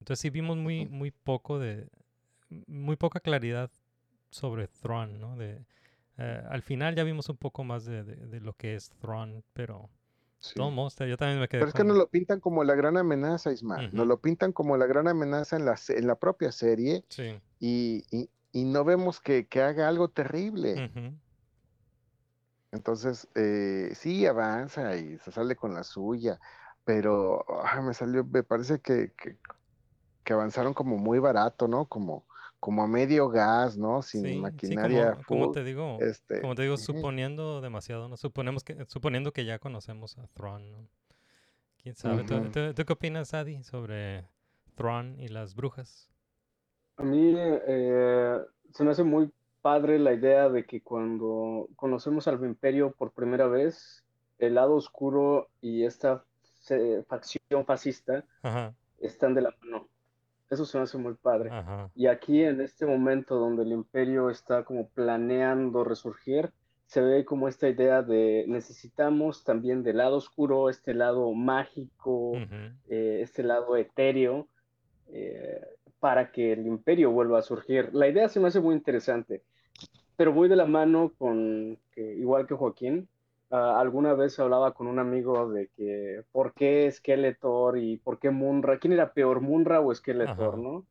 Entonces 0.00 0.20
sí 0.20 0.30
vimos 0.30 0.56
muy, 0.56 0.86
muy 0.86 1.10
poco 1.10 1.58
de, 1.58 1.88
muy 2.66 2.96
poca 2.96 3.20
claridad 3.20 3.70
sobre 4.30 4.68
Thrawn, 4.68 5.20
¿no? 5.20 5.36
De, 5.36 5.64
eh, 6.18 6.42
al 6.48 6.62
final 6.62 6.94
ya 6.94 7.04
vimos 7.04 7.28
un 7.28 7.36
poco 7.36 7.62
más 7.64 7.84
de, 7.84 8.04
de- 8.04 8.26
de 8.26 8.40
lo 8.40 8.54
que 8.54 8.74
es 8.74 8.88
Thrawn, 9.00 9.44
pero 9.52 9.90
Sí. 10.40 10.54
todo 10.54 10.70
modo, 10.70 10.88
yo 11.06 11.16
también 11.16 11.40
me 11.40 11.48
quedé 11.48 11.60
Pero 11.60 11.68
es 11.68 11.74
que 11.74 11.84
nos 11.84 11.96
lo 11.96 12.08
pintan 12.08 12.40
como 12.40 12.62
la 12.64 12.74
gran 12.74 12.96
amenaza, 12.96 13.52
Ismael. 13.52 13.86
Nos 13.92 14.00
Ujú. 14.02 14.06
lo 14.06 14.20
pintan 14.20 14.52
como 14.52 14.76
la 14.76 14.86
gran 14.86 15.08
amenaza 15.08 15.56
en 15.56 15.64
la, 15.64 15.76
en 15.88 16.06
la 16.06 16.14
propia 16.16 16.52
serie 16.52 17.04
Sí. 17.08 17.40
y, 17.58 18.04
y- 18.10 18.30
y 18.52 18.64
no 18.64 18.84
vemos 18.84 19.20
que, 19.20 19.46
que 19.48 19.62
haga 19.62 19.88
algo 19.88 20.08
terrible. 20.08 20.90
Entonces, 22.70 23.28
eh, 23.34 23.92
sí, 23.94 24.26
avanza 24.26 24.96
y 24.96 25.18
se 25.18 25.32
sale 25.32 25.56
con 25.56 25.74
la 25.74 25.84
suya, 25.84 26.38
pero 26.84 27.44
ay, 27.64 27.82
me 27.82 27.94
salió, 27.94 28.24
me 28.24 28.42
parece 28.42 28.80
que, 28.80 29.12
que, 29.16 29.38
que 30.24 30.34
avanzaron 30.34 30.74
como 30.74 30.98
muy 30.98 31.20
barato, 31.20 31.68
¿no? 31.68 31.88
Como, 31.88 32.27
como 32.60 32.82
a 32.82 32.86
medio 32.86 33.28
gas, 33.28 33.76
¿no? 33.76 34.02
Sin 34.02 34.22
Sí, 34.22 34.34
sí, 34.34 34.42
maquinaria 34.42 35.12
como, 35.12 35.24
como 35.24 35.44
full. 35.46 35.54
te 35.54 35.64
digo, 35.64 35.98
Este, 36.00 36.40
como 36.40 36.54
te 36.54 36.62
digo, 36.62 36.76
suponiendo 36.76 37.60
demasiado, 37.60 38.08
¿no? 38.08 38.16
Suponemos 38.16 38.64
que, 38.64 38.84
suponiendo 38.86 39.32
que 39.32 39.44
ya 39.44 39.58
conocemos 39.58 40.18
a 40.18 40.26
Thrawn, 40.28 40.70
¿no? 40.72 40.88
¿Quién 41.82 41.94
sabe? 41.94 42.24
¿Tú, 42.24 42.34
Ujú. 42.34 42.50
tú- 42.50 42.74
tú 42.74 42.84
qué 42.84 42.92
opinas, 42.92 43.34
Adi, 43.34 43.62
sobre 43.62 44.24
Thrawn 44.74 45.18
y 45.20 45.28
las 45.28 45.54
brujas? 45.54 46.10
A 46.96 47.02
mí 47.04 47.32
eh, 47.36 48.38
se 48.72 48.84
me 48.84 48.90
hace 48.90 49.04
muy 49.04 49.30
padre 49.62 49.98
la 49.98 50.12
idea 50.14 50.48
de 50.48 50.64
que 50.64 50.80
cuando 50.82 51.68
conocemos 51.76 52.26
al 52.28 52.42
imperio 52.44 52.92
por 52.92 53.12
primera 53.12 53.46
vez, 53.46 54.04
el 54.38 54.54
lado 54.54 54.74
oscuro 54.74 55.48
y 55.60 55.84
esta 55.84 56.24
se- 56.60 57.04
facción 57.04 57.64
fascista 57.66 58.24
Ajá, 58.42 58.74
están 59.00 59.34
de 59.34 59.42
la 59.42 59.54
mano. 59.62 59.88
Eso 60.50 60.64
se 60.64 60.78
me 60.78 60.84
hace 60.84 60.98
muy 60.98 61.14
padre. 61.14 61.50
ajá, 61.52 61.90
Y 61.94 62.06
aquí 62.06 62.42
en 62.42 62.60
este 62.60 62.86
momento 62.86 63.36
donde 63.36 63.62
el 63.62 63.72
imperio 63.72 64.30
está 64.30 64.64
como 64.64 64.88
planeando 64.88 65.84
resurgir, 65.84 66.50
se 66.86 67.02
ve 67.02 67.24
como 67.26 67.48
esta 67.48 67.68
idea 67.68 68.02
de 68.02 68.46
necesitamos 68.48 69.44
también 69.44 69.82
del 69.82 69.98
lado 69.98 70.16
oscuro, 70.16 70.70
este 70.70 70.94
lado 70.94 71.32
mágico, 71.34 72.30
ujú, 72.30 72.54
eh, 72.88 73.20
este 73.22 73.42
lado 73.42 73.76
etéreo, 73.76 74.48
eh, 75.12 75.60
para 76.00 76.32
que 76.32 76.52
el 76.52 76.66
imperio 76.66 77.10
vuelva 77.10 77.40
a 77.40 77.42
surgir. 77.42 77.90
La 77.92 78.08
idea 78.08 78.28
se 78.28 78.40
me 78.40 78.48
hace 78.48 78.60
muy 78.60 78.74
interesante, 78.74 79.42
pero 80.16 80.32
voy 80.32 80.48
de 80.48 80.56
la 80.56 80.64
mano 80.64 81.12
con, 81.18 81.78
que, 81.92 82.14
igual 82.14 82.46
que 82.46 82.54
Joaquín, 82.54 83.06
ah, 83.50 83.78
alguna 83.80 84.14
vez 84.14 84.38
hablaba 84.38 84.72
con 84.74 84.86
un 84.86 84.98
amigo 84.98 85.48
de 85.50 85.68
que 85.76 86.22
por 86.32 86.52
qué 86.54 86.90
Skeletor 86.90 87.78
y 87.78 87.96
por 87.98 88.18
qué 88.18 88.30
Munra, 88.30 88.78
¿quién 88.78 88.92
era 88.92 89.12
peor, 89.12 89.40
Munra 89.40 89.80
o 89.80 89.94
Skeletor, 89.94 90.54
Ajá. 90.54 90.56
no? 90.56 90.86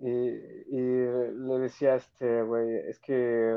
Y, 0.00 0.08
y 0.08 0.78
le 0.78 1.58
decía 1.60 1.92
a 1.92 1.96
este 1.96 2.42
güey, 2.42 2.76
es 2.88 2.98
que 2.98 3.56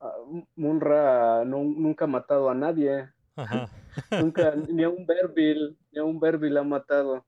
ah, 0.00 0.14
Munra 0.56 1.44
no- 1.44 1.64
nunca 1.64 2.04
ha 2.06 2.08
matado 2.08 2.48
a 2.48 2.54
nadie, 2.54 3.08
ajá. 3.36 3.68
Nunca, 4.34 4.54
ni 4.68 4.82
a 4.84 4.90
un 4.90 5.06
Berbil, 5.06 5.76
ni 5.90 5.98
a 5.98 6.04
un 6.04 6.20
Berbil 6.20 6.56
ha 6.58 6.62
matado. 6.62 7.24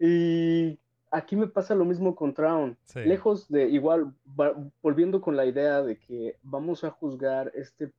Y 0.00 0.78
aquí 1.10 1.36
me 1.36 1.46
pasa 1.48 1.74
lo 1.74 1.84
mismo 1.84 2.14
con 2.14 2.34
Traun. 2.34 2.76
Sí. 2.84 3.00
Lejos 3.00 3.48
de, 3.48 3.68
igual, 3.68 4.12
va- 4.38 4.54
volviendo 4.82 5.20
con 5.20 5.36
la 5.36 5.46
idea 5.46 5.82
de 5.82 5.98
que 5.98 6.36
vamos 6.42 6.84
a 6.84 6.90
juzgar 6.90 7.52
este 7.54 7.92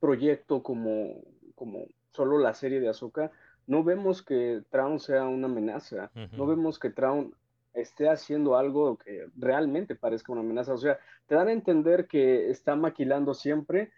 proyecto 0.00 0.62
como, 0.62 1.22
como 1.54 1.86
solo 2.12 2.38
la 2.38 2.54
serie 2.54 2.80
de 2.80 2.88
Ahsoka, 2.88 3.30
no 3.66 3.84
vemos 3.84 4.22
que 4.22 4.62
Traun 4.70 4.98
sea 4.98 5.24
una 5.26 5.46
amenaza. 5.46 6.10
No 6.32 6.46
vemos 6.46 6.78
que 6.78 6.90
Traun 6.90 7.34
esté 7.72 8.08
haciendo 8.08 8.56
algo 8.56 8.96
que 8.96 9.26
realmente 9.36 9.94
parezca 9.94 10.32
una 10.32 10.40
amenaza. 10.40 10.74
O 10.74 10.78
sea, 10.78 10.98
te 11.26 11.36
dan 11.36 11.48
a 11.48 11.52
entender 11.52 12.06
que 12.06 12.50
está 12.50 12.74
maquilando 12.74 13.34
siempre, 13.34 13.92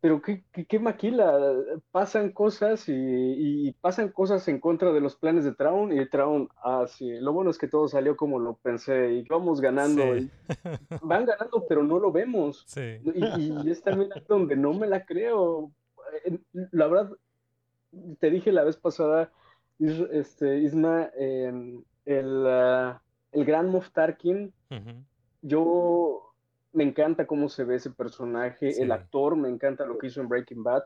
pero 0.00 0.22
¿qué, 0.22 0.44
qué, 0.52 0.64
qué 0.66 0.78
maquila? 0.78 1.54
Pasan 1.90 2.30
cosas 2.32 2.88
y, 2.88 2.92
y 2.94 3.72
pasan 3.80 4.10
cosas 4.10 4.46
en 4.48 4.60
contra 4.60 4.92
de 4.92 5.00
los 5.00 5.16
planes 5.16 5.44
de 5.44 5.54
Traun 5.54 5.92
y 5.92 6.08
Traun, 6.08 6.48
ah, 6.62 6.86
sí, 6.88 7.10
lo 7.18 7.32
bueno 7.32 7.50
es 7.50 7.58
que 7.58 7.66
todo 7.68 7.88
salió 7.88 8.16
como 8.16 8.38
lo 8.38 8.54
pensé 8.54 9.12
y 9.14 9.22
vamos 9.22 9.60
ganando. 9.60 10.02
Sí. 10.14 10.20
y 10.20 10.48
van 11.02 11.24
ganando, 11.26 11.64
pero 11.68 11.82
no 11.82 11.98
lo 11.98 12.12
vemos. 12.12 12.64
Sí. 12.66 13.00
Y, 13.14 13.66
y 13.66 13.70
es 13.70 13.82
también 13.82 14.10
donde 14.28 14.56
no 14.56 14.72
me 14.72 14.86
la 14.86 15.04
creo. 15.04 15.72
Eh, 16.24 16.38
La 16.70 16.86
verdad, 16.86 17.12
te 18.20 18.30
dije 18.30 18.52
la 18.52 18.64
vez 18.64 18.76
pasada, 18.76 19.32
este, 19.78 20.58
Isma, 20.58 21.10
eh, 21.18 21.80
el, 22.04 22.46
ah, 22.46 23.02
el 23.32 23.44
gran 23.44 23.68
Moff 23.70 23.90
Tarkin, 23.90 24.52
yo 25.42 26.27
me 26.72 26.84
encanta 26.84 27.26
cómo 27.26 27.48
se 27.48 27.64
ve 27.64 27.76
ese 27.76 27.90
personaje, 27.90 28.72
Sí. 28.72 28.82
el 28.82 28.92
actor, 28.92 29.36
me 29.36 29.48
encanta 29.48 29.84
lo 29.86 29.98
que 29.98 30.08
hizo 30.08 30.20
en 30.20 30.28
Breaking 30.28 30.62
Bad, 30.62 30.82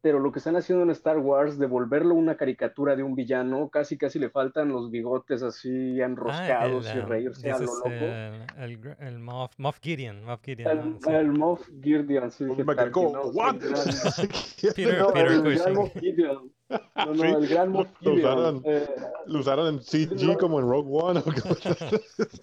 pero 0.00 0.20
lo 0.20 0.30
que 0.30 0.38
están 0.38 0.54
haciendo 0.54 0.84
en 0.84 0.90
Star 0.90 1.18
Wars, 1.18 1.58
de 1.58 1.66
volverlo 1.66 2.14
una 2.14 2.36
caricatura 2.36 2.94
de 2.94 3.02
un 3.02 3.16
villano, 3.16 3.68
casi 3.68 3.98
casi 3.98 4.18
le 4.20 4.30
faltan 4.30 4.68
los 4.68 4.90
bigotes 4.92 5.42
así 5.42 6.00
Ah, 6.00 6.04
enroscados 6.06 6.88
el, 6.90 6.96
y 6.96 7.00
um, 7.00 7.06
reírse 7.08 7.50
a 7.50 7.58
lo 7.58 7.64
loco. 7.66 7.88
el, 7.88 8.42
el, 8.58 8.96
el 9.00 9.18
Moff, 9.18 9.52
Moff 9.58 9.78
Gideon, 9.82 10.22
Moff 10.24 10.40
Gideon, 10.44 10.70
El, 10.70 10.90
¿no? 10.92 10.98
Sí. 11.00 11.10
el 11.10 11.32
Moff 11.32 11.68
Gideon, 11.82 12.30
sí, 12.30 12.44
dije 12.44 12.64
Tarkin, 12.64 13.12
¿no? 13.12 13.32
Peter, 13.32 13.70
No, 14.98 15.12
Peter 15.12 15.66
el 15.66 15.74
Moff 15.74 15.92
Gideon. 15.98 16.52
No, 16.68 17.06
no, 17.06 17.14
Sí, 17.14 17.22
el 17.22 17.48
gran 17.48 17.70
Moff 17.70 17.88
lo 18.00 18.12
Gideon. 18.12 18.18
usaron. 18.18 18.62
Eh, 18.64 18.86
¿Lo 19.26 19.38
usaron 19.40 19.66
en 19.74 19.80
CG 19.82 20.26
No. 20.26 20.36
como 20.38 20.60
en 20.60 20.68
Rogue 20.68 20.90
One? 20.92 21.22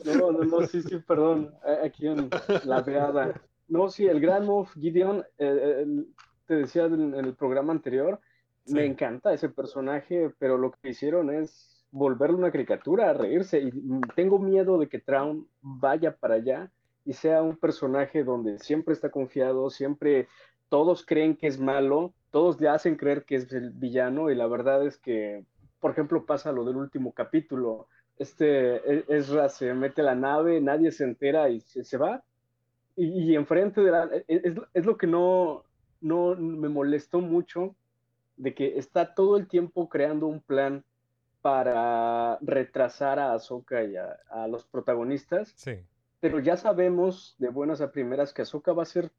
no, 0.05 0.31
no, 0.31 0.43
no, 0.43 0.67
sí, 0.67 0.81
sí, 0.81 0.97
perdón. 0.99 1.53
eh, 1.65 1.77
Aquí 1.85 2.07
en 2.07 2.29
la 2.65 2.81
veada. 2.81 3.41
No, 3.67 3.89
sí, 3.89 4.05
el 4.07 4.19
gran 4.19 4.45
Moff 4.45 4.73
Gideon, 4.75 5.23
eh, 5.37 5.79
el- 5.83 6.07
te 6.47 6.55
decía 6.55 6.85
en, 6.85 7.15
en 7.15 7.25
el 7.25 7.33
programa 7.35 7.73
anterior, 7.73 8.19
me 8.67 8.85
encanta 8.85 9.33
ese 9.33 9.49
personaje, 9.49 10.31
pero 10.39 10.57
lo 10.57 10.71
que 10.71 10.89
hicieron 10.89 11.31
es 11.33 11.85
volverlo 11.91 12.37
una 12.37 12.51
caricatura, 12.51 13.09
a 13.09 13.13
reírse. 13.13 13.59
Y 13.59 13.71
tengo 14.15 14.37
miedo 14.39 14.77
de 14.77 14.87
que 14.87 14.99
Traun 14.99 15.47
vaya 15.61 16.15
para 16.15 16.35
allá 16.35 16.71
y 17.03 17.13
sea 17.13 17.41
un 17.41 17.57
personaje 17.57 18.23
donde 18.23 18.59
siempre 18.59 18.93
está 18.93 19.09
confiado, 19.09 19.69
siempre 19.69 20.27
todos 20.69 21.05
creen 21.05 21.35
que 21.35 21.47
es 21.47 21.59
malo, 21.59 22.13
todos 22.35 22.59
le 22.59 22.67
hacen 22.67 22.97
creer 22.97 23.23
que 23.23 23.35
es 23.37 23.49
el 23.53 23.69
villano, 23.69 24.29
y 24.29 24.35
la 24.35 24.45
verdad 24.45 24.85
es 24.85 24.97
que, 24.97 25.45
por 25.79 25.91
ejemplo, 25.91 26.25
pasa 26.25 26.51
lo 26.51 26.65
del 26.65 26.75
último 26.75 27.13
capítulo. 27.13 27.87
Este 28.17 28.75
E- 28.75 29.05
Ezra 29.07 29.47
se 29.47 29.73
mete 29.73 30.01
a 30.01 30.03
la 30.11 30.15
nave, 30.15 30.59
nadie 30.59 30.91
se 30.91 31.05
entera 31.05 31.47
y 31.49 31.61
se, 31.61 31.85
se 31.85 31.97
va. 31.97 32.25
Y, 32.97 33.05
y 33.31 33.35
enfrente 33.35 33.79
de 33.79 33.89
la. 33.89 34.09
Es, 34.27 34.53
es 34.73 34.85
lo 34.85 34.97
que 34.97 35.07
no, 35.07 35.63
no 36.01 36.35
me 36.35 36.67
molestó 36.67 37.21
mucho 37.21 37.73
de 38.35 38.53
que 38.53 38.77
está 38.77 39.13
todo 39.15 39.37
el 39.37 39.47
tiempo 39.47 39.87
creando 39.87 40.27
un 40.27 40.41
plan 40.41 40.83
para 41.41 42.37
retrasar 42.41 43.17
a 43.17 43.31
Ahsoka 43.31 43.81
y 43.85 43.95
a, 43.95 44.17
a 44.29 44.45
los 44.49 44.65
protagonistas, 44.65 45.53
Sí. 45.55 45.75
pero 46.19 46.39
ya 46.39 46.57
sabemos 46.57 47.35
de 47.39 47.47
buenas 47.47 47.79
a 47.79 47.93
primeras 47.93 48.33
que 48.33 48.41
Ahsoka 48.41 48.73
va 48.73 48.81
a 48.81 48.89
hacer 48.89 49.09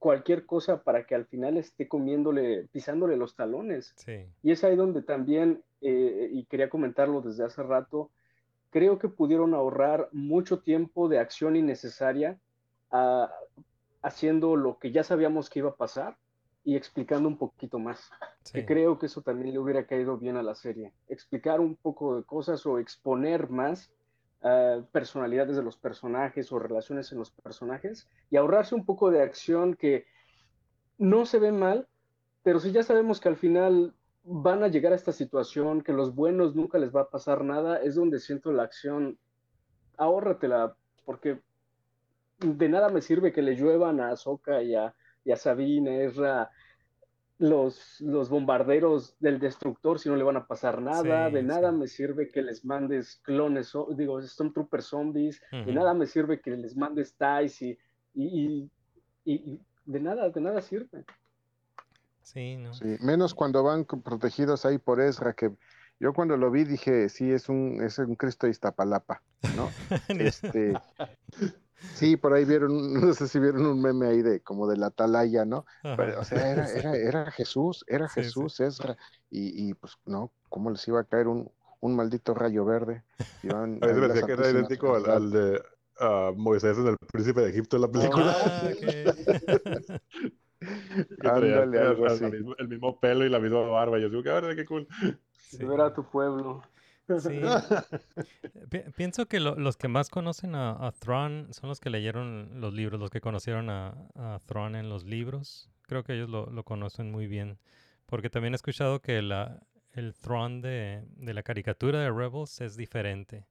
cualquier 0.00 0.46
cosa 0.46 0.82
para 0.82 1.06
que 1.06 1.14
al 1.14 1.26
final 1.26 1.58
esté 1.58 1.86
comiéndole, 1.86 2.66
pisándole 2.72 3.16
los 3.16 3.36
talones. 3.36 3.92
Sí. 3.96 4.24
Y 4.42 4.50
es 4.50 4.64
ahí 4.64 4.74
donde 4.74 5.02
también, 5.02 5.62
eh, 5.82 6.30
y 6.32 6.44
quería 6.46 6.70
comentarlo 6.70 7.20
desde 7.20 7.44
hace 7.44 7.62
rato, 7.62 8.10
creo 8.70 8.98
que 8.98 9.08
pudieron 9.08 9.54
ahorrar 9.54 10.08
mucho 10.10 10.60
tiempo 10.60 11.08
de 11.08 11.18
acción 11.18 11.54
innecesaria 11.54 12.38
ah, 12.90 13.30
haciendo 14.02 14.56
lo 14.56 14.78
que 14.78 14.90
ya 14.90 15.04
sabíamos 15.04 15.50
que 15.50 15.58
iba 15.58 15.70
a 15.70 15.76
pasar 15.76 16.16
y 16.64 16.76
explicando 16.76 17.28
un 17.28 17.36
poquito 17.36 17.78
más. 17.78 18.10
Que 18.52 18.64
creo 18.64 18.98
que 18.98 19.06
eso 19.06 19.20
también 19.20 19.52
le 19.52 19.58
hubiera 19.58 19.86
caído 19.86 20.16
bien 20.16 20.38
a 20.38 20.42
la 20.42 20.54
serie. 20.54 20.92
Explicar 21.08 21.60
un 21.60 21.76
poco 21.76 22.16
de 22.16 22.24
cosas 22.24 22.64
o 22.64 22.78
exponer 22.78 23.50
más 23.50 23.92
ah, 24.42 24.80
personalidades 24.92 25.56
de 25.56 25.62
los 25.62 25.76
personajes 25.76 26.52
o 26.52 26.58
relaciones 26.58 27.12
en 27.12 27.18
los 27.18 27.30
personajes 27.30 28.08
y 28.30 28.36
ahorrarse 28.36 28.74
un 28.74 28.84
poco 28.84 29.10
de 29.10 29.22
acción 29.22 29.74
que 29.74 30.06
no 30.98 31.24
se 31.26 31.38
ve 31.38 31.52
mal, 31.52 31.88
pero 32.42 32.60
si 32.60 32.72
ya 32.72 32.82
sabemos 32.82 33.20
que 33.20 33.28
al 33.28 33.36
final 33.36 33.94
van 34.22 34.62
a 34.62 34.68
llegar 34.68 34.92
a 34.92 34.96
esta 34.96 35.12
situación, 35.12 35.82
que 35.82 35.92
los 35.92 36.14
buenos 36.14 36.54
nunca 36.54 36.78
les 36.78 36.94
va 36.94 37.02
a 37.02 37.10
pasar 37.10 37.42
nada, 37.42 37.78
es 37.82 37.94
donde 37.94 38.20
siento 38.20 38.52
la 38.52 38.64
acción, 38.64 39.18
ahórratela, 39.96 40.76
porque 41.04 41.40
de 42.38 42.68
nada 42.68 42.88
me 42.88 43.00
sirve 43.00 43.32
que 43.32 43.42
le 43.42 43.56
lluevan 43.56 44.00
a 44.00 44.10
Ahsoka 44.10 44.62
y 44.62 44.74
a, 44.74 44.94
y 45.24 45.32
a 45.32 45.36
Sabine, 45.36 46.10
los, 47.40 48.00
los 48.00 48.28
bombarderos 48.28 49.16
del 49.18 49.40
destructor 49.40 49.98
si 49.98 50.10
no 50.10 50.16
le 50.16 50.22
van 50.22 50.36
a 50.36 50.46
pasar 50.46 50.82
nada, 50.82 51.28
Sí, 51.28 51.32
de 51.34 51.42
nada 51.42 51.70
sí. 51.72 51.76
me 51.78 51.86
sirve 51.88 52.28
que 52.28 52.42
les 52.42 52.64
mandes 52.66 53.16
clones, 53.24 53.74
o- 53.74 53.88
digo, 53.96 54.20
Stormtrooper 54.20 54.82
zombies, 54.82 55.40
de 55.50 55.72
nada 55.72 55.94
me 55.94 56.06
sirve 56.06 56.40
que 56.42 56.50
les 56.50 56.76
mandes 56.76 57.16
TIEs 57.16 57.62
y, 57.62 57.78
y, 58.14 58.28
y- 58.44 58.70
y- 59.24 59.34
y 59.52 59.60
de 59.86 60.00
nada, 60.00 60.28
de 60.28 60.40
nada 60.40 60.60
sirve. 60.60 61.04
Sí, 62.22 62.56
¿no? 62.56 62.74
Sí, 62.74 62.96
menos 63.00 63.34
cuando 63.34 63.62
van 63.62 63.86
protegidos 63.86 64.66
ahí 64.66 64.76
por 64.76 65.00
Ezra, 65.00 65.32
que 65.32 65.50
yo 65.98 66.12
cuando 66.12 66.36
lo 66.36 66.50
vi 66.50 66.64
dije, 66.64 67.08
sí, 67.08 67.32
es 67.32 67.48
un, 67.48 67.82
es 67.82 67.98
un 67.98 68.16
Cristo 68.16 68.46
de 68.46 68.50
Iztapalapa, 68.50 69.22
¿no? 69.56 69.70
Este, 70.10 70.74
sí, 71.94 72.16
por 72.16 72.32
ahí 72.32 72.44
vieron, 72.44 72.94
no 73.08 73.14
sé 73.14 73.28
si 73.28 73.38
vieron 73.38 73.66
un 73.66 73.80
meme 73.80 74.06
ahí 74.08 74.22
de 74.22 74.40
como 74.40 74.68
de 74.68 74.76
la 74.76 74.86
atalaya, 74.86 75.44
¿no? 75.44 75.66
Pero, 75.82 76.20
o 76.20 76.24
sea, 76.24 76.50
era, 76.50 76.70
era, 76.70 76.96
era 76.96 77.30
Jesús, 77.30 77.84
era 77.88 78.08
Sí, 78.08 78.20
sí. 78.20 78.26
Jesús, 78.26 78.60
Ezra, 78.60 78.96
y, 79.30 79.70
y 79.70 79.74
pues 79.74 79.98
no, 80.06 80.32
¿cómo 80.48 80.70
les 80.70 80.86
iba 80.88 81.00
a 81.00 81.04
caer 81.04 81.28
un, 81.28 81.50
un 81.80 81.96
maldito 81.96 82.34
rayo 82.34 82.64
verde? 82.64 83.02
Iban 83.42 83.78
A 83.82 83.86
decía 83.86 84.26
que 84.26 84.32
era 84.32 84.50
idéntico 84.50 84.94
al, 84.94 85.10
al 85.10 85.30
de 85.30 85.62
ah, 85.98 86.32
Moisés 86.36 86.78
en 86.78 86.88
el 86.88 86.96
Príncipe 87.12 87.40
de 87.40 87.50
Egipto 87.50 87.76
en 87.76 87.82
la 87.82 87.88
película. 87.88 88.36
Ah, 88.44 88.70
Ándale, 91.22 91.78
algo 91.78 92.06
el, 92.06 92.12
así. 92.12 92.24
el 92.24 92.32
mismo, 92.32 92.54
el 92.58 92.68
mismo 92.68 93.00
pelo 93.00 93.24
y 93.24 93.30
la 93.30 93.38
misma 93.38 93.60
barba. 93.62 93.98
Yo 93.98 94.10
digo, 94.10 94.22
que 94.22 94.30
a 94.30 94.40
ver, 94.40 94.56
qué 94.56 94.66
cool. 94.66 94.86
Sí. 95.32 95.64
Ver 95.64 95.80
a 95.80 95.94
tu 95.94 96.04
pueblo. 96.04 96.62
Sí. 97.08 97.40
Pi- 98.70 98.84
pienso 98.96 99.26
que 99.26 99.40
lo- 99.40 99.56
los 99.56 99.76
que 99.76 99.88
más 99.88 100.08
conocen 100.10 100.54
a, 100.54 100.72
a 100.86 100.92
Thrawn 100.92 101.48
son 101.52 101.68
los 101.68 101.80
que 101.80 101.90
leyeron 101.90 102.60
los 102.60 102.72
libros, 102.72 103.00
los 103.00 103.10
que 103.10 103.20
conocieron 103.20 103.68
a, 103.70 103.88
a 104.14 104.38
Thrawn 104.46 104.76
en 104.76 104.88
los 104.88 105.04
libros. 105.04 105.70
Creo 105.82 106.04
que 106.04 106.14
ellos 106.14 106.28
lo, 106.30 106.46
lo 106.50 106.64
conocen 106.64 107.10
muy 107.10 107.26
bien. 107.26 107.58
Porque 108.06 108.30
también 108.30 108.54
he 108.54 108.56
escuchado 108.56 109.00
que 109.00 109.22
la, 109.22 109.62
el 109.92 110.14
Thrawn 110.14 110.60
de, 110.60 111.02
de 111.16 111.34
la 111.34 111.42
caricatura 111.42 112.00
de 112.00 112.10
Rebels 112.10 112.60
es 112.60 112.76
diferente. 112.76 113.46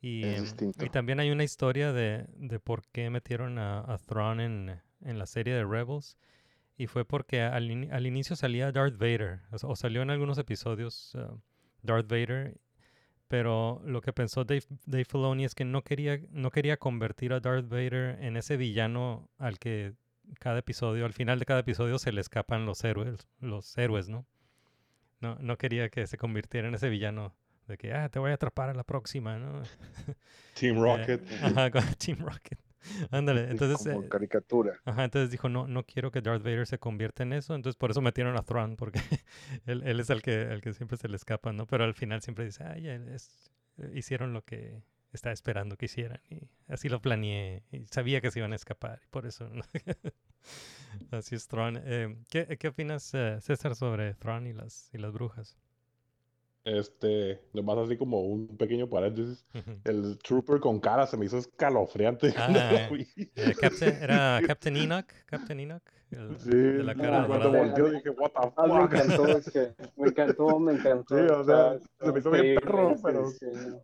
Y, 0.00 0.24
Es 0.24 0.54
em, 0.60 0.72
y 0.82 0.88
también 0.90 1.20
hay 1.20 1.30
una 1.30 1.44
historia 1.44 1.92
de, 1.92 2.26
de 2.36 2.60
por 2.60 2.82
qué 2.88 3.08
metieron 3.10 3.58
a, 3.58 3.80
a 3.80 3.98
Thrawn 3.98 4.40
en, 4.40 4.80
en 5.02 5.18
la 5.18 5.26
serie 5.26 5.54
de 5.54 5.64
Rebels. 5.64 6.16
Y 6.76 6.86
fue 6.88 7.04
porque 7.04 7.42
al, 7.42 7.70
ini- 7.70 7.90
al 7.92 8.06
inicio 8.06 8.34
salía 8.34 8.72
Darth 8.72 8.98
Vader, 8.98 9.40
o, 9.62 9.76
salió 9.76 10.02
en 10.02 10.10
algunos 10.10 10.38
episodios 10.38 11.14
uh, 11.14 11.38
Darth 11.82 12.08
Vader, 12.08 12.56
pero 13.34 13.82
lo 13.84 14.00
que 14.00 14.12
pensó 14.12 14.44
Dave, 14.44 14.62
Dave 14.86 15.04
Filoni 15.06 15.44
es 15.44 15.56
que 15.56 15.64
no 15.64 15.82
quería, 15.82 16.20
no 16.30 16.52
quería 16.52 16.76
convertir 16.76 17.32
a 17.32 17.40
Darth 17.40 17.68
Vader 17.68 18.22
en 18.22 18.36
ese 18.36 18.56
villano 18.56 19.28
al 19.38 19.58
que 19.58 19.94
cada 20.38 20.60
episodio, 20.60 21.04
al 21.04 21.14
final 21.14 21.40
de 21.40 21.44
cada 21.44 21.58
episodio 21.58 21.98
se 21.98 22.12
le 22.12 22.20
escapan 22.20 22.64
los 22.64 22.84
héroes, 22.84 23.26
los 23.40 23.76
héroes, 23.76 24.08
¿no? 24.08 24.24
No, 25.20 25.36
no 25.40 25.58
quería 25.58 25.88
que 25.88 26.06
se 26.06 26.16
convirtiera 26.16 26.68
en 26.68 26.76
ese 26.76 26.88
villano 26.88 27.34
de 27.66 27.76
que, 27.76 27.92
ah, 27.92 28.08
te 28.08 28.20
voy 28.20 28.30
a 28.30 28.34
atrapar 28.34 28.68
a 28.68 28.74
la 28.74 28.84
próxima, 28.84 29.36
¿no? 29.36 29.64
Team 30.54 30.76
Eh, 30.78 30.80
Rocket. 30.80 31.32
ajá, 31.42 31.70
Team 31.98 32.18
Rocket. 32.20 32.60
Ándale, 33.10 33.50
entonces... 33.50 33.78
Como 33.86 34.02
eh, 34.02 34.08
caricatura. 34.08 34.74
Ajá, 34.84 35.04
entonces 35.04 35.30
dijo, 35.30 35.48
no, 35.48 35.66
no 35.66 35.84
quiero 35.84 36.10
que 36.10 36.20
Darth 36.20 36.42
Vader 36.42 36.66
se 36.66 36.78
convierta 36.78 37.22
en 37.22 37.32
eso, 37.32 37.54
entonces 37.54 37.76
por 37.76 37.90
eso 37.90 38.00
metieron 38.00 38.36
a 38.36 38.42
Thrawn, 38.42 38.76
porque 38.76 39.00
él, 39.66 39.82
él 39.84 40.00
es 40.00 40.10
el 40.10 40.22
que, 40.22 40.42
el 40.42 40.60
que 40.60 40.72
siempre 40.72 40.96
se 40.96 41.08
le 41.08 41.16
escapa, 41.16 41.52
¿no? 41.52 41.66
Pero 41.66 41.84
al 41.84 41.94
final 41.94 42.22
siempre 42.22 42.44
dice, 42.44 42.64
ay, 42.64 42.88
es- 42.88 43.50
hicieron 43.92 44.32
lo 44.32 44.42
que 44.42 44.82
estaba 45.12 45.32
esperando 45.32 45.76
que 45.76 45.86
hicieran, 45.86 46.20
y 46.28 46.48
así 46.68 46.88
lo 46.88 47.00
planeé, 47.00 47.62
y 47.72 47.84
sabía 47.86 48.20
que 48.20 48.30
se 48.30 48.40
iban 48.40 48.52
a 48.52 48.56
escapar, 48.56 49.00
y 49.04 49.08
por 49.08 49.26
eso, 49.26 49.48
¿no? 49.48 49.62
así 51.10 51.34
es 51.34 51.46
Thrawn. 51.48 51.80
Eh, 51.84 52.16
¿qué, 52.30 52.56
¿Qué 52.58 52.68
opinas, 52.68 53.12
eh, 53.14 53.38
César, 53.40 53.74
sobre 53.74 54.14
Thrawn 54.14 54.46
y 54.46 54.52
las, 54.52 54.90
y 54.92 54.98
las 54.98 55.12
brujas? 55.12 55.56
Este, 56.64 57.40
nomás 57.52 57.76
así 57.78 57.96
como 57.98 58.22
un 58.22 58.56
pequeño 58.56 58.88
paréntesis. 58.88 59.44
El 59.84 60.18
Trooper 60.18 60.60
con 60.60 60.80
cara 60.80 61.06
se 61.06 61.16
me 61.18 61.26
hizo 61.26 61.36
escalofriante. 61.38 62.32
Ah. 62.38 62.88
Eh, 62.90 63.54
Captain- 63.60 63.98
¿Era 64.02 64.40
Captain 64.46 64.76
Enoch? 64.76 65.06
¿Captain 65.26 65.60
Enoch? 65.60 65.82
El- 66.10 66.38
Sí, 66.38 66.50
de 66.50 66.82
la 66.84 66.94
cara 66.94 67.26
cuando 67.26 67.50
dorada. 67.50 67.66
volteó 67.66 67.90
dije, 67.90 68.10
what 68.10 68.30
the 68.30 68.52
Ah, 68.56 68.66
me 68.66 68.82
encantó, 68.84 69.26
es 69.28 69.50
que 69.50 69.74
me 69.96 70.08
encantó, 70.08 70.58
me 70.58 70.72
encantó. 70.74 71.16
Sí, 71.18 71.22
o 71.32 71.44
sea, 71.44 71.74
está- 71.74 72.06
se 72.06 72.12
me 72.12 72.18
hizo 72.18 72.30
bien 72.30 72.54
perro, 72.56 72.94
pero- 73.02 73.28
diseño. 73.30 73.80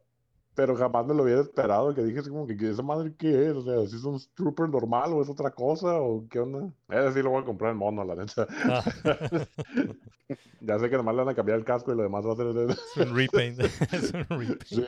Pero 0.55 0.77
jamás 0.77 1.07
me 1.07 1.15
lo 1.15 1.23
hubiera 1.23 1.41
esperado, 1.41 1.95
que 1.95 2.03
dije 2.03 2.19
así 2.19 2.29
como 2.29 2.47
que 2.47 2.57
"¿Qué- 2.57 2.71
esa 2.71 2.83
madre 2.83 3.15
qué 3.17 3.49
es, 3.51 3.57
o 3.57 3.63
sea, 3.63 3.87
si 3.87 3.97
es 3.97 4.05
un 4.05 4.21
Trooper 4.35 4.69
normal 4.69 5.13
o 5.13 5.23
es 5.23 5.29
otra 5.29 5.51
cosa 5.53 6.01
o 6.01 6.27
qué 6.29 6.41
onda. 6.41 6.71
Ese 6.89 7.13
sí 7.15 7.23
lo 7.23 7.31
voy 7.31 7.43
a 7.43 7.45
comprar 7.45 7.71
en 7.73 7.79
mono, 7.79 8.05
la 8.05 8.17
neta. 8.17 8.47
Ah, 8.65 8.83
Ya 10.61 10.79
sé 10.79 10.89
que 10.91 10.97
nomás 10.97 11.15
le 11.15 11.23
van 11.25 11.31
a 11.33 11.35
cambiar 11.35 11.59
el 11.59 11.65
casco 11.65 11.93
y 11.93 11.97
lo 11.97 12.03
demás 12.03 12.25
va 12.25 12.35
a 12.35 12.37
ser 12.37 12.47
es 12.49 12.97
un 12.97 13.17
repaint. 13.17 13.59
es 13.93 14.13
un 14.13 14.25
repaint. 14.29 14.63
Sí. 14.65 14.85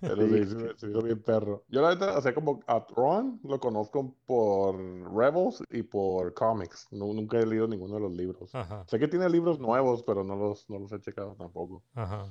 Pero 0.00 0.28
sí, 0.28 0.44
se 0.76 0.86
me 0.86 0.92
hizo 0.92 1.02
bien 1.02 1.22
perro. 1.22 1.64
Yo 1.68 1.80
la 1.80 1.90
neta, 1.94 2.18
o 2.18 2.20
sea, 2.22 2.34
como 2.34 2.60
a 2.66 2.84
Ron 2.94 3.40
lo 3.44 3.58
conozco 3.60 4.14
por 4.26 4.76
Rebels 5.14 5.62
y 5.70 5.82
por 5.82 6.34
cómics. 6.34 6.88
Nu- 6.90 7.14
nunca 7.14 7.38
he 7.38 7.46
leído 7.46 7.68
ninguno 7.68 7.94
de 7.94 8.00
los 8.00 8.12
libros. 8.12 8.54
Ajá, 8.54 8.84
Sé 8.88 8.98
que 8.98 9.08
tiene 9.08 9.28
libros 9.30 9.58
nuevos, 9.60 10.02
pero 10.02 10.24
no 10.24 10.36
los, 10.36 10.68
no 10.68 10.78
los 10.80 10.92
he 10.92 11.00
checado 11.00 11.34
tampoco. 11.38 11.82
ajá. 11.94 12.26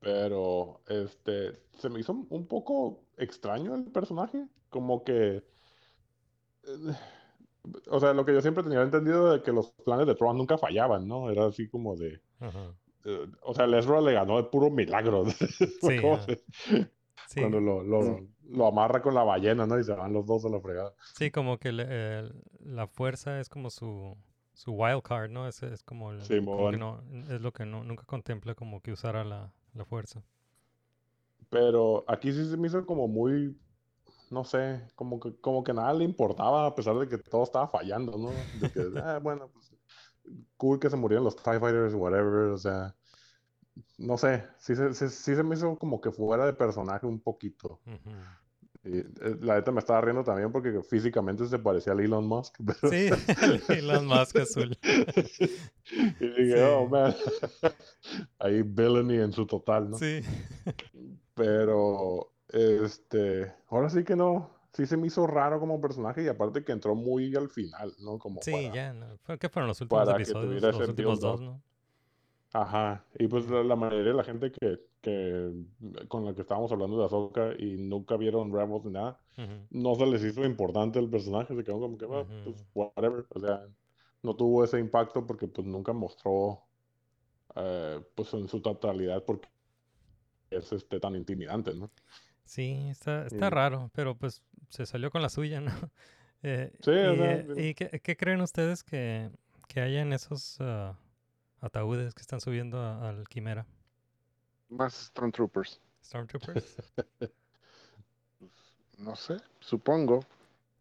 Pero, 0.00 0.82
este, 0.88 1.62
se 1.78 1.88
me 1.90 2.00
hizo 2.00 2.12
un 2.12 2.46
poco 2.46 3.04
extraño 3.16 3.74
el 3.74 3.84
personaje. 3.92 4.46
Como 4.70 5.04
que... 5.04 5.44
eh, 6.64 6.94
O 7.88 8.00
sea, 8.00 8.12
lo 8.14 8.24
que 8.24 8.32
yo 8.34 8.40
siempre 8.42 8.62
tenía 8.64 8.82
entendido 8.82 9.32
de 9.32 9.42
que 9.42 9.52
los 9.52 9.70
planes 9.84 10.06
de 10.06 10.14
Tron 10.14 10.36
nunca 10.38 10.58
fallaban, 10.58 11.06
¿no? 11.08 11.30
Era 11.30 11.46
así 11.46 11.68
como 11.68 11.96
de... 11.96 12.20
Ajá. 12.40 12.74
eh, 13.04 13.26
o 13.42 13.54
sea, 13.54 13.66
el 13.66 13.74
Ezra 13.74 14.00
le 14.00 14.12
ganó 14.14 14.38
de 14.38 14.44
puro 14.44 14.70
milagro. 14.70 15.24
Sí, 15.80 16.00
Sí, 17.26 17.40
Cuando 17.40 17.60
lo, 17.60 17.82
lo, 17.82 18.28
lo 18.50 18.66
amarra 18.66 19.02
con 19.02 19.14
la 19.14 19.22
ballena, 19.24 19.66
¿no? 19.66 19.78
Y 19.78 19.84
se 19.84 19.92
van 19.92 20.12
los 20.12 20.26
dos 20.26 20.44
a 20.44 20.48
la 20.48 20.60
fregada. 20.60 20.94
sí, 21.12 21.30
como 21.30 21.58
que 21.58 21.72
le- 21.72 22.18
el- 22.20 22.42
la 22.60 22.86
fuerza 22.86 23.40
es 23.40 23.48
como 23.48 23.70
su, 23.70 24.16
su 24.54 24.72
wild 24.72 25.02
card, 25.02 25.30
¿no? 25.30 25.48
Es, 25.48 25.62
es 25.62 25.82
como, 25.82 26.12
el- 26.12 26.34
como 26.50 26.68
que 26.68 26.76
no, 26.76 27.02
es 27.30 27.40
lo 27.40 27.52
que 27.52 27.66
no, 27.66 27.84
nunca 27.84 28.04
contempla 28.04 28.54
como 28.54 28.80
que 28.80 28.92
usara 28.92 29.24
la, 29.24 29.52
la 29.76 29.84
fuerza. 29.84 30.22
Pero 31.50 32.04
aquí 32.08 32.32
sí 32.32 32.48
se 32.48 32.56
me 32.56 32.66
hizo 32.68 32.84
como 32.86 33.08
muy, 33.08 33.56
no 34.30 34.44
sé, 34.44 34.88
como 34.96 35.20
que, 35.20 35.36
como 35.40 35.64
que 35.64 35.72
nada 35.74 35.94
le 35.94 36.04
importaba 36.04 36.66
a 36.66 36.74
pesar 36.74 36.96
de 36.98 37.08
que 37.08 37.18
todo 37.18 37.44
estaba 37.44 37.68
fallando, 37.68 38.18
¿no? 38.18 38.50
De 38.52 38.70
que, 38.70 38.80
ah, 39.02 39.18
bueno, 39.22 39.50
pues, 39.52 39.74
cool 40.56 40.80
que 40.80 40.90
se 40.90 40.96
murieron 40.96 41.24
los 41.24 41.36
TIE 41.36 41.60
Fighters, 41.60 41.94
whatever, 41.94 42.50
o 42.52 42.58
sea, 42.58 42.96
no 43.98 44.16
sé, 44.18 44.46
sí, 44.58 44.74
se- 44.76 44.94
sí, 44.94 45.08
sí 45.08 45.34
se 45.36 45.42
me 45.42 45.54
hizo 45.54 45.76
como 45.78 46.00
que 46.00 46.10
fuera 46.12 46.46
de 46.46 46.52
personaje 46.54 47.06
un 47.06 47.20
poquito. 47.20 47.80
Y, 47.84 48.38
eh, 48.88 49.36
la 49.40 49.56
neta 49.56 49.72
me 49.72 49.80
estaba 49.80 50.00
riendo 50.00 50.22
también 50.24 50.50
porque 50.52 50.80
físicamente 50.82 51.46
se 51.46 51.58
parecía 51.58 51.92
a 51.92 51.96
Elon 51.96 52.26
Musk, 52.26 52.56
pero... 52.66 52.90
Sí, 52.90 53.08
Elon 53.78 54.06
Musk 54.06 54.36
azul. 54.38 54.76
Y 56.20 56.26
dije, 56.26 56.56
Sí. 56.56 56.62
oh, 56.64 56.88
man, 56.88 57.14
ahí 58.40 58.62
villainy 58.62 59.18
en 59.18 59.32
su 59.32 59.46
total, 59.46 59.88
¿no? 59.90 59.96
Sí. 59.98 60.20
Pero, 61.34 62.32
este, 62.48 63.52
ahora 63.68 63.88
sí 63.90 64.02
que 64.04 64.16
no, 64.16 64.50
sí 64.72 64.86
se 64.86 64.96
me 64.96 65.06
hizo 65.06 65.26
raro 65.26 65.60
como 65.60 65.80
personaje 65.80 66.22
y 66.24 66.28
aparte 66.28 66.64
que 66.64 66.72
entró 66.72 66.94
muy 66.94 67.34
al 67.36 67.48
final, 67.50 67.92
¿no? 68.00 68.18
Como 68.18 68.40
Sí, 68.42 68.52
para- 68.52 68.74
ya, 68.74 68.92
no. 68.94 69.06
¿Qué 69.38 69.48
fueron 69.48 69.68
los 69.68 69.80
últimos 69.80 70.04
para 70.04 70.16
que 70.16 70.22
episodios? 70.24 70.48
tuviera 70.60 70.78
Los 70.78 70.88
últimos 70.88 71.20
build-up. 71.20 71.38
dos, 71.38 71.40
¿no? 71.40 71.62
Ajá, 72.58 73.04
y 73.18 73.28
pues 73.28 73.48
la, 73.50 73.62
la 73.62 73.76
mayoría 73.76 74.12
de 74.12 74.16
la 74.16 74.24
gente 74.24 74.50
que, 74.50 74.80
que 75.02 75.52
con 76.08 76.24
la 76.24 76.34
que 76.34 76.40
estábamos 76.40 76.72
hablando 76.72 76.98
de 76.98 77.04
Ahsoka 77.04 77.52
y 77.58 77.76
nunca 77.76 78.16
vieron 78.16 78.50
Rebels 78.52 78.84
ni 78.86 78.92
nada, 78.92 79.20
no 79.70 79.94
se 79.94 80.06
les 80.06 80.24
hizo 80.24 80.42
importante 80.44 80.98
el 80.98 81.10
personaje, 81.10 81.54
se 81.54 81.64
quedó 81.64 81.80
como 81.80 81.98
que, 81.98 82.06
"Ah, 82.10 82.24
pues, 82.44 82.66
whatever, 82.74 83.26
o 83.28 83.40
sea, 83.40 83.66
no 84.22 84.34
tuvo 84.36 84.64
ese 84.64 84.78
impacto 84.80 85.26
porque 85.26 85.48
pues 85.48 85.66
nunca 85.66 85.92
mostró, 85.92 86.62
eh, 87.56 88.00
pues 88.14 88.32
en 88.34 88.48
su 88.48 88.60
totalidad 88.62 89.24
porque 89.24 89.48
es 90.50 90.72
este 90.72 91.00
tan 91.00 91.14
intimidante, 91.16 91.74
¿no? 91.74 91.90
Sí, 92.44 92.88
está, 92.90 93.26
está 93.26 93.46
Y- 93.46 93.50
raro, 93.50 93.90
pero 93.94 94.16
pues 94.16 94.42
se 94.70 94.86
salió 94.86 95.10
con 95.10 95.22
la 95.22 95.28
suya, 95.28 95.60
¿no? 95.60 95.70
Eh, 96.42 96.70
Sí, 96.80 96.90
o 96.90 97.14
y, 97.14 97.16
sea, 97.16 97.32
eh, 97.32 97.46
sí. 97.56 97.70
¿y 97.70 97.74
qué, 97.74 98.00
qué 98.04 98.16
creen 98.16 98.40
ustedes 98.42 98.84
que, 98.84 99.30
que 99.68 99.80
haya 99.80 100.02
en 100.02 100.12
esos 100.12 100.58
ah, 100.60 100.96
ataúdes 101.66 102.14
que 102.14 102.20
están 102.22 102.40
subiendo 102.40 102.80
al 102.82 103.28
Quimera? 103.28 103.66
Más 104.68 104.94
Stormtroopers. 104.94 105.80
¿Stormtroopers? 106.04 106.76
No 108.98 109.14
sé, 109.14 109.36
supongo. 109.60 110.20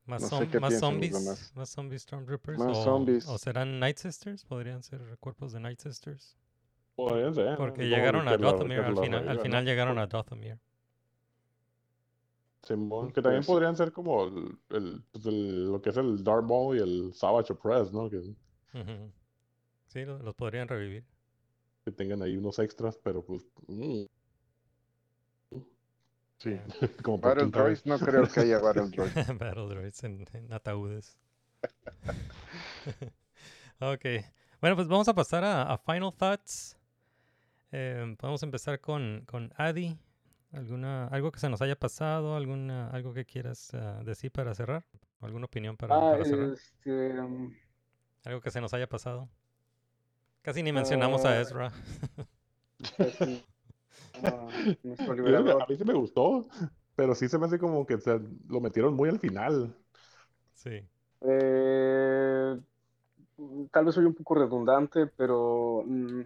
¿Más, 0.06 0.22
No 0.22 0.30
zom- 0.30 0.60
más 0.62 0.80
zombies? 0.80 1.52
¿Más 1.56 1.70
zombies 1.70 2.03
Stormtroopers? 2.03 2.57
Más 2.60 2.78
o, 2.78 2.84
zombies. 2.84 3.28
¿O 3.28 3.38
serán 3.38 3.78
Night 3.80 3.98
Sisters? 3.98 4.45
¿Podrían 4.45 4.84
ser 4.84 5.02
cuerpos 5.20 5.52
de 5.52 5.60
Night 5.60 5.82
Sisters? 5.82 6.38
Podrían 6.95 7.34
ser. 7.34 7.57
Porque 7.57 7.90
llegaron 7.90 8.26
a 8.30 8.38
Dothamir, 8.38 8.80
al 8.80 8.95
lo 8.95 9.02
final, 9.02 9.28
al 9.28 9.40
final 9.41 9.66
¿no? 9.66 9.70
llegaron 9.70 9.99
a 9.99 10.07
Dothamir. 10.07 10.57
Simón, 12.64 13.07
que 13.10 13.14
Puede 13.16 13.24
también 13.24 13.44
ser. 13.44 13.53
podrían 13.53 13.76
ser 13.76 13.91
como 13.91 14.24
el, 14.28 14.57
el- 14.70 15.03
pues 15.12 15.26
el- 15.26 15.66
lo 15.72 15.82
que 15.82 15.90
es 15.90 15.98
el 15.98 16.24
Darth 16.24 16.45
Maul 16.45 16.78
y 16.78 16.82
el 16.82 17.14
Savage 17.14 17.52
Opress, 17.53 17.91
¿no? 17.91 18.10
Que. 18.10 18.34
Sí, 19.95 20.03
lo- 20.03 20.19
los 20.19 20.35
podrían 20.35 20.67
revivir. 20.67 21.05
que 21.85 21.91
tengan 21.93 22.22
ahí 22.22 22.35
unos 22.35 22.59
extras, 22.59 22.97
pero 23.01 23.23
pues... 23.23 23.47
mm, 23.67 24.03
Sí. 26.39 26.59
como 27.01 27.22
por 27.22 27.35
Battle. 27.35 27.49
Droids, 27.49 27.85
no 27.85 27.97
creo 27.97 28.27
que 28.27 28.41
haya 28.41 28.59
Battle 28.59 28.89
Droids. 28.91 29.38
Battle 29.39 29.67
droids 29.69 30.03
en, 30.03 30.26
en 30.34 30.51
ataúdes. 30.51 31.17
ok. 33.80 34.05
Bueno, 34.59 34.76
pues 34.76 34.89
vamos 34.89 35.07
a 35.07 35.13
pasar 35.13 35.45
a, 35.45 35.72
a 35.72 35.77
Final 35.77 36.13
Thoughts. 36.13 36.77
Eh, 37.72 38.15
podemos 38.19 38.43
empezar 38.43 38.81
con, 38.81 39.23
con 39.26 39.53
Adi. 39.55 39.97
¿Alguna, 40.51 41.07
¿Algo 41.07 41.31
que 41.31 41.39
se 41.39 41.47
nos 41.49 41.61
haya 41.61 41.77
pasado? 41.80 42.35
Alguna, 42.35 42.89
¿Algo 42.89 43.13
que 43.13 43.23
quieras 43.26 43.73
ah, 43.73 44.01
decir 44.03 44.30
para 44.31 44.53
cerrar? 44.55 44.85
¿Alguna 45.22 45.45
opinión 45.45 45.77
para, 45.77 45.95
Ah, 45.95 46.11
para 46.11 46.26
cerrar? 46.26 46.49
este, 46.51 47.17
um, 47.19 47.53
¿Algo 48.26 48.41
que 48.41 48.51
se 48.51 48.59
nos 48.61 48.73
haya 48.73 48.88
pasado? 48.89 49.30
Casi 50.45 50.61
ni 50.63 50.72
mencionamos 50.72 51.26
a 51.26 51.30
Ah, 51.38 51.41
Ezra. 51.41 51.72
liberador. 55.15 55.63
a 55.63 55.65
mí 55.67 55.76
sí 55.76 55.84
me 55.85 55.93
gustó, 55.93 56.47
pero 56.95 57.15
sí 57.15 57.27
se 57.27 57.38
me 57.38 57.45
hace 57.47 57.59
como 57.59 57.85
que 57.85 57.97
se 57.99 58.19
lo 58.47 58.61
metieron 58.61 58.93
muy 58.95 59.09
al 59.09 59.19
final. 59.19 59.76
sí. 60.53 60.88
Eh, 61.22 62.55
tal 63.72 63.85
vez 63.85 63.95
soy 63.95 64.05
un 64.05 64.13
poco 64.13 64.35
redundante, 64.35 65.07
pero 65.07 65.84
mm, 65.85 66.22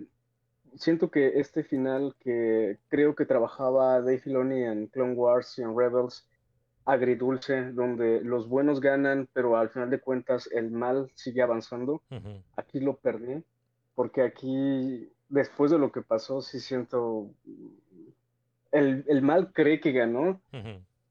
siento 0.76 1.10
que 1.12 1.40
este 1.40 1.64
final 1.64 2.16
que 2.20 2.80
creo 2.90 3.16
que 3.16 3.26
trabajaba 3.26 4.00
Dave 4.02 4.20
Filoni 4.20 4.64
en 4.64 4.88
Clone 4.88 5.14
Wars 5.14 5.58
y 5.60 5.64
en 5.64 5.78
Rebels, 5.78 6.28
agridulce, 6.86 7.72
donde 7.74 8.22
los 8.22 8.50
buenos 8.50 8.82
ganan, 8.82 9.30
pero 9.34 9.58
al 9.58 9.70
final 9.70 9.90
de 9.90 10.02
cuentas 10.02 10.50
el 10.54 10.72
mal 10.72 11.12
sigue 11.16 11.42
avanzando, 11.42 12.04
aquí 12.56 12.80
lo 12.80 12.98
perdí, 12.98 13.44
porque 14.00 14.22
aquí, 14.22 15.12
después 15.28 15.72
de 15.72 15.78
lo 15.78 15.92
que 15.92 16.02
pasó, 16.02 16.42
sí 16.42 16.62
siento, 16.62 17.32
el, 18.72 19.04
el 19.10 19.22
mal 19.22 19.52
cree 19.52 19.82
que 19.82 19.92
ganó, 19.92 20.40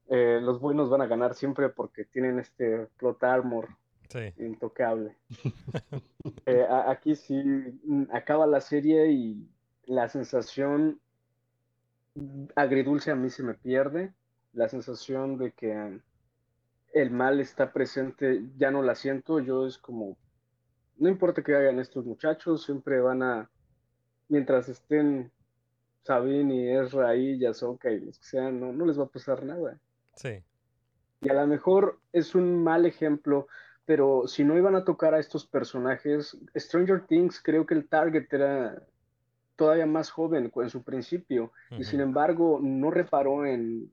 eh, 0.07 0.39
los 0.41 0.59
buenos 0.59 0.89
van 0.89 1.01
a 1.03 1.05
ganar 1.05 1.35
siempre 1.35 1.69
porque 1.69 2.05
tienen 2.05 2.39
este 2.39 2.87
plot 2.97 3.23
armor 3.23 3.67
Sí. 4.09 4.33
intocable. 4.39 5.15
Eh, 6.47 6.65
a- 6.67 6.89
aquí 6.89 7.15
sí 7.15 7.35
mm, 7.35 8.05
acaba 8.11 8.47
la 8.47 8.59
serie 8.59 9.11
y 9.11 9.47
la 9.85 10.09
sensación 10.09 10.99
agridulce 12.55 13.11
a 13.11 13.15
mí 13.15 13.29
se 13.29 13.43
me 13.43 13.53
pierde. 13.53 14.13
La 14.53 14.67
sensación 14.67 15.37
de 15.37 15.51
que 15.51 15.99
el 16.93 17.11
mal 17.11 17.39
está 17.39 17.71
presente 17.71 18.41
ya 18.57 18.71
no 18.71 18.81
la 18.81 18.95
siento. 18.95 19.39
Yo 19.39 19.67
es 19.67 19.77
como, 19.77 20.17
no 20.99 21.09
importa 21.09 21.43
que 21.43 21.55
hagan 21.55 21.79
estos 21.79 22.05
muchachos, 22.05 22.63
siempre 22.63 22.99
van 22.99 23.23
a, 23.23 23.49
mientras 24.27 24.69
estén 24.69 25.31
Sabine 26.03 26.55
y 26.55 26.69
Ezra 26.69 27.09
ahí, 27.09 27.35
y 27.35 27.45
Ahsoka 27.45 27.91
y 27.91 27.99
los 27.99 28.19
que 28.19 28.25
sean, 28.25 28.59
no, 28.59 28.73
no 28.73 28.85
les 28.85 28.99
va 28.99 29.05
a 29.05 29.09
pasar 29.09 29.43
nada. 29.43 29.79
Sí. 30.15 30.43
Y 31.21 31.29
a 31.29 31.33
lo 31.33 31.47
mejor 31.47 31.99
es 32.13 32.35
un 32.35 32.63
mal 32.63 32.85
ejemplo, 32.85 33.47
pero 33.85 34.27
si 34.27 34.43
no 34.43 34.57
iban 34.57 34.75
a 34.75 34.85
tocar 34.85 35.13
a 35.13 35.19
estos 35.19 35.45
personajes, 35.45 36.37
Stranger 36.55 37.05
Things 37.07 37.41
creo 37.41 37.65
que 37.65 37.73
el 37.73 37.87
target 37.87 38.31
era 38.31 38.83
todavía 39.55 39.85
más 39.85 40.09
joven 40.09 40.51
en 40.55 40.69
su 40.69 40.83
principio, 40.83 41.51
y 41.71 41.83
sin 41.83 41.99
embargo 41.99 42.59
no 42.61 42.91
reparó 42.91 43.45
en 43.45 43.91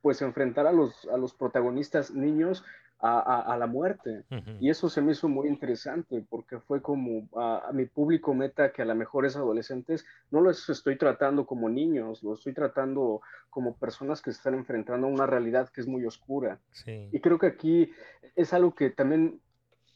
pues 0.00 0.22
enfrentar 0.22 0.66
a 0.66 0.72
los, 0.72 1.04
a 1.06 1.16
los 1.16 1.34
protagonistas 1.34 2.12
niños 2.12 2.64
a, 3.00 3.18
a- 3.18 3.52
a 3.54 3.58
la 3.58 3.66
muerte. 3.66 4.24
Y 4.60 4.70
eso 4.70 4.88
se 4.88 5.02
me 5.02 5.12
hizo 5.12 5.28
muy 5.28 5.48
interesante 5.48 6.24
porque 6.28 6.58
fue 6.60 6.80
como 6.80 7.28
a, 7.36 7.68
a 7.68 7.72
mi 7.72 7.84
público 7.86 8.32
meta, 8.34 8.72
que 8.72 8.82
a 8.82 8.84
lo 8.86 8.94
mejor 8.94 9.26
es 9.26 9.36
adolescentes, 9.36 10.04
no 10.30 10.40
los 10.40 10.68
estoy 10.70 10.96
tratando 10.96 11.44
como 11.44 11.68
niños, 11.68 12.22
los 12.22 12.38
estoy 12.38 12.54
tratando 12.54 13.20
como 13.50 13.76
personas 13.76 14.22
que 14.22 14.30
están 14.30 14.54
enfrentando 14.54 15.06
a 15.06 15.10
una 15.10 15.26
realidad 15.26 15.68
que 15.68 15.80
es 15.82 15.86
muy 15.86 16.04
oscura. 16.06 16.58
Sí. 16.72 17.08
Y 17.12 17.20
creo 17.20 17.38
que 17.38 17.46
aquí 17.48 17.92
es 18.36 18.52
algo 18.54 18.74
que 18.74 18.90
también 18.90 19.40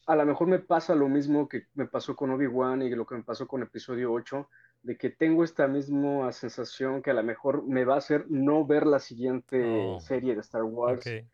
a 0.06 0.16
lo 0.16 0.24
mejor 0.26 0.46
me 0.48 0.58
pasa 0.58 0.94
lo 0.94 1.08
mismo 1.08 1.48
que 1.48 1.66
me 1.74 1.86
pasó 1.86 2.16
con 2.16 2.30
Obi-Wan 2.30 2.82
y 2.82 2.90
lo 2.90 3.06
que 3.06 3.14
me 3.16 3.22
pasó 3.22 3.46
con 3.46 3.62
episodio 3.62 4.12
8, 4.12 4.48
de 4.82 4.96
que 4.96 5.10
tengo 5.10 5.44
esta 5.44 5.66
misma 5.66 6.30
sensación 6.32 7.02
que 7.02 7.10
a 7.10 7.14
lo 7.14 7.22
mejor 7.22 7.62
me 7.66 7.84
va 7.84 7.94
a 7.94 7.98
hacer 7.98 8.24
no 8.28 8.64
ver 8.66 8.86
la 8.86 8.98
siguiente 9.00 9.62
Oh. 9.64 10.00
serie 10.00 10.34
de 10.34 10.40
Star 10.40 10.62
Wars, 10.64 11.06
Ok. 11.06 11.24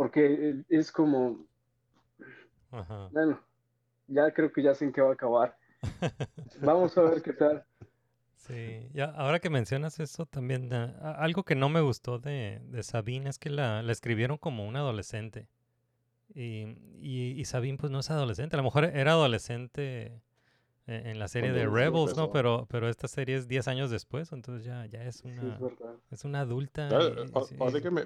Porque 0.00 0.64
es 0.70 0.90
como, 0.90 1.46
Ajá. 2.72 3.10
bueno, 3.10 3.38
ya 4.08 4.32
creo 4.32 4.52
que 4.52 4.62
ya 4.62 4.74
sé 4.74 4.86
en 4.86 4.92
qué 4.92 5.02
va 5.02 5.10
a 5.10 5.14
acabar. 5.14 5.56
Vamos 6.62 6.96
a 6.96 7.02
ver 7.02 7.22
qué 7.22 7.34
tal. 7.34 7.64
Sí, 8.36 8.88
ya, 8.94 9.04
ahora 9.04 9.38
que 9.40 9.50
mencionas 9.50 10.00
eso 10.00 10.24
también, 10.26 10.72
ah, 10.72 10.96
a- 11.00 11.12
algo 11.22 11.44
que 11.44 11.54
no 11.54 11.68
me 11.68 11.80
gustó 11.82 12.18
de, 12.18 12.60
de 12.64 12.82
Sabine 12.82 13.28
es 13.28 13.38
que 13.38 13.50
la, 13.50 13.82
la 13.82 13.92
escribieron 13.92 14.38
como 14.38 14.66
una 14.66 14.80
adolescente. 14.80 15.46
Y, 16.34 16.66
y, 17.00 17.34
y 17.40 17.44
Sabine 17.46 17.78
pues 17.78 17.92
no 17.92 18.00
es 18.00 18.10
adolescente, 18.10 18.56
a 18.56 18.58
lo 18.58 18.64
mejor 18.64 18.84
era 18.86 19.12
adolescente 19.12 20.22
en, 20.86 21.06
en 21.08 21.18
la 21.20 21.28
serie 21.28 21.52
de 21.52 21.66
sí 21.66 21.66
Rebels, 21.66 22.16
¿no? 22.16 22.30
Pero, 22.30 22.66
pero 22.70 22.88
esta 22.88 23.08
serie 23.08 23.36
es 23.36 23.48
10 23.48 23.68
años 23.68 23.90
después, 23.90 24.32
entonces 24.32 24.64
ya, 24.66 24.86
ya 24.86 25.04
es 25.04 25.22
Sí, 25.22 25.28
una, 25.28 25.54
es 25.54 25.58
verdad. 25.60 25.94
es 26.10 26.24
una 26.24 26.40
adulta. 26.42 26.90
Eh, 27.00 27.26
y- 27.26 27.30
o- 27.34 27.46
sí, 27.46 27.56
Así 27.60 27.80
que 27.80 27.90
mi, 27.90 28.02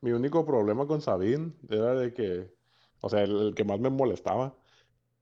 mi 0.00 0.12
único 0.12 0.44
problema 0.46 0.86
con 0.86 1.00
Sabine 1.00 1.52
era 1.68 1.94
de 1.94 2.12
que, 2.12 2.52
o 3.00 3.08
sea, 3.08 3.22
el, 3.22 3.48
el 3.48 3.54
que 3.54 3.64
más 3.64 3.80
me 3.80 3.90
molestaba 3.90 4.54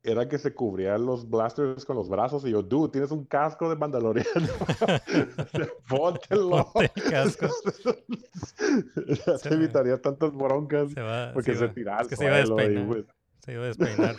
era 0.03 0.29
que 0.29 0.37
se 0.39 0.53
cubría 0.55 0.99
los 0.99 1.31
blasters 1.31 1.85
con 1.87 1.97
los 1.97 2.11
brazos 2.11 2.45
y 2.45 2.51
yo, 2.51 2.63
dude, 2.63 2.91
tienes 2.93 3.11
un 3.11 3.25
casco 3.25 3.71
de 3.71 3.77
mandaloriano. 3.77 4.29
Póntelo. 5.89 6.71
Ponte 6.73 6.93
el 6.97 7.03
casco. 7.11 7.47
Ya 9.27 9.39
Se 9.39 9.49
te 9.49 9.55
evitaría 9.55 10.01
tantas 10.01 10.33
broncas 10.35 10.91
se 10.93 11.01
va, 11.01 11.33
porque 11.33 11.53
se 11.53 11.59
se 11.59 11.65
iba- 11.65 11.75
tira 11.75 12.01
es 12.03 12.09
que 12.09 12.17
se 12.17 12.25
iba 12.27 12.35
a 12.35 12.39
y, 12.39 12.43
despeinar. 12.43 12.87
pues, 12.87 13.05
Se 13.41 13.53
iba 13.53 13.63
a 13.63 13.67
despeinar. 13.67 14.17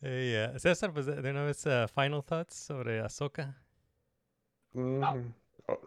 Eh. 0.00 0.52
César, 0.58 0.92
pues 0.92 1.06
de 1.06 1.30
una 1.30 1.42
vez, 1.44 1.66
ah, 1.66 1.86
final 1.88 2.22
thoughts 2.24 2.54
sobre 2.54 3.00
Ahsoka. 3.00 3.56
mm, 4.74 5.02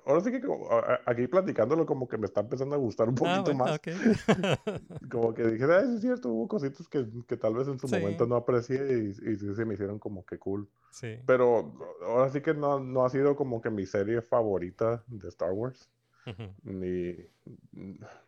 Ahora 0.06 0.22
sí 0.22 0.32
que 0.32 0.42
como- 0.42 0.70
aquí 1.06 1.28
platicándolo 1.28 1.86
como 1.86 2.08
que 2.08 2.18
me 2.18 2.26
está 2.28 2.42
empezando 2.42 2.76
a 2.76 2.78
gustar 2.78 3.10
un 3.10 3.16
Ah, 3.16 3.42
poquito 3.44 3.44
bueno, 3.44 3.58
más. 3.66 3.80
Como 5.12 5.34
que 5.34 5.44
dije, 5.48 5.66
"Ay, 5.66 5.88
sí 5.88 5.96
es 5.96 6.02
cierto, 6.02 6.30
hubo 6.30 6.48
cositas 6.48 6.88
que, 6.88 7.08
que 7.28 7.36
tal 7.38 7.56
vez 7.56 7.68
en 7.68 7.80
su 7.80 7.88
Sí. 7.88 7.96
momento 7.96 8.28
no 8.28 8.36
aprecié 8.36 8.78
y, 9.00 9.08
y 9.10 9.38
sí 9.38 9.56
se 9.56 9.66
me 9.66 9.74
hicieron 9.74 9.98
como 10.00 10.24
que 10.26 10.38
cool. 10.38 10.70
Sí. 10.92 11.20
Pero 11.26 11.74
ahora 12.06 12.30
sí 12.30 12.42
que 12.42 12.54
no, 12.54 12.80
no 12.80 13.04
ha 13.06 13.10
sido 13.10 13.36
como 13.36 13.60
que 13.62 13.70
mi 13.72 13.86
serie 13.86 14.22
favorita 14.22 15.04
de 15.08 15.28
Star 15.30 15.52
Wars. 15.52 15.90
Ni, 16.64 17.16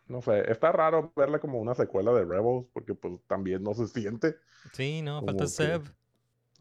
no 0.08 0.20
sé, 0.20 0.50
está 0.50 0.72
raro 0.72 1.12
verla 1.14 1.38
como 1.38 1.60
una 1.60 1.74
secuela 1.74 2.12
de 2.12 2.24
Rebels 2.24 2.66
porque 2.72 2.94
pues 2.94 3.14
también 3.28 3.62
no 3.62 3.72
se 3.74 3.86
siente. 3.86 4.34
Sí, 4.72 5.00
no, 5.02 5.22
falta 5.24 5.44
que- 5.44 5.48
Seb. 5.48 5.82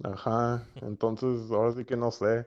Ajá, 0.04 0.64
entonces 0.82 1.50
ahora 1.52 1.72
sí 1.74 1.86
que 1.86 1.98
no 1.98 2.12
sé. 2.12 2.46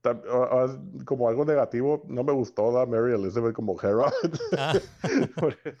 Ta- 0.00 0.10
a- 0.30 0.64
a- 0.64 0.80
Como 1.04 1.28
algo 1.28 1.44
negativo, 1.44 2.04
no 2.08 2.22
me 2.22 2.32
gustó 2.32 2.70
la 2.72 2.86
Mary 2.86 3.14
Elizabeth 3.14 3.52
como 3.54 3.76
Hera. 3.80 4.12
Ah, 4.56 4.72
Porque, 5.36 5.74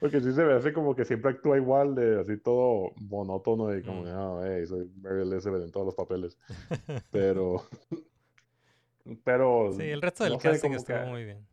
porque 0.00 0.20
sí 0.20 0.32
se 0.32 0.42
ve 0.44 0.54
así 0.54 0.72
como 0.72 0.94
que 0.96 1.04
siempre 1.04 1.30
actúa 1.30 1.56
igual, 1.56 1.94
de 1.94 2.20
así 2.20 2.36
todo 2.38 2.92
monótono 2.96 3.76
y 3.76 3.82
como, 3.84 4.02
Mm. 4.02 4.06
"Ah, 4.08 4.40
hey, 4.44 4.66
soy 4.66 4.90
Mary 5.00 5.22
Elizabeth 5.22 5.62
en 5.62 5.70
todos 5.70 5.86
los 5.86 5.94
papeles. 5.94 6.36
Pero, 7.10 7.62
pero, 9.24 9.72
sí, 9.72 9.84
el 9.84 10.02
resto 10.02 10.24
del 10.24 10.34
no 10.34 10.40
sé, 10.40 10.48
casting 10.50 10.70
estuvo 10.72 10.98
muy 11.06 11.24
bien. 11.24 11.46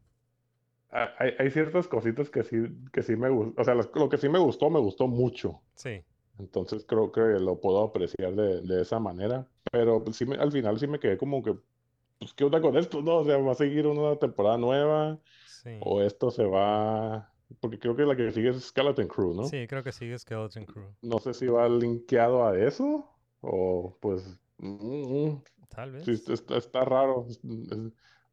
ha- 0.92 1.14
hay, 1.20 1.32
hay 1.40 1.52
ciertas 1.52 1.88
cositas 1.88 2.30
que 2.30 2.44
sí, 2.44 2.58
que 2.92 3.04
sí 3.04 3.16
me 3.16 3.30
gustó, 3.30 3.62
o 3.62 3.66
sea, 3.66 3.76
lo 3.76 4.10
que 4.10 4.18
sí 4.18 4.30
me 4.30 4.40
gustó, 4.40 4.70
me 4.70 4.80
gustó 4.80 5.08
mucho. 5.08 5.62
Sí, 5.76 6.04
Entonces 6.40 6.86
creo 6.88 7.12
que 7.12 7.22
lo 7.22 7.60
puedo 7.62 7.84
apreciar 7.84 8.34
de, 8.36 8.62
de 8.62 8.82
esa 8.82 9.00
manera. 9.00 9.48
Pero 9.72 10.04
pues, 10.04 10.18
sí 10.18 10.26
me- 10.26 10.36
al 10.38 10.52
final 10.52 10.80
sí 10.80 10.88
me 10.88 11.00
quedé 11.00 11.18
como 11.18 11.42
que, 11.44 11.56
pues, 12.20 12.34
¿qué 12.34 12.44
onda 12.44 12.62
con 12.62 12.78
esto? 12.78 13.02
¿No? 13.02 13.18
O 13.18 13.26
sea, 13.26 13.38
¿va 13.38 13.52
a 13.52 13.56
seguir 13.56 13.88
una 13.88 14.18
temporada 14.18 14.58
nueva? 14.58 15.20
sí. 15.48 15.78
¿O 15.82 16.02
esto 16.02 16.32
se 16.32 16.46
va...? 16.46 17.32
Porque 17.60 17.78
creo 17.80 17.96
que 17.96 18.04
la 18.04 18.16
que 18.16 18.32
sigue 18.32 18.50
es 18.50 18.64
Skeleton 18.66 19.08
Crew, 19.08 19.34
¿no? 19.36 19.44
Sí, 19.44 19.68
creo 19.68 19.84
que 19.84 19.92
sigue 19.92 20.18
Skeleton 20.18 20.66
Crew. 20.66 20.96
No 21.02 21.20
sé 21.20 21.34
si 21.34 21.48
va 21.48 21.70
linkeado 21.70 22.46
a 22.46 22.58
eso 22.60 23.08
o 23.42 23.96
pues... 24.02 24.40
mm, 24.58 25.28
mm, 25.30 25.44
Tal 25.70 25.92
vez. 25.92 26.06
sí, 26.06 26.34
está, 26.34 26.58
está 26.58 26.86
raro. 26.86 27.28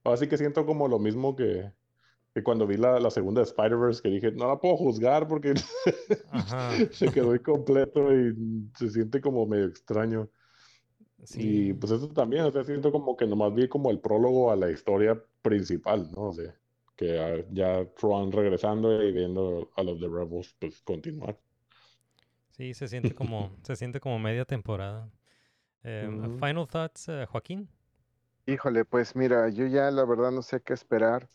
Así 0.04 0.28
que 0.28 0.38
siento 0.38 0.64
como 0.66 0.88
lo 0.88 0.98
mismo 0.98 1.36
que, 1.36 1.70
que 2.34 2.42
cuando 2.42 2.66
vi 2.66 2.76
la, 2.76 2.98
la 2.98 3.10
segunda 3.10 3.40
de 3.40 3.46
Spider-Verse, 3.48 4.02
que 4.02 4.08
dije, 4.08 4.32
no 4.32 4.48
la 4.48 4.58
puedo 4.58 4.76
juzgar 4.76 5.28
porque 5.28 5.54
se 6.92 7.10
quedó 7.10 7.34
incompleto 7.34 8.12
y 8.16 8.34
se 8.78 8.90
siente 8.90 9.20
como 9.20 9.46
medio 9.46 9.66
extraño. 9.66 10.28
Sí. 11.24 11.68
Y 11.68 11.72
pues 11.74 11.92
eso 11.92 12.08
también, 12.08 12.44
o 12.44 12.50
sea, 12.50 12.64
siento 12.64 12.90
como 12.90 13.16
que 13.16 13.26
nomás 13.26 13.54
vi 13.54 13.68
como 13.68 13.90
el 13.90 14.00
prólogo 14.00 14.50
a 14.50 14.56
la 14.56 14.70
historia 14.70 15.22
principal, 15.42 16.10
¿no? 16.12 16.28
O 16.28 16.32
sea, 16.32 16.54
que 16.96 17.18
ah, 17.18 17.44
ya 17.52 17.84
Tron 17.96 18.32
regresando 18.32 19.02
y 19.02 19.12
viendo 19.12 19.70
a 19.76 19.82
los 19.82 20.00
de 20.00 20.08
Rebels, 20.08 20.56
pues 20.58 20.80
continuar. 20.82 21.38
Sí, 22.56 22.74
se 22.74 22.88
siente 22.88 23.14
como, 23.14 23.50
se 23.62 23.76
siente 23.76 24.00
como 24.00 24.18
media 24.18 24.44
temporada. 24.44 25.10
Eh, 25.84 26.08
Ujú. 26.08 26.38
Final 26.38 26.66
thoughts, 26.66 27.08
eh, 27.08 27.26
Joaquín. 27.26 27.68
Híjole, 28.46 28.84
pues 28.84 29.14
mira, 29.14 29.48
yo 29.50 29.66
ya 29.66 29.90
la 29.90 30.04
verdad 30.04 30.30
no 30.32 30.42
sé 30.42 30.60
qué 30.60 30.72
esperar. 30.74 31.28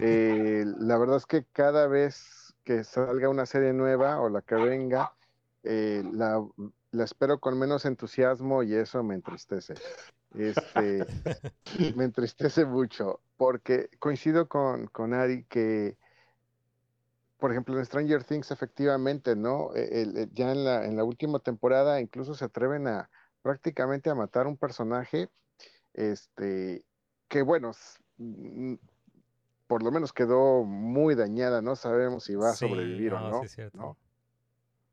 Eh, 0.00 0.64
la 0.78 0.98
verdad 0.98 1.16
es 1.16 1.26
que 1.26 1.44
cada 1.44 1.86
vez 1.86 2.54
que 2.64 2.84
salga 2.84 3.28
una 3.28 3.46
serie 3.46 3.72
nueva 3.72 4.20
o 4.20 4.28
la 4.28 4.42
que 4.42 4.56
venga, 4.56 5.14
eh, 5.62 6.02
la, 6.12 6.44
la 6.90 7.04
espero 7.04 7.40
con 7.40 7.58
menos 7.58 7.84
entusiasmo 7.84 8.62
y 8.62 8.74
eso 8.74 9.02
me 9.02 9.14
entristece. 9.14 9.74
Este, 10.34 11.06
me 11.96 12.04
entristece 12.04 12.64
mucho 12.64 13.20
porque 13.36 13.88
coincido 13.98 14.48
con, 14.48 14.86
con 14.86 15.14
Ari 15.14 15.44
que, 15.44 15.98
por 17.38 17.50
ejemplo, 17.50 17.76
en 17.78 17.84
Stranger 17.84 18.24
Things 18.24 18.50
efectivamente, 18.50 19.34
¿no? 19.36 19.74
E- 19.74 20.02
el- 20.02 20.16
el- 20.16 20.32
ya 20.32 20.52
en 20.52 20.64
la, 20.64 20.84
en 20.84 20.96
la 20.96 21.04
última 21.04 21.38
temporada 21.40 22.00
incluso 22.00 22.34
se 22.34 22.44
atreven 22.44 22.86
a 22.86 23.10
prácticamente 23.42 24.10
a 24.10 24.14
matar 24.14 24.46
un 24.46 24.56
personaje 24.56 25.28
este, 25.92 26.84
que 27.28 27.42
bueno, 27.42 27.72
por 29.72 29.82
lo 29.82 29.90
menos 29.90 30.12
quedó 30.12 30.64
muy 30.64 31.14
dañada, 31.14 31.62
no 31.62 31.76
sabemos 31.76 32.24
si 32.24 32.34
va 32.34 32.50
a 32.50 32.52
Sí, 32.52 32.66
sobrevivir 32.68 33.14
o 33.14 33.20
no, 33.20 33.30
no, 33.30 33.40
sí 33.40 33.46
es 33.46 33.52
cierto. 33.52 33.78
¿no? 33.78 33.96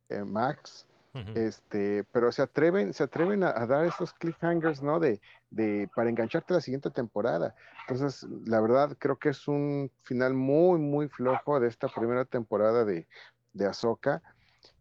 Eh, 0.07 0.23
Max, 0.23 0.88
este, 1.35 2.06
pero 2.14 2.31
se 2.31 2.41
atreven, 2.43 2.93
se 2.93 3.03
atreven 3.03 3.43
a, 3.43 3.49
a 3.49 3.65
dar 3.68 3.85
estos 3.85 4.14
cliffhangers, 4.14 4.81
¿no? 4.81 5.01
De, 5.01 5.19
de, 5.49 5.89
para 5.93 6.10
engancharte 6.10 6.53
a 6.53 6.56
la 6.56 6.61
siguiente 6.61 6.91
temporada. 6.91 7.56
Entonces, 7.89 8.26
la 8.45 8.61
verdad, 8.61 8.95
creo 8.97 9.18
que 9.18 9.27
es 9.27 9.49
un 9.49 9.91
final 10.03 10.34
muy, 10.34 10.80
muy 10.80 11.10
flojo 11.10 11.60
de 11.60 11.68
esta 11.68 11.89
primera 11.89 12.23
temporada 12.23 12.85
de, 12.85 13.06
de 13.51 13.65
Ahsoka. 13.65 14.23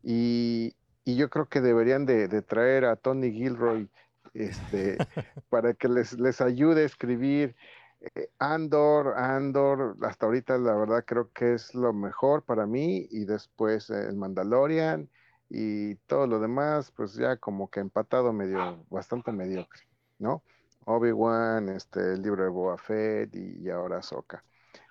Y, 0.00 0.76
y 1.04 1.16
yo 1.16 1.28
creo 1.28 1.48
que 1.48 1.60
deberían 1.60 2.06
de, 2.06 2.28
de 2.28 2.42
traer 2.42 2.84
a 2.84 2.94
Tony 2.94 3.32
Gilroy, 3.32 3.90
este, 4.32 4.96
para 5.48 5.74
que 5.74 5.88
les, 5.88 6.12
les 6.20 6.40
ayude 6.40 6.82
a 6.82 6.86
escribir. 6.86 7.56
Eh, 8.00 8.30
Andor, 8.38 9.14
Andor, 9.16 9.96
hasta 10.02 10.26
ahorita 10.26 10.56
la 10.58 10.74
verdad 10.74 11.04
creo 11.04 11.32
que 11.32 11.54
es 11.54 11.74
lo 11.74 11.92
mejor 11.92 12.44
para 12.44 12.66
mí 12.66 13.08
y 13.10 13.24
después 13.24 13.90
eh, 13.90 14.08
el 14.08 14.16
Mandalorian 14.16 15.08
y 15.50 15.96
todo 16.06 16.26
lo 16.26 16.38
demás, 16.38 16.92
pues 16.92 17.14
ya 17.14 17.36
como 17.36 17.70
que 17.70 17.80
empatado 17.80 18.32
medio, 18.32 18.84
bastante 18.90 19.32
mediocre, 19.32 19.82
¿no? 20.18 20.42
Obi-Wan, 20.84 21.68
este, 21.70 22.14
el 22.14 22.22
libro 22.22 22.44
de 22.44 22.50
Boba 22.50 22.78
Fett 22.78 23.34
y, 23.34 23.68
ahora 23.70 23.98
Ahsoka. 23.98 24.44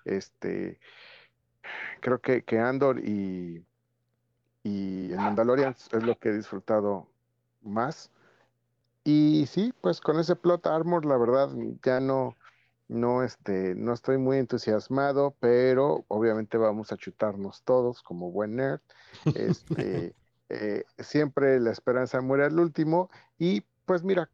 Este, 0.04 0.78
creo 2.00 2.20
que, 2.20 2.42
que 2.44 2.58
Andor 2.58 3.00
y, 3.00 3.64
y 4.62 5.12
el 5.12 5.16
Mandalorian 5.16 5.72
es 5.72 6.02
lo 6.02 6.16
que 6.18 6.28
he 6.30 6.32
disfrutado 6.32 7.08
más. 7.62 8.10
Y 9.04 9.46
sí, 9.46 9.72
pues 9.80 10.00
con 10.00 10.18
ese 10.20 10.36
plot 10.36 10.66
armor, 10.66 11.04
la 11.06 11.16
verdad, 11.16 11.50
ya 11.82 12.00
no, 12.00 12.36
no, 12.88 13.22
este, 13.22 13.74
no 13.74 13.92
estoy 13.92 14.18
muy 14.18 14.38
entusiasmado, 14.38 15.34
pero 15.40 16.04
obviamente 16.08 16.56
vamos 16.58 16.90
a 16.92 16.96
chutarnos 16.96 17.62
todos 17.62 18.02
como 18.02 18.30
buen 18.30 18.56
nerd. 18.56 18.80
Este, 19.34 20.14
eh, 20.48 20.84
siempre 20.98 21.60
la 21.60 21.70
esperanza 21.70 22.20
muere 22.20 22.44
al 22.44 22.58
último. 22.58 23.10
Y 23.38 23.62
pues 23.84 24.02
mira, 24.02 24.30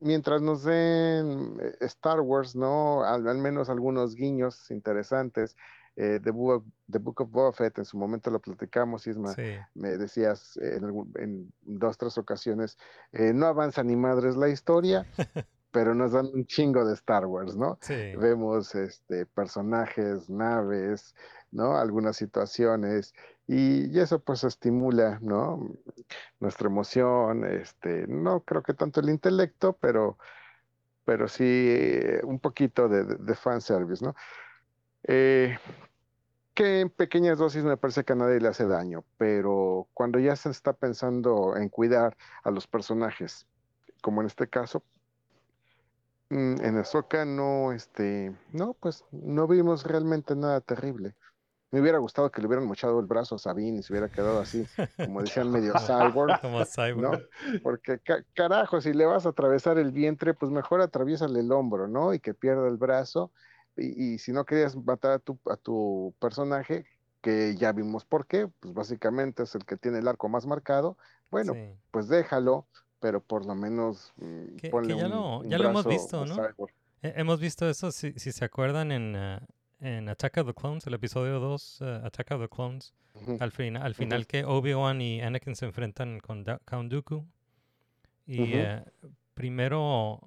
mientras 0.00 0.42
nos 0.42 0.62
den 0.64 1.58
eh, 1.60 1.76
Star 1.80 2.20
Wars, 2.20 2.54
¿no? 2.54 3.02
Al, 3.04 3.26
al 3.26 3.38
menos 3.38 3.68
algunos 3.70 4.14
guiños 4.14 4.70
interesantes. 4.70 5.56
Eh, 5.98 6.20
The, 6.22 6.30
Book, 6.30 6.66
The 6.90 6.98
Book 6.98 7.22
of 7.22 7.30
Boba 7.30 7.52
Fett, 7.54 7.78
en 7.78 7.86
su 7.86 7.96
momento 7.96 8.30
lo 8.30 8.38
platicamos, 8.38 9.06
Isma, 9.06 9.32
Sí. 9.32 9.56
me 9.74 9.96
decías 9.96 10.58
eh, 10.58 10.76
en, 10.76 11.12
en 11.14 11.52
dos, 11.62 11.96
tres 11.96 12.18
ocasiones, 12.18 12.76
eh, 13.12 13.32
no 13.32 13.46
avanza 13.46 13.82
ni 13.82 13.96
madres 13.96 14.36
la 14.36 14.50
historia, 14.50 15.06
pero 15.76 15.94
nos 15.94 16.12
dan 16.12 16.30
un 16.32 16.46
chingo 16.46 16.86
de 16.86 16.94
Star 16.94 17.26
Wars, 17.26 17.54
¿no? 17.54 17.76
Sí. 17.82 18.16
Vemos 18.16 18.74
este, 18.74 19.26
personajes, 19.26 20.30
naves, 20.30 21.14
¿no? 21.50 21.76
Algunas 21.76 22.16
situaciones, 22.16 23.14
y, 23.46 23.94
y 23.94 24.00
eso 24.00 24.18
pues 24.20 24.42
estimula, 24.44 25.18
¿no? 25.20 25.68
Nuestra 26.40 26.68
emoción, 26.68 27.44
este, 27.44 28.06
no 28.06 28.40
creo 28.40 28.62
que 28.62 28.72
tanto 28.72 29.00
el 29.00 29.10
intelecto, 29.10 29.74
pero, 29.74 30.16
pero 31.04 31.28
sí 31.28 31.44
eh, 31.44 32.20
un 32.24 32.40
poquito 32.40 32.88
de, 32.88 33.04
de, 33.04 33.16
de 33.16 33.34
fanservice, 33.34 34.02
¿no? 34.02 34.14
Eh, 35.02 35.58
que 36.54 36.80
en 36.80 36.88
pequeñas 36.88 37.36
dosis 37.36 37.64
me 37.64 37.76
parece 37.76 38.02
que 38.02 38.14
a 38.14 38.16
nadie 38.16 38.40
le 38.40 38.48
hace 38.48 38.66
daño, 38.66 39.04
pero 39.18 39.88
cuando 39.92 40.18
ya 40.20 40.36
se 40.36 40.48
está 40.48 40.72
pensando 40.72 41.54
en 41.54 41.68
cuidar 41.68 42.16
a 42.44 42.50
los 42.50 42.66
personajes, 42.66 43.46
como 44.00 44.22
en 44.22 44.28
este 44.28 44.48
caso, 44.48 44.82
en 46.30 46.76
Ahsoka 46.78 47.24
no, 47.24 47.72
este, 47.72 48.34
no, 48.52 48.74
pues 48.74 49.04
no 49.12 49.46
vimos 49.46 49.84
realmente 49.84 50.34
nada 50.34 50.60
terrible. 50.60 51.14
Me 51.70 51.80
hubiera 51.80 51.98
gustado 51.98 52.30
que 52.30 52.40
le 52.40 52.46
hubieran 52.46 52.66
mochado 52.66 52.98
el 53.00 53.06
brazo 53.06 53.34
a 53.34 53.38
Sabine 53.38 53.78
y 53.78 53.82
se 53.82 53.92
hubiera 53.92 54.08
quedado 54.08 54.38
así, 54.40 54.64
como 54.96 55.20
decían, 55.20 55.50
medio 55.50 55.74
cyborg, 55.78 56.40
Como 56.40 56.64
¿no? 57.02 57.10
Porque 57.62 57.98
ca- 57.98 58.24
carajo, 58.34 58.80
si 58.80 58.92
le 58.92 59.04
vas 59.04 59.26
a 59.26 59.30
atravesar 59.30 59.78
el 59.78 59.90
vientre, 59.92 60.32
pues 60.34 60.50
mejor 60.50 60.80
atraviésale 60.80 61.40
el 61.40 61.52
hombro, 61.52 61.88
¿no? 61.88 62.14
Y 62.14 62.20
que 62.20 62.34
pierda 62.34 62.66
el 62.68 62.76
brazo. 62.76 63.32
Y, 63.76 64.14
y 64.14 64.18
si 64.18 64.32
no 64.32 64.44
querías 64.44 64.74
matar 64.76 65.12
a 65.12 65.18
tu, 65.18 65.38
a 65.46 65.56
tu 65.56 66.14
personaje, 66.18 66.86
que 67.20 67.56
ya 67.56 67.72
vimos 67.72 68.04
por 68.04 68.26
qué, 68.26 68.48
pues 68.60 68.72
básicamente 68.72 69.42
es 69.42 69.54
el 69.54 69.64
que 69.64 69.76
tiene 69.76 69.98
el 69.98 70.08
arco 70.08 70.28
más 70.28 70.46
marcado, 70.46 70.96
bueno, 71.30 71.52
Sí. 71.54 71.74
pues 71.90 72.08
déjalo, 72.08 72.66
pero 73.00 73.20
por 73.20 73.44
lo 73.46 73.54
menos 73.54 74.12
mm, 74.16 74.56
Que- 74.56 74.70
ponle 74.70 74.94
que 74.94 75.00
ya 75.00 75.06
un, 75.06 75.10
lo- 75.12 75.38
un 75.40 75.48
ya 75.50 75.58
lo 75.58 75.68
hemos 75.70 75.86
visto, 75.86 76.24
¿no? 76.26 76.34
cyborg. 76.34 76.72
He- 77.02 77.20
Hemos 77.20 77.40
visto 77.40 77.68
eso, 77.68 77.92
si, 77.92 78.12
si 78.18 78.32
se 78.32 78.44
acuerdan, 78.44 78.90
en, 78.92 79.14
ah, 79.16 79.46
en 79.80 80.08
Attack 80.08 80.38
of 80.38 80.46
the 80.46 80.54
Clones, 80.54 80.86
el 80.86 80.94
episodio 80.94 81.38
2, 81.40 81.82
ah, 81.82 82.00
Attack 82.04 82.30
of 82.32 82.40
the 82.42 82.48
Clones. 82.48 82.94
Al, 83.40 83.50
fina- 83.50 83.80
al 83.82 83.92
Ujú. 83.92 84.02
final 84.02 84.26
que 84.26 84.44
Obi-Wan 84.44 85.00
y 85.00 85.22
Anakin 85.22 85.56
se 85.56 85.64
enfrentan 85.64 86.20
con 86.20 86.44
Da- 86.44 86.60
Count 86.66 86.92
Dooku. 86.92 87.24
Y 88.26 88.54
eh, 88.54 88.84
primero, 89.34 90.20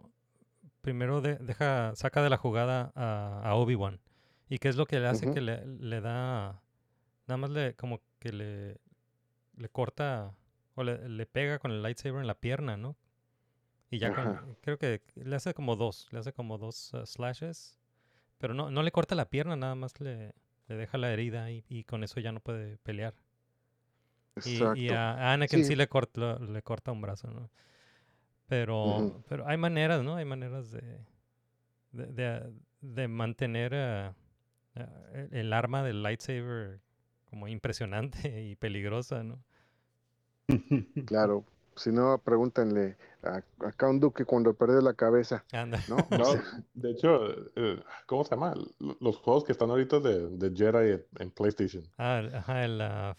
primero 0.82 1.22
de- 1.22 1.36
deja, 1.38 1.94
saca 1.96 2.24
de 2.24 2.30
la 2.30 2.38
jugada 2.38 2.92
a, 2.96 3.42
a 3.44 3.56
Obi-Wan. 3.56 4.00
¿Y 4.48 4.58
qué 4.58 4.70
es 4.70 4.76
lo 4.76 4.86
que 4.88 5.00
le 5.00 5.08
hace? 5.08 5.32
Que 5.32 5.42
le, 5.42 5.64
le 5.66 6.02
da, 6.02 6.62
nada 7.28 7.38
más 7.38 7.50
le, 7.52 7.76
como 7.76 8.00
que 8.18 8.32
le, 8.32 8.78
le 9.58 9.70
corta 9.70 10.34
o 10.80 10.84
le, 10.84 11.10
le 11.10 11.26
pega 11.26 11.60
con 11.60 11.72
el 11.72 11.82
lightsaber 11.84 12.22
en 12.22 12.28
la 12.28 12.36
pierna, 12.40 12.78
¿no? 12.78 12.96
Y 13.92 14.00
ya 14.00 14.12
con- 14.12 14.58
creo 14.62 14.78
que 14.78 15.02
le 15.16 15.36
hace 15.36 15.54
como 15.54 15.76
dos, 15.76 16.08
le 16.12 16.20
hace 16.20 16.34
como 16.34 16.58
dos 16.58 16.94
ah, 16.94 17.06
slashes. 17.06 17.80
Pero 18.40 18.54
no, 18.54 18.72
no 18.72 18.84
le 18.84 18.92
corta 18.92 19.16
la 19.16 19.30
pierna, 19.30 19.56
nada 19.58 19.76
más 19.76 20.00
le, 20.02 20.34
le 20.68 20.76
deja 20.78 20.98
la 20.98 21.12
herida 21.14 21.52
y, 21.52 21.66
y 21.70 21.84
con 21.86 22.04
eso 22.04 22.20
ya 22.22 22.32
no 22.32 22.42
puede 22.42 22.78
pelear. 22.80 23.16
Y, 24.44 24.70
y 24.74 24.90
Exacto. 24.90 24.94
a 24.94 25.34
Anakin 25.34 25.64
sí, 25.64 25.74
Sí. 25.74 25.76
le, 25.76 25.88
corta, 25.90 26.40
le 26.40 26.62
corta 26.62 26.92
un 26.92 27.02
brazo, 27.02 27.30
¿no? 27.30 27.50
Pero, 28.48 29.22
pero 29.28 29.48
hay 29.48 29.58
maneras, 29.58 30.04
¿no? 30.04 30.16
Hay 30.16 30.26
maneras 30.26 30.72
de, 30.72 30.82
de, 31.92 32.06
de- 32.08 32.54
de 32.82 33.08
mantener 33.08 33.76
ah, 33.76 34.16
el, 35.14 35.34
el 35.34 35.54
arma 35.54 35.84
del 35.84 36.04
lightsaber 36.04 36.82
como 37.26 37.48
impresionante 37.48 38.42
y 38.50 38.56
peligrosa, 38.56 39.24
¿no? 39.24 39.44
Claro, 41.06 41.44
si 41.76 41.92
no, 41.92 42.18
pregúntenle 42.18 42.98
a, 43.24 43.42
a 43.66 43.72
Count 43.74 44.02
Dooku 44.02 44.26
cuando 44.26 44.54
perdió 44.54 44.82
la 44.82 44.94
cabeza, 44.94 45.44
Anda. 45.52 45.80
¿no? 45.90 45.98
O 45.98 46.08
No, 46.18 46.26
sea, 46.26 46.42
de 46.74 46.92
hecho, 46.92 47.30
eh, 47.56 47.82
¿cómo 48.06 48.24
se 48.24 48.32
llama? 48.32 48.54
Los 49.00 49.18
juegos 49.18 49.44
que 49.44 49.52
están 49.52 49.70
ahorita 49.70 50.00
de, 50.00 50.30
de 50.30 50.52
Jedi 50.56 51.04
en- 51.20 51.32
PlayStation. 51.32 51.84
Ah, 51.98 52.20
el- 52.20 52.36
ajá, 52.36 52.66
el 52.66 52.82
ah, 52.82 53.18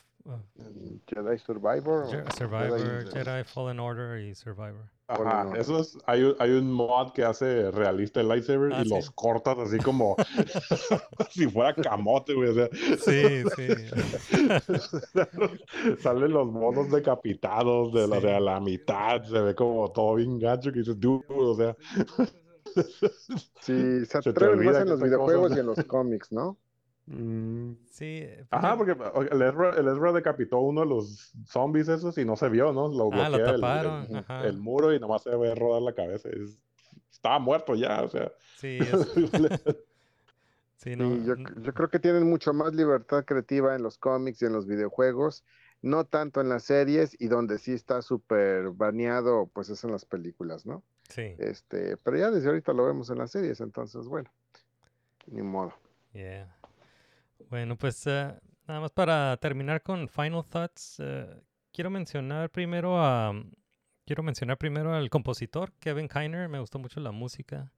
Jedi 1.07 1.39
Survivor. 1.39 2.07
Je- 2.07 2.23
Jedi- 2.25 2.33
Survivor, 2.37 2.79
Jedi 3.13 3.45
Fallen 3.45 3.81
Order 3.81 4.19
y 4.21 4.35
Survivor. 4.35 4.91
Ajá, 5.09 5.47
Order. 5.49 5.61
eso 5.61 5.81
es, 5.81 5.99
hay, 6.07 6.23
un- 6.23 6.37
hay 6.39 6.51
un 6.53 6.71
mod 6.71 7.13
que 7.13 7.25
hace 7.25 7.71
realista 7.73 8.21
el 8.21 8.29
lightsaber 8.29 8.73
Ah, 8.73 8.83
y 8.83 8.85
sí. 8.85 8.91
los 8.95 9.11
cortas 9.11 9.59
así 9.59 9.79
como 9.79 10.15
si 11.31 11.49
fuera 11.49 11.75
camote, 11.75 12.35
güey. 12.35 12.51
O 12.51 12.55
sea, 12.55 12.69
Sí, 12.99 13.43
sí. 13.57 13.69
salen 16.01 16.33
los 16.33 16.47
monos 16.47 16.91
decapitados 16.91 17.93
de 17.93 18.07
la, 18.07 18.17
Sí. 18.21 18.27
de 18.27 18.35
a 18.37 18.41
la 18.41 18.61
mitad, 18.61 19.23
se 19.25 19.41
ve 19.41 19.55
como 19.55 19.91
todo 19.91 20.15
bien 20.17 20.39
gacho 20.39 20.71
que 20.73 20.81
dices, 20.81 20.99
dude, 21.01 21.25
o 21.29 21.55
sea. 21.57 21.77
Sí, 23.61 24.05
se 24.07 24.19
atreven 24.19 24.65
más 24.65 24.77
en 24.77 24.89
los 24.91 25.01
videojuegos 25.03 25.43
cosas- 25.45 25.57
y 25.57 25.61
en 25.61 25.67
los 25.67 25.85
cómics, 25.87 26.31
¿no? 26.31 26.57
Mm. 27.12 27.73
Sí, 27.91 28.24
pues 28.37 28.47
Ajá, 28.51 28.77
porque 28.77 28.93
el 28.93 29.43
Ezra, 29.43 29.70
el 29.77 29.89
Ezra 29.89 30.12
decapitó 30.12 30.59
uno 30.61 30.82
de 30.82 30.87
los 30.87 31.32
zombies 31.47 31.89
esos 31.89 32.16
y 32.19 32.24
no 32.24 32.37
se 32.37 32.49
vio, 32.49 32.73
¿no? 32.73 32.87
Lo 32.89 33.11
Ah, 33.12 33.28
lo 33.28 33.37
bloquea 33.37 33.55
el- 33.55 33.61
taparon, 33.61 34.07
el, 34.11 34.16
ajá. 34.19 34.47
el 34.47 34.59
muro 34.59 34.95
y 34.95 35.01
nomás 35.01 35.24
se 35.24 35.35
ve 35.37 35.55
rodar 35.57 35.82
la 35.82 35.93
cabeza. 35.93 36.28
Es- 36.31 36.57
estaba 37.11 37.39
muerto 37.41 37.74
ya, 37.74 38.03
o 38.05 38.09
sea. 38.09 38.31
sí, 38.59 38.78
es- 38.81 39.09
sí, 40.77 40.95
no, 40.97 41.11
Sí, 41.16 41.23
yo, 41.27 41.35
yo 41.62 41.74
creo 41.74 41.89
que 41.91 41.99
tienen 41.99 42.28
mucho 42.31 42.53
más 42.53 42.74
libertad 42.74 43.24
creativa 43.24 43.74
en 43.74 43.82
los 43.82 43.99
cómics 43.99 44.41
y 44.43 44.47
en 44.47 44.53
los 44.53 44.66
videojuegos, 44.66 45.45
no 45.82 46.05
tanto 46.05 46.41
en 46.41 46.49
las 46.49 46.62
series 46.62 47.16
y 47.20 47.27
donde 47.27 47.59
sí 47.59 47.73
está 47.73 48.03
súper 48.03 48.70
baneado, 48.70 49.51
pues 49.53 49.69
es 49.69 49.82
en 49.82 49.91
las 49.91 50.05
películas, 50.05 50.65
¿no? 50.65 50.85
sí. 51.09 51.35
Este, 51.39 51.97
pero 52.05 52.16
ya 52.19 52.31
desde 52.31 52.49
ahorita 52.49 52.73
lo 52.73 52.87
vemos 52.87 53.11
en 53.11 53.19
las 53.19 53.32
series, 53.32 53.61
entonces, 53.61 54.07
bueno, 54.07 54.31
ni 55.27 55.43
modo. 55.43 55.73
Yeah. 56.12 56.55
Bueno, 57.49 57.77
pues 57.77 58.07
eh, 58.07 58.33
nada 58.67 58.81
más 58.81 58.91
para 58.93 59.37
terminar 59.39 59.83
con 59.83 60.09
final 60.09 60.45
thoughts, 60.45 60.97
eh, 61.01 61.27
quiero 61.73 61.91
mencionar 61.91 62.51
primero 62.51 63.01
a 63.03 63.33
quiero 64.07 64.23
mencionar 64.23 64.57
primero 64.59 64.95
al 64.95 65.11
compositor 65.11 65.73
Kevin 65.81 66.09
Kiner, 66.09 66.49
me 66.49 66.61
gustó 66.61 66.79
mucho 66.79 67.01
la 67.01 67.12
música. 67.12 67.73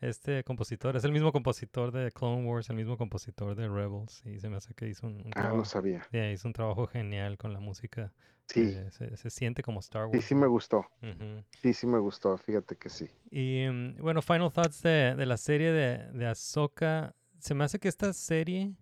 Este 0.00 0.44
compositor 0.44 0.96
es 0.96 1.04
el 1.04 1.12
mismo 1.12 1.32
compositor 1.32 1.90
de 1.92 2.12
Clone 2.12 2.44
Wars, 2.48 2.70
el 2.70 2.76
mismo 2.76 2.96
compositor 2.96 3.54
de 3.56 3.68
Rebels 3.68 4.22
y 4.24 4.38
se 4.40 4.48
me 4.48 4.56
hace 4.56 4.74
que 4.74 4.88
hizo 4.88 5.06
un, 5.06 5.22
un 5.26 5.34
Ah, 5.34 5.34
trabajo, 5.34 5.56
no 5.56 5.64
sabía. 5.64 6.06
yeah, 6.12 6.30
hizo 6.32 6.46
un 6.48 6.52
trabajo 6.54 6.86
genial 6.86 7.36
con 7.36 7.52
la 7.52 7.60
música. 7.60 8.12
Sí, 8.46 8.60
eh, 8.60 8.88
se, 8.92 9.16
se 9.16 9.30
siente 9.30 9.62
como 9.62 9.80
Star 9.80 10.06
sí, 10.12 10.20
Wars. 10.20 10.28
sí 10.28 10.34
me 10.34 10.46
gustó. 10.46 10.84
Ujú. 11.02 11.44
Sí, 11.62 11.74
sí 11.74 11.86
me 11.86 11.98
gustó, 11.98 12.36
fíjate 12.38 12.76
que 12.76 12.88
sí. 12.88 13.08
Y 13.30 13.66
mm, 13.70 13.96
bueno, 14.00 14.22
final 14.22 14.50
thoughts 14.52 14.82
de, 14.82 15.14
de 15.14 15.26
la 15.26 15.36
serie 15.36 15.72
de, 15.72 16.10
de 16.12 16.26
Ahsoka. 16.26 17.14
se 17.38 17.54
me 17.54 17.64
hace 17.64 17.78
que 17.78 17.88
esta 17.88 18.12
serie 18.12 18.74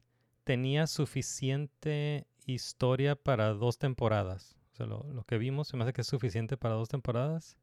tenía 0.47 0.89
suficiente 0.89 2.27
historia 2.47 3.16
para 3.16 3.52
dos 3.55 3.78
temporadas. 3.78 4.56
O 4.73 4.77
sea, 4.77 4.86
lo, 4.86 5.05
lo 5.12 5.24
que 5.24 5.39
vimos 5.39 5.68
se 5.68 5.77
me 5.77 5.85
hace 5.85 5.93
que 5.93 6.02
es 6.02 6.06
suficiente 6.09 6.56
para 6.56 6.77
dos 6.77 6.89
temporadas. 6.89 7.59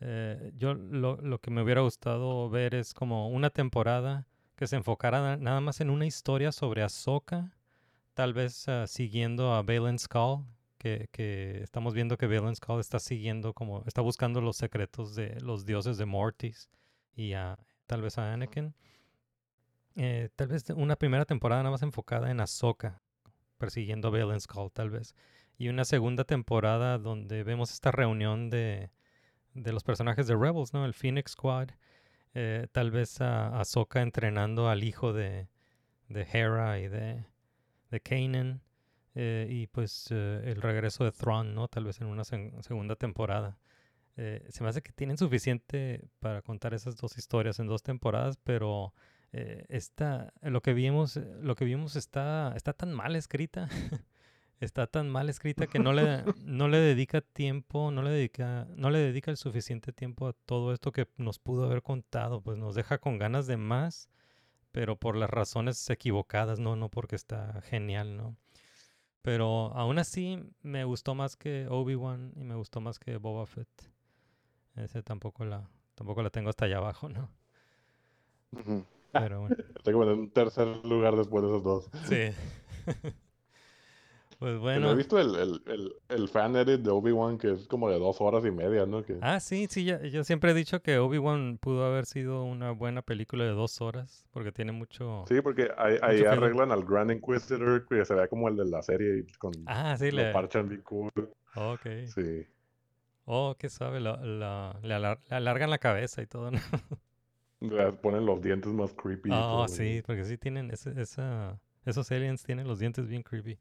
Eh, 0.00 0.52
yo 0.56 0.74
lo, 0.74 1.16
lo 1.16 1.40
que 1.40 1.50
me 1.50 1.62
hubiera 1.62 1.82
gustado 1.82 2.50
ver 2.50 2.74
es 2.74 2.94
como 2.94 3.28
una 3.30 3.50
temporada 3.50 4.26
que 4.56 4.66
se 4.66 4.76
enfocara 4.76 5.20
na- 5.22 5.36
nada 5.38 5.60
más 5.60 5.80
en 5.80 5.90
una 5.90 6.06
historia 6.06 6.52
sobre 6.52 6.82
Ahsoka, 6.82 7.56
tal 8.14 8.34
vez 8.34 8.68
ah, 8.68 8.86
siguiendo 8.86 9.54
a 9.54 9.62
Valen 9.62 9.98
Skull, 9.98 10.44
que, 10.78 11.08
que 11.12 11.62
estamos 11.62 11.94
viendo 11.94 12.16
que 12.18 12.26
Valen 12.28 12.56
Skull 12.56 12.80
está 12.80 12.98
siguiendo 13.00 13.54
como, 13.54 13.84
está 13.86 14.02
buscando 14.02 14.40
los 14.40 14.56
secretos 14.56 15.14
de 15.14 15.40
los 15.40 15.66
dioses 15.66 15.98
de 15.98 16.06
Mortis 16.06 16.70
y 17.16 17.34
a, 17.34 17.58
tal 17.86 18.02
vez 18.02 18.18
a 18.18 18.32
Anakin. 18.32 18.74
Eh, 19.96 20.30
tal 20.36 20.48
vez 20.48 20.64
una 20.70 20.96
primera 20.96 21.24
temporada 21.24 21.62
nada 21.62 21.72
más 21.72 21.82
enfocada 21.82 22.30
en 22.30 22.40
Ahsoka, 22.40 23.02
persiguiendo 23.58 24.08
a 24.08 24.10
Valen 24.12 24.40
Skull, 24.40 24.70
tal 24.72 24.90
vez. 24.90 25.14
Y 25.58 25.68
una 25.68 25.84
segunda 25.84 26.24
temporada 26.24 26.98
donde 26.98 27.44
vemos 27.44 27.72
esta 27.72 27.90
reunión 27.90 28.50
de, 28.50 28.90
de 29.54 29.72
los 29.72 29.84
personajes 29.84 30.26
de 30.26 30.36
Rebels, 30.36 30.72
¿no? 30.72 30.84
El 30.86 30.94
Phoenix 30.94 31.32
Squad. 31.32 31.70
eh, 32.34 32.68
tal 32.72 32.90
vez 32.90 33.20
a 33.20 33.58
Ahsoka 33.60 34.02
entrenando 34.02 34.68
al 34.68 34.84
hijo 34.84 35.12
de, 35.12 35.48
de 36.08 36.22
Hera 36.32 36.78
y 36.80 36.88
de, 36.88 37.26
de 37.90 38.00
Kanan. 38.00 38.62
eh, 39.14 39.46
y 39.50 39.66
pues 39.68 40.08
eh, 40.10 40.42
el 40.44 40.62
regreso 40.62 41.04
de 41.04 41.12
Thrawn, 41.12 41.54
¿no? 41.54 41.68
Tal 41.68 41.84
vez 41.84 42.00
en 42.00 42.06
una 42.06 42.24
segunda 42.24 42.96
temporada. 42.96 43.58
Se 44.50 44.62
me 44.62 44.68
hace 44.68 44.82
que 44.82 44.92
tienen 44.92 45.16
suficiente 45.16 46.04
para 46.18 46.42
contar 46.42 46.74
esas 46.74 46.96
dos 46.96 47.16
historias 47.16 47.58
en 47.58 47.66
dos 47.66 47.82
temporadas, 47.82 48.36
pero 48.44 48.92
eh, 49.32 49.64
esta, 49.68 50.32
lo 50.42 50.60
que 50.62 50.74
vimos, 50.74 51.16
eh, 51.16 51.26
lo 51.40 51.54
que 51.54 51.64
vimos 51.64 51.96
está, 51.96 52.52
está 52.56 52.72
tan 52.72 52.92
mal 52.92 53.16
escrita. 53.16 53.68
está 54.60 54.86
tan 54.86 55.08
mal 55.08 55.28
escrita 55.28 55.66
que 55.66 55.78
no 55.78 55.92
le, 55.92 56.22
no 56.44 56.68
le 56.68 56.78
dedica 56.78 57.20
tiempo, 57.20 57.90
no 57.90 58.02
le 58.02 58.10
dedica, 58.10 58.66
no 58.76 58.90
le 58.90 58.98
dedica 58.98 59.30
el 59.30 59.36
suficiente 59.36 59.92
tiempo 59.92 60.28
a 60.28 60.32
todo 60.32 60.72
esto 60.72 60.92
que 60.92 61.08
nos 61.16 61.38
pudo 61.38 61.64
haber 61.64 61.82
contado, 61.82 62.42
pues 62.42 62.58
nos 62.58 62.74
deja 62.74 62.98
con 62.98 63.18
ganas 63.18 63.46
de 63.46 63.56
más, 63.56 64.10
pero 64.70 64.96
por 64.96 65.16
las 65.16 65.30
razones 65.30 65.88
equivocadas, 65.90 66.60
no, 66.60 66.76
no 66.76 66.90
porque 66.90 67.16
está 67.16 67.60
genial, 67.62 68.16
¿no? 68.16 68.36
Pero 69.22 69.72
aún 69.74 69.98
así 69.98 70.42
me 70.62 70.84
gustó 70.84 71.14
más 71.14 71.36
que 71.36 71.66
Obi-Wan 71.68 72.32
y 72.36 72.44
me 72.44 72.54
gustó 72.54 72.80
más 72.80 72.98
que 72.98 73.16
Boba 73.16 73.46
Fett. 73.46 73.68
Ese 74.76 75.02
tampoco 75.02 75.44
la, 75.44 75.68
tampoco 75.94 76.22
la 76.22 76.30
tengo 76.30 76.48
hasta 76.48 76.64
allá 76.66 76.78
abajo, 76.78 77.08
¿no? 77.08 77.28
Pero 79.12 79.40
bueno, 79.40 79.56
Tengo 79.82 80.00
que 80.00 80.04
poner 80.06 80.14
un 80.14 80.30
tercer 80.30 80.66
lugar 80.84 81.16
después 81.16 81.42
de 81.42 81.48
esos 81.50 81.62
dos. 81.62 81.90
sí. 82.04 82.30
pues 84.38 84.58
bueno. 84.58 84.90
he 84.90 84.94
visto 84.94 85.18
el, 85.18 85.34
el, 85.36 85.62
el, 85.66 85.92
el 86.08 86.28
fan 86.28 86.56
edit 86.56 86.80
de 86.80 86.90
Obi-Wan, 86.90 87.36
que 87.38 87.52
es 87.52 87.66
como 87.68 87.90
de 87.90 87.98
dos 87.98 88.20
horas 88.20 88.44
y 88.46 88.50
media, 88.50 88.86
¿no? 88.86 89.02
Que... 89.02 89.18
Ah, 89.20 89.38
sí, 89.40 89.66
sí, 89.68 89.84
ya- 89.84 90.00
yo 90.02 90.24
siempre 90.24 90.52
he 90.52 90.54
dicho 90.54 90.80
que 90.80 90.98
Obi-Wan 90.98 91.58
pudo 91.58 91.84
haber 91.84 92.06
sido 92.06 92.44
una 92.44 92.70
buena 92.70 93.02
película 93.02 93.44
de 93.44 93.50
dos 93.50 93.80
horas, 93.82 94.24
porque 94.32 94.50
tiene 94.52 94.72
mucho... 94.72 95.24
Sí, 95.28 95.40
porque 95.42 95.70
ahí, 95.76 96.24
arreglan 96.24 96.72
al 96.72 96.84
Grand 96.84 97.10
Inquisitor, 97.10 97.86
que 97.86 98.04
se 98.04 98.14
vea 98.14 98.28
como 98.28 98.48
el 98.48 98.56
de 98.56 98.64
la 98.64 98.82
serie, 98.82 99.26
con 99.38 99.52
Ah, 99.66 99.96
sí, 99.98 100.10
le... 100.10 100.32
parchan 100.32 100.68
bien 100.68 100.82
cool. 100.82 101.10
Ok. 101.56 101.86
Sí. 102.14 102.46
Oh, 103.26 103.54
qué 103.58 103.68
sabe, 103.68 104.00
la- 104.00 104.14
alar- 104.14 104.80
le 104.82 105.34
alargan 105.36 105.68
la 105.70 105.78
cabeza 105.78 106.22
y 106.22 106.26
todo, 106.26 106.50
¿no? 106.50 106.58
Ponen 108.00 108.24
los 108.26 108.40
dientes 108.40 108.72
más 108.72 108.92
creepy. 108.94 109.30
Oh, 109.32 109.66
sí, 109.68 110.02
porque 110.06 110.24
sí 110.24 110.38
tienen, 110.38 110.70
ese- 110.70 110.98
esa, 111.00 111.60
esos 111.84 112.10
aliens 112.10 112.42
tienen 112.42 112.66
los 112.66 112.78
dientes 112.78 113.06
bien 113.06 113.22
creepy. 113.22 113.58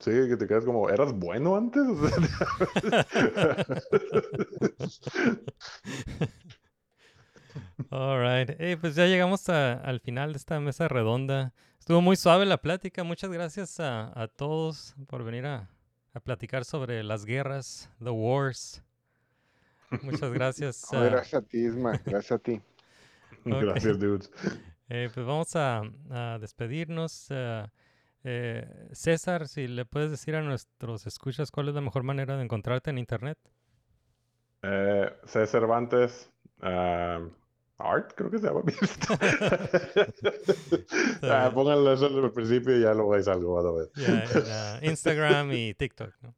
Sí, 0.00 0.10
que 0.28 0.36
te 0.36 0.46
quedas 0.46 0.64
como, 0.64 0.88
¿eras 0.88 1.12
bueno 1.12 1.56
antes? 1.56 1.82
O 1.82 2.08
sea, 2.08 2.16
All 7.90 8.18
right. 8.20 8.50
Hey, 8.58 8.76
pues 8.76 8.94
ya 8.94 9.06
llegamos 9.06 9.48
a- 9.48 9.74
al 9.74 10.00
final 10.00 10.32
de 10.32 10.38
esta 10.38 10.58
mesa 10.60 10.88
redonda. 10.88 11.52
Estuvo 11.78 12.00
muy 12.00 12.16
suave 12.16 12.46
la 12.46 12.58
plática. 12.58 13.04
Muchas 13.04 13.30
gracias 13.30 13.78
a, 13.78 14.18
a 14.20 14.26
todos 14.28 14.94
por 15.06 15.22
venir 15.22 15.46
a, 15.46 15.68
a 16.14 16.20
platicar 16.20 16.64
sobre 16.64 17.02
las 17.04 17.24
guerras, 17.24 17.90
the 18.02 18.10
wars. 18.10 18.82
Muchas 20.02 20.30
gracias. 20.32 20.92
No, 20.92 21.04
gracias 21.04 21.34
a 21.34 21.42
ti, 21.46 21.58
Isma, 21.58 22.00
gracias 22.04 22.32
a 22.32 22.38
ti. 22.38 22.60
Gracias, 23.60 23.98
dudes. 23.98 24.30
eh, 24.88 25.10
pues 25.12 25.26
vamos 25.26 25.54
a, 25.56 25.82
a 26.10 26.38
despedirnos. 26.38 27.26
ah, 27.30 27.70
eh, 28.24 28.88
César, 28.92 29.48
si 29.48 29.66
le 29.68 29.84
puedes 29.84 30.10
decir 30.10 30.34
a 30.36 30.42
nuestros 30.42 31.06
escuchas 31.06 31.50
cuál 31.50 31.68
es 31.68 31.74
la 31.74 31.80
mejor 31.82 32.02
manera 32.04 32.36
de 32.36 32.44
encontrarte 32.44 32.90
en 32.90 32.98
internet. 32.98 33.38
Eh, 34.62 35.12
C. 35.24 35.46
Cervantes 35.46 36.30
Art, 37.76 38.12
creo 38.16 38.30
que 38.30 38.38
se 38.38 38.46
llama. 38.46 38.62
ah, 41.22 41.50
pónganlo 41.52 41.92
eso 41.92 42.06
al 42.06 42.32
principio 42.32 42.76
y 42.76 42.82
ya 42.82 42.94
lo 42.94 43.08
vais 43.08 43.28
algo, 43.28 43.58
a 43.58 43.72
ver. 43.72 43.90
Ya, 43.96 44.24
en, 44.24 44.30
ah, 44.50 44.78
Instagram 44.82 45.52
y 45.52 45.74
TikTok, 45.74 46.14
¿no? 46.22 46.34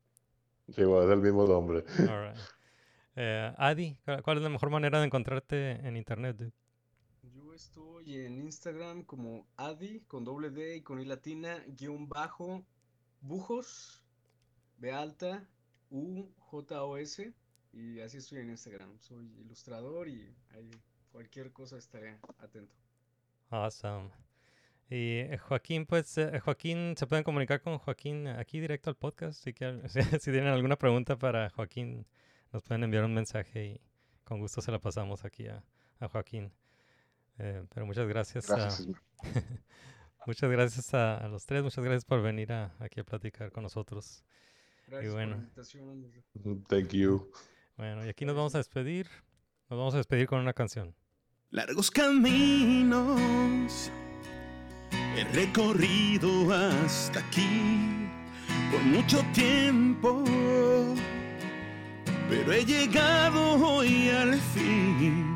Sí, 0.74 0.82
bueno, 0.82 1.04
es 1.06 1.12
el 1.12 1.22
mismo 1.22 1.46
nombre. 1.46 1.84
All 2.00 2.28
right. 2.30 2.36
Eh, 3.14 3.52
Adi, 3.56 3.96
¿cuál- 4.04 4.22
¿cuál 4.22 4.36
es 4.38 4.42
la 4.42 4.48
mejor 4.48 4.70
manera 4.70 4.98
de 4.98 5.06
encontrarte 5.06 5.72
en 5.86 5.96
internet? 5.96 6.36
dude? 6.36 6.52
Estoy 7.56 8.16
en 8.16 8.36
Instagram 8.36 9.02
como 9.04 9.46
Adi 9.56 10.00
con 10.00 10.24
doble 10.26 10.50
D 10.50 10.76
y 10.76 10.82
con 10.82 11.00
I 11.00 11.06
latina, 11.06 11.64
guion 11.66 12.06
bajo, 12.06 12.62
bujos, 13.22 14.04
B 14.76 14.92
alta, 14.92 15.42
U, 15.88 16.28
J 16.38 16.84
O 16.84 16.98
S, 16.98 17.32
y 17.72 18.00
así 18.00 18.18
estoy 18.18 18.40
en 18.40 18.50
Instagram. 18.50 18.98
Soy 18.98 19.24
ilustrador 19.40 20.06
y 20.06 20.36
cualquier 21.10 21.50
cosa 21.50 21.78
estaré 21.78 22.18
atento. 22.40 22.76
Awesome. 23.48 24.10
Y 24.90 25.20
eh, 25.20 25.38
Joaquín, 25.38 25.86
pues, 25.86 26.18
eh, 26.18 26.38
Joaquín, 26.40 26.94
se 26.94 27.06
pueden 27.06 27.24
comunicar 27.24 27.62
con 27.62 27.78
Joaquín 27.78 28.28
aquí 28.28 28.60
directo 28.60 28.90
al 28.90 28.96
podcast. 28.96 29.42
Si, 29.42 29.54
tienen 30.30 30.48
alguna 30.48 30.76
pregunta 30.76 31.16
para 31.16 31.48
Joaquín, 31.48 32.06
nos 32.52 32.62
pueden 32.62 32.84
enviar 32.84 33.06
un 33.06 33.14
mensaje 33.14 33.64
y 33.64 33.80
con 34.24 34.40
gusto 34.40 34.60
se 34.60 34.70
la 34.70 34.78
pasamos 34.78 35.24
aquí 35.24 35.46
a 35.48 35.64
Joaquín. 36.06 36.52
Eh, 37.38 37.64
pero 37.74 37.86
muchas 37.86 38.08
gracias. 38.08 38.50
a- 38.50 38.56
Gracias, 38.56 38.88
muchas 40.26 40.50
gracias 40.50 40.94
a, 40.94 41.18
a 41.18 41.28
los 41.28 41.44
tres. 41.46 41.62
Muchas 41.62 41.84
gracias 41.84 42.04
por 42.04 42.22
venir 42.22 42.52
a- 42.52 42.74
aquí 42.78 43.00
a 43.00 43.04
platicar 43.04 43.50
con 43.52 43.62
nosotros. 43.62 44.24
Gracias 44.88 45.12
bueno. 45.12 45.32
por 45.32 45.38
la 45.38 45.42
invitación. 45.44 46.12
Thank 46.68 46.90
you. 46.92 47.30
Bueno, 47.76 48.06
y 48.06 48.08
aquí 48.08 48.24
nos 48.24 48.36
vamos 48.36 48.54
a 48.54 48.58
despedir. 48.58 49.08
Nos 49.68 49.78
vamos 49.78 49.94
a 49.94 49.98
despedir 49.98 50.26
con 50.28 50.40
una 50.40 50.52
canción. 50.52 50.94
Largos 51.50 51.90
caminos 51.90 53.90
he 55.16 55.24
recorrido 55.32 56.52
hasta 56.52 57.20
aquí 57.20 58.08
por 58.70 58.80
mucho 58.82 59.24
tiempo, 59.32 60.24
pero 62.28 62.52
he 62.52 62.64
llegado 62.64 63.54
hoy 63.64 64.08
al 64.10 64.34
fin 64.34 64.96
y 65.00 65.35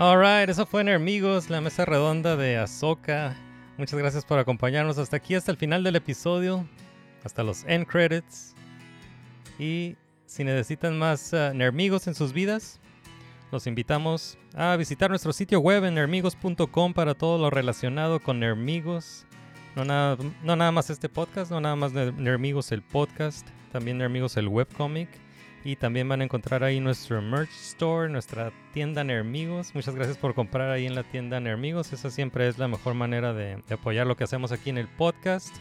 Alright, 0.00 0.48
eso 0.48 0.64
fue 0.64 0.94
Amigos, 0.94 1.50
la 1.50 1.60
mesa 1.60 1.84
redonda 1.84 2.36
de 2.36 2.56
Ahsoka. 2.56 3.34
Muchas 3.78 3.98
gracias 3.98 4.24
por 4.24 4.38
acompañarnos 4.38 4.96
hasta 4.96 5.16
aquí, 5.16 5.34
hasta 5.34 5.50
el 5.50 5.56
final 5.56 5.82
del 5.82 5.96
episodio, 5.96 6.68
hasta 7.24 7.42
los 7.42 7.64
end 7.64 7.84
credits. 7.84 8.54
Y 9.58 9.96
si 10.24 10.44
necesitan 10.44 10.96
más 11.00 11.32
uh, 11.32 11.52
nermigos 11.52 12.06
en 12.06 12.14
sus 12.14 12.32
vidas, 12.32 12.78
los 13.50 13.66
invitamos 13.66 14.38
a 14.54 14.76
visitar 14.76 15.10
nuestro 15.10 15.32
sitio 15.32 15.58
web 15.58 15.84
en 15.84 15.94
nermigos.com 15.94 16.94
para 16.94 17.14
todo 17.14 17.36
lo 17.36 17.50
relacionado 17.50 18.20
con 18.20 18.38
Nermigos. 18.38 19.26
No 19.74 19.84
nada, 19.84 20.16
no 20.44 20.54
nada 20.54 20.70
más 20.70 20.90
este 20.90 21.08
podcast, 21.08 21.50
no 21.50 21.60
nada 21.60 21.74
más 21.74 21.92
Nermigos 21.92 22.70
el 22.70 22.82
podcast, 22.82 23.48
también 23.72 23.98
Nermigos 23.98 24.36
el 24.36 24.46
webcomic. 24.46 25.08
Y 25.64 25.76
también 25.76 26.08
van 26.08 26.20
a 26.20 26.24
encontrar 26.24 26.62
ahí 26.62 26.80
nuestro 26.80 27.20
merch 27.20 27.50
store, 27.50 28.08
nuestra 28.08 28.52
tienda 28.72 29.02
Nermigos. 29.04 29.74
Muchas 29.74 29.94
gracias 29.94 30.16
por 30.16 30.34
comprar 30.34 30.70
ahí 30.70 30.86
en 30.86 30.94
la 30.94 31.02
tienda 31.02 31.40
Nermigos. 31.40 31.92
Esa 31.92 32.10
siempre 32.10 32.48
es 32.48 32.58
la 32.58 32.68
mejor 32.68 32.94
manera 32.94 33.32
de, 33.32 33.62
apoyar 33.70 34.06
lo 34.06 34.16
que 34.16 34.24
hacemos 34.24 34.52
aquí 34.52 34.70
en 34.70 34.78
el 34.78 34.88
podcast. 34.88 35.54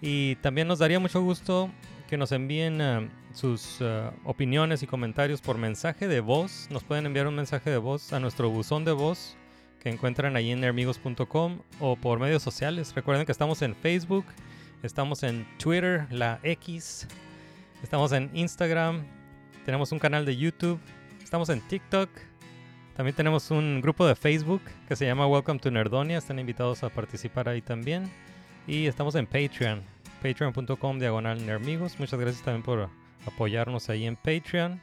Y 0.00 0.36
también 0.36 0.66
nos 0.66 0.80
daría 0.80 0.98
mucho 0.98 1.22
gusto 1.22 1.70
que 2.08 2.16
nos 2.16 2.32
envíen 2.32 2.80
uh, 2.80 3.08
sus 3.32 3.80
uh, 3.80 4.10
opiniones 4.24 4.82
y 4.82 4.86
comentarios 4.86 5.40
por 5.40 5.56
mensaje 5.58 6.08
de 6.08 6.20
voz. 6.20 6.66
Nos 6.70 6.82
pueden 6.82 7.06
enviar 7.06 7.28
un 7.28 7.36
mensaje 7.36 7.70
de 7.70 7.78
voz 7.78 8.12
a 8.12 8.18
nuestro 8.18 8.50
buzón 8.50 8.84
de 8.84 8.92
voz 8.92 9.36
que 9.80 9.88
encuentran 9.88 10.36
ahí 10.36 10.50
en 10.50 10.60
nermigos.com 10.60 11.60
o 11.78 11.96
por 11.96 12.18
medios 12.18 12.42
sociales. 12.42 12.94
Recuerden 12.94 13.26
que 13.26 13.32
estamos 13.32 13.62
en 13.62 13.74
Facebook, 13.74 14.26
estamos 14.82 15.22
en 15.22 15.46
Twitter, 15.58 16.06
la 16.10 16.40
X, 16.42 17.08
estamos 17.82 18.12
en 18.12 18.30
Instagram, 18.34 19.04
tenemos 19.64 19.92
un 19.92 19.98
canal 19.98 20.24
de 20.24 20.36
YouTube, 20.36 20.80
estamos 21.22 21.48
en 21.48 21.60
TikTok. 21.60 22.10
También 22.96 23.16
tenemos 23.16 23.50
un 23.50 23.80
grupo 23.80 24.06
de 24.06 24.14
Facebook 24.14 24.60
que 24.86 24.96
se 24.96 25.06
llama 25.06 25.26
Welcome 25.26 25.60
to 25.60 25.70
Nerdonia. 25.70 26.18
Están 26.18 26.38
invitados 26.38 26.82
a 26.82 26.90
participar 26.90 27.48
ahí 27.48 27.62
también. 27.62 28.10
Y 28.66 28.86
estamos 28.86 29.14
en 29.14 29.26
Patreon 29.26 29.82
patreon.com 30.20 30.98
diagonal 30.98 31.44
nermigos. 31.44 31.98
Muchas 31.98 32.20
gracias 32.20 32.44
también 32.44 32.62
por 32.62 32.88
apoyarnos 33.26 33.88
ahí 33.88 34.06
en 34.06 34.16
Patreon. 34.16 34.80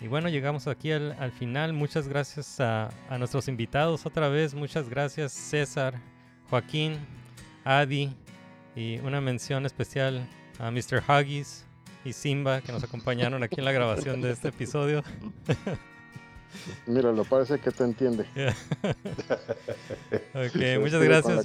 Y 0.00 0.08
bueno, 0.08 0.28
llegamos 0.28 0.66
aquí 0.66 0.92
al, 0.92 1.12
al 1.18 1.32
final. 1.32 1.72
Muchas 1.72 2.08
gracias 2.08 2.60
a, 2.60 2.90
a, 3.08 3.18
nuestros 3.18 3.48
invitados 3.48 4.06
otra 4.06 4.28
vez. 4.28 4.54
Muchas 4.54 4.88
gracias 4.88 5.32
César, 5.32 5.94
Joaquín, 6.50 6.98
Adi 7.64 8.14
y 8.76 8.98
una 8.98 9.20
mención 9.20 9.66
especial 9.66 10.26
a 10.58 10.70
Mr. 10.70 11.02
Huggies 11.06 11.63
y 12.04 12.12
Simba 12.12 12.60
que 12.60 12.72
nos 12.72 12.84
acompañaron 12.84 13.42
aquí 13.42 13.56
en 13.58 13.64
la 13.64 13.72
grabación 13.72 14.20
de 14.20 14.32
este 14.32 14.48
episodio. 14.48 15.02
Mira, 16.86 17.12
lo 17.12 17.24
parece 17.24 17.58
que 17.58 17.70
te 17.70 17.84
entiende. 17.84 18.26
Yeah. 18.34 18.54
ok, 20.34 20.80
muchas 20.80 21.02
gracias. 21.02 21.44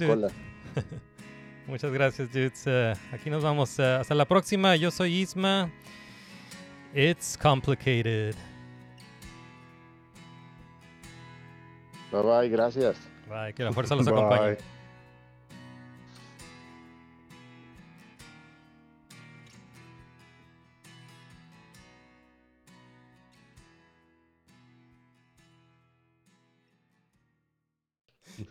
Muchas 1.66 1.92
gracias, 1.92 2.32
dudes. 2.32 2.66
Uh, 2.66 3.14
aquí 3.14 3.30
nos 3.30 3.42
vamos. 3.42 3.78
Uh, 3.78 4.00
hasta 4.00 4.14
la 4.14 4.24
próxima. 4.24 4.76
Yo 4.76 4.90
soy 4.90 5.20
Isma. 5.22 5.70
It's 6.94 7.36
complicated. 7.36 8.34
Bye 12.10 12.22
bye, 12.22 12.48
gracias. 12.48 12.96
Bye, 13.28 13.54
que 13.54 13.62
la 13.62 13.72
fuerza 13.72 13.94
los 13.94 14.06
acompañe. 14.06 14.58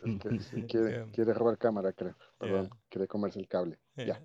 Es 0.03 0.17
que 0.19 0.39
sí, 0.39 0.63
quiere, 0.65 1.05
quiere 1.13 1.33
robar 1.33 1.57
cámara, 1.57 1.93
creo. 1.93 2.15
Perdón, 2.37 2.63
Yeah. 2.65 2.77
quiere 2.89 3.07
comerse 3.07 3.39
el 3.39 3.47
cable. 3.47 3.79
Ya. 3.95 4.21